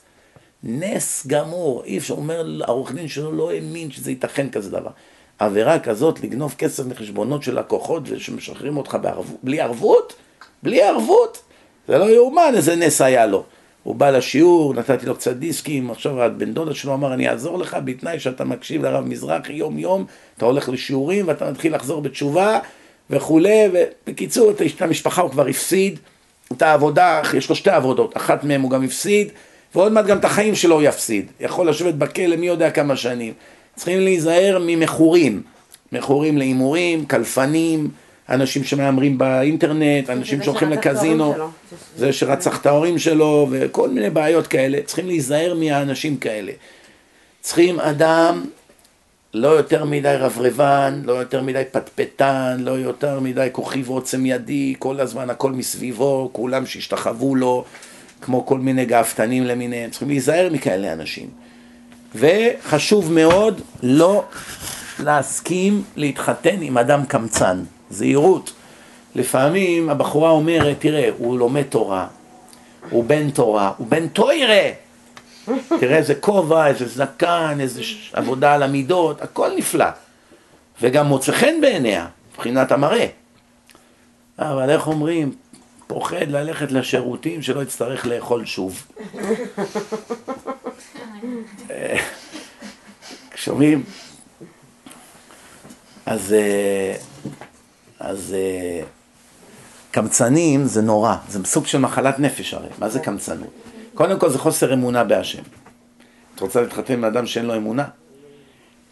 נס 0.63 1.27
גמור, 1.27 1.83
אי 1.85 1.97
אפשר, 1.97 2.13
אומר, 2.13 2.61
העורך 2.63 2.91
דין 2.91 3.07
שלו 3.07 3.31
לא 3.31 3.51
האמין 3.51 3.91
שזה 3.91 4.11
ייתכן 4.11 4.49
כזה 4.49 4.71
דבר. 4.71 4.89
עבירה 5.39 5.79
כזאת, 5.79 6.19
לגנוב 6.19 6.55
כסף 6.57 6.85
מחשבונות 6.85 7.43
של 7.43 7.59
לקוחות 7.59 8.03
ושמשחררים 8.05 8.77
אותך 8.77 8.97
בערבות, 9.01 9.39
בלי 9.43 9.61
ערבות? 9.61 10.13
בלי 10.63 10.83
ערבות? 10.83 11.41
זה 11.87 11.97
לא 11.97 12.09
יאומן 12.09 12.53
איזה 12.55 12.75
נס 12.75 13.01
היה 13.01 13.25
לו. 13.25 13.43
הוא 13.83 13.95
בא 13.95 14.09
לשיעור, 14.09 14.73
נתתי 14.73 15.05
לו 15.05 15.15
קצת 15.15 15.35
דיסקים, 15.35 15.91
עכשיו 15.91 16.21
הבן 16.21 16.53
דודה 16.53 16.73
שלו 16.73 16.93
אמר 16.93 17.13
אני 17.13 17.29
אעזור 17.29 17.59
לך 17.59 17.77
בתנאי 17.85 18.19
שאתה 18.19 18.43
מקשיב 18.43 18.85
לרב 18.85 19.05
מזרחי 19.05 19.53
יום 19.53 19.77
יום, 19.77 20.05
אתה 20.37 20.45
הולך 20.45 20.69
לשיעורים 20.69 21.27
ואתה 21.27 21.51
מתחיל 21.51 21.75
לחזור 21.75 22.01
בתשובה 22.01 22.59
וכולי, 23.09 23.69
ובקיצור 23.73 24.51
את 24.51 24.81
המשפחה 24.81 25.21
הוא 25.21 25.31
כבר 25.31 25.47
הפסיד, 25.47 25.99
את 26.51 26.61
העבודה, 26.61 27.21
יש 27.33 27.49
לו 27.49 27.55
שתי 27.55 27.69
עבודות, 27.69 28.17
אחת 28.17 28.43
מהן 28.43 28.61
הוא 28.61 28.71
גם 28.71 28.83
הפסיד, 28.83 29.27
ועוד 29.75 29.91
מעט 29.91 30.05
גם 30.05 30.17
את 30.17 30.25
החיים 30.25 30.55
שלו 30.55 30.75
הוא 30.75 30.83
יפסיד, 30.83 31.31
יכול 31.39 31.69
לשבת 31.69 31.93
בכלא 31.93 32.35
מי 32.35 32.47
יודע 32.47 32.71
כמה 32.71 32.95
שנים. 32.95 33.33
צריכים 33.75 33.99
להיזהר 33.99 34.57
ממכורים, 34.61 35.41
מכורים 35.91 36.37
להימורים, 36.37 37.05
קלפנים, 37.05 37.89
אנשים 38.31 38.63
שמהמרים 38.63 39.17
באינטרנט, 39.17 40.09
אנשים 40.09 40.43
שהולכים 40.43 40.69
לקזינו. 40.69 41.35
זה 41.97 42.13
שרצח 42.13 42.61
את 42.61 42.65
ההורים 42.65 42.97
שלו, 42.97 43.47
וכל 43.51 43.89
מיני 43.89 44.09
בעיות 44.09 44.47
כאלה, 44.47 44.77
צריכים 44.85 45.07
להיזהר 45.07 45.55
מהאנשים 45.59 46.17
כאלה. 46.17 46.51
צריכים 47.41 47.79
אדם 47.79 48.45
לא 49.33 49.47
יותר 49.47 49.85
מדי 49.85 50.15
רברבן, 50.19 51.01
לא 51.05 51.13
יותר 51.13 51.41
מדי 51.41 51.63
פטפטן, 51.71 52.57
לא 52.59 52.71
יותר 52.71 53.19
מדי 53.19 53.47
כוכי 53.51 53.81
ועוצם 53.85 54.25
ידי, 54.25 54.75
כל 54.79 54.99
הזמן 54.99 55.29
הכל 55.29 55.51
מסביבו, 55.51 56.29
כולם 56.31 56.65
שהשתחוו 56.65 57.35
לו, 57.35 57.65
כמו 58.21 58.45
כל 58.45 58.59
מיני 58.59 58.85
גאוותנים 58.85 59.43
למיניהם, 59.43 59.89
צריכים 59.89 60.07
להיזהר 60.07 60.49
מכאלה 60.51 60.93
אנשים. 60.93 61.29
וחשוב 62.15 63.11
מאוד 63.11 63.61
לא 63.83 64.23
להסכים 64.99 65.83
להתחתן 65.95 66.61
עם 66.61 66.77
אדם 66.77 67.05
קמצן, 67.05 67.63
זהירות. 67.91 68.53
לפעמים 69.15 69.89
הבחורה 69.89 70.29
אומרת, 70.29 70.77
תראה, 70.79 71.09
הוא 71.17 71.39
לומד 71.39 71.63
תורה, 71.63 72.07
הוא 72.89 73.03
בן 73.03 73.29
תורה, 73.29 73.71
הוא 73.77 73.87
בן 73.87 74.07
תוירה. 74.07 74.69
תראה 75.79 75.97
איזה 75.97 76.15
כובע, 76.15 76.67
איזה 76.67 76.87
זקן, 76.87 77.57
איזה 77.59 77.81
עבודה 78.13 78.53
על 78.53 78.63
המידות, 78.63 79.21
הכל 79.21 79.49
נפלא. 79.57 79.85
וגם 80.81 81.05
מוצא 81.05 81.31
חן 81.31 81.61
בעיניה, 81.61 82.07
מבחינת 82.33 82.71
המראה. 82.71 83.07
אבל 84.39 84.69
איך 84.69 84.87
אומרים, 84.87 85.31
פוחד 85.87 86.27
ללכת 86.27 86.71
לשירותים 86.71 87.41
שלא 87.41 87.61
יצטרך 87.61 88.05
לאכול 88.05 88.45
שוב. 88.45 88.87
שומעים? 93.35 93.83
אז, 96.05 96.33
אה, 96.33 96.95
אז 98.01 98.35
אה, 98.37 98.83
קמצנים 99.91 100.65
זה 100.65 100.81
נורא, 100.81 101.15
זה 101.29 101.39
סוג 101.45 101.65
של 101.65 101.77
מחלת 101.77 102.19
נפש 102.19 102.53
הרי, 102.53 102.67
מה 102.79 102.89
זה 102.89 102.99
קמצנות? 102.99 103.49
קודם 103.93 104.19
כל 104.19 104.29
זה 104.29 104.37
חוסר 104.37 104.73
אמונה 104.73 105.03
בהשם. 105.03 105.41
את 106.35 106.39
רוצה 106.39 106.61
להתחתן 106.61 106.93
עם 106.93 107.05
אדם 107.05 107.25
שאין 107.25 107.45
לו 107.45 107.55
אמונה? 107.55 107.85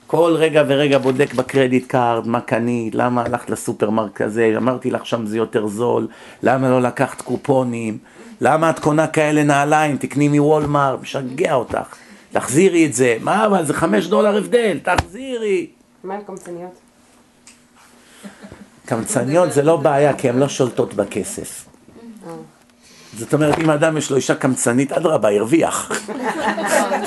כל 0.07 0.36
רגע 0.38 0.64
ורגע 0.68 0.98
בודק 0.98 1.34
ב 1.34 1.41
credit 1.41 1.88
card, 1.88 2.28
מה 2.27 2.41
קנית, 2.41 2.95
למה 2.95 3.22
הלכת 3.22 3.49
לסופרמרקט 3.49 4.22
הזה, 4.22 4.53
אמרתי 4.57 4.91
לך 4.91 5.06
שם 5.06 5.26
זה 5.26 5.38
יותר 5.38 5.68
זול, 5.68 6.07
למה 6.44 6.69
לא 6.69 6.81
לקחת 6.81 7.22
קופונים, 7.22 7.98
למה 8.41 8.69
את 8.69 8.80
קונה 8.80 9.07
כאלה 9.07 9.44
נעליים, 9.44 9.98
תקני 9.98 10.27
מוולמארט, 10.27 10.99
משגע 11.02 11.53
אותך, 11.53 11.95
תחזירי 12.31 12.86
את 12.86 12.94
זה, 12.94 13.18
מה 13.22 13.45
אבל 13.45 13.65
זה 13.65 13.73
חמש 13.73 14.07
דולר 14.07 14.38
הבדל, 14.38 14.80
תחזירי. 14.84 15.68
מה 16.03 16.15
עם 16.15 16.22
קמצניות? 16.22 16.89
קמצניות 18.90 19.53
זה 19.53 19.61
לא 19.61 19.78
בעיה, 19.78 20.14
כי 20.14 20.30
הן 20.30 20.40
לא 20.40 20.49
שולטות 20.49 20.94
בכסף. 20.94 21.66
זאת 23.18 23.34
אומרת, 23.34 23.60
אם 23.60 23.70
אדם 23.70 23.98
יש 23.98 24.11
לו 24.11 24.18
אישה 24.18 24.36
קמצנית, 24.36 24.91
אדרבה, 24.91 25.30
הרוויח. 25.30 25.91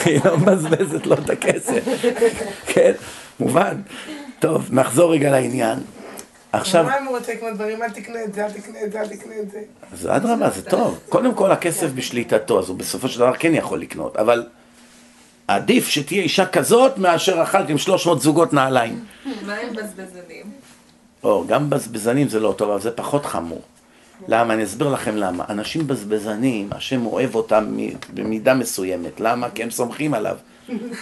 היא 0.04 0.20
לא 0.24 0.38
מבזבזת 0.38 1.06
לו 1.06 1.14
את 1.14 1.30
הכסף. 1.30 1.84
כן, 2.66 2.92
מובן. 3.40 3.80
טוב, 4.38 4.68
נחזור 4.70 5.12
רגע 5.12 5.30
לעניין. 5.30 5.78
עכשיו, 6.52 6.84
מה 6.84 6.98
אם 6.98 7.06
הוא 7.06 7.18
רוצה 7.18 7.34
לקנות 7.34 7.54
דברים? 7.54 7.82
אל 7.82 7.90
תקנה 7.90 8.24
את 8.24 8.34
זה, 8.34 8.44
אל 8.44 8.50
תקנה 8.50 8.78
את 8.84 8.92
זה, 8.92 9.00
אל 9.00 9.06
תקנה 9.06 9.34
את 9.42 9.50
זה. 9.50 9.58
אז 9.92 10.06
אדרבה, 10.06 10.50
זה 10.50 10.62
טוב. 10.62 10.98
קודם 11.08 11.34
כל, 11.34 11.52
הכסף 11.52 11.90
בשליטתו, 11.94 12.58
אז 12.58 12.68
הוא 12.68 12.78
בסופו 12.78 13.08
של 13.08 13.18
דבר 13.20 13.32
כן 13.38 13.54
יכול 13.54 13.80
לקנות, 13.80 14.16
אבל 14.16 14.46
עדיף 15.48 15.88
שתהיה 15.88 16.22
אישה 16.22 16.46
כזאת 16.46 16.98
מאשר 16.98 17.42
אכלת 17.42 17.68
עם 17.68 17.78
300 17.78 18.20
זוגות 18.20 18.52
נעליים. 18.52 19.04
מה 19.46 19.54
עם 19.54 19.68
בזבזנים? 19.76 20.71
או, 21.24 21.44
גם 21.46 21.70
בזבזנים 21.70 22.28
זה 22.28 22.40
לא 22.40 22.54
טוב, 22.56 22.70
אבל 22.70 22.80
זה 22.80 22.90
פחות 22.90 23.26
חמור. 23.26 23.60
למה? 24.28 24.54
אני 24.54 24.64
אסביר 24.64 24.88
לכם 24.88 25.16
למה. 25.16 25.44
אנשים 25.48 25.86
בזבזנים, 25.86 26.68
השם 26.72 27.06
אוהב 27.06 27.34
אותם 27.34 27.76
במידה 28.14 28.54
מסוימת. 28.54 29.20
למה? 29.20 29.50
כי 29.50 29.62
הם 29.62 29.70
סומכים 29.70 30.14
עליו. 30.14 30.36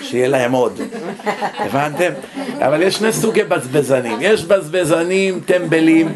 שיהיה 0.00 0.28
להם 0.28 0.52
עוד. 0.52 0.80
הבנתם? 1.64 2.12
אבל 2.58 2.82
יש 2.82 2.94
שני 2.94 3.12
סוגי 3.12 3.44
בזבזנים. 3.44 4.18
יש 4.20 4.44
בזבזנים 4.44 5.40
טמבלים, 5.46 6.08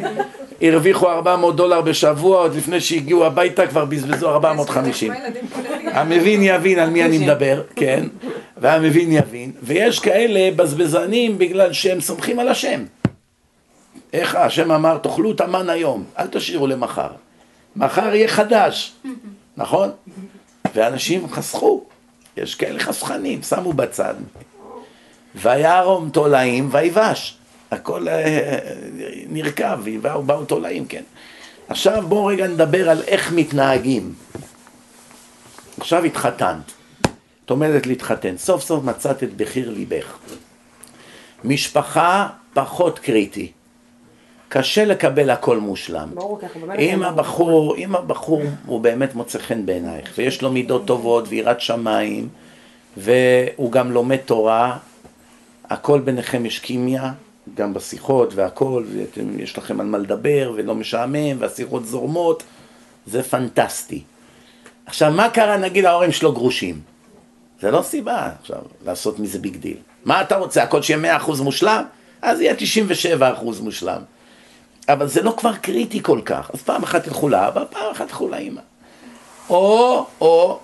הרוויחו 0.63 1.11
400 1.11 1.57
דולר 1.57 1.81
בשבוע, 1.81 2.39
עוד 2.39 2.55
לפני 2.55 2.81
שהגיעו 2.81 3.25
הביתה 3.25 3.67
כבר 3.67 3.85
בזבזו 3.85 4.29
450. 4.31 5.13
המבין 5.85 6.41
יבין 6.43 6.79
על 6.79 6.91
מי 6.91 7.05
אני 7.05 7.19
מדבר, 7.19 7.63
כן? 7.77 8.05
והמבין 8.57 9.13
יבין. 9.13 9.53
ויש 9.63 10.01
כאלה 10.01 10.51
בזבזנים 10.57 11.39
בגלל 11.39 11.73
שהם 11.73 12.01
סומכים 12.01 12.39
על 12.39 12.49
השם. 12.49 12.85
איך 14.15 14.35
השם 14.35 14.73
אמר, 14.73 14.99
תאכלו 14.99 15.33
את 15.33 15.41
המן 15.41 15.71
היום, 15.71 16.05
אל 16.19 16.27
תשאירו 16.27 16.67
למחר. 16.67 17.11
מחר 17.77 18.15
יהיה 18.15 18.29
חדש, 18.29 18.93
נכון? 19.57 19.91
ואנשים 20.75 21.29
חסכו, 21.29 21.85
יש 22.37 22.55
כאלה 22.55 22.81
חסכנים, 22.81 23.43
שמו 23.43 23.73
בצד. 23.73 24.15
וירום 25.35 26.11
תולעים 26.11 26.69
ויבש. 26.73 27.37
הכל 27.71 28.09
אה, 28.09 28.59
נרקב, 29.29 29.79
ובאו 29.85 30.23
באו 30.23 30.45
תולעים, 30.45 30.87
כן. 30.87 31.03
עכשיו 31.69 32.05
בואו 32.09 32.27
רגע 32.27 32.47
נדבר 32.47 32.91
על 32.91 33.03
איך 33.03 33.33
מתנהגים. 33.33 34.15
עכשיו 35.81 36.05
התחתנת, 36.05 36.73
את 37.45 37.51
עומדת 37.51 37.87
להתחתן, 37.87 38.37
סוף 38.37 38.63
סוף 38.63 38.85
מצאת 38.85 39.23
את 39.23 39.37
בחיר 39.37 39.71
ליבך. 39.71 40.19
משפחה 41.45 42.29
פחות 42.53 42.99
קריטי. 42.99 43.53
קשה 44.57 44.85
לקבל 44.85 45.31
הכל 45.31 45.59
מושלם. 45.59 46.09
ברור, 46.15 46.41
באמת... 46.61 46.79
אם 46.79 47.03
הבחור, 47.03 47.77
אם 47.77 47.97
הבחור 47.97 48.43
הוא 48.67 48.81
באמת 48.81 49.15
מוצא 49.15 49.39
חן 49.39 49.67
בעינייך, 49.67 50.13
ויש 50.19 50.43
לו 50.43 50.53
מידות 50.53 50.87
טובות 50.87 51.25
ויראת 51.29 51.61
שמיים, 51.61 52.29
והוא 52.97 53.73
גם 53.73 53.93
לומד 53.93 54.17
תורה, 54.17 54.79
הכל 55.71 56.01
ביניכם 56.01 56.47
יש 56.47 56.59
כימיה, 56.59 57.13
גם 57.55 57.75
בשיחות 57.75 58.35
והכל, 58.35 58.85
ויש 59.37 59.59
לכם 59.59 59.81
על 59.81 59.87
מה 59.87 59.99
לדבר, 59.99 60.53
ולא 60.57 60.75
משעמם, 60.75 61.37
והשיחות 61.39 61.87
זורמות, 61.87 62.43
זה 63.07 63.23
פנטסטי. 63.23 64.03
עכשיו, 64.87 65.13
מה 65.13 65.29
קרה, 65.29 65.57
נגיד 65.57 65.85
ההורים 65.85 66.13
שלו 66.13 66.33
גרושים? 66.33 66.81
זה 67.61 67.71
לא 67.71 67.83
סיבה 67.83 68.31
עכשיו 68.41 68.63
לעשות 68.85 69.19
מזה 69.19 69.39
big 69.39 69.57
deal. 69.57 69.77
מה 70.05 70.21
אתה 70.23 70.37
רוצה, 70.37 70.63
הכל 70.63 70.83
שיהיה 70.83 71.19
100% 71.19 71.43
מושלם? 71.43 71.85
אז 72.23 72.41
יהיה 72.41 72.55
97% 73.21 73.63
מושלם. 73.63 74.01
אבל 74.89 75.09
זה 75.09 75.23
לא 75.23 75.35
כבר 75.37 75.57
קריטי 75.57 76.03
כל 76.03 76.21
כך. 76.25 76.51
אז 76.55 76.63
פעם 76.63 76.83
אחת 76.83 77.05
תלכו 77.05 77.29
לאבא, 77.29 77.65
פעם 77.71 77.91
אחת 77.93 78.09
תלכו 78.09 78.29
לאמא. 78.29 78.61
או, 79.51 80.07
או, 80.21 80.59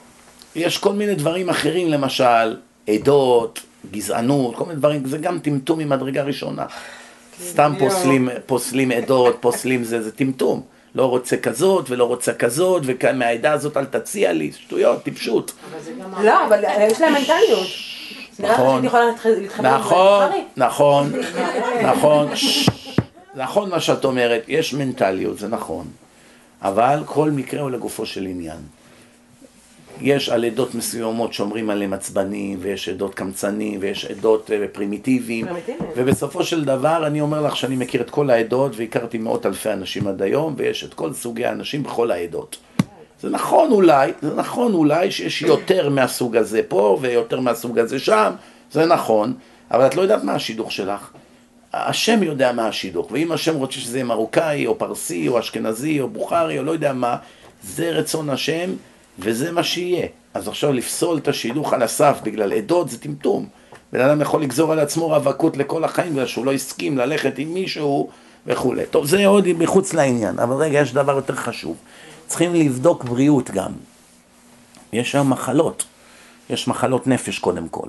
יש 0.55 0.79
כל 0.79 0.93
מיני 0.93 1.15
דברים 1.15 1.49
אחרים, 1.49 1.89
למשל, 1.89 2.57
עדות, 2.89 3.61
גזענות, 3.91 4.57
כל 4.57 4.65
מיני 4.65 4.77
דברים, 4.77 5.07
זה 5.07 5.19
גם 5.19 5.39
טמטום 5.39 5.79
ממדרגה 5.79 6.23
ראשונה. 6.23 6.67
סתם 7.43 7.73
פוסלים, 7.79 8.29
פוסלים 8.47 8.91
עדות, 8.91 9.37
פוסלים 9.41 9.85
זה, 9.85 10.03
זה 10.03 10.13
טמטום. 10.13 10.63
לא 10.95 11.07
רוצה 11.07 11.37
כזאת 11.37 11.91
ולא 11.91 12.05
רוצה 12.05 12.33
כזאת, 12.33 12.83
ומהעדה 12.87 13.53
הזאת 13.53 13.77
אל 13.77 13.85
תציע 13.85 14.33
לי, 14.33 14.53
שטויות, 14.53 15.03
טיפשות. 15.03 15.53
לא, 16.23 16.47
אבל 16.47 16.65
יש 16.81 17.01
להם 17.01 17.13
מנטליות. 17.13 17.69
נכון. 18.39 18.85
נכון? 19.63 20.31
נכון, 20.57 21.13
נכון, 21.91 22.29
נכון 23.35 23.71
מה 23.71 23.81
שאת 23.81 24.05
אומרת, 24.05 24.45
יש 24.49 24.75
מנטליות, 24.75 25.39
זה 25.39 25.49
נכון, 25.49 25.87
אבל 26.63 27.03
כל 27.07 27.31
מקרה 27.31 27.61
הוא 27.61 27.71
לגופו 27.71 28.07
של 28.07 28.27
עניין. 28.27 28.59
יש 30.01 30.29
על 30.29 30.45
עדות 30.45 30.75
מסוימות 30.75 31.33
שאומרים 31.33 31.71
עליהם 31.71 31.93
עצבנים, 31.93 32.59
ויש 32.61 32.89
עדות 32.89 33.15
קמצנים, 33.15 33.81
ויש 33.83 34.05
עדות 34.05 34.51
אה, 34.51 34.65
פרימיטיביים, 34.73 35.47
פרימיטיביים. 35.47 35.91
ובסופו 35.97 36.45
של 36.45 36.65
דבר 36.65 37.07
אני 37.07 37.21
אומר 37.21 37.41
לך 37.41 37.57
שאני 37.57 37.77
מכיר 37.77 38.01
את 38.01 38.11
כל 38.11 38.31
העדות, 38.31 38.73
והכרתי 38.77 39.19
מאות 39.19 39.47
אלפי 39.47 39.73
אנשים 39.73 40.09
עד 40.09 40.23
היום, 40.23 40.55
ויש 40.57 40.85
את 40.85 40.95
כל 40.95 41.13
סוגי 41.13 41.45
האנשים 41.45 41.83
בכל 41.83 42.11
העדות. 42.11 42.57
זה 43.21 43.29
נכון 43.31 43.73
אולי, 43.73 44.13
זה 44.23 44.35
נכון 44.35 44.73
אולי 44.73 45.11
שיש 45.11 45.43
יותר 45.43 45.89
מהסוג 45.89 46.37
הזה 46.37 46.61
פה 46.69 46.99
ויותר 47.01 47.41
מהסוג 47.41 47.79
הזה 47.79 47.99
שם, 47.99 48.33
זה 48.73 48.87
נכון, 48.87 49.35
אבל 49.71 49.87
את 49.87 49.97
לא 49.97 50.03
יודעת 50.03 50.25
מה 50.25 50.35
השידוך 50.35 50.73
שלך. 50.73 51.11
השם 51.73 52.23
יודע 52.23 52.53
מה 52.53 52.69
השידוך, 52.69 53.09
ואם 53.11 53.33
השם 53.33 53.55
רוצה 53.55 53.81
שזה 53.81 53.97
יהיה 53.97 54.05
מרוקאי, 54.05 54.67
או 54.67 54.79
פרסי, 54.79 55.29
או 55.29 55.39
אשכנזי, 55.39 56.01
או 56.01 56.09
בוכרי, 56.09 56.59
או 56.59 56.65
לא 56.65 56.71
יודע 56.71 56.93
מה, 56.93 57.17
זה 57.63 57.91
רצון 57.91 58.31
השם, 58.31 58.71
וזה 59.19 59.53
מה 59.53 59.63
שיהיה. 59.63 60.07
אז 60.35 60.49
עכשיו 60.49 60.73
לפסול 60.73 61.19
את 61.19 61.29
השידוך 61.29 61.73
על 61.73 61.83
הסף 61.83 62.19
בגלל 62.23 62.53
עדות 62.53 62.91
זה 62.91 62.99
טמטום. 62.99 63.47
בן 63.93 64.01
אדם 64.01 64.21
יכול 64.21 64.43
לגזור 64.43 64.73
על 64.73 64.79
עצמו 64.79 65.09
רווקות 65.09 65.57
לכל 65.57 65.85
החיים 65.85 66.13
בגלל 66.13 66.27
שהוא 66.27 66.47
לא 66.47 66.53
הסכים 66.53 66.99
ללכת 66.99 67.39
עם 67.39 67.55
מישהו 67.55 68.11
וכולי. 68.47 68.87
טוב, 68.91 69.07
זה 69.07 69.27
עוד 69.27 69.49
מחוץ 69.53 69.93
לעניין, 69.93 70.39
אבל 70.39 70.57
רגע, 70.57 70.81
יש 70.81 70.93
דבר 70.93 71.13
יותר 71.13 71.35
חשוב. 71.35 71.77
צריכים 72.27 72.55
לבדוק 72.55 73.05
בריאות 73.05 73.51
גם. 73.51 73.73
יש 74.93 75.13
שם 75.13 75.31
מחלות. 75.31 75.85
יש 76.51 76.69
מחלות 76.69 77.07
נפש 77.07 77.39
קודם 77.39 77.69
כל. 77.69 77.89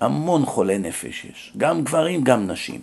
המון 0.00 0.46
חולי 0.46 0.78
נפש 0.78 1.24
יש. 1.24 1.52
גם 1.56 1.84
גברים, 1.84 2.24
גם 2.24 2.46
נשים. 2.46 2.80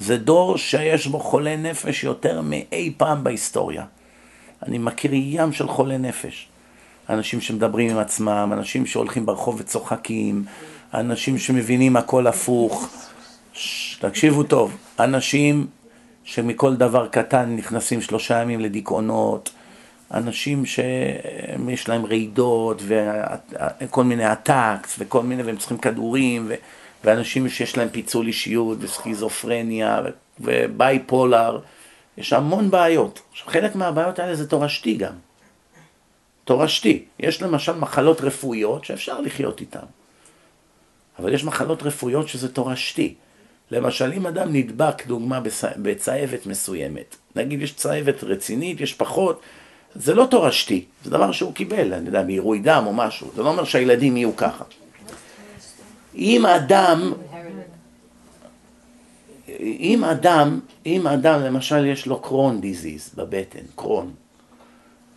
זה 0.00 0.16
דור 0.16 0.58
שיש 0.58 1.06
בו 1.06 1.18
חולי 1.18 1.56
נפש 1.56 2.04
יותר 2.04 2.40
מאי 2.40 2.92
פעם 2.96 3.24
בהיסטוריה. 3.24 3.84
אני 4.66 4.78
מכיר 4.78 5.10
ים 5.14 5.52
של 5.52 5.68
חולי 5.68 5.98
נפש. 5.98 6.48
אנשים 7.10 7.40
שמדברים 7.40 7.90
עם 7.90 7.98
עצמם, 7.98 8.50
אנשים 8.52 8.86
שהולכים 8.86 9.26
ברחוב 9.26 9.56
וצוחקים, 9.60 10.44
אנשים 10.94 11.38
שמבינים 11.38 11.96
הכל 11.96 12.26
הפוך. 12.26 12.88
ש- 13.52 13.96
תקשיבו 14.00 14.42
טוב, 14.42 14.76
אנשים 15.00 15.66
שמכל 16.24 16.76
דבר 16.76 17.06
קטן 17.08 17.56
נכנסים 17.56 18.00
שלושה 18.00 18.42
ימים 18.42 18.60
לדיכאונות, 18.60 19.50
אנשים 20.14 20.66
שיש 20.66 21.88
להם 21.88 22.06
רעידות 22.06 22.82
וכל 23.80 24.04
מיני 24.04 24.24
הטקס 24.24 24.96
וכל 24.98 25.22
מיני, 25.22 25.42
והם 25.42 25.56
צריכים 25.56 25.78
כדורים, 25.78 26.46
ו... 26.48 26.54
ואנשים 27.04 27.48
שיש 27.48 27.76
להם 27.76 27.88
פיצול 27.88 28.26
אישיות 28.26 28.78
וסכיזופרניה. 28.80 30.00
ובייפולר, 30.40 31.58
יש 32.18 32.32
המון 32.32 32.70
בעיות. 32.70 33.20
עכשיו, 33.32 33.48
חלק 33.48 33.74
מהבעיות 33.74 34.18
האלה 34.18 34.34
זה 34.34 34.48
תורשתי 34.48 34.94
גם. 34.94 35.12
תורשתי. 36.44 37.04
יש 37.18 37.42
למשל 37.42 37.72
מחלות 37.76 38.20
רפואיות 38.20 38.84
שאפשר 38.84 39.20
לחיות 39.20 39.60
איתן. 39.60 39.86
אבל 41.18 41.34
יש 41.34 41.44
מחלות 41.44 41.82
רפואיות 41.82 42.28
שזה 42.28 42.52
תורשתי. 42.52 43.14
למשל, 43.70 44.12
אם 44.16 44.26
אדם 44.26 44.52
נדבק, 44.52 45.06
דוגמה, 45.06 45.40
בצ- 45.40 45.78
בצהבת 45.82 46.46
מסוימת, 46.46 47.16
נגיד 47.36 47.62
יש 47.62 47.74
צהבת 47.74 48.24
רצינית, 48.24 48.80
יש 48.80 48.94
פחות, 48.94 49.40
זה 49.94 50.14
לא 50.14 50.26
תורשתי, 50.30 50.84
זה 51.04 51.10
דבר 51.10 51.32
שהוא 51.32 51.54
קיבל, 51.54 51.94
אני 51.94 52.06
יודע, 52.06 52.22
מעירוי 52.22 52.58
דם 52.58 52.84
או 52.86 52.92
משהו, 52.92 53.30
זה 53.36 53.42
לא 53.42 53.48
אומר 53.48 53.64
שהילדים 53.64 54.16
יהיו 54.16 54.36
ככה. 54.36 54.64
אם 56.14 56.46
אדם, 56.46 57.12
אם 59.60 60.04
אדם, 60.04 60.60
אם 60.86 61.06
אדם 61.06 61.40
למשל 61.40 61.86
יש 61.86 62.06
לו 62.06 62.20
קרון 62.20 62.60
דיזיז 62.60 63.10
בבטן, 63.14 63.60
קרון, 63.76 64.10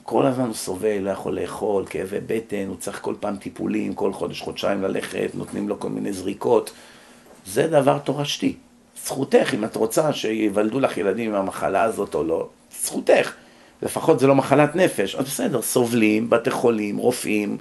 כל 0.04 0.26
הזמן 0.26 0.46
הוא 0.46 0.54
סובל, 0.54 0.98
לא 0.98 1.10
יכול 1.10 1.40
לאכול, 1.40 1.86
כאבי 1.90 2.20
בטן, 2.28 2.66
הוא 2.68 2.76
צריך 2.80 3.00
כל 3.02 3.16
פעם 3.20 3.36
טיפולים, 3.36 3.94
כל 3.94 4.14
חודש, 4.14 4.42
חודשיים 4.42 4.82
ללכת, 4.82 5.30
נותנים 5.34 5.70
לו 5.70 5.80
כל 5.80 5.90
מיני 5.90 6.14
זריקות. 6.14 6.72
זה 7.46 7.68
דבר 7.68 7.98
תורשתי. 7.98 8.56
זכותך, 9.06 9.54
אם 9.54 9.64
את 9.64 9.76
רוצה 9.76 10.14
שיוולדו 10.14 10.80
לך 10.80 10.98
ילדים 10.98 11.30
עם 11.30 11.36
המחלה 11.36 11.84
הזאת 11.84 12.16
או 12.16 12.24
לא, 12.24 12.50
זכותך. 12.82 13.34
לפחות 13.82 14.20
זה 14.20 14.28
לא 14.28 14.36
מחלת 14.36 14.76
נפש. 14.76 15.16
אז 15.16 15.26
בסדר, 15.26 15.62
סובלים, 15.62 16.30
בתי 16.30 16.52
חולים, 16.52 16.98
רופאים, 16.98 17.58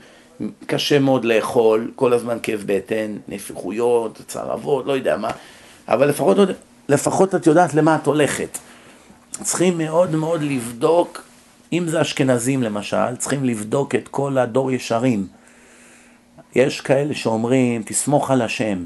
קשה 0.66 0.98
מאוד 0.98 1.24
לאכול, 1.24 1.90
כל 1.97 2.12
הזמן 2.12 2.39
כאב 2.43 2.62
בטן, 2.66 3.16
נפיחויות, 3.28 4.20
צרבות, 4.27 4.86
לא 4.86 4.93
יודע 4.93 5.16
מה, 5.16 5.31
אבל 5.89 6.09
לפחות, 6.09 6.36
לפחות 6.89 7.35
את 7.35 7.47
יודעת 7.47 7.74
למה 7.74 7.97
את 7.97 8.06
הולכת. 8.06 8.59
צריכים 9.31 9.78
מאוד 9.78 10.10
מאוד 10.10 10.43
לבדוק, 10.43 11.23
אם 11.73 11.85
זה 11.89 12.01
אשכנזים 12.01 12.62
למשל, 12.62 13.16
צריכים 13.19 13.44
לבדוק 13.44 13.94
את 13.94 14.09
כל 14.09 14.39
הדור 14.39 14.73
ישרים. 14.73 15.27
יש 16.55 16.81
כאלה 16.81 17.14
שאומרים, 17.14 17.82
תסמוך 17.82 18.31
על 18.31 18.43
השם, 18.43 18.85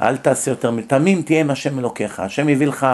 אל 0.00 0.16
תעשה 0.16 0.50
יותר, 0.50 0.72
תמים 0.86 1.22
תהיה 1.22 1.40
עם 1.40 1.50
השם 1.50 1.78
אלוקיך, 1.78 2.20
השם 2.20 2.48
הביא 2.48 2.66
לך, 2.66 2.86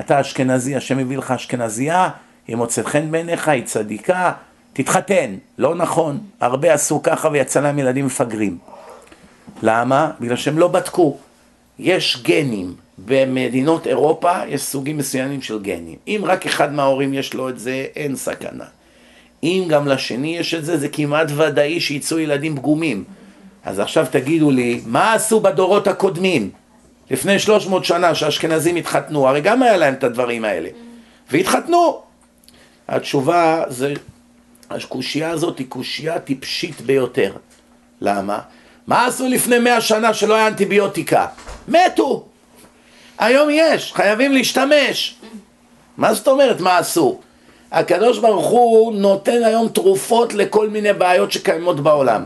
אתה 0.00 0.20
אשכנזי, 0.20 0.76
השם 0.76 0.98
הביא 0.98 1.18
לך 1.18 1.30
אשכנזייה, 1.30 2.10
היא 2.48 2.56
מוצאת 2.56 2.86
חן 2.86 3.10
בעיניך, 3.10 3.48
היא 3.48 3.64
צדיקה, 3.64 4.32
תתחתן. 4.72 5.34
לא 5.58 5.74
נכון, 5.74 6.18
הרבה 6.40 6.74
עשו 6.74 7.02
ככה 7.02 7.28
ויצא 7.32 7.60
להם 7.60 7.78
ילדים 7.78 8.06
מפגרים. 8.06 8.58
למה? 9.62 10.10
בגלל 10.20 10.36
שהם 10.36 10.58
לא 10.58 10.68
בדקו. 10.68 11.16
יש 11.78 12.22
גנים, 12.22 12.74
במדינות 12.98 13.86
אירופה 13.86 14.32
יש 14.48 14.62
סוגים 14.62 14.98
מסוימים 14.98 15.42
של 15.42 15.58
גנים. 15.62 15.96
אם 16.08 16.22
רק 16.24 16.46
אחד 16.46 16.72
מההורים 16.72 17.14
יש 17.14 17.34
לו 17.34 17.48
את 17.48 17.58
זה, 17.58 17.86
אין 17.96 18.16
סכנה. 18.16 18.64
אם 19.42 19.64
גם 19.68 19.88
לשני 19.88 20.36
יש 20.36 20.54
את 20.54 20.64
זה, 20.64 20.78
זה 20.78 20.88
כמעט 20.88 21.26
ודאי 21.36 21.80
שיצאו 21.80 22.18
ילדים 22.18 22.56
פגומים. 22.56 23.04
אז 23.64 23.78
עכשיו 23.78 24.06
תגידו 24.10 24.50
לי, 24.50 24.80
מה 24.86 25.12
עשו 25.12 25.40
בדורות 25.40 25.86
הקודמים? 25.86 26.50
לפני 27.10 27.38
300 27.38 27.84
שנה 27.84 28.14
שהאשכנזים 28.14 28.76
התחתנו, 28.76 29.28
הרי 29.28 29.40
גם 29.40 29.62
היה 29.62 29.76
להם 29.76 29.94
את 29.94 30.04
הדברים 30.04 30.44
האלה. 30.44 30.68
והתחתנו. 31.30 32.00
התשובה 32.88 33.62
זה, 33.68 33.94
הקושייה 34.70 35.30
הזאת 35.30 35.58
היא 35.58 35.66
קושייה 35.68 36.18
טיפשית 36.18 36.80
ביותר. 36.80 37.32
למה? 38.00 38.38
מה 38.86 39.06
עשו 39.06 39.28
לפני 39.28 39.58
מאה 39.58 39.80
שנה 39.80 40.14
שלא 40.14 40.34
היה 40.34 40.46
אנטיביוטיקה? 40.46 41.26
מתו. 41.68 42.24
היום 43.18 43.48
יש, 43.52 43.92
חייבים 43.92 44.32
להשתמש. 44.32 45.14
מה 45.96 46.14
זאת 46.14 46.28
אומרת 46.28 46.60
מה 46.60 46.78
עשו? 46.78 47.18
הקדוש 47.72 48.18
ברוך 48.18 48.46
הוא 48.46 48.94
נותן 48.94 49.44
היום 49.44 49.68
תרופות 49.68 50.34
לכל 50.34 50.68
מיני 50.68 50.92
בעיות 50.92 51.32
שקיימות 51.32 51.80
בעולם. 51.80 52.24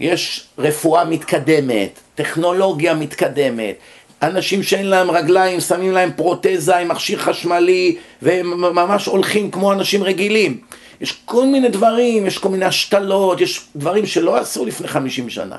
יש 0.00 0.46
רפואה 0.58 1.04
מתקדמת, 1.04 2.00
טכנולוגיה 2.14 2.94
מתקדמת, 2.94 3.74
אנשים 4.22 4.62
שאין 4.62 4.86
להם 4.86 5.10
רגליים, 5.10 5.60
שמים 5.60 5.92
להם 5.92 6.10
פרוטזה 6.16 6.76
עם 6.76 6.88
מכשיר 6.88 7.18
חשמלי 7.18 7.96
והם 8.22 8.60
ממש 8.60 9.06
הולכים 9.06 9.50
כמו 9.50 9.72
אנשים 9.72 10.02
רגילים. 10.02 10.60
יש 11.00 11.12
כל 11.24 11.46
מיני 11.46 11.68
דברים, 11.68 12.26
יש 12.26 12.38
כל 12.38 12.48
מיני 12.48 12.64
השתלות, 12.64 13.40
יש 13.40 13.60
דברים 13.76 14.06
שלא 14.06 14.36
עשו 14.36 14.64
לפני 14.64 14.88
50 14.88 15.30
שנה. 15.30 15.56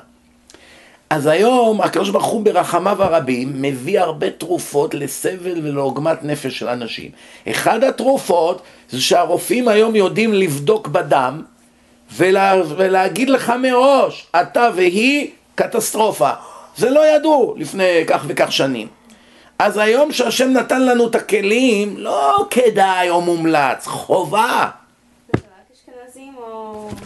אז 1.10 1.28
היום 1.28 1.82
הקדוש 1.82 2.10
ברוך 2.10 2.26
הוא 2.26 2.46
ברחמיו 2.46 3.04
הרבים 3.04 3.62
מביא 3.62 4.00
הרבה 4.00 4.30
תרופות 4.30 4.94
לסבל 4.94 5.60
ולעוגמת 5.64 6.24
נפש 6.24 6.60
של 6.60 6.68
אנשים. 6.68 7.12
אחד 7.50 7.84
התרופות 7.84 8.62
זה 8.90 9.02
שהרופאים 9.02 9.68
היום 9.68 9.96
יודעים 9.96 10.34
לבדוק 10.34 10.88
בדם 10.88 11.42
ולה, 12.16 12.62
ולהגיד 12.78 13.30
לך 13.30 13.54
מראש, 13.62 14.28
אתה 14.42 14.70
והיא 14.76 15.28
קטסטרופה. 15.56 16.32
זה 16.78 16.90
לא 16.90 17.16
ידעו 17.16 17.56
לפני 17.58 18.04
כך 18.08 18.24
וכך 18.28 18.52
שנים. 18.52 18.88
אז 19.60 19.78
היום 19.78 20.12
שהשם 20.12 20.50
נתן 20.50 20.86
לנו 20.86 21.08
את 21.08 21.16
הכלים, 21.16 21.98
לא 21.98 22.46
כדאי 22.50 23.10
או 23.10 23.22
מומלץ, 23.22 23.88
חובה. 23.88 24.70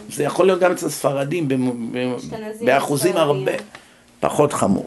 זה 0.10 0.24
יכול 0.24 0.46
להיות 0.46 0.60
גם 0.60 0.72
אצל 0.72 0.90
ספרדים 0.90 1.48
באחוזים 2.66 3.18
הרבה 3.18 3.52
פחות 4.20 4.54
חמור. 4.54 4.86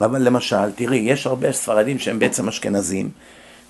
אבל 0.00 0.22
למשל, 0.22 0.72
תראי, 0.74 0.96
יש 0.96 1.26
הרבה 1.26 1.52
ספרדים 1.52 1.98
שהם 1.98 2.18
בעצם 2.18 2.48
אשכנזים, 2.48 3.08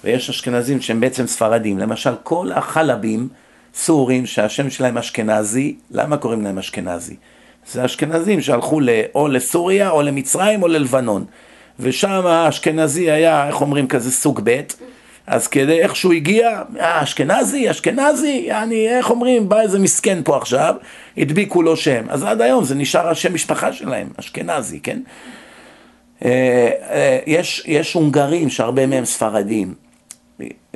ויש 0.05 0.31
אשכנזים 0.31 0.81
שהם 0.81 1.01
בעצם 1.01 1.27
ספרדים. 1.27 1.79
למשל, 1.79 2.11
כל 2.23 2.53
החלבים 2.55 3.29
סורים 3.75 4.27
שהשם 4.27 4.71
שלהם 4.71 4.99
אשכנזי, 4.99 5.77
למה 5.91 6.17
קוראים 6.17 6.45
להם 6.45 6.59
אשכנזי? 6.59 7.17
זה 7.73 7.85
אשכנזים 7.85 8.41
שהלכו 8.41 8.81
או 9.15 9.29
לסוריה 9.29 9.91
או 9.91 10.03
למצרים 10.03 10.63
או 10.63 10.69
ללבנון. 10.69 11.25
ושם 11.81 12.27
האשכנזי 12.27 13.11
היה, 13.11 13.49
איך 13.49 13.61
אומרים, 13.61 13.89
כזה 13.89 14.13
סוג 14.13 14.41
ב', 14.45 14.61
אז 15.29 15.47
כדי 15.47 15.81
איך 15.81 15.97
שהוא 15.97 16.13
הגיע, 16.13 16.63
אשכנזי, 16.79 17.71
אשכנזי, 17.71 18.49
אני, 18.53 18.89
איך 18.89 19.11
אומרים, 19.11 19.49
בא 19.49 19.61
איזה 19.61 19.79
מסכן 19.79 20.19
פה 20.25 20.37
עכשיו, 20.37 20.75
הדביקו 21.17 21.63
לו 21.63 21.77
שם. 21.77 22.05
אז 22.09 22.23
עד 22.23 22.41
היום 22.41 22.65
זה 22.65 22.75
נשאר 22.75 23.09
השם 23.09 23.35
משפחה 23.35 23.73
שלהם, 23.73 24.09
אשכנזי, 24.17 24.81
כן? 24.81 25.01
אה, 26.25 26.71
אה, 26.91 27.19
יש, 27.27 27.63
יש 27.67 27.93
הונגרים 27.93 28.51
שהרבה 28.51 28.87
מהם 28.87 29.05
ספרדים. 29.05 29.75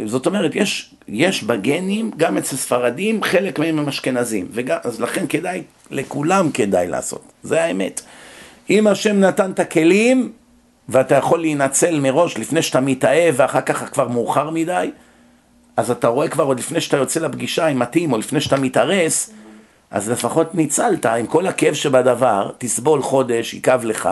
זאת 0.07 0.27
אומרת, 0.27 0.55
יש, 0.55 0.95
יש 1.09 1.43
בגנים, 1.43 2.11
גם 2.17 2.39
אצל 2.39 2.57
ספרדים, 2.57 3.23
חלק 3.23 3.59
מהם 3.59 3.79
הם 3.79 3.89
אשכנזים. 3.89 4.49
וגם, 4.51 4.79
אז 4.85 5.01
לכן 5.01 5.27
כדאי, 5.29 5.63
לכולם 5.91 6.51
כדאי 6.55 6.89
לעשות, 6.89 7.33
זה 7.43 7.63
האמת. 7.63 8.01
אם 8.71 8.87
השם 8.87 9.21
נתן 9.21 9.51
את 9.51 9.61
הכלים, 9.61 10.33
ואתה 10.89 11.15
יכול 11.15 11.41
להינצל 11.41 12.01
מראש 12.01 12.39
לפני 12.39 12.63
שאתה 12.63 12.81
מתאהב 12.81 13.35
ואחר 13.39 13.61
כך 13.61 13.93
כבר 13.93 14.09
מאוחר 14.09 14.51
מדי, 14.51 14.91
אז 15.77 15.91
אתה 15.91 16.09
רואה 16.09 16.29
כבר 16.29 16.45
עוד 16.45 16.59
לפני 16.59 16.81
שאתה 16.81 16.97
יוצא 16.97 17.21
לפגישה 17.21 17.67
עם 17.67 17.79
מתאים 17.79 18.13
או 18.13 18.19
לפני 18.19 18.41
שאתה 18.41 18.57
מתארס, 18.57 19.33
אז 19.91 20.11
לפחות 20.11 20.55
ניצלת 20.55 21.07
עם 21.07 21.27
כל 21.27 21.47
הכאב 21.47 21.75
שבדבר, 21.75 22.51
תסבול 22.59 23.03
חודש, 23.03 23.55
יכאב 23.55 23.85
לך, 23.85 24.09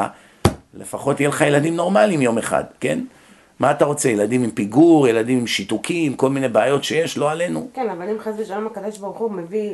לפחות 0.75 1.21
יהיה 1.21 1.29
לך 1.29 1.41
ילדים 1.41 1.77
נורמליים 1.77 2.23
יום 2.23 2.39
אחד, 2.39 2.65
כן? 2.81 2.99
מה 3.61 3.71
אתה 3.71 3.85
רוצה, 3.85 4.09
ילדים 4.09 4.43
עם 4.43 4.51
פיגור, 4.51 5.09
ילדים 5.09 5.39
עם 5.39 5.47
שיתוקים, 5.47 6.15
כל 6.15 6.31
מיני 6.31 6.49
בעיות 6.49 6.85
שיש, 6.85 7.19
לא 7.19 7.31
עלינו. 7.31 7.69
כן, 7.75 7.91
אבל 7.91 8.09
אם 8.09 8.19
חס 8.19 8.33
ושלום 8.39 8.67
הקדוש 8.67 8.99
ברוך 8.99 9.19
הוא 9.19 9.33
מביא 9.33 9.71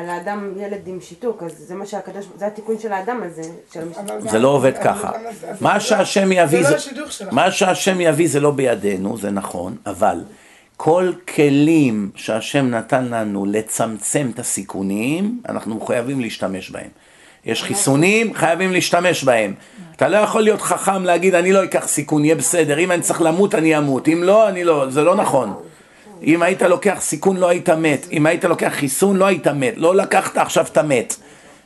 על 0.00 0.10
האדם 0.10 0.52
ילד 0.56 0.80
עם 0.86 0.98
שיתוק, 1.00 1.42
אז 1.42 1.52
זה 1.58 1.74
מה 1.74 1.86
שהקדוש, 1.86 2.26
זה 2.36 2.46
התיקון 2.46 2.78
של 2.78 2.92
האדם 2.92 3.22
הזה. 3.22 3.42
של 3.72 3.80
זה 4.18 4.38
לא 4.38 4.48
עובד 4.48 4.72
ככה. 4.84 5.10
מה 5.60 5.80
שהשם 5.80 6.32
יביא, 6.32 6.62
זה 6.62 6.76
לא 6.96 7.06
מה 7.30 7.50
שהשם 7.50 8.00
יביא 8.00 8.28
זה 8.28 8.40
לא 8.40 8.50
בידינו, 8.50 9.18
זה 9.18 9.30
נכון, 9.30 9.76
אבל 9.86 10.20
כל 10.76 11.12
כלים 11.34 12.10
שהשם 12.14 12.66
נתן 12.66 13.04
לנו 13.04 13.46
לצמצם 13.46 14.30
את 14.34 14.38
הסיכונים, 14.38 15.40
אנחנו 15.48 15.76
מחויבים 15.76 16.20
להשתמש 16.20 16.70
בהם. 16.70 16.88
יש 17.44 17.62
חיסונים, 17.62 18.34
חייבים 18.34 18.72
להשתמש 18.72 19.24
בהם. 19.24 19.54
אתה 19.96 20.08
לא 20.08 20.16
יכול 20.16 20.42
להיות 20.42 20.62
חכם 20.62 21.04
להגיד, 21.04 21.34
אני 21.34 21.52
לא 21.52 21.64
אקח 21.64 21.88
סיכון, 21.88 22.24
יהיה 22.24 22.34
בסדר, 22.34 22.78
אם 22.78 22.92
אני 22.92 23.02
צריך 23.02 23.22
למות, 23.22 23.54
אני 23.54 23.78
אמות, 23.78 24.08
אם 24.08 24.22
לא, 24.22 24.48
אני 24.48 24.64
לא, 24.64 24.90
זה 24.90 25.04
לא 25.04 25.14
נכון. 25.14 25.54
אם 26.22 26.42
היית 26.42 26.62
לוקח 26.62 26.98
סיכון, 27.00 27.36
לא 27.36 27.48
היית 27.48 27.68
מת, 27.68 28.06
אם 28.12 28.26
היית 28.26 28.44
לוקח 28.44 28.72
חיסון, 28.72 29.16
לא 29.16 29.24
היית 29.24 29.46
מת, 29.46 29.74
לא 29.76 29.94
לקחת, 29.94 30.36
עכשיו 30.36 30.66
אתה 30.72 30.82
מת. 30.82 31.16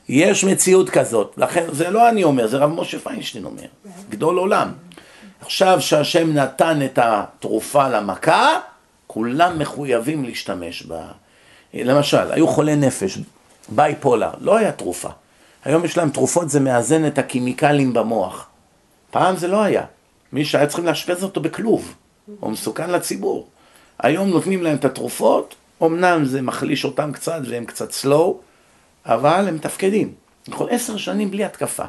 יש 0.08 0.44
מציאות 0.44 0.90
כזאת, 0.90 1.34
לכן 1.36 1.64
זה 1.72 1.90
לא 1.90 2.08
אני 2.08 2.24
אומר, 2.24 2.46
זה 2.46 2.56
רב 2.56 2.70
משה 2.70 2.98
פיינשטיין 2.98 3.44
אומר, 3.44 3.62
גדול 4.10 4.38
עולם. 4.38 4.72
עכשיו 5.40 5.80
שהשם 5.80 6.32
נתן 6.32 6.78
את 6.84 6.98
התרופה 7.02 7.88
למכה, 7.88 8.48
כולם 9.06 9.58
מחויבים 9.58 10.24
להשתמש 10.24 10.82
בה. 10.82 11.02
למשל, 11.74 12.32
היו 12.32 12.48
חולי 12.48 12.76
נפש, 12.76 13.18
בייפולר, 13.68 14.30
לא 14.40 14.56
היה 14.56 14.72
תרופה. 14.72 15.08
היום 15.64 15.84
יש 15.84 15.96
להם 15.96 16.10
תרופות, 16.10 16.50
זה 16.50 16.60
מאזן 16.60 17.06
את 17.06 17.18
הכימיקלים 17.18 17.92
במוח. 17.92 18.46
פעם 19.10 19.36
זה 19.36 19.48
לא 19.48 19.62
היה. 19.62 19.82
מי 20.32 20.44
שהיה 20.44 20.66
צריכים 20.66 20.86
לאשפז 20.86 21.24
אותו 21.24 21.40
בכלוב, 21.40 21.94
הוא 22.40 22.50
מסוכן 22.50 22.90
לציבור. 22.90 23.48
היום 23.98 24.28
נותנים 24.28 24.62
להם 24.62 24.76
את 24.76 24.84
התרופות, 24.84 25.54
אמנם 25.82 26.24
זה 26.24 26.42
מחליש 26.42 26.84
אותם 26.84 27.12
קצת 27.12 27.40
והם 27.48 27.64
קצת 27.64 27.92
סלואו, 27.92 28.38
אבל 29.06 29.48
הם 29.48 29.54
מתפקדים. 29.54 30.12
יכול 30.48 30.68
עשר 30.70 30.96
שנים 30.96 31.30
בלי 31.30 31.44
התקפה. 31.44 31.84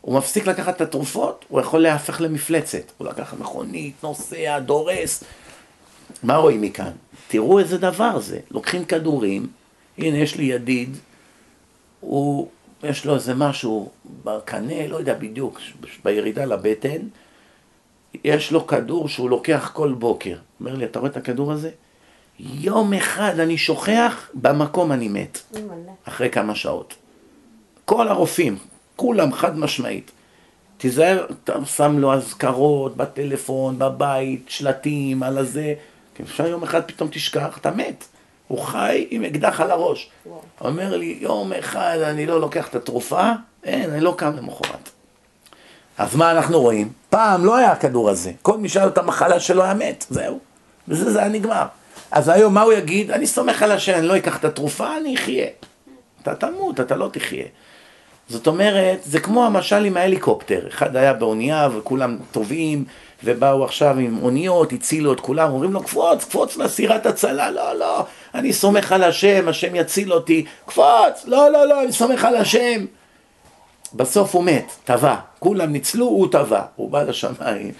הוא 0.00 0.18
מפסיק 0.18 0.46
לקחת 0.46 0.76
את 0.76 0.80
התרופות, 0.80 1.44
הוא 1.48 1.60
יכול 1.60 1.80
להפך 1.82 2.20
למפלצת. 2.20 2.92
הוא 2.98 3.08
לקח 3.08 3.34
מכונית, 3.38 3.94
נוסע, 4.02 4.58
דורס. 4.58 5.24
מה 6.22 6.36
רואים 6.36 6.60
מכאן? 6.60 6.92
תראו 7.28 7.58
איזה 7.58 7.78
דבר 7.78 8.20
זה. 8.20 8.38
לוקחים 8.50 8.84
כדורים, 8.84 9.46
הנה 9.98 10.18
יש 10.18 10.36
לי 10.36 10.44
ידיד, 10.44 10.96
הוא 12.00 12.48
יש 12.82 13.04
לו 13.04 13.14
איזה 13.14 13.34
משהו 13.34 13.90
בקנה, 14.24 14.86
לא 14.86 14.96
יודע 14.96 15.14
בדיוק, 15.14 15.60
בירידה 16.04 16.44
לבטן, 16.44 16.98
יש 18.24 18.52
לו 18.52 18.66
כדור 18.66 19.08
שהוא 19.08 19.30
לוקח 19.30 19.70
כל 19.74 19.92
בוקר. 19.92 20.36
אומר 20.60 20.74
לי, 20.74 20.84
אתה 20.84 20.98
רואה 20.98 21.10
את 21.10 21.16
הכדור 21.16 21.52
הזה? 21.52 21.70
יום 22.38 22.94
אחד 22.94 23.40
אני 23.40 23.58
שוכח, 23.58 24.30
במקום 24.34 24.92
אני 24.92 25.08
מת. 25.08 25.38
אחרי 26.04 26.30
כמה 26.30 26.54
שעות. 26.54 26.94
כל 27.84 28.08
הרופאים, 28.08 28.58
כולם 28.96 29.32
חד 29.32 29.58
משמעית. 29.58 30.10
תיזהר, 30.76 31.26
שם 31.64 31.98
לו 31.98 32.14
אזכרות 32.14 32.96
בטלפון, 32.96 33.78
בבית, 33.78 34.44
שלטים, 34.48 35.22
על 35.22 35.38
הזה. 35.38 35.74
כי 36.14 36.22
אפשר 36.22 36.46
יום 36.46 36.62
אחד 36.62 36.82
פתאום 36.86 37.08
תשכח, 37.12 37.58
אתה 37.58 37.70
מת. 37.70 38.04
הוא 38.48 38.58
חי 38.58 39.06
עם 39.10 39.24
אקדח 39.24 39.60
על 39.60 39.70
הראש. 39.70 40.10
אומר 40.60 40.96
לי, 40.96 41.18
יום 41.20 41.52
אחד 41.52 41.98
אני 42.02 42.26
לא 42.26 42.40
לוקח 42.40 42.68
את 42.68 42.74
התרופה, 42.74 43.30
אין, 43.64 43.90
אני 43.90 44.00
לא 44.00 44.14
קם 44.16 44.36
למחרת. 44.36 44.90
אז 46.00 46.16
מה 46.16 46.30
אנחנו 46.30 46.60
רואים? 46.60 46.88
פעם 47.10 47.44
לא 47.44 47.56
היה 47.56 47.72
הכדור 47.72 48.10
הזה. 48.10 48.32
כל 48.42 48.58
מי 48.58 48.68
שהיה 48.68 48.86
לו 48.86 48.92
את 48.92 48.98
המחלה 48.98 49.40
שלו 49.40 49.62
היה 49.62 49.74
מת, 49.74 50.04
זהו. 50.10 50.38
וזה 50.88 51.12
זה 51.12 51.18
היה 51.18 51.28
נגמר. 51.28 51.64
אז 52.10 52.28
היום 52.28 52.54
מה 52.54 52.62
הוא 52.62 52.72
יגיד? 52.72 53.10
אני 53.10 53.26
סומך 53.26 53.62
על 53.62 53.72
השם, 53.72 53.94
אני 53.94 54.06
לא 54.06 54.16
אקח 54.16 54.36
את 54.36 54.44
התרופה, 54.44 54.96
אני 54.96 55.14
אחיה. 55.14 55.46
אתה 56.22 56.34
תמות, 56.34 56.80
אתה 56.80 56.96
לא 56.96 57.08
תחיה. 57.12 57.44
זאת 58.28 58.46
אומרת, 58.46 58.98
זה 59.04 59.20
כמו 59.20 59.46
המשל 59.46 59.84
עם 59.84 59.96
ההליקופטר. 59.96 60.68
אחד 60.68 60.96
היה 60.96 61.12
באונייה 61.12 61.68
וכולם 61.78 62.18
טובעים, 62.32 62.84
ובאו 63.24 63.64
עכשיו 63.64 63.98
עם 63.98 64.18
אוניות, 64.22 64.72
הצילו 64.72 65.12
את 65.12 65.20
כולם, 65.20 65.52
אומרים 65.52 65.72
לו, 65.72 65.82
קפוץ, 65.82 66.24
קפוץ 66.24 66.56
לסירת 66.56 67.06
הצלה. 67.06 67.50
לא, 67.50 67.78
לא, 67.78 68.04
אני 68.34 68.52
סומך 68.52 68.92
על 68.92 69.04
השם, 69.04 69.48
השם 69.48 69.74
יציל 69.74 70.12
אותי. 70.12 70.44
קפוץ, 70.66 71.24
לא, 71.26 71.50
לא, 71.52 71.68
לא, 71.68 71.82
אני 71.82 71.92
סומך 71.92 72.24
על 72.24 72.36
השם. 72.36 72.84
בסוף 73.94 74.34
הוא 74.34 74.44
מת, 74.44 74.72
טבע. 74.84 75.16
כולם 75.38 75.72
ניצלו, 75.72 76.06
הוא 76.06 76.28
טבע. 76.32 76.62
הוא 76.76 76.90
בא 76.90 77.02
לשמיים, 77.02 77.72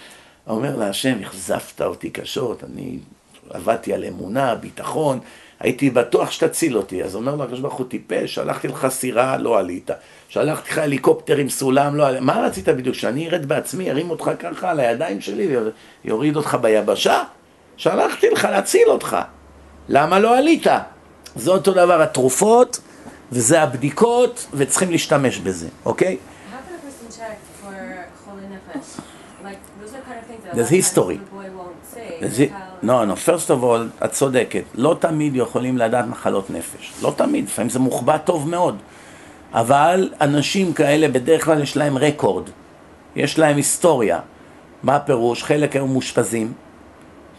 אומר 0.47 0.75
להשם, 0.75 1.19
אכזבת 1.23 1.81
אותי 1.81 2.09
קשות, 2.09 2.63
אני 2.63 2.97
עבדתי 3.49 3.93
על 3.93 4.05
אמונה, 4.05 4.55
ביטחון, 4.55 5.19
הייתי 5.59 5.89
בטוח 5.89 6.31
שתציל 6.31 6.77
אותי. 6.77 7.03
אז 7.03 7.15
אומר 7.15 7.35
לו 7.35 7.43
הקדוש 7.43 7.59
ברוך 7.59 7.73
הוא 7.73 7.85
טיפש, 7.89 8.35
שלחתי 8.35 8.67
לך 8.67 8.87
סירה, 8.89 9.37
לא 9.37 9.59
עלית. 9.59 9.89
שלחתי 10.29 10.69
לך 10.71 10.77
הליקופטר 10.77 11.37
עם 11.37 11.49
סולם, 11.49 11.95
לא 11.95 12.07
עלית. 12.07 12.21
מה 12.21 12.41
רצית 12.45 12.69
בדיוק? 12.69 12.95
שאני 12.95 13.29
ארד 13.29 13.45
בעצמי, 13.45 13.91
ארים 13.91 14.09
אותך 14.09 14.31
ככה 14.39 14.71
על 14.71 14.79
הידיים 14.79 15.21
שלי 15.21 15.57
ויוריד 16.05 16.35
אותך 16.35 16.57
ביבשה? 16.61 17.23
שלחתי 17.77 18.29
לך 18.29 18.47
להציל 18.51 18.87
אותך. 18.87 19.17
למה 19.89 20.19
לא 20.19 20.37
עלית? 20.37 20.67
זה 21.35 21.51
אותו 21.51 21.73
דבר 21.73 22.01
התרופות, 22.01 22.79
וזה 23.31 23.61
הבדיקות, 23.61 24.47
וצריכים 24.53 24.91
להשתמש 24.91 25.37
בזה, 25.39 25.67
אוקיי? 25.85 26.17
זה, 32.27 32.45
How- 32.51 32.85
לא, 32.85 33.07
לא, 33.07 33.13
first 33.25 33.47
of 33.47 33.63
all, 33.63 34.05
את 34.05 34.11
צודקת, 34.11 34.63
לא 34.75 34.97
תמיד 34.99 35.35
יכולים 35.35 35.77
לדעת 35.77 36.05
מחלות 36.07 36.49
נפש, 36.49 36.93
לא 37.01 37.13
תמיד, 37.17 37.45
לפעמים 37.45 37.69
זה 37.69 37.79
מוחבא 37.79 38.17
טוב 38.17 38.49
מאוד, 38.49 38.77
אבל 39.53 40.09
אנשים 40.21 40.73
כאלה 40.73 41.07
בדרך 41.07 41.45
כלל 41.45 41.61
יש 41.63 41.77
להם 41.77 41.97
רקורד, 41.97 42.49
יש 43.15 43.39
להם 43.39 43.57
היסטוריה, 43.57 44.19
מה 44.83 44.95
הפירוש? 44.95 45.43
חלק 45.43 45.75
היו 45.75 45.87
מאושפזים 45.87 46.53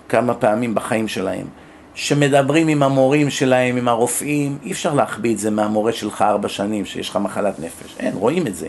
כמה 0.09 0.35
פעמים 0.35 0.75
בחיים 0.75 1.09
שלהם, 1.09 1.47
שמדברים 1.95 2.69
עם 2.69 2.83
המורים 2.83 3.31
שלהם, 3.31 3.77
עם 3.77 3.89
הרופאים, 3.89 4.59
אי 4.65 4.73
אפשר 4.73 4.95
להחביא 4.95 5.33
את 5.33 5.39
זה 5.39 5.51
מהמורה 5.51 5.93
שלך 5.93 6.23
ארבע 6.23 6.49
שנים 6.49 6.85
שיש 6.85 7.09
לך 7.09 7.17
מחלת 7.17 7.61
נפש, 7.61 7.95
אין, 7.99 8.15
רואים 8.15 8.47
את 8.47 8.55
זה. 8.55 8.69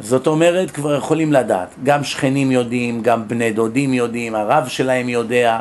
זאת 0.00 0.26
אומרת, 0.26 0.70
כבר 0.70 0.94
יכולים 0.94 1.32
לדעת. 1.32 1.74
גם 1.84 2.04
שכנים 2.04 2.50
יודעים, 2.50 3.02
גם 3.02 3.28
בני 3.28 3.52
דודים 3.52 3.94
יודעים, 3.94 4.34
הרב 4.34 4.68
שלהם 4.68 5.08
יודע, 5.08 5.58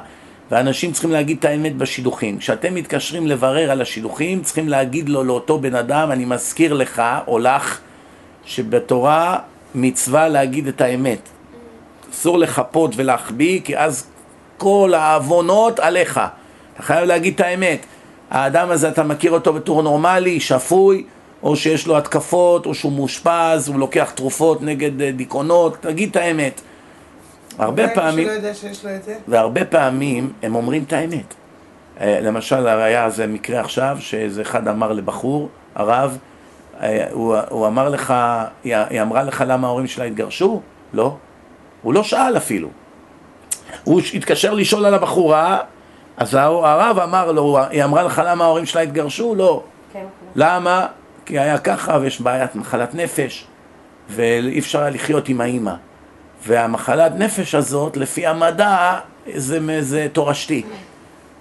ואנשים 0.52 0.92
צריכים 0.92 1.12
להגיד 1.12 1.38
את 1.40 1.46
האמת 1.46 1.76
בשידוכים. 1.76 2.38
כשאתם 2.38 2.76
מתקשרים 2.76 3.28
לברר 3.28 3.72
על 3.72 3.82
השידוכים, 3.82 4.42
צריכים 4.42 4.70
להגיד 4.70 5.10
לו, 5.10 5.24
לאותו 5.24 5.60
בן 5.60 5.76
אדם, 5.76 6.12
אני 6.12 6.26
מזכיר 6.26 6.74
לך 6.74 7.02
או 7.28 7.40
לך, 7.40 7.80
שבתורה 8.46 9.40
מצווה 9.76 10.28
להגיד 10.28 10.68
את 10.68 10.82
האמת. 10.82 11.30
אסור 12.12 12.38
לחפות 12.38 12.92
ולהחביא, 12.96 13.62
כי 13.64 13.78
אז 13.78 14.08
כל 14.58 14.94
העוונות 14.96 15.80
עליך. 15.80 16.20
אתה 16.78 16.86
חייב 16.86 17.06
להגיד 17.06 17.34
את 17.34 17.40
האמת. 17.40 17.86
האדם 18.30 18.70
הזה, 18.70 18.90
אתה 18.90 19.04
מכיר 19.04 19.32
אותו 19.32 19.54
בתור 19.54 19.84
נורמלי, 19.84 20.40
שפוי, 20.40 21.04
או 21.44 21.56
שיש 21.56 21.88
לו 21.88 21.98
התקפות, 21.98 22.66
או 22.66 22.76
שהוא 22.76 22.92
מאושפז, 22.92 23.68
הוא 23.68 23.80
לוקח 23.80 24.12
תרופות 24.16 24.62
נגד 24.62 25.02
אה, 25.02 25.12
דיכאונות, 25.12 25.78
תגיד 25.80 26.10
את 26.10 26.16
האמת. 26.16 26.62
הרבה 27.60 27.88
פעמים? 27.88 28.28
והרבה 29.28 29.66
פעמים 29.66 30.34
הם 30.44 30.56
אומרים 30.56 30.84
את 30.88 30.94
האמת. 30.94 31.34
אה, 32.02 32.20
למשל, 32.22 32.68
היה 32.68 33.06
איזה 33.06 33.28
מקרה 33.28 33.60
עכשיו, 33.60 33.98
שאיזה 34.00 34.42
אחד 34.42 34.68
אמר 34.68 34.92
לבחור, 34.94 35.50
הרב, 35.76 36.18
אה, 36.82 37.06
הוא, 37.12 37.36
הוא 37.50 37.68
אמר 37.68 37.90
לך, 37.90 38.14
היא, 38.64 38.76
היא 38.76 39.02
אמרה 39.02 39.24
לך 39.24 39.44
למה 39.48 39.68
ההורים 39.68 39.88
שלה 39.88 40.06
התגרשו? 40.06 40.62
לא. 40.94 41.16
הוא 41.82 41.94
לא 41.94 42.04
שאל 42.04 42.38
אפילו. 42.38 42.70
הוא 43.84 44.02
התקשר 44.14 44.54
לשאול 44.54 44.86
על 44.86 44.94
הבחורה, 44.94 45.60
אז 46.18 46.34
הרב 46.34 47.00
אמר 47.00 47.32
לו, 47.32 47.60
היא 47.70 47.84
אמרה 47.84 48.04
לך 48.04 48.22
למה 48.26 48.44
ההורים 48.44 48.66
שלה 48.66 48.82
התגרשו? 48.82 49.36
לא. 49.36 49.64
כן, 49.94 50.06
למה? 50.36 50.88
כי 51.26 51.40
היה 51.40 51.58
ככה 51.58 51.98
ויש 52.02 52.22
בעיית 52.22 52.56
מחלת 52.56 52.96
נפש 52.96 53.48
ואי 54.10 54.60
אפשר 54.60 54.82
היה 54.82 54.90
לחיות 54.90 55.30
עם 55.30 55.42
האימא 55.42 55.74
והמחלת 56.46 57.12
נפש 57.16 57.56
הזאת 57.56 57.98
לפי 57.98 58.26
המדע 58.28 59.00
זה, 59.36 59.82
זה 59.82 60.08
תורשתי 60.14 60.64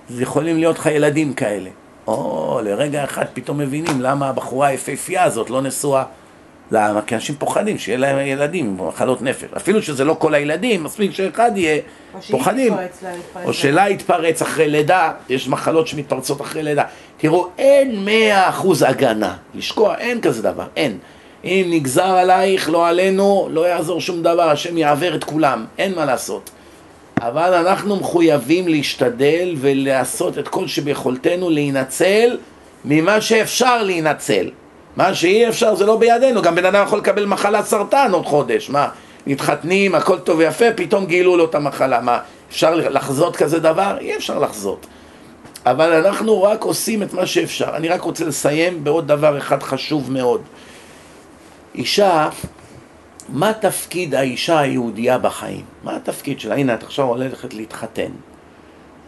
זה 0.08 0.22
יכולים 0.22 0.56
להיות 0.56 0.78
לך 0.78 0.86
ילדים 0.86 1.34
כאלה 1.34 1.70
או 2.06 2.60
לרגע 2.64 3.04
אחד 3.04 3.24
פתאום 3.32 3.58
מבינים 3.58 4.00
למה 4.00 4.28
הבחורה 4.28 4.66
היפהפייה 4.66 5.24
הזאת 5.24 5.50
לא 5.50 5.62
נשואה 5.62 6.04
למה? 6.70 7.02
כי 7.02 7.14
אנשים 7.14 7.34
פוחדים 7.34 7.78
שיהיה 7.78 7.98
להם 7.98 8.26
ילדים 8.26 8.66
עם 8.66 8.88
מחלות 8.88 9.22
נפש 9.22 9.48
אפילו 9.56 9.82
שזה 9.82 10.04
לא 10.04 10.16
כל 10.18 10.34
הילדים 10.34 10.84
מספיק 10.84 11.12
שאחד 11.12 11.50
יהיה 11.54 11.80
פוחדים 12.30 12.72
או 12.72 13.46
לה. 13.46 13.52
שלה 13.52 13.90
יתפרץ 13.90 14.42
אחרי 14.42 14.68
לידה, 14.68 15.12
יש 15.28 15.48
מחלות 15.48 15.86
שמתפרצות 15.86 16.40
אחרי 16.40 16.62
לידה. 16.62 16.84
תראו, 17.16 17.48
אין 17.58 18.04
מאה 18.04 18.48
אחוז 18.48 18.82
הגנה, 18.82 19.36
לשקוע, 19.54 19.98
אין 19.98 20.20
כזה 20.20 20.42
דבר, 20.42 20.66
אין. 20.76 20.98
אם 21.44 21.66
נגזר 21.70 22.02
עלייך, 22.02 22.70
לא 22.70 22.88
עלינו, 22.88 23.48
לא 23.50 23.68
יעזור 23.68 24.00
שום 24.00 24.22
דבר, 24.22 24.50
השם 24.50 24.78
יעבר 24.78 25.14
את 25.14 25.24
כולם, 25.24 25.64
אין 25.78 25.94
מה 25.94 26.04
לעשות. 26.04 26.50
אבל 27.20 27.54
אנחנו 27.54 27.96
מחויבים 27.96 28.68
להשתדל 28.68 29.54
ולעשות 29.58 30.38
את 30.38 30.48
כל 30.48 30.66
שביכולתנו 30.66 31.50
להינצל 31.50 32.38
ממה 32.84 33.20
שאפשר 33.20 33.82
להינצל. 33.82 34.50
מה 34.96 35.14
שאי 35.14 35.48
אפשר 35.48 35.74
זה 35.74 35.86
לא 35.86 35.96
בידינו, 35.96 36.42
גם 36.42 36.54
בן 36.54 36.64
אדם 36.64 36.84
יכול 36.86 36.98
לקבל 36.98 37.26
מחלת 37.26 37.64
סרטן 37.64 38.10
עוד 38.12 38.26
חודש, 38.26 38.70
מה? 38.70 38.88
מתחתנים, 39.26 39.94
הכל 39.94 40.18
טוב 40.18 40.38
ויפה, 40.38 40.64
פתאום 40.76 41.06
גילו 41.06 41.36
לו 41.36 41.44
את 41.44 41.54
המחלה, 41.54 42.00
מה? 42.00 42.18
אפשר 42.50 42.74
לחזות 42.74 43.36
כזה 43.36 43.60
דבר? 43.60 43.96
אי 44.00 44.16
אפשר 44.16 44.38
לחזות. 44.38 44.86
אבל 45.66 46.06
אנחנו 46.06 46.42
רק 46.42 46.62
עושים 46.62 47.02
את 47.02 47.12
מה 47.12 47.26
שאפשר. 47.26 47.76
אני 47.76 47.88
רק 47.88 48.00
רוצה 48.00 48.24
לסיים 48.24 48.84
בעוד 48.84 49.08
דבר 49.08 49.38
אחד 49.38 49.62
חשוב 49.62 50.12
מאוד. 50.12 50.40
אישה, 51.74 52.28
מה 53.28 53.52
תפקיד 53.52 54.14
האישה 54.14 54.58
היהודייה 54.58 55.18
בחיים? 55.18 55.64
מה 55.82 55.96
התפקיד 55.96 56.40
שלה? 56.40 56.54
הנה, 56.54 56.74
את 56.74 56.82
עכשיו 56.82 57.04
הולכת 57.04 57.54
להתחתן. 57.54 58.10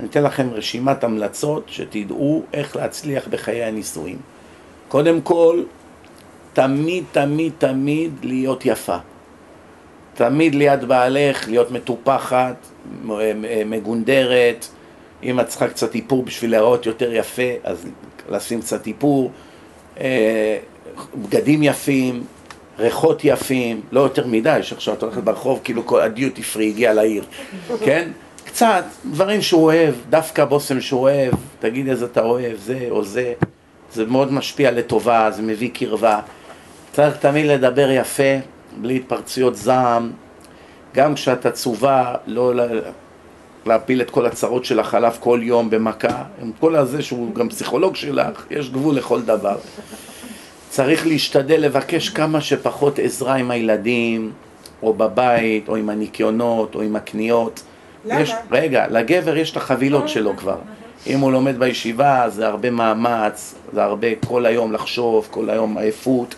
אני 0.00 0.08
אתן 0.08 0.22
לכם 0.22 0.48
רשימת 0.52 1.04
המלצות 1.04 1.64
שתדעו 1.66 2.42
איך 2.52 2.76
להצליח 2.76 3.28
בחיי 3.30 3.64
הנישואים. 3.64 4.18
קודם 4.88 5.20
כל, 5.20 5.62
תמיד, 6.58 7.04
תמיד, 7.12 7.52
תמיד 7.58 8.12
להיות 8.22 8.66
יפה. 8.66 8.96
תמיד 10.14 10.54
ליד 10.54 10.84
בעלך, 10.84 11.48
להיות 11.48 11.70
מטופחת, 11.70 12.56
מגונדרת. 13.66 14.66
אם 15.22 15.40
את 15.40 15.48
צריכה 15.48 15.68
קצת 15.68 15.94
איפור 15.94 16.22
בשביל 16.22 16.50
להיראות 16.50 16.86
יותר 16.86 17.12
יפה, 17.12 17.42
אז 17.64 17.86
לשים 18.28 18.60
קצת 18.60 18.86
איפור. 18.86 19.30
אה, 20.00 20.58
בגדים 21.14 21.62
יפים, 21.62 22.24
ריחות 22.78 23.20
יפים, 23.24 23.80
לא 23.92 24.00
יותר 24.00 24.26
מדי, 24.26 24.58
שעכשיו 24.62 24.94
את 24.94 25.02
הולכת 25.02 25.22
ברחוב, 25.22 25.60
כאילו 25.64 25.86
כל 25.86 26.00
הדיוטי 26.00 26.42
פרי 26.42 26.68
הגיע 26.68 26.94
לעיר, 26.94 27.24
כן? 27.86 28.08
קצת, 28.44 28.84
דברים 29.10 29.42
שהוא 29.42 29.62
אוהב, 29.62 29.94
דווקא 30.10 30.44
בושם 30.44 30.80
שהוא 30.80 31.00
אוהב, 31.00 31.34
תגיד 31.60 31.88
איזה 31.88 32.04
אתה 32.04 32.22
אוהב, 32.22 32.56
זה 32.56 32.86
או 32.90 33.04
זה, 33.04 33.32
זה 33.92 34.04
מאוד 34.04 34.32
משפיע 34.32 34.70
לטובה, 34.70 35.30
זה 35.30 35.42
מביא 35.42 35.70
קרבה. 35.74 36.20
צריך 36.98 37.16
תמיד 37.16 37.46
לדבר 37.46 37.90
יפה, 37.90 38.22
בלי 38.80 38.96
התפרצויות 38.96 39.56
זעם, 39.56 40.10
גם 40.94 41.14
כשאת 41.14 41.46
עצובה, 41.46 42.14
לא 42.26 42.54
לה- 42.54 42.66
להפיל 43.66 44.00
את 44.02 44.10
כל 44.10 44.26
הצרות 44.26 44.64
של 44.64 44.80
החלב 44.80 45.16
כל 45.20 45.40
יום 45.42 45.70
במכה, 45.70 46.22
עם 46.42 46.52
כל 46.60 46.76
הזה 46.76 47.02
שהוא 47.02 47.34
גם 47.34 47.48
פסיכולוג 47.48 47.96
שלך, 47.96 48.46
יש 48.50 48.70
גבול 48.70 48.94
לכל 48.94 49.22
דבר. 49.22 49.56
צריך 50.68 51.06
להשתדל 51.06 51.60
לבקש 51.60 52.08
כמה 52.08 52.40
שפחות 52.40 52.98
עזרה 52.98 53.34
עם 53.34 53.50
הילדים, 53.50 54.32
או 54.82 54.94
בבית, 54.94 55.68
או 55.68 55.76
עם 55.76 55.88
הניקיונות, 55.90 56.74
או 56.74 56.82
עם 56.82 56.96
הקניות. 56.96 57.62
למה? 58.04 58.20
יש, 58.20 58.32
רגע, 58.50 58.86
לגבר 58.88 59.36
יש 59.36 59.50
את 59.50 59.56
החבילות 59.56 60.08
שלו 60.08 60.36
כבר. 60.36 60.56
אם 61.06 61.20
הוא 61.20 61.32
לומד 61.32 61.58
בישיבה, 61.58 62.24
זה 62.28 62.46
הרבה 62.46 62.70
מאמץ, 62.70 63.54
זה 63.72 63.84
הרבה 63.84 64.08
כל 64.26 64.46
היום 64.46 64.72
לחשוב, 64.72 65.28
כל 65.30 65.50
היום 65.50 65.78
עייפות. 65.78 66.34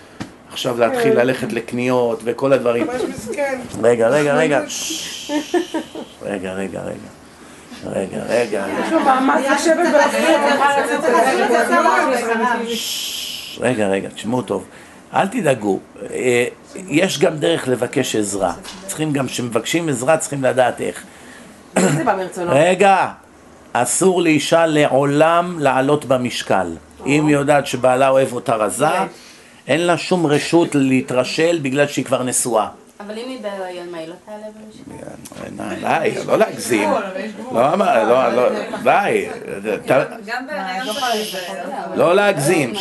עכשיו 0.53 0.79
להתחיל 0.79 1.21
ללכת 1.21 1.53
לקניות 1.53 2.21
וכל 2.25 2.53
הדברים. 2.53 2.87
ממש 2.87 3.03
מסכן. 3.03 3.61
רגע, 3.83 4.09
רגע, 4.09 4.35
רגע. 4.35 4.61
רגע, 6.23 6.53
רגע, 6.53 6.81
רגע. 6.81 7.21
רגע, 7.87 8.25
רגע. 8.29 8.67
יש 8.87 8.93
לו 8.93 9.01
מאמץ 9.01 9.45
לשבת 9.51 9.87
ששש. 12.69 13.59
רגע, 13.61 13.89
רגע, 13.89 14.09
תשמעו 14.09 14.43
טוב. 14.43 14.65
אל 15.15 15.27
תדאגו, 15.27 15.79
אה, 16.13 16.45
יש 16.75 17.19
גם 17.19 17.37
דרך 17.37 17.69
לבקש 17.69 18.17
עזרה. 18.17 18.53
צריכים 18.87 19.13
גם, 19.13 19.27
כשמבקשים 19.27 19.89
עזרה, 19.89 20.17
צריכים 20.17 20.45
לדעת 20.45 20.81
איך. 20.81 21.05
רגע, 22.37 23.09
אסור 23.73 24.23
לאישה 24.23 24.67
לעולם 24.67 25.57
לעלות 25.59 26.05
במשקל. 26.05 26.77
אם 27.07 27.27
היא 27.27 27.35
יודעת 27.35 27.67
שבעלה 27.67 28.09
אוהב 28.09 28.33
אותה 28.33 28.55
רזה, 28.55 28.89
אין 29.71 29.81
לה 29.81 29.99
שום 29.99 30.27
רשות 30.27 30.75
להתרשל 30.75 31.59
בגלל 31.63 31.87
שהיא 31.87 32.05
כבר 32.05 32.23
נשואה. 32.23 32.69
אבל 33.01 33.19
אם 33.19 33.29
היא 33.29 33.39
בהיריון, 33.43 33.91
מה, 33.91 33.99
היא 33.99 34.09
לא 34.09 34.15
תעלה 34.27 34.47
במשקל? 34.67 35.81
די, 35.81 36.25
לא 36.27 36.39
להגזים. 36.39 36.91
לא, 37.53 37.77
מה, 37.77 38.05
לא, 38.05 38.29
לא, 38.33 38.49
די. 38.83 39.29
גם 40.27 40.47
בהיריון. 40.47 40.97
לא 41.95 42.15
להגזים. 42.15 42.73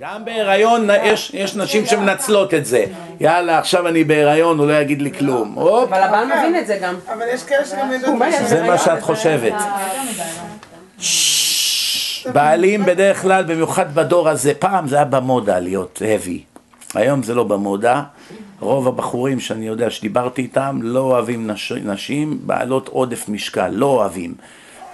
גם 0.00 0.24
בהיריון 0.24 0.88
יש, 1.04 1.30
יש 1.34 1.56
נשים 1.56 1.86
שמנצלות 1.86 2.54
את 2.54 2.66
זה. 2.66 2.84
יאללה, 3.20 3.58
עכשיו 3.58 3.88
אני 3.88 4.04
בהיריון, 4.04 4.58
הוא 4.58 4.66
לא 4.66 4.80
יגיד 4.80 5.02
לי 5.02 5.12
כלום. 5.12 5.58
אבל 5.58 6.02
הבעל 6.02 6.26
מבין 6.26 6.56
את 6.56 6.66
זה 6.66 6.78
גם. 6.82 6.94
אבל 7.12 7.24
יש 7.32 7.42
כאלה 7.42 7.64
שגם 7.64 7.90
זה 8.46 8.62
מה 8.62 8.78
שאת 8.78 9.02
חושבת. 9.02 9.54
בעלים 12.32 12.84
בדרך 12.84 13.22
כלל, 13.22 13.44
במיוחד 13.44 13.94
בדור 13.94 14.28
הזה, 14.28 14.54
פעם 14.54 14.88
זה 14.88 14.96
היה 14.96 15.04
במודה 15.04 15.58
להיות 15.58 16.02
heavy. 16.02 16.56
היום 16.94 17.22
זה 17.22 17.34
לא 17.34 17.44
במודה. 17.44 18.02
רוב 18.60 18.88
הבחורים 18.88 19.40
שאני 19.40 19.66
יודע 19.66 19.90
שדיברתי 19.90 20.42
איתם 20.42 20.78
לא 20.82 21.00
אוהבים 21.00 21.46
נש... 21.46 21.72
נשים 21.72 22.38
בעלות 22.42 22.88
עודף 22.88 23.28
משקל, 23.28 23.68
לא 23.68 23.86
אוהבים. 23.86 24.34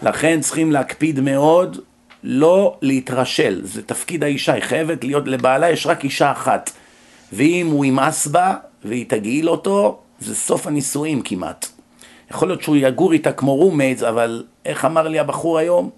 לכן 0.02 0.40
צריכים 0.40 0.72
להקפיד 0.72 1.20
מאוד 1.20 1.78
לא 2.24 2.76
להתרשל, 2.82 3.60
זה 3.64 3.82
תפקיד 3.82 4.24
האישה, 4.24 4.52
היא 4.52 4.62
חייבת 4.62 5.04
להיות, 5.04 5.28
לבעלה 5.28 5.70
יש 5.70 5.86
רק 5.86 6.04
אישה 6.04 6.32
אחת. 6.32 6.70
ואם 7.32 7.68
הוא 7.70 7.84
ימאס 7.84 8.26
בה 8.26 8.54
והיא 8.84 9.04
תגעיל 9.09 9.48
אותו, 9.48 9.98
זה 10.20 10.34
סוף 10.34 10.66
הנישואים 10.66 11.22
כמעט. 11.22 11.66
יכול 12.30 12.48
להיות 12.48 12.62
שהוא 12.62 12.76
יגור 12.76 13.12
איתה 13.12 13.32
כמו 13.32 13.56
roommates, 13.56 14.02
אבל 14.02 14.44
איך 14.64 14.84
אמר 14.84 15.09
לי 15.09 15.18
הבחור 15.18 15.59
היום? 15.59 15.90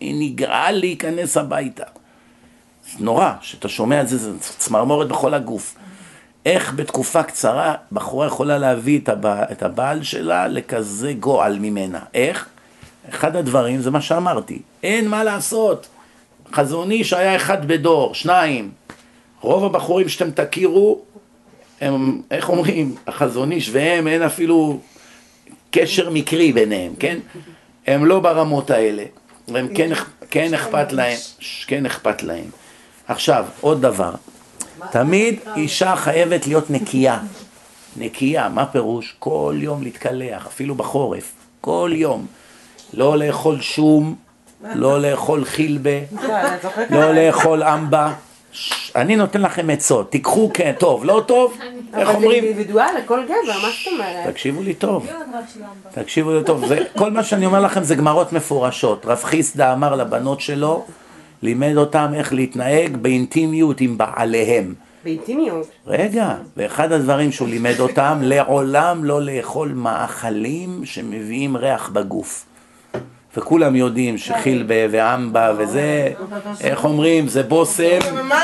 היא 0.00 0.14
נגרעה 0.18 0.72
להיכנס 0.72 1.36
הביתה. 1.36 1.84
זה 2.92 3.04
נורא, 3.04 3.32
שאתה 3.40 3.68
שומע 3.68 4.00
את 4.00 4.08
זה, 4.08 4.18
זה 4.18 4.38
צמרמורת 4.38 5.08
בכל 5.08 5.34
הגוף. 5.34 5.74
איך 6.46 6.72
בתקופה 6.76 7.22
קצרה 7.22 7.74
בחורה 7.92 8.26
יכולה 8.26 8.58
להביא 8.58 8.98
את, 8.98 9.08
הבע... 9.08 9.42
את 9.52 9.62
הבעל 9.62 10.02
שלה 10.02 10.48
לכזה 10.48 11.12
גועל 11.12 11.58
ממנה? 11.58 12.00
איך? 12.14 12.48
אחד 13.08 13.36
הדברים 13.36 13.80
זה 13.80 13.90
מה 13.90 14.00
שאמרתי, 14.00 14.62
אין 14.82 15.08
מה 15.08 15.24
לעשות. 15.24 15.88
חזון 16.52 16.90
איש 16.90 17.12
היה 17.12 17.36
אחד 17.36 17.68
בדור, 17.68 18.14
שניים. 18.14 18.70
רוב 19.40 19.64
הבחורים 19.64 20.08
שאתם 20.08 20.30
תכירו, 20.30 21.00
הם, 21.80 22.22
איך 22.30 22.48
אומרים, 22.48 22.94
החזון 23.06 23.52
איש 23.52 23.70
והם, 23.72 24.08
אין 24.08 24.22
אפילו 24.22 24.80
קשר 25.70 26.10
מקרי 26.10 26.52
ביניהם, 26.52 26.94
כן? 26.98 27.18
הם 27.86 28.04
לא 28.04 28.20
ברמות 28.20 28.70
האלה, 28.70 29.04
והם 29.48 29.68
כן, 29.74 29.90
כן 30.30 30.54
אכפת 30.54 30.92
להם, 30.92 31.16
ש- 31.38 31.64
כן 31.64 31.86
אכפת 31.86 32.22
להם. 32.22 32.44
עכשיו, 33.08 33.44
עוד 33.60 33.82
דבר, 33.82 34.12
תמיד 34.90 35.38
אישה 35.56 35.96
חייבת 35.96 36.46
להיות 36.46 36.70
נקייה. 36.70 37.18
נקייה, 37.96 38.48
מה 38.48 38.66
פירוש? 38.66 39.16
כל 39.18 39.54
יום 39.58 39.82
להתקלח, 39.82 40.46
אפילו 40.46 40.74
בחורף, 40.74 41.32
כל 41.60 41.90
יום. 41.94 42.26
לא 42.94 43.18
לאכול 43.18 43.60
שום, 43.60 44.14
לא 44.74 45.00
לאכול 45.02 45.44
חילבה, 45.44 45.90
לא 46.90 47.12
לאכול 47.14 47.62
אמבה. 47.62 48.12
אני 48.96 49.16
נותן 49.16 49.42
לכם 49.42 49.70
עצות, 49.70 50.10
תיקחו 50.10 50.50
כן, 50.54 50.72
טוב, 50.78 51.04
לא 51.04 51.22
טוב, 51.26 51.58
איך 51.94 52.08
אבל 52.08 52.12
זה 52.12 52.16
אומרים? 52.16 52.44
אינדיבידואל 52.44 52.86
לכל 52.98 53.24
גבר, 53.24 53.58
מה 53.62 53.68
זאת 53.78 53.92
אומרת? 53.92 54.28
תקשיבו 54.28 54.62
לי 54.62 54.74
טוב, 54.74 55.06
תקשיבו 55.92 56.32
לי 56.32 56.44
טוב, 56.44 56.64
כל 56.98 57.10
מה 57.10 57.24
שאני 57.24 57.46
אומר 57.46 57.60
לכם 57.60 57.82
זה 57.82 57.94
גמרות 57.94 58.32
מפורשות. 58.32 59.06
רב 59.06 59.20
חיסדא 59.24 59.72
אמר 59.72 59.96
לבנות 59.96 60.40
שלו, 60.40 60.84
לימד 61.42 61.76
אותם 61.76 62.12
איך 62.14 62.32
להתנהג 62.32 62.96
באינטימיות 62.96 63.80
עם 63.80 63.98
בעליהם. 63.98 64.74
באינטימיות. 65.04 65.66
רגע, 65.86 66.34
ואחד 66.56 66.92
הדברים 66.92 67.32
שהוא 67.32 67.48
לימד 67.48 67.80
אותם, 67.80 68.18
לעולם 68.22 69.04
לא 69.04 69.22
לאכול 69.22 69.68
מאכלים 69.68 70.80
שמביאים 70.84 71.56
ריח 71.56 71.88
בגוף. 71.88 72.46
וכולם 73.36 73.76
יודעים 73.76 74.18
שחילבה 74.18 74.74
ואמבה 74.90 75.52
וזה, 75.58 76.08
איך 76.60 76.84
אומרים, 76.84 77.28
זה 77.28 77.42
בושם 77.42 77.98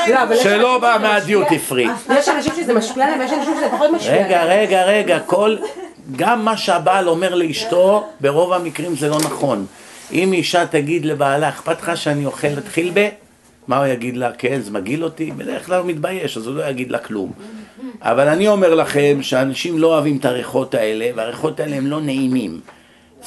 לא, 0.09 0.23
אבל 0.23 0.35
יש- 0.35 0.43
שלא 0.43 0.77
בא 0.77 0.97
מהדיוטי 1.01 1.59
פרי. 1.59 1.87
יש 2.09 2.29
אנשים 2.29 2.53
שזה 2.55 2.73
משפיע 2.73 3.03
עליהם 3.05 3.19
ויש 3.19 3.31
אנשים 3.33 3.53
שזה 3.57 3.67
פחות 3.71 3.91
משפיע 3.91 4.13
עליהם. 4.13 4.27
רגע, 4.27 4.43
רגע, 4.43 4.83
רגע, 4.83 5.19
כל, 5.19 5.55
גם 6.15 6.45
מה 6.45 6.57
שהבעל 6.57 7.07
אומר 7.09 7.35
לאשתו, 7.35 8.07
ברוב 8.21 8.53
המקרים 8.53 8.95
זה 8.95 9.09
לא 9.09 9.17
נכון. 9.19 9.65
אם 10.11 10.33
אישה 10.33 10.65
תגיד 10.65 11.05
לבעלה, 11.05 11.49
אכפת 11.49 11.81
לך 11.81 11.97
שאני 11.97 12.25
אוכלת 12.25 12.67
חילבה? 12.67 13.01
מה 13.67 13.77
הוא 13.77 13.85
יגיד 13.85 14.17
לה? 14.17 14.31
כן, 14.37 14.59
זה 14.61 14.71
מגעיל 14.71 15.03
אותי? 15.03 15.31
בדרך 15.37 15.65
כלל 15.65 15.79
הוא 15.79 15.87
מתבייש, 15.87 16.37
אז 16.37 16.47
הוא 16.47 16.55
לא 16.55 16.63
יגיד 16.69 16.91
לה 16.91 16.97
כלום. 16.97 17.31
אבל 18.01 18.27
אני 18.27 18.47
אומר 18.47 18.75
לכם 18.75 19.17
שאנשים 19.21 19.77
לא 19.77 19.87
אוהבים 19.87 20.17
את 20.17 20.25
הריחות 20.25 20.73
האלה, 20.75 21.05
והריחות 21.15 21.59
האלה 21.59 21.75
הם 21.75 21.87
לא 21.87 22.01
נעימים. 22.01 22.59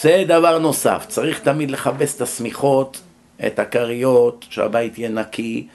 זה 0.01 0.25
דבר 0.27 0.59
נוסף, 0.59 1.05
צריך 1.09 1.39
תמיד 1.39 1.71
לכבס 1.71 2.17
את 2.17 2.21
השמיכות, 2.21 3.01
את 3.47 3.59
הכריות, 3.59 4.45
שהבית 4.51 4.99
יהיה 4.99 5.09
נקי, 5.09 5.67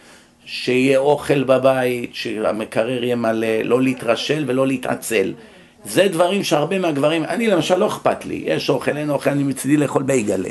שיהיה 0.45 0.99
אוכל 0.99 1.43
בבית, 1.43 2.09
שהמקרר 2.13 3.03
יהיה 3.03 3.15
מלא, 3.15 3.61
לא 3.63 3.81
להתרשל 3.81 4.43
ולא 4.47 4.67
להתעצל. 4.67 5.33
זה 5.85 6.07
דברים 6.07 6.43
שהרבה 6.43 6.79
מהגברים, 6.79 7.23
אני 7.23 7.47
למשל 7.47 7.75
לא 7.75 7.87
אכפת 7.87 8.25
לי, 8.25 8.43
יש 8.45 8.69
אוכל, 8.69 8.97
אין 8.97 9.09
אוכל, 9.09 9.29
אני 9.29 9.43
מצידי 9.43 9.77
לאכול 9.77 10.03
בייגלה. 10.03 10.49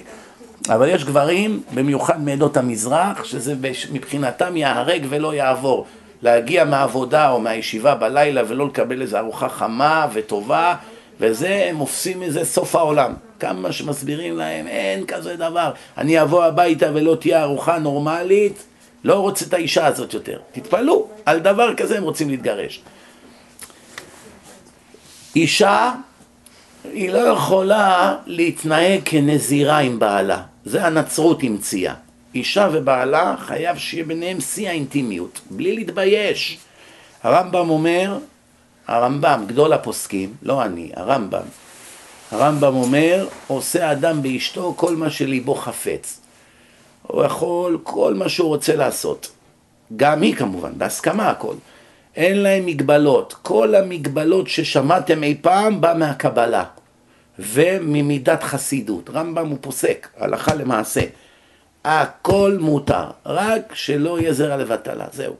אבל 0.69 0.89
יש 0.89 1.05
גברים, 1.05 1.63
במיוחד 1.75 2.23
מעדות 2.23 2.57
המזרח, 2.57 3.25
שזה 3.25 3.55
מבחינתם 3.93 4.57
ייהרג 4.57 5.07
ולא 5.09 5.35
יעבור. 5.35 5.87
להגיע 6.23 6.65
מהעבודה 6.65 7.31
או 7.31 7.41
מהישיבה 7.41 7.95
בלילה 7.95 8.43
ולא 8.49 8.67
לקבל 8.67 9.03
איזו 9.03 9.19
ארוחה 9.19 9.49
חמה 9.49 10.07
וטובה, 10.13 10.75
וזה, 11.21 11.67
הם 11.71 11.77
עושים 11.77 12.21
מזה 12.21 12.45
סוף 12.45 12.77
העולם. 12.77 13.15
כמה 13.41 13.73
שמסבירים 13.73 14.37
להם, 14.37 14.67
אין 14.67 15.07
כזה 15.07 15.37
דבר. 15.37 15.73
אני 15.99 16.23
אבוא 16.23 16.45
הביתה 16.45 16.91
ולא 16.95 17.17
תהיה 17.21 17.43
ארוחה 17.43 17.79
נורמלית, 17.79 18.65
לא 19.05 19.15
רוצה 19.15 19.45
את 19.45 19.55
האישה 19.55 19.87
הזאת 19.87 20.15
יותר. 20.15 20.39
תתפלאו, 20.53 21.09
על 21.27 21.39
דבר 21.41 21.75
כזה 21.75 21.97
הם 21.97 22.03
רוצים 22.03 22.31
להתגרש. 22.31 22.83
אישה, 25.37 25.93
היא 26.93 27.11
לא 27.11 27.19
יכולה 27.19 28.17
להתנהג 28.27 29.01
כנזירה 29.05 29.79
עם 29.79 29.99
בעלה. 29.99 30.43
זה 30.65 30.87
הנצרות 30.87 31.43
המציאה. 31.43 31.95
אישה 32.35 32.69
ובעלה 32.73 33.35
חייב 33.39 33.77
שיהיה 33.77 34.05
ביניהם 34.05 34.41
שיא 34.41 34.69
האינטימיות, 34.69 35.41
בלי 35.51 35.77
להתבייש. 35.77 36.59
הרמב"ם 37.23 37.71
אומר, 37.71 38.19
הרמב"ם, 38.87 39.45
גדול 39.47 39.73
הפוסקים, 39.73 40.35
לא 40.43 40.63
אני, 40.63 40.91
הרמב"ם. 40.97 41.43
הרמב"ם 42.31 42.75
אומר, 42.77 43.27
עושה 43.47 43.93
אדם 43.93 44.23
באשתו 44.23 44.75
כל 44.77 44.97
מה 44.97 45.11
שליבו 45.11 45.55
חפץ. 45.55 46.21
הוא 47.03 47.25
יכול 47.25 47.79
כל 47.83 48.15
מה 48.15 48.29
שהוא 48.29 48.49
רוצה 48.49 48.77
לעשות. 48.77 49.31
גם 49.97 50.23
היא 50.23 50.35
כמובן, 50.35 50.73
בהסכמה 50.77 51.31
הכל. 51.31 51.55
אין 52.17 52.43
להם 52.43 52.67
מגבלות. 52.67 53.35
כל 53.43 53.75
המגבלות 53.75 54.49
ששמעתם 54.49 55.23
אי 55.23 55.37
פעם 55.43 55.81
בא 55.81 55.95
מהקבלה 55.97 56.65
וממידת 57.39 58.43
חסידות. 58.43 59.11
רמב"ם 59.11 59.47
הוא 59.47 59.59
פוסק, 59.61 60.09
הלכה 60.19 60.55
למעשה. 60.55 61.01
הכל 61.85 62.57
מותר, 62.61 63.05
רק 63.27 63.75
שלא 63.75 64.21
יהיה 64.21 64.33
זרע 64.33 64.57
לבטלה, 64.57 65.07
זהו. 65.13 65.35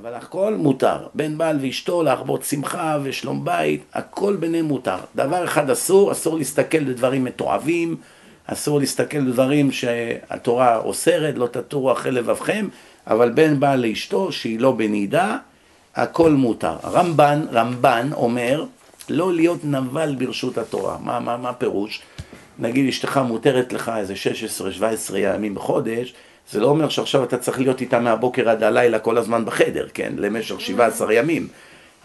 אבל 0.00 0.14
הכל 0.14 0.54
מותר, 0.54 1.06
בין 1.14 1.38
בעל 1.38 1.58
ואשתו 1.60 2.02
להרבות 2.02 2.44
שמחה 2.44 2.98
ושלום 3.02 3.44
בית, 3.44 3.82
הכל 3.94 4.36
ביניהם 4.36 4.64
מותר. 4.64 4.96
דבר 5.16 5.44
אחד 5.44 5.70
אסור, 5.70 6.12
אסור 6.12 6.38
להסתכל 6.38 6.84
בדברים 6.84 7.24
מתועבים, 7.24 7.96
אסור 8.46 8.78
להסתכל 8.78 9.20
בדברים 9.20 9.72
שהתורה 9.72 10.76
אוסרת, 10.76 11.38
לא 11.38 11.46
תטורו 11.46 11.92
אחרי 11.92 12.12
לבבכם, 12.12 12.68
אבל 13.06 13.30
בין 13.30 13.60
בעל 13.60 13.86
לאשתו 13.86 14.32
שהיא 14.32 14.60
לא 14.60 14.72
בנידה, 14.72 15.36
הכל 15.96 16.30
מותר. 16.30 16.76
רמב"ן, 16.84 17.46
רמב"ן 17.52 18.10
אומר 18.12 18.64
לא 19.08 19.32
להיות 19.32 19.64
נבל 19.64 20.14
ברשות 20.18 20.58
התורה. 20.58 20.98
מה, 21.00 21.20
מה, 21.20 21.36
מה 21.36 21.52
פירוש? 21.52 22.02
נגיד 22.58 22.88
אשתך 22.88 23.20
מותרת 23.26 23.72
לך 23.72 23.92
איזה 23.96 24.14
16-17 25.10 25.16
ימים 25.16 25.54
בחודש, 25.54 26.14
זה 26.50 26.60
לא 26.60 26.66
אומר 26.66 26.88
שעכשיו 26.88 27.24
אתה 27.24 27.38
צריך 27.38 27.58
להיות 27.58 27.80
איתה 27.80 28.00
מהבוקר 28.00 28.48
עד 28.48 28.62
הלילה 28.62 28.98
כל 28.98 29.18
הזמן 29.18 29.44
בחדר, 29.44 29.86
כן? 29.94 30.12
למשך 30.16 30.60
17 30.60 31.14
ימים. 31.14 31.48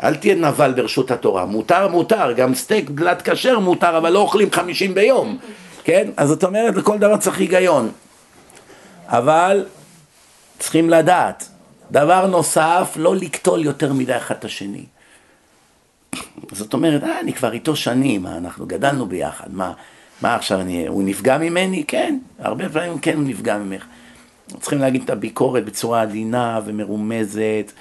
אל 0.04 0.16
תהיה 0.16 0.36
נבל 0.36 0.74
ברשות 0.74 1.12
התורה. 1.12 1.46
מותר, 1.46 1.88
מותר, 1.88 2.32
גם 2.32 2.56
סטייק 2.56 2.90
דלת 2.90 3.30
כשר 3.30 3.60
מותר, 3.60 3.98
אבל 3.98 4.12
לא 4.12 4.20
אוכלים 4.20 4.52
50 4.52 4.94
ביום, 4.94 5.38
כן? 5.84 6.10
אז 6.18 6.30
זאת 6.30 6.44
אומרת, 6.44 6.76
לכל 6.76 6.98
דבר 6.98 7.18
צריך 7.18 7.40
היגיון. 7.40 7.92
אבל 9.08 9.66
צריכים 10.60 10.90
לדעת, 10.90 11.50
דבר 11.92 12.28
נוסף, 12.28 12.94
לא 12.96 13.16
לקטול 13.16 13.66
יותר 13.66 13.94
מדי 13.94 14.18
אחד 14.18 14.36
את 14.36 14.46
השני. 14.46 14.86
זאת 16.52 16.74
אומרת, 16.74 17.04
אה, 17.04 17.20
אני 17.20 17.34
כבר 17.34 17.54
איתו 17.54 17.76
שנים, 17.76 18.24
מה, 18.24 18.38
אנחנו 18.38 18.66
גדלנו 18.66 19.06
ביחד, 19.06 19.54
מה, 19.54 19.74
מה 20.22 20.36
עכשיו, 20.36 20.62
אני, 20.62 20.88
הוא 20.88 21.04
נפגע 21.04 21.38
ממני? 21.38 21.84
כן, 21.88 22.18
הרבה 22.40 22.70
פעמים 22.70 23.00
כן 23.00 23.16
הוא 23.18 23.24
נפגע 23.24 23.58
ממך. 23.58 23.86
צריכים 24.60 24.80
להגיד 24.80 25.02
את 25.04 25.10
הביקורת 25.10 25.66
בצורה 25.66 26.02
עדינה 26.02 26.60
ומרומזת, 26.66 27.72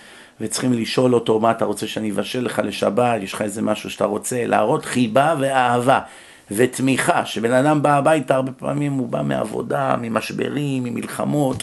וצריכים 0.40 0.72
לשאול 0.72 1.14
אותו 1.14 1.40
מה 1.40 1.50
אתה 1.50 1.64
רוצה 1.64 1.86
שאני 1.86 2.10
אבשל 2.10 2.44
לך 2.44 2.62
לשבת, 2.64 3.22
יש 3.22 3.32
לך 3.32 3.42
איזה 3.42 3.62
משהו 3.62 3.90
שאתה 3.90 4.04
רוצה, 4.04 4.46
להראות 4.46 4.84
חיבה 4.84 5.34
ואהבה 5.38 6.00
ותמיכה, 6.50 7.26
שבן 7.26 7.52
אדם 7.52 7.82
בא 7.82 7.96
הביתה 7.96 8.34
הרבה 8.34 8.52
פעמים 8.52 8.92
הוא 8.92 9.08
בא 9.08 9.22
מעבודה, 9.22 9.96
ממשברים, 10.00 10.84
ממלחמות, 10.84 11.62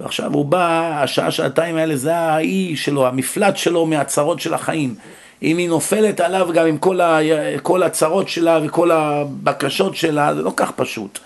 ועכשיו 0.00 0.32
הוא 0.32 0.44
בא, 0.44 1.02
השעה 1.02 1.30
שעתיים 1.30 1.76
האלה 1.76 1.96
זה 1.96 2.16
האי 2.16 2.76
שלו, 2.76 3.06
המפלט 3.06 3.56
שלו 3.56 3.86
מהצרות 3.86 4.40
של 4.40 4.54
החיים. 4.54 4.94
אם 5.42 5.58
היא 5.58 5.68
נופלת 5.68 6.20
עליו 6.20 6.48
גם 6.54 6.66
עם 6.66 6.78
כל, 6.78 7.00
ה, 7.00 7.18
כל 7.62 7.82
הצרות 7.82 8.28
שלה 8.28 8.58
וכל 8.64 8.90
הבקשות 8.90 9.96
שלה, 9.96 10.34
זה 10.34 10.42
לא 10.42 10.52
כך 10.56 10.70
פשוט. 10.70 11.18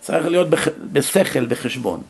צריך 0.00 0.26
להיות 0.26 0.50
בח, 0.50 0.68
בשכל, 0.92 1.46
בחשבון. 1.46 2.02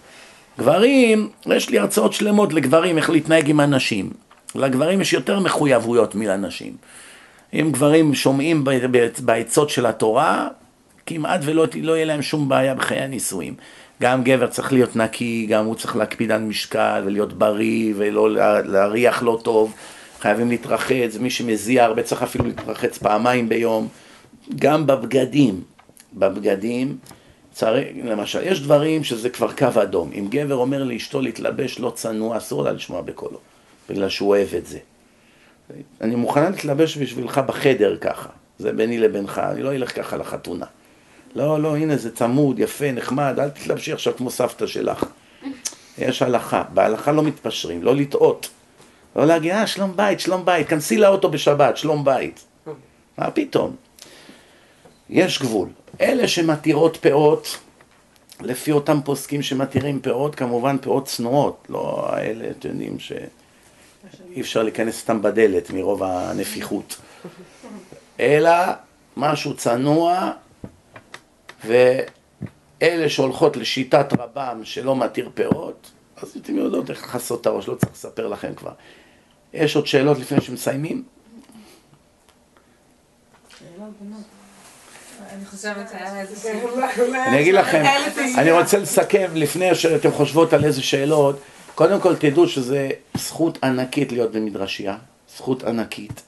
גברים, 0.59 1.29
יש 1.47 1.71
לי 1.71 1.79
הרצאות 1.79 2.13
שלמות 2.13 2.53
לגברים 2.53 2.97
איך 2.97 3.11
להתנהג 3.11 3.51
עם 3.51 3.61
אנשים. 3.61 4.11
לגברים 4.55 5.01
יש 5.01 5.13
יותר 5.13 5.41
מחויבויות 5.41 6.15
מלנשים. 6.15 6.77
אם 7.53 7.69
גברים 7.73 8.15
שומעים 8.15 8.65
בעצות 9.19 9.71
של 9.71 9.87
התורה, 9.87 10.49
כמעט 11.07 11.41
ולא 11.45 11.67
לא 11.83 11.93
יהיה 11.93 12.05
להם 12.05 12.23
שום 12.23 12.49
בעיה 12.49 12.75
בחיי 12.75 13.01
הנישואים. 13.01 13.55
גם 14.03 14.25
גבר 14.25 14.47
צריך 14.47 14.73
להיות 14.73 14.97
נקי, 14.97 15.47
גם 15.51 15.65
הוא 15.65 15.75
צריך 15.75 15.97
להקפיד 15.97 16.33
על 16.33 16.41
משקל 16.41 17.03
ולהיות 17.05 17.33
בריא 17.33 17.95
ולא 17.97 18.31
להריח 18.65 19.23
לא 19.23 19.39
טוב. 19.43 19.75
חייבים 20.21 20.49
להתרחץ, 20.49 21.17
מי 21.21 21.31
שמזיע 21.31 21.85
הרבה 21.85 22.03
צריך 22.03 22.23
אפילו 22.23 22.45
להתרחץ 22.45 22.99
פעמיים 22.99 23.49
ביום. 23.49 23.89
גם 24.57 24.87
בבגדים, 24.87 25.61
בבגדים 26.15 26.97
צריך, 27.53 27.89
למשל, 28.05 28.43
יש 28.43 28.61
דברים 28.61 29.05
שזה 29.05 29.31
כבר 29.31 29.53
קו 29.53 29.83
אדום. 29.83 30.11
אם 30.15 30.27
גבר 30.31 30.55
אומר 30.55 30.85
לאשתו 30.85 31.21
להתלבש 31.21 31.79
לא 31.79 31.93
צנוע, 31.95 32.37
אסור 32.37 32.63
לה 32.63 32.73
לשמוע 32.73 33.01
בקולו, 33.03 33.39
בגלל 33.91 34.09
שהוא 34.09 34.29
אוהב 34.29 34.55
את 34.55 34.67
זה. 34.67 34.79
אני 36.01 36.15
מוכנה 36.15 36.51
להתלבש 36.51 36.99
בשבילך 36.99 37.39
בחדר 37.39 37.97
ככה, 37.97 38.29
זה 38.59 38.73
ביני 38.73 38.99
לבינך, 38.99 39.43
אני 39.53 39.63
לא 39.63 39.75
אלך 39.75 39.97
ככה 39.97 40.17
לחתונה. 40.17 40.67
לא, 41.35 41.63
לא, 41.63 41.77
הנה 41.77 41.97
זה 41.97 42.15
צמוד, 42.15 42.59
יפה, 42.59 42.93
נחמד, 42.93 43.35
אל 43.39 43.51
תתלבשי 43.51 43.93
עכשיו 43.93 44.17
כמו 44.17 44.31
סבתא 44.31 44.67
שלך. 44.67 45.05
יש 45.99 46.23
הלכה, 46.23 46.63
בהלכה 46.75 47.13
לא 47.13 47.23
מתפשרים, 47.23 47.83
לא 47.83 47.97
לטעות. 47.97 48.49
לא 49.17 49.27
להגיד, 49.27 49.53
אה, 49.53 49.67
שלום 49.67 49.97
בית, 49.97 50.21
שלום 50.21 50.45
בית, 50.45 50.69
כנסי 50.69 50.99
לאוטו 50.99 51.31
בשבת, 51.31 51.77
שלום 51.77 52.05
בית. 52.05 52.45
מה 53.19 53.31
פתאום? 53.31 53.77
יש 55.11 55.43
גבול. 55.43 55.69
אלה 56.01 56.29
שמתירות 56.29 56.97
פאות, 56.97 57.59
לפי 58.41 58.73
אותם 58.73 59.01
פוסקים 59.05 59.43
שמתירים 59.43 60.01
פאות, 60.01 60.35
כמובן 60.35 60.77
פאות 60.79 61.07
צנועות, 61.07 61.67
לא 61.69 62.07
האלה, 62.09 62.51
אתם 62.51 62.69
יודעים, 62.69 62.99
שאי 62.99 64.41
אפשר 64.41 64.63
להיכנס 64.63 65.01
סתם 65.01 65.23
בדלת 65.23 65.71
מרוב 65.71 66.03
הנפיחות. 66.03 66.97
אלא 68.21 68.53
משהו 69.17 69.57
צנוע, 69.57 70.33
ואלה 71.65 73.09
שהולכות 73.09 73.57
לשיטת 73.57 74.13
רבם 74.19 74.61
שלא 74.65 74.97
מתיר 74.97 75.31
פאות, 75.35 75.91
אז 76.17 76.37
אתם 76.37 76.57
יודעות 76.57 76.91
איך 76.91 77.05
לכסות 77.05 77.41
את 77.41 77.47
הראש, 77.47 77.69
לא 77.69 77.75
צריך 77.75 77.93
לספר 77.93 78.29
לכם 78.29 78.55
כבר. 78.55 78.73
יש 79.53 79.77
עוד 79.77 79.87
שאלות 79.87 80.19
לפני 80.19 80.41
שמסיימים? 80.41 81.05
אני 85.37 85.45
חושבת 85.45 85.91
שהיה 85.91 86.21
איזה 86.21 86.53
אני 87.27 87.41
אגיד 87.41 87.55
לכם, 87.55 87.83
אני 88.39 88.53
רוצה 88.53 88.79
לסכם 88.79 89.31
לפני 89.35 89.75
שאתם 89.75 90.11
חושבות 90.11 90.53
על 90.53 90.65
איזה 90.65 90.83
שאלות. 90.83 91.41
קודם 91.75 92.01
כל 92.01 92.17
תדעו 92.17 92.49
שזה 92.49 92.91
זכות 93.15 93.65
ענקית 93.65 94.13
להיות 94.13 94.33
במדרשייה, 94.33 94.97
זכות 95.37 95.65
ענקית. 95.65 96.23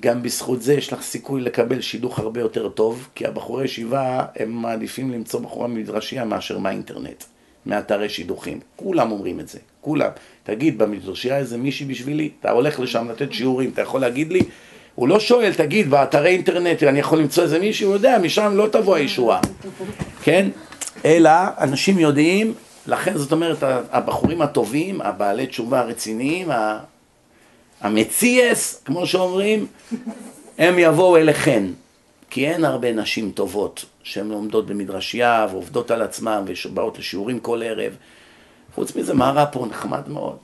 גם 0.00 0.22
בזכות 0.22 0.62
זה 0.62 0.74
יש 0.74 0.92
לך 0.92 1.02
סיכוי 1.02 1.40
לקבל 1.40 1.80
שידוך 1.80 2.18
הרבה 2.18 2.40
יותר 2.40 2.68
טוב, 2.68 3.08
כי 3.14 3.26
הבחורי 3.26 3.64
ישיבה 3.64 4.24
הם 4.36 4.50
מעדיפים 4.50 5.10
למצוא 5.10 5.40
בחורה 5.40 5.68
ממדרשייה 5.68 6.24
מאשר 6.24 6.58
מהאינטרנט, 6.58 7.24
מאתרי 7.66 8.08
שידוכים. 8.08 8.60
כולם 8.76 9.12
אומרים 9.12 9.40
את 9.40 9.48
זה, 9.48 9.58
כולם. 9.80 10.10
תגיד, 10.42 10.78
במדרשייה 10.78 11.38
איזה 11.38 11.56
מישהי 11.56 11.86
בשבילי? 11.86 12.30
אתה 12.40 12.50
הולך 12.50 12.80
לשם 12.80 13.10
לתת 13.10 13.32
שיעורים, 13.32 13.70
אתה 13.70 13.82
יכול 13.82 14.00
להגיד 14.00 14.32
לי? 14.32 14.40
הוא 14.94 15.08
לא 15.08 15.20
שואל, 15.20 15.54
תגיד, 15.54 15.90
באתרי 15.90 16.30
אינטרנט 16.30 16.82
אני 16.82 16.98
יכול 16.98 17.18
למצוא 17.18 17.42
איזה 17.42 17.58
מישהו, 17.58 17.88
הוא 17.88 17.94
יודע, 17.94 18.18
משם 18.18 18.52
לא 18.56 18.66
תבוא 18.72 18.96
הישועה, 18.96 19.40
כן? 20.22 20.48
אלא 21.04 21.30
אנשים 21.58 21.98
יודעים, 21.98 22.54
לכן 22.86 23.16
זאת 23.16 23.32
אומרת, 23.32 23.62
הבחורים 23.92 24.42
הטובים, 24.42 25.00
הבעלי 25.00 25.46
תשובה 25.46 25.80
הרציניים, 25.80 26.48
המציאס, 27.80 28.82
כמו 28.84 29.06
שאומרים, 29.06 29.66
הם 30.58 30.78
יבואו 30.78 31.16
אליכן. 31.16 31.64
כי 32.34 32.48
אין 32.48 32.64
הרבה 32.64 32.92
נשים 32.92 33.30
טובות 33.30 33.84
שהן 34.02 34.28
לומדות 34.28 34.66
במדרשייה 34.66 35.46
ועובדות 35.50 35.90
על 35.90 36.02
עצמן 36.02 36.44
ובאות 36.66 36.98
לשיעורים 36.98 37.40
כל 37.40 37.62
ערב. 37.62 37.92
חוץ 38.74 38.96
מזה, 38.96 39.14
מה 39.14 39.30
רע 39.30 39.44
פה? 39.52 39.66
נחמד 39.70 40.08
מאוד. 40.08 40.36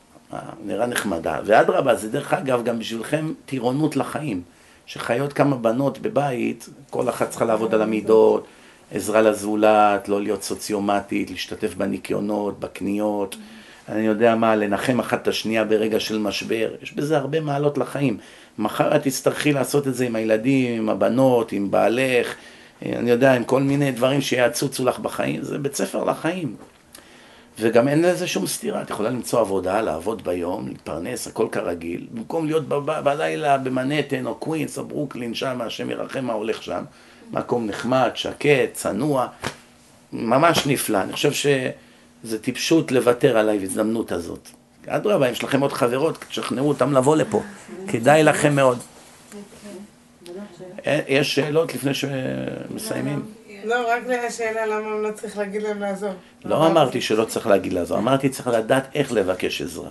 נראה 0.64 0.86
נחמדה. 0.86 1.38
ואדרבה, 1.44 1.94
זה 1.94 2.08
דרך 2.08 2.34
אגב 2.34 2.64
גם 2.64 2.78
בשבילכם 2.78 3.32
טירונות 3.46 3.96
לחיים. 3.96 4.42
שחיות 4.86 5.32
כמה 5.32 5.56
בנות 5.56 5.98
בבית, 5.98 6.68
כל 6.90 7.08
אחת 7.08 7.30
צריכה 7.30 7.44
לעבוד 7.44 7.74
על 7.74 7.82
המידות, 7.82 8.46
עזרה 8.92 9.22
לזולת, 9.22 10.08
לא 10.08 10.22
להיות 10.22 10.42
סוציומטית, 10.42 11.30
להשתתף 11.30 11.74
בניקיונות, 11.74 12.60
בקניות, 12.60 13.36
אני 13.88 14.06
יודע 14.06 14.34
מה, 14.34 14.56
לנחם 14.56 15.00
אחת 15.00 15.22
את 15.22 15.28
השנייה 15.28 15.64
ברגע 15.64 16.00
של 16.00 16.18
משבר. 16.18 16.70
יש 16.82 16.92
בזה 16.92 17.16
הרבה 17.16 17.40
מעלות 17.40 17.78
לחיים. 17.78 18.18
מחר 18.58 18.96
את 18.96 19.02
תצטרכי 19.02 19.52
לעשות 19.52 19.88
את 19.88 19.94
זה 19.94 20.06
עם 20.06 20.16
הילדים, 20.16 20.78
עם 20.78 20.88
הבנות, 20.88 21.52
עם 21.52 21.70
בעלך, 21.70 22.34
אני 22.82 23.10
יודע, 23.10 23.32
עם 23.32 23.44
כל 23.44 23.62
מיני 23.62 23.92
דברים 23.92 24.20
שיעצוצו 24.20 24.84
לך 24.84 24.98
בחיים. 24.98 25.42
זה 25.42 25.58
בית 25.58 25.74
ספר 25.74 26.04
לחיים. 26.04 26.54
וגם 27.60 27.88
אין 27.88 28.02
לזה 28.02 28.26
שום 28.26 28.46
סתירה, 28.46 28.82
את 28.82 28.90
יכולה 28.90 29.10
למצוא 29.10 29.40
עבודה, 29.40 29.80
לעבוד 29.80 30.24
ביום, 30.24 30.68
להתפרנס, 30.68 31.26
הכל 31.26 31.48
כרגיל, 31.52 32.06
במקום 32.10 32.46
להיות 32.46 32.68
ב- 32.68 33.00
בלילה 33.00 33.58
במנהטן 33.58 34.26
או 34.26 34.34
קווינס 34.34 34.78
או 34.78 34.84
ברוקלין, 34.84 35.34
שם, 35.34 35.60
השם 35.60 35.90
ירחם 35.90 36.24
מה 36.24 36.32
הולך 36.32 36.62
שם, 36.62 36.84
מקום 37.30 37.66
נחמד, 37.66 38.10
שקט, 38.14 38.72
צנוע, 38.72 39.26
ממש 40.12 40.66
נפלא. 40.66 41.02
אני 41.02 41.12
חושב 41.12 41.32
שזה 41.32 42.38
טיפשות 42.40 42.92
לוותר 42.92 43.38
על 43.38 43.48
ההזדמנות 43.48 44.12
הזאת. 44.12 44.48
אדרבה, 44.86 45.26
אם 45.26 45.32
יש 45.32 45.44
לכם 45.44 45.60
עוד 45.60 45.72
חברות, 45.72 46.24
תשכנעו 46.28 46.68
אותם 46.68 46.92
לבוא 46.92 47.16
לפה, 47.16 47.42
כדאי 47.88 48.22
לכם 48.22 48.56
מאוד. 48.56 48.78
אה, 50.86 51.00
יש 51.08 51.34
שאלות 51.34 51.74
לפני 51.74 51.94
שמסיימים? 51.94 53.39
לא, 53.64 53.92
רק 53.92 54.02
לשאלה 54.06 54.66
למה 54.66 54.90
לא 54.90 55.12
צריך 55.14 55.38
להגיד 55.38 55.62
להם 55.62 55.80
לעזור. 55.80 56.12
לא 56.44 56.66
אמרתי 56.66 57.00
שלא 57.00 57.24
צריך 57.24 57.46
להגיד 57.46 57.72
לעזור, 57.72 57.98
אמרתי 57.98 58.28
צריך 58.28 58.48
לדעת 58.48 58.88
איך 58.94 59.12
לבקש 59.12 59.62
עזרה. 59.62 59.90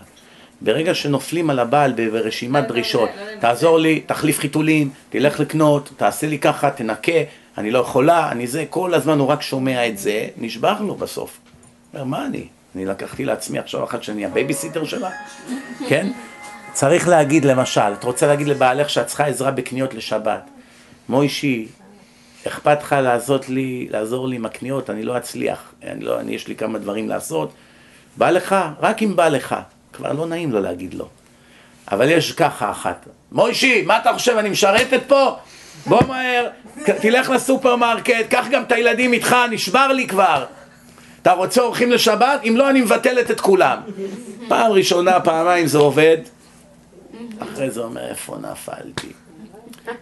ברגע 0.61 0.95
שנופלים 0.95 1.49
על 1.49 1.59
הבעל 1.59 1.91
ברשימת 1.91 2.67
דרישות, 2.67 3.09
תעזור 3.39 3.79
לי, 3.79 3.99
תחליף 3.99 4.39
חיתולים, 4.39 4.89
תלך 5.09 5.39
לקנות, 5.39 5.89
תעשה 5.97 6.27
לי 6.27 6.39
ככה, 6.39 6.71
תנקה, 6.71 7.11
אני 7.57 7.71
לא 7.71 7.79
יכולה, 7.79 8.31
אני 8.31 8.47
זה, 8.47 8.65
כל 8.69 8.93
הזמן 8.93 9.19
הוא 9.19 9.27
רק 9.27 9.41
שומע 9.41 9.87
את 9.87 9.97
זה, 9.97 10.27
נשבר 10.37 10.81
לו 10.81 10.95
בסוף. 10.95 11.39
אומר, 11.93 12.03
מה 12.03 12.25
אני? 12.25 12.47
אני 12.75 12.85
לקחתי 12.85 13.25
לעצמי 13.25 13.59
עכשיו 13.59 13.83
אחת 13.83 14.03
שאני 14.03 14.25
הבייביסיטר 14.25 14.85
שלה? 14.85 15.09
כן? 15.87 16.11
צריך 16.73 17.07
להגיד 17.07 17.45
למשל, 17.45 17.93
את 17.99 18.03
רוצה 18.03 18.27
להגיד 18.27 18.47
לבעלך 18.47 18.89
שאת 18.89 19.07
צריכה 19.07 19.25
עזרה 19.25 19.51
בקניות 19.51 19.93
לשבת. 19.93 20.41
מוישי, 21.09 21.67
אכפת 22.47 22.81
לך 22.81 22.95
לעזור 23.03 23.39
לי, 23.47 23.87
לעזור 23.91 24.27
לי 24.27 24.35
עם 24.35 24.45
הקניות, 24.45 24.89
אני 24.89 25.03
לא 25.03 25.17
אצליח, 25.17 25.73
אני 25.83 26.05
לא, 26.05 26.19
אני, 26.19 26.35
יש 26.35 26.47
לי 26.47 26.55
כמה 26.55 26.79
דברים 26.79 27.09
לעשות. 27.09 27.51
בא 28.17 28.29
לך, 28.29 28.55
רק 28.79 29.03
אם 29.03 29.15
בא 29.15 29.27
לך. 29.27 29.55
כבר 29.93 30.13
לא 30.13 30.27
נעים 30.27 30.51
לו 30.51 30.59
להגיד 30.61 30.93
לא. 30.93 31.07
אבל 31.91 32.09
יש 32.09 32.31
ככה 32.31 32.71
אחת, 32.71 33.07
מוישי, 33.31 33.81
מה 33.81 33.97
אתה 33.97 34.13
חושב, 34.13 34.35
אני 34.37 34.49
משרתת 34.49 35.01
פה? 35.07 35.35
בוא 35.85 35.99
מהר, 36.07 36.47
תלך 36.83 37.29
לסופרמרקט, 37.29 38.29
קח 38.29 38.45
גם 38.51 38.63
את 38.63 38.71
הילדים 38.71 39.13
איתך, 39.13 39.35
נשבר 39.51 39.87
לי 39.87 40.07
כבר. 40.07 40.45
אתה 41.21 41.31
רוצה 41.31 41.61
אורחים 41.61 41.91
לשבת? 41.91 42.41
אם 42.43 42.57
לא, 42.57 42.69
אני 42.69 42.81
מבטלת 42.81 43.31
את 43.31 43.41
כולם. 43.41 43.79
פעם 44.47 44.71
ראשונה, 44.71 45.19
פעמיים 45.19 45.67
זה 45.67 45.77
עובד, 45.77 46.17
אחרי 47.39 47.71
זה 47.71 47.81
אומר, 47.81 48.09
איפה 48.09 48.37
נפלתי? 48.51 49.07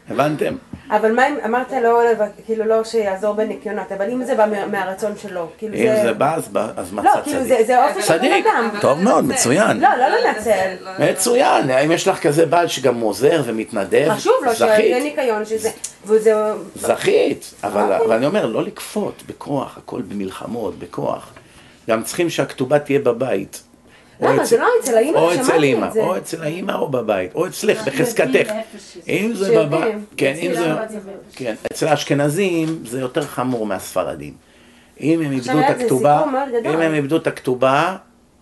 הבנתם? 0.09 0.55
אבל 0.91 1.11
מה 1.11 1.27
אם 1.27 1.35
אמרת 1.45 1.71
לא, 1.83 2.01
כאילו 2.45 2.65
לא 2.65 2.83
שיעזור 2.83 3.33
בניקיונות, 3.33 3.91
אבל 3.91 4.09
אם 4.11 4.23
זה 4.23 4.35
בא 4.35 4.45
מה- 4.45 4.65
מהרצון 4.67 5.13
שלו, 5.21 5.47
כאילו 5.57 5.73
אם 5.75 5.95
זה 6.03 6.13
בא, 6.13 6.35
אז 6.35 6.47
בא- 6.47 6.67
אז 6.77 6.93
לא, 6.93 7.01
מצא 7.01 7.21
כאילו 7.23 7.39
צדיק. 7.39 7.57
זה, 7.57 7.63
זה 7.67 7.83
אופי 7.87 8.01
של 8.01 8.13
בן 8.13 8.19
צדיק, 8.19 8.45
אדם. 8.45 8.69
טוב 8.81 8.99
מאוד, 9.03 9.25
מצוין. 9.25 9.79
לא, 9.79 9.89
לא 9.99 10.07
לנצל. 10.07 10.75
מצוין, 10.99 11.69
אם 11.69 11.91
יש 11.91 12.07
לך 12.07 12.19
כזה 12.19 12.45
בעל 12.45 12.67
שגם 12.67 12.99
עוזר 12.99 13.41
ומתנדב, 13.45 14.09
חשוב 14.13 14.33
לו 14.45 14.55
שיהיה 14.55 15.03
ניקיון, 15.03 15.45
שזה, 15.45 15.69
וזה, 16.05 16.33
זכית, 16.75 17.53
אבל 17.63 17.81
אוקיי. 17.81 17.97
אבל 17.97 18.15
אני 18.15 18.25
אומר, 18.25 18.45
לא 18.45 18.63
לכפות 18.63 19.23
בכוח, 19.27 19.77
הכל 19.77 20.01
במלחמות, 20.01 20.79
בכוח. 20.79 21.33
גם 21.89 22.03
צריכים 22.03 22.29
שהכתובה 22.29 22.79
תהיה 22.79 22.99
בבית. 22.99 23.63
למה? 24.21 24.45
זה 24.45 24.57
לא 24.57 24.67
אצל 24.81 24.97
האמא, 24.97 25.17
או 25.17 25.33
אצל 25.33 25.43
שמעתי 25.43 25.63
אימא, 25.63 25.85
את 25.85 25.93
זה. 25.93 26.03
או 26.03 26.17
אצל 26.17 26.43
האימא 26.43 26.71
או 26.71 26.87
בבית, 26.87 27.35
או 27.35 27.47
אצלך, 27.47 27.87
בחזקתך. 27.87 28.51
אם 29.07 29.31
זה. 29.33 29.65
בבית, 29.65 29.95
כן, 30.17 30.33
אם 30.41 30.51
זה, 30.53 30.73
כן, 31.35 31.55
אצל 31.71 31.87
האשכנזים 31.87 32.79
זה 32.85 32.99
יותר 32.99 33.21
חמור 33.21 33.65
מהספרדים. 33.65 34.33
אם 35.01 35.21
הם 35.21 35.31
איבדו 35.31 35.59
את 35.59 35.69
הכתובה. 35.69 36.23
אם 36.65 36.79
הם 36.81 36.93
איבדו 36.93 37.17
את 37.17 37.27
הכתובה, 37.27 37.95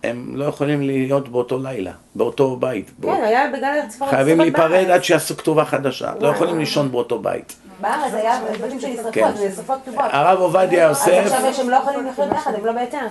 הם 0.04 0.32
לא 0.34 0.44
יכולים 0.44 0.82
להיות 0.82 1.28
באותו 1.28 1.58
לילה, 1.62 1.92
באותו 2.14 2.56
בית. 2.56 2.90
כן, 3.02 3.08
היה 3.08 3.50
בגלל 3.52 3.80
הצפרות. 3.86 4.10
חייבים 4.10 4.40
להיפרד. 4.40 4.90
עד 4.90 5.04
שיעשו 5.04 5.36
כתובה 5.36 5.64
חדשה, 5.64 6.12
לא. 6.20 6.28
יכולים 6.28 6.58
לישון 6.58 6.92
באותו 6.92 7.18
בית. 7.18 7.56
בארץ 7.80 8.14
היה 8.14 8.40
בתים 8.64 8.80
שנשרפות, 8.80 9.12
כן. 9.12 9.36
זה 9.36 9.56
שרפות 9.56 9.78
כתובות. 9.82 10.04
הרב 10.12 10.38
עובדיה 10.40 10.88
אז 10.88 10.96
יוסף, 10.96 11.22
עכשיו 11.24 11.46
יש- 11.50 11.58
הם 11.58 11.70
לא 11.70 11.76
יכולים 11.76 12.06
לחיות 12.06 12.28
ביחד, 12.28 12.54
הם 12.54 12.66
לא 12.66 12.72
בהיתר. 12.72 13.06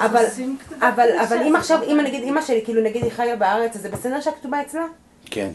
אבל, 0.00 0.24
אבל, 0.80 1.08
אבל 1.28 1.36
אם 1.46 1.56
עכשיו, 1.56 1.78
אם 1.82 2.00
נגיד 2.04 2.22
אימא 2.22 2.42
שלי, 2.42 2.60
כאילו 2.64 2.82
נגיד 2.82 3.02
היא 3.04 3.12
חיה 3.12 3.36
בארץ, 3.36 3.76
אז 3.76 3.82
זה 3.82 3.88
בסדר 3.88 4.20
שהכתובה 4.20 4.60
אצלה? 4.62 4.84
כן, 5.30 5.50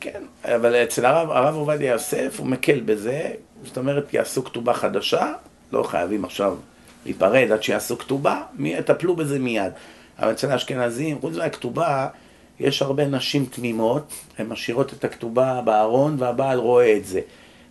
כן, 0.00 0.20
אבל 0.44 0.74
אצל 0.76 1.06
הרב, 1.06 1.30
הרב 1.30 1.54
עובדיה 1.54 1.90
יוסף 1.92 2.34
הוא 2.38 2.46
מקל 2.46 2.80
בזה, 2.80 3.22
זאת 3.64 3.78
אומרת 3.78 4.14
יעשו 4.14 4.44
כתובה 4.44 4.72
חדשה, 4.74 5.32
לא 5.72 5.82
חייבים 5.82 6.24
עכשיו 6.24 6.54
להיפרד 7.04 7.48
עד 7.52 7.62
שיעשו 7.62 7.98
כתובה, 7.98 8.42
מי- 8.58 8.74
יטפלו 8.74 9.16
בזה 9.16 9.38
מיד. 9.38 9.72
אבל 10.18 10.30
אצל 10.30 10.50
האשכנזים, 10.50 11.20
חוץ 11.20 11.36
מהכתובה, 11.36 12.06
יש 12.60 12.82
הרבה 12.82 13.06
נשים 13.06 13.46
תמימות, 13.46 14.02
הן 14.38 14.46
משאירות 14.46 14.92
את 14.92 15.04
הכתובה 15.04 15.60
בארון 15.64 16.16
והבעל 16.18 16.58
רואה 16.58 16.96
את 16.96 17.04
זה. 17.06 17.20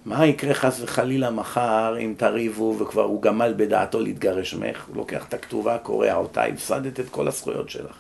מה 0.06 0.26
יקרה 0.26 0.54
חס 0.54 0.80
וחלילה 0.82 1.30
מחר 1.30 1.96
אם 2.00 2.14
תריבו 2.18 2.76
וכבר 2.80 3.04
הוא 3.04 3.22
גמל 3.22 3.54
בדעתו 3.58 4.00
להתגרש 4.00 4.54
ממך, 4.54 4.86
הוא 4.88 4.96
לוקח 4.96 5.26
את 5.28 5.34
הכתובה, 5.34 5.78
קורע 5.78 6.14
אותה, 6.14 6.44
הפסדת 6.44 7.00
את 7.00 7.10
כל 7.10 7.28
הזכויות 7.28 7.70
שלך. 7.70 7.96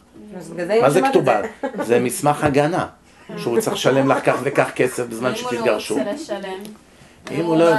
מה 0.81 0.89
זה 0.89 1.01
כתובה? 1.01 1.41
זה 1.87 1.99
מסמך 1.99 2.43
הגנה, 2.43 2.87
שהוא 3.37 3.59
צריך 3.59 3.75
לשלם 3.75 4.11
לך 4.11 4.25
כך 4.25 4.39
וכך 4.43 4.71
כסף 4.75 5.07
בזמן 5.07 5.29
אם 5.29 5.43
הוא 5.43 5.51
לא 5.51 5.57
שתתגרשו. 5.57 5.95
רוצה 5.95 6.11
לשלם. 6.13 6.59
אם 7.31 7.45
הוא 7.45 7.57
לא... 7.57 7.71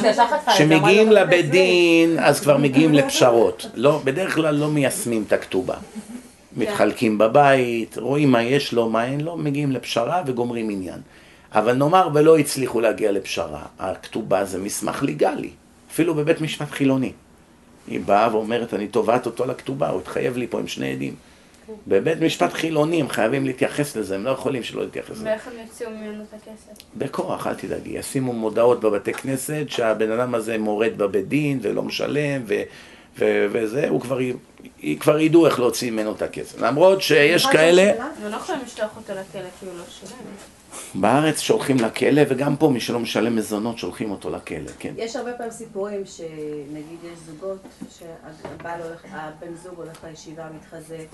זה, 0.00 0.22
כשמגיעים 0.46 1.12
לבית 1.12 1.50
דין, 1.50 2.18
אז 2.18 2.40
כבר 2.40 2.56
מגיעים 2.56 2.94
לפשרות. 2.94 3.66
לא, 3.74 4.00
בדרך 4.04 4.34
כלל 4.34 4.54
לא 4.54 4.68
מיישמים 4.68 5.24
את 5.26 5.32
הכתובה. 5.32 5.74
מתחלקים 6.56 7.18
בבית, 7.18 7.98
רואים 7.98 8.32
מה 8.32 8.42
יש 8.42 8.72
לו, 8.72 8.88
מה 8.88 9.04
אין 9.04 9.20
לו, 9.20 9.36
מגיעים 9.36 9.72
לפשרה 9.72 10.22
וגומרים 10.26 10.70
עניין. 10.70 10.98
אבל 11.54 11.72
נאמר 11.72 12.08
ולא 12.14 12.38
הצליחו 12.38 12.80
להגיע 12.80 13.12
לפשרה, 13.12 13.62
הכתובה 13.78 14.44
זה 14.44 14.58
מסמך 14.58 15.02
ליגלי, 15.02 15.50
אפילו 15.90 16.14
בבית 16.14 16.40
משפט 16.40 16.70
חילוני. 16.70 17.12
היא 17.88 18.00
באה 18.00 18.28
ואומרת, 18.36 18.74
אני 18.74 18.88
תובעת 18.88 19.26
אותו 19.26 19.46
לכתובה, 19.46 19.88
הוא 19.88 20.00
התחייב 20.00 20.36
לי 20.36 20.46
פה 20.46 20.58
עם 20.60 20.68
שני 20.68 20.92
עדים. 20.92 21.14
בבית 21.88 22.20
משפט 22.20 22.52
חילוני 22.52 23.00
הם 23.00 23.08
חייבים 23.08 23.46
להתייחס 23.46 23.96
לזה, 23.96 24.14
הם 24.14 24.24
לא 24.24 24.30
יכולים 24.30 24.62
שלא 24.62 24.82
להתייחס 24.82 25.10
לזה. 25.10 25.24
ואיך 25.24 25.46
הם 25.48 25.52
יוציאו 25.66 25.90
ממנו 25.90 26.22
את 26.22 26.34
הכסף? 26.34 26.84
בכוח, 26.96 27.46
אל 27.46 27.54
תדאגי, 27.54 27.90
ישימו 27.98 28.32
מודעות 28.32 28.80
בבתי 28.80 29.12
כנסת 29.12 29.64
שהבן 29.68 30.10
אדם 30.10 30.34
הזה 30.34 30.58
מורד 30.58 30.92
בבית 30.98 31.28
דין 31.28 31.58
ולא 31.62 31.82
משלם 31.82 32.42
ו, 32.46 32.54
ו, 33.18 33.46
וזה, 33.52 33.88
הוא 33.88 34.00
כבר, 34.00 34.18
י- 34.20 34.96
כבר 35.00 35.18
ידעו 35.18 35.46
איך 35.46 35.60
להוציא 35.60 35.90
ממנו 35.90 36.12
את 36.12 36.22
הכסף. 36.22 36.60
למרות 36.60 37.02
שיש 37.02 37.46
כאלה, 37.46 37.82
הם 38.22 38.30
לא 38.30 38.36
יכולים 38.36 38.60
לשלוח 38.66 38.90
אותו 38.96 39.12
לכלא 39.12 39.22
כי 39.60 39.66
הוא 39.66 39.74
לא 39.78 39.84
שילם. 39.88 40.18
בארץ 40.94 41.40
שולחים 41.40 41.76
לכלא 41.76 42.22
וגם 42.28 42.56
פה 42.56 42.68
מי 42.68 42.80
שלא 42.80 43.00
משלם 43.00 43.36
מזונות 43.36 43.78
שולחים 43.78 44.10
אותו 44.10 44.30
לכלא, 44.30 44.70
כן. 44.78 44.94
יש 44.96 45.16
הרבה 45.16 45.32
פעמים 45.32 45.52
סיפורים 45.52 46.02
שנגיד 46.06 46.98
יש 47.12 47.18
זוגות 47.18 47.60
שהבעל 47.98 48.82
הולך, 48.82 49.04
הבן 49.10 49.54
זוג 49.54 49.74
הולך 49.76 50.04
לישיבה, 50.04 50.48
מתחזק, 50.56 51.06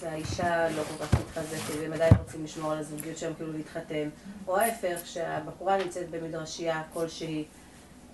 והאישה 0.00 0.68
לא 0.68 0.82
כל 0.82 1.04
כך 1.04 1.20
מתחזקת, 1.20 1.80
והם 1.80 1.92
עדיין 1.92 2.14
רוצים 2.18 2.44
לשמור 2.44 2.72
על 2.72 2.78
הזוגיות 2.78 3.18
שלהם, 3.18 3.34
כאילו 3.34 3.52
להתחתן, 3.52 4.08
או 4.48 4.58
ההפך, 4.58 5.00
שהבחורה 5.04 5.76
נמצאת 5.76 6.10
במדרשייה 6.10 6.82
כלשהי 6.92 7.44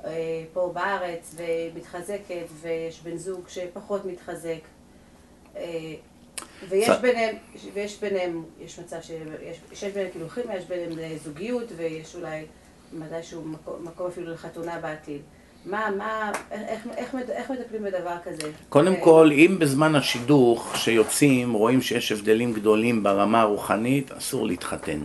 אה, 0.05 0.11
פה 0.53 0.71
בארץ 0.75 1.35
ומתחזקת, 1.37 2.47
ויש 2.61 3.01
בן 3.03 3.17
זוג 3.17 3.49
שפחות 3.49 4.05
מתחזק. 4.05 4.61
ויש 6.69 6.89
ביניהם, 7.01 7.37
ויש 7.75 8.01
ביניהם, 8.01 8.43
יש 8.61 8.79
מצב 8.79 8.97
שיש 9.03 9.59
שיש 9.75 9.93
ביניהם 9.93 10.11
כאילו 10.13 10.29
כימיה, 10.29 10.57
יש 10.57 10.65
ביניהם 10.65 10.99
אה, 10.99 11.17
זוגיות, 11.25 11.73
ויש 11.77 12.15
אולי 12.15 12.45
מתישהו 12.93 13.45
מקום, 13.45 13.75
מקום 13.85 14.07
אפילו 14.07 14.33
לחתונה 14.33 14.79
בעתיד. 14.79 15.21
מה, 15.65 15.89
מה, 15.99 16.33
איך, 16.51 16.87
איך, 16.97 17.15
איך, 17.15 17.31
איך 17.31 17.51
מטפלים 17.51 17.83
בדבר 17.83 18.17
כזה? 18.25 18.51
קודם 18.69 18.93
אה, 18.93 19.01
כל, 19.01 19.31
אם 19.33 19.57
בזמן 19.59 19.95
השידוך 19.95 20.77
שיוצאים 20.77 21.53
רואים 21.53 21.83
שיש 21.83 22.13
הבדלים 22.13 22.53
גדולים 22.53 23.03
ברמה 23.03 23.41
הרוחנית, 23.41 24.13
אסור 24.13 24.47
להתחתן. 24.47 25.01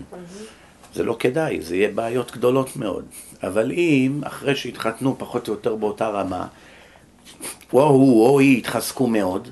זה 0.93 1.03
לא 1.03 1.15
כדאי, 1.19 1.61
זה 1.61 1.75
יהיה 1.75 1.89
בעיות 1.89 2.31
גדולות 2.31 2.75
מאוד. 2.75 3.05
אבל 3.43 3.71
אם 3.71 4.21
אחרי 4.23 4.55
שהתחתנו 4.55 5.15
פחות 5.17 5.47
או 5.47 5.53
יותר 5.53 5.75
באותה 5.75 6.07
רמה, 6.07 6.47
או 7.73 7.83
הוא 7.83 8.27
או 8.27 8.39
היא 8.39 8.57
התחזקו 8.57 9.07
מאוד, 9.07 9.49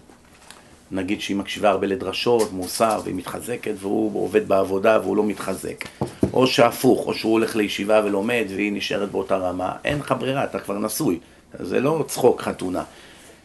נגיד 0.94 1.22
שהיא 1.22 1.38
מקשיבה 1.38 1.70
הרבה 1.70 1.88
לדרשות, 1.88 2.52
מוסר, 2.52 3.02
והיא 3.04 3.16
מתחזקת, 3.16 3.74
והוא 3.80 4.24
עובד 4.24 4.48
בעבודה 4.48 5.00
והוא 5.04 5.18
לא 5.18 5.24
מתחזק. 5.24 5.86
או 6.34 6.48
שהפוך, 6.48 7.08
או 7.08 7.14
שהוא 7.14 7.32
הולך 7.32 7.56
לישיבה 7.56 8.02
ולומד 8.06 8.46
והיא 8.50 8.74
נשארת 8.74 9.12
באותה 9.12 9.38
רמה, 9.38 9.72
אין 9.84 10.00
לך 10.00 10.16
ברירה, 10.20 10.44
אתה 10.44 10.60
כבר 10.60 10.80
נשוי. 10.80 11.20
זה 11.60 11.80
לא 11.80 12.06
צחוק 12.08 12.42
חתונה. 12.42 12.84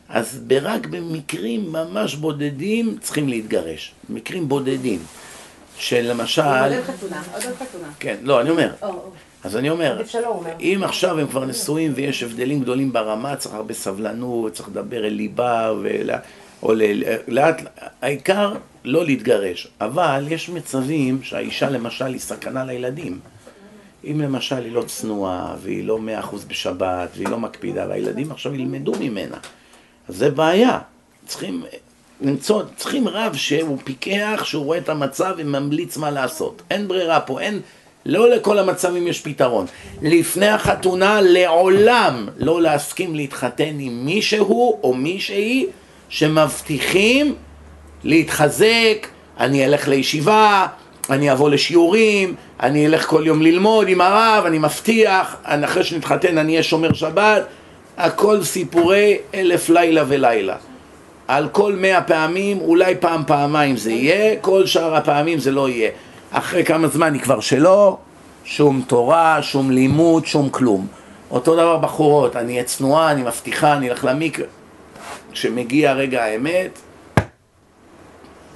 אז 0.08 0.40
רק 0.62 0.86
במקרים 0.86 1.72
ממש 1.72 2.14
בודדים 2.14 2.98
צריכים 3.00 3.28
להתגרש. 3.28 3.94
מקרים 4.10 4.48
בודדים. 4.48 4.98
של 5.76 6.10
למשל... 6.10 6.42
עוד 6.42 6.72
אין 6.72 6.82
חתונה, 6.82 7.22
עוד 7.32 7.42
אין 7.42 7.52
חתונה. 7.54 7.88
כן, 8.00 8.16
לא, 8.22 8.40
אני 8.40 8.50
אומר. 8.50 8.70
או, 8.82 8.88
או. 8.88 9.10
אז 9.44 9.56
אני 9.56 9.70
אומר. 9.70 10.02
אם 10.60 10.80
עכשיו 10.84 11.18
הם 11.18 11.26
כבר 11.26 11.44
נשואים 11.44 11.92
ויש 11.94 12.22
הבדלים 12.22 12.60
גדולים 12.60 12.92
ברמה, 12.92 13.36
צריך 13.36 13.54
הרבה 13.54 13.74
סבלנות, 13.74 14.52
צריך 14.52 14.68
לדבר 14.68 15.06
אל 15.06 15.12
ליבה, 15.12 15.72
ולה, 15.82 16.18
או 16.62 16.72
לאט, 17.28 17.62
העיקר 18.02 18.54
לא 18.84 19.04
להתגרש. 19.04 19.68
אבל 19.80 20.26
יש 20.30 20.48
מצבים 20.48 21.22
שהאישה 21.22 21.70
למשל 21.70 22.06
היא 22.06 22.18
סכנה 22.18 22.64
לילדים. 22.64 23.18
אם 24.04 24.20
למשל 24.20 24.64
היא 24.64 24.72
לא 24.72 24.82
צנועה, 24.82 25.54
והיא 25.62 25.84
לא 25.84 25.98
מאה 25.98 26.20
אחוז 26.20 26.44
בשבת, 26.44 27.08
והיא 27.16 27.28
לא 27.28 27.38
מקפידה, 27.38 27.86
והילדים 27.88 28.30
עכשיו 28.30 28.54
ילמדו 28.54 28.92
ממנה, 29.00 29.36
אז 30.08 30.16
זה 30.16 30.30
בעיה. 30.30 30.78
צריכים 31.26 31.64
למצוא, 32.20 32.62
צריכים 32.76 33.08
רב 33.08 33.34
שהוא 33.36 33.78
פיקח, 33.84 34.40
שהוא 34.44 34.64
רואה 34.64 34.78
את 34.78 34.88
המצב 34.88 35.34
וממליץ 35.38 35.96
מה 35.96 36.10
לעשות. 36.10 36.62
אין 36.70 36.88
ברירה 36.88 37.20
פה, 37.20 37.40
אין, 37.40 37.60
לא 38.06 38.30
לכל 38.30 38.58
המצבים 38.58 39.06
יש 39.06 39.20
פתרון. 39.20 39.66
לפני 40.02 40.48
החתונה 40.48 41.20
לעולם 41.20 42.28
לא 42.36 42.62
להסכים 42.62 43.14
להתחתן 43.14 43.76
עם 43.78 44.06
מישהו 44.06 44.80
או 44.82 44.94
מישהי 44.94 45.66
שמבטיחים 46.08 47.34
להתחזק, 48.04 49.06
אני 49.40 49.64
אלך 49.64 49.88
לישיבה, 49.88 50.66
אני 51.10 51.32
אבוא 51.32 51.50
לשיעורים, 51.50 52.34
אני 52.62 52.86
אלך 52.86 53.06
כל 53.06 53.22
יום 53.26 53.42
ללמוד 53.42 53.88
עם 53.88 54.00
הרב, 54.00 54.44
אני 54.46 54.58
מבטיח, 54.58 55.36
אני- 55.46 55.64
אחרי 55.64 55.84
שנתחתן 55.84 56.38
אני 56.38 56.52
אהיה 56.52 56.62
שומר 56.62 56.92
שבת, 56.92 57.42
הכל 57.96 58.44
סיפורי 58.44 59.18
אלף 59.34 59.68
לילה 59.68 60.02
ולילה. 60.08 60.56
על 61.28 61.48
כל 61.52 61.72
מאה 61.72 62.02
פעמים, 62.02 62.60
אולי 62.60 62.94
פעם, 63.00 63.22
פעמיים 63.26 63.76
זה 63.76 63.90
יהיה, 63.92 64.36
כל 64.40 64.66
שאר 64.66 64.94
הפעמים 64.94 65.38
זה 65.38 65.50
לא 65.50 65.68
יהיה. 65.68 65.90
אחרי 66.30 66.64
כמה 66.64 66.88
זמן 66.88 67.12
היא 67.14 67.22
כבר 67.22 67.40
שלא, 67.40 67.96
שום 68.44 68.82
תורה, 68.86 69.42
שום 69.42 69.70
לימוד, 69.70 70.26
שום 70.26 70.48
כלום. 70.50 70.86
אותו 71.30 71.54
דבר 71.54 71.76
בחורות, 71.76 72.36
אני 72.36 72.52
אהיה 72.52 72.64
צנועה, 72.64 73.10
אני 73.10 73.22
מבטיחה, 73.22 73.72
אני 73.72 73.90
אלך 73.90 74.04
למקווה. 74.04 74.46
כשמגיע 75.38 75.92
רגע 75.92 76.24
האמת, 76.24 76.78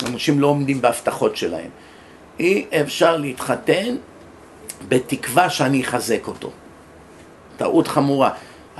אנשים 0.06 0.40
לא 0.40 0.46
עומדים 0.46 0.80
בהבטחות 0.80 1.36
שלהם. 1.36 1.70
אי 2.40 2.66
אפשר 2.80 3.16
להתחתן 3.16 3.96
בתקווה 4.88 5.50
שאני 5.50 5.82
אחזק 5.82 6.28
אותו. 6.28 6.50
טעות 7.56 7.88
חמורה. 7.88 8.30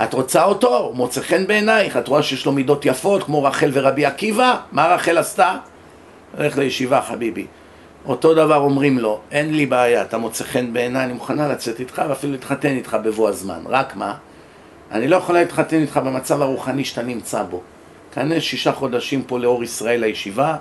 את 0.03 0.13
רוצה 0.13 0.43
אותו? 0.43 0.77
הוא 0.77 0.95
מוצא 0.95 1.21
חן 1.21 1.47
בעינייך? 1.47 1.97
את 1.97 2.07
רואה 2.07 2.23
שיש 2.23 2.45
לו 2.45 2.51
מידות 2.51 2.85
יפות 2.85 3.23
כמו 3.23 3.43
רחל 3.43 3.69
ורבי 3.73 4.05
עקיבא? 4.05 4.57
מה 4.71 4.87
רחל 4.87 5.17
עשתה? 5.17 5.57
הולך 6.37 6.57
לישיבה 6.57 7.01
חביבי. 7.01 7.45
אותו 8.05 8.33
דבר 8.33 8.57
אומרים 8.57 8.99
לו, 8.99 9.19
אין 9.31 9.53
לי 9.53 9.65
בעיה, 9.65 10.01
אתה 10.01 10.17
מוצא 10.17 10.43
חן 10.43 10.73
בעיניי, 10.73 11.03
אני 11.03 11.13
מוכנה 11.13 11.47
לצאת 11.47 11.79
איתך 11.79 12.01
ואפילו 12.09 12.33
להתחתן 12.33 12.75
איתך 12.75 12.97
בבוא 13.03 13.29
הזמן. 13.29 13.63
רק 13.67 13.95
מה? 13.95 14.15
אני 14.91 15.07
לא 15.07 15.15
יכולה 15.15 15.39
להתחתן 15.39 15.81
איתך 15.81 15.97
במצב 15.97 16.41
הרוחני 16.41 16.85
שאתה 16.85 17.01
נמצא 17.01 17.43
בו. 17.43 17.61
כנס 18.13 18.43
שישה 18.43 18.71
חודשים 18.71 19.23
פה 19.23 19.39
לאור 19.39 19.63
ישראל 19.63 19.99
לישיבה, 20.01 20.55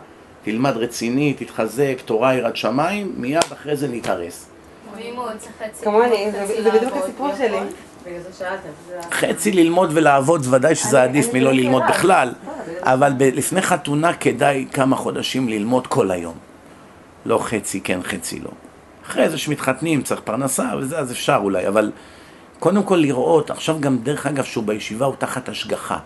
תלמד 0.45 0.77
רציני, 0.77 1.35
תתחזק, 1.35 1.97
תורה 2.05 2.35
יראת 2.35 2.57
שמיים, 2.57 3.13
מיד 3.17 3.43
אחרי 3.53 3.77
זה 3.77 3.89
נתארס. 3.89 4.47
חצי 5.59 5.85
כמוני, 5.85 6.31
ללמוד, 6.33 6.47
זה- 6.63 6.71
בדיוק 6.71 6.93
הסיפור? 6.97 7.31
שלי. 7.39 7.59
חצי 9.13 9.53
ולעבוד, 9.93 10.47
ודאי 10.51 10.75
שזה 10.75 11.03
עדיף 11.03 11.27
מלא. 11.35 11.53
ללמוד 11.53 11.83
בכלל, 11.89 12.33
אה, 12.85 12.93
אבל 12.95 13.13
ב- 13.17 13.23
לפני 13.23 13.63
חתונה 13.63 14.15
כדאי 14.15 14.67
כמה 14.73 14.97
חודשים 14.97 15.49
ללמוד 15.49 15.87
כל 15.87 16.11
היום. 16.11 16.35
לא 17.27 17.39
חצי 17.39 17.81
כן, 17.81 18.03
חצי 18.03 18.41
לא. 18.41 18.51
אחרי 19.07 19.29
זה 19.29 19.39
שמתחתנים, 19.39 20.03
צריך 20.03 20.21
פרנסה 20.25 20.65
וזה, 20.79 20.99
אז 20.99 21.13
אפשר 21.13 21.39
אולי, 21.43 21.69
אבל 21.69 21.93
קודם 22.59 22.83
כל 22.83 22.97
לראות, 22.97 23.51
עכשיו 23.51 23.81
גם 23.81 23.99
דרך 23.99 24.27
אגב 24.27 24.45
שהוא 24.45 24.65
בישיבה 24.65 25.07
הוא 25.07 25.15
תחת 25.19 25.49
השגחה. 25.49 25.99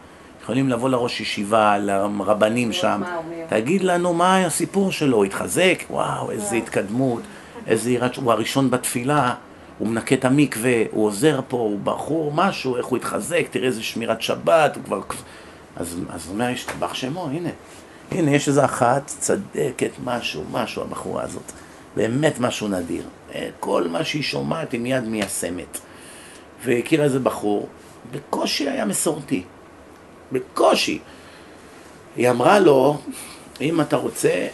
יכולים 0.47 0.69
לבוא 0.69 0.89
לראש 0.89 1.21
ישיבה, 1.21 1.79
לרבנים 1.79 2.73
שם? 2.73 3.03
תגיד 3.49 3.83
לנו 3.83 4.15
מה 4.15 4.47
הסיפור 4.47 4.93
שלו, 4.93 5.25
התחזק, 5.25 5.83
וואו, 5.91 6.31
איזה 6.31 6.57
התקדמות, 6.57 7.23
איזה 7.67 7.91
יראת, 7.91 8.17
הוא 8.17 8.33
הראשון 8.33 8.71
בתפילה, 8.71 9.35
הוא 9.79 9.89
מנקה 9.89 10.15
את 10.15 10.25
המקווה, 10.25 10.83
הוא 10.91 11.07
עוזר 11.07 11.41
פה, 11.49 11.57
הוא 11.57 11.79
בחור 11.85 12.33
משהו, 12.35 12.77
איך 12.77 12.87
הוא 12.87 12.97
התחזק, 12.97 13.47
תראה 13.51 13.67
איזה 13.67 13.83
שמירת 13.83 14.23
שבת, 14.23 14.77
הוא 14.77 14.85
כבר... 14.85 15.01
אז, 15.77 16.01
הוא 16.27 16.35
אומר, 16.35 16.49
ישתבח 16.49 16.95
שמו, 16.95 17.27
הנה. 17.27 17.51
הנה, 18.11 18.31
יש 18.31 18.49
איזה 18.49 18.65
אחת 18.65 19.07
צדקת 19.07 19.91
משהו, 20.05 20.45
משהו 20.53 20.83
הבחורה 20.83 21.23
הזאת. 21.23 21.53
באמת 21.97 22.41
משהו 22.41 22.69
נדיר. 22.69 23.03
אה, 23.35 23.49
כל 23.61 23.89
מה 23.89 24.05
שהיא 24.05 24.23
שומעת 24.23 24.73
היא 24.73 24.81
מיד 24.81 25.05
מיישמת. 25.05 25.79
והכירה 26.65 27.05
איזה 27.05 27.19
בחור, 27.19 27.69
בקושי 28.13 28.69
היה 28.69 28.85
מסורתי. 28.85 29.43
בקושי. 30.33 30.99
היא 32.17 32.31
אמרה 32.31 32.59
לו, 32.59 32.99
אם 33.61 33.81
אתה 33.81 33.97
רוצה, 33.97 34.47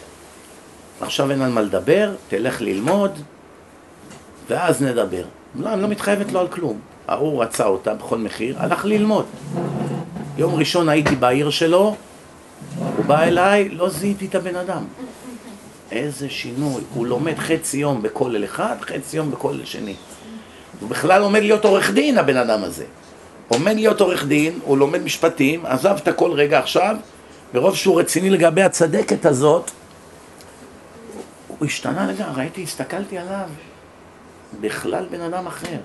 עכשיו 1.01 1.31
אין 1.31 1.41
על 1.41 1.51
מה 1.51 1.61
לדבר, 1.61 2.15
תלך 2.27 2.61
ללמוד, 2.61 3.11
ואז 4.49 4.81
נדבר. 4.81 5.23
לא, 5.55 5.73
אני 5.73 5.81
לא 5.81 5.87
מתחייבת 5.87 6.31
לו 6.31 6.39
על 6.39 6.47
כלום. 6.47 6.79
ההוא 7.07 7.43
רצה 7.43 7.65
אותה 7.65 7.93
בכל 7.93 8.17
מחיר, 8.17 8.55
הלך 8.59 8.85
ללמוד. 8.85 9.25
יום 10.37 10.55
ראשון 10.55 10.89
הייתי 10.89 11.15
בעיר 11.15 11.49
שלו, 11.49 11.95
הוא 12.97 13.05
בא 13.05 13.23
אליי, 13.23 13.69
לא 13.69 13.89
זיהיתי 13.89 14.25
את 14.25 14.35
הבן 14.35 14.55
אדם. 14.55 14.83
איזה 15.91 16.29
שינוי. 16.29 16.81
הוא 16.93 17.05
לומד 17.05 17.37
חצי 17.37 17.77
יום 17.77 18.01
בכולל 18.01 18.43
אחד, 18.43 18.75
חצי 18.81 19.17
יום 19.17 19.31
בכולל 19.31 19.65
שני. 19.65 19.95
הוא 20.79 20.89
בכלל 20.89 21.21
עומד 21.21 21.39
להיות 21.39 21.65
עורך 21.65 21.91
דין, 21.91 22.17
הבן 22.17 22.37
אדם 22.37 22.63
הזה. 22.63 22.85
עומד 23.47 23.75
להיות 23.75 24.01
עורך 24.01 24.25
דין, 24.25 24.59
הוא 24.63 24.77
לומד 24.77 25.03
משפטים, 25.03 25.65
עזב 25.65 25.97
את 26.03 26.07
הכל 26.07 26.31
רגע 26.31 26.59
עכשיו, 26.59 26.95
ברוב 27.53 27.75
שהוא 27.75 27.99
רציני 27.99 28.29
לגבי 28.29 28.63
הצדקת 28.63 29.25
הזאת, 29.25 29.71
הוא 31.47 31.65
השתנה 31.65 32.11
לגמרי, 32.11 32.41
ראיתי, 32.41 32.63
הסתכלתי 32.63 33.17
עליו, 33.17 33.49
בכלל 34.61 35.05
בן 35.11 35.21
אדם 35.21 35.47
אחר. 35.47 35.77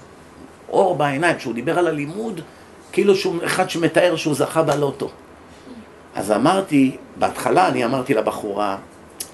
אור 0.69 0.97
בעיניים, 0.97 1.37
כשהוא 1.37 1.55
דיבר 1.55 1.79
על 1.79 1.87
הלימוד, 1.87 2.41
כאילו 2.93 3.17
שהוא 3.17 3.37
אחד 3.45 3.71
שמתאר 3.71 4.17
שהוא 4.17 4.35
זכה 4.35 4.63
בלוטו. 4.63 5.11
אז 6.15 6.33
אמרתי, 6.33 6.97
בהתחלה 7.17 7.69
אני 7.69 7.85
אמרתי 7.85 8.15
לבחורה, 8.15 8.77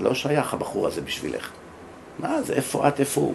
לא 0.01 0.15
שייך 0.15 0.55
הבחור 0.55 0.87
הזה 0.87 1.01
בשבילך. 1.01 1.51
מה 2.19 2.43
זה, 2.43 2.53
איפה 2.53 2.89
את, 2.89 3.01
איפה 3.01 3.21
הוא? 3.21 3.35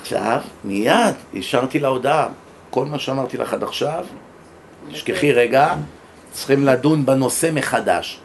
עכשיו, 0.00 0.40
מיד 0.64 1.14
השארתי 1.34 1.78
לה 1.80 1.88
הודעה. 1.88 2.28
כל 2.72 2.86
מה 2.86 2.98
שאמרתי 2.98 3.36
לך 3.36 3.54
עד 3.54 3.62
עכשיו, 3.62 4.04
תשכחי 4.92 5.32
רגע, 5.32 5.74
צריכים 6.32 6.66
לדון 6.66 7.06
בנושא 7.06 7.50
מחדש. 7.52 8.20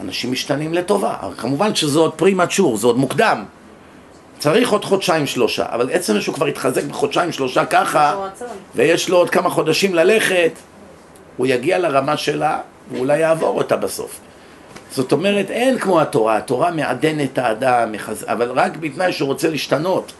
אנשים 0.00 0.32
משתנים 0.32 0.74
לטובה, 0.74 1.16
כמובן 1.36 1.74
שזה 1.74 1.98
עוד 1.98 2.12
פרימצ'ור, 2.14 2.76
זה 2.76 2.86
עוד 2.86 2.98
מוקדם. 2.98 3.44
צריך 4.38 4.70
עוד 4.70 4.84
חודשיים 4.84 5.26
שלושה, 5.26 5.66
אבל 5.68 5.90
עצם 5.92 6.12
זה 6.12 6.20
שהוא 6.20 6.34
כבר 6.34 6.46
התחזק 6.46 6.84
בחודשיים 6.84 7.32
שלושה 7.32 7.64
ככה. 7.64 8.28
ויש 8.74 9.08
לו 9.08 9.16
עוד 9.16 9.30
כמה 9.30 9.50
חודשים 9.50 9.94
ללכת, 9.94 10.52
הוא 11.36 11.46
יגיע 11.46 11.78
לרמה 11.78 12.16
שלה, 12.16 12.60
ואולי 12.92 13.18
יעבור 13.18 13.58
אותה 13.58 13.76
בסוף. 13.76 14.20
זאת 14.90 15.12
אומרת, 15.12 15.50
אין 15.50 15.78
כמו 15.78 16.00
התורה, 16.00 16.36
התורה 16.36 16.70
מעדנת 16.70 17.32
את 17.32 17.38
האדם, 17.38 17.92
מחז... 17.92 18.24
אבל 18.28 18.50
רק 18.50 18.76
בתנאי 18.76 19.12
שהוא 19.12 19.26
רוצה 19.26 19.50
להשתנות. 19.50 20.12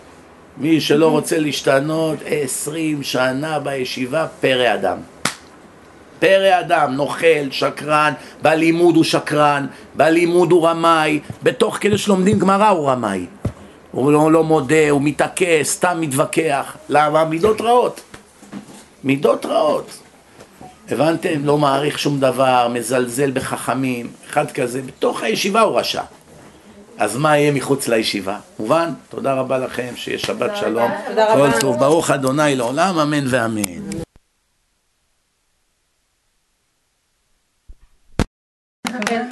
מי 0.60 0.80
שלא 0.80 1.10
רוצה 1.10 1.38
להשתנות, 1.38 2.18
עשרים 2.26 3.02
שנה 3.02 3.58
בישיבה, 3.58 4.26
פרא 4.40 4.74
אדם. 4.74 4.98
פרא 6.18 6.60
אדם, 6.60 6.92
נוכל, 6.92 7.50
שקרן, 7.50 8.12
בלימוד 8.42 8.96
הוא 8.96 9.04
שקרן, 9.04 9.66
בלימוד 9.94 10.52
הוא 10.52 10.68
רמאי, 10.68 11.20
בתוך 11.42 11.78
כדי 11.80 11.98
שלומדים 11.98 12.38
גמרא 12.38 12.68
הוא 12.68 12.90
רמאי. 12.90 13.26
הוא 13.90 14.12
לא, 14.12 14.32
לא 14.32 14.44
מודה, 14.44 14.90
הוא 14.90 15.02
מתעקש, 15.02 15.66
סתם 15.66 16.00
מתווכח. 16.00 16.76
למה? 16.88 17.24
מידות 17.24 17.60
רעות. 17.60 18.00
מידות 19.04 19.46
רעות. 19.46 19.98
הבנתם? 20.90 21.44
לא 21.44 21.58
מעריך 21.58 21.98
שום 21.98 22.20
דבר, 22.20 22.68
מזלזל 22.68 23.30
בחכמים. 23.30 24.06
אחד 24.30 24.50
כזה, 24.50 24.82
בתוך 24.82 25.22
הישיבה 25.22 25.60
הוא 25.60 25.78
רשע. 25.78 26.02
אז 26.98 27.16
מה 27.16 27.38
יהיה 27.38 27.52
מחוץ 27.52 27.88
לישיבה? 27.88 28.38
מובן? 28.58 28.90
תודה 29.08 29.34
רבה 29.34 29.58
לכם, 29.58 29.92
שיהיה 29.96 30.18
שבת 30.18 30.56
שלום. 30.56 30.90
כל 31.34 31.60
טוב, 31.60 31.78
ברוך 31.78 32.10
אדוני 32.10 32.56
לעולם, 32.56 32.98
אמן 32.98 33.24
ואמן. 33.30 33.90
Okay. 38.88 39.27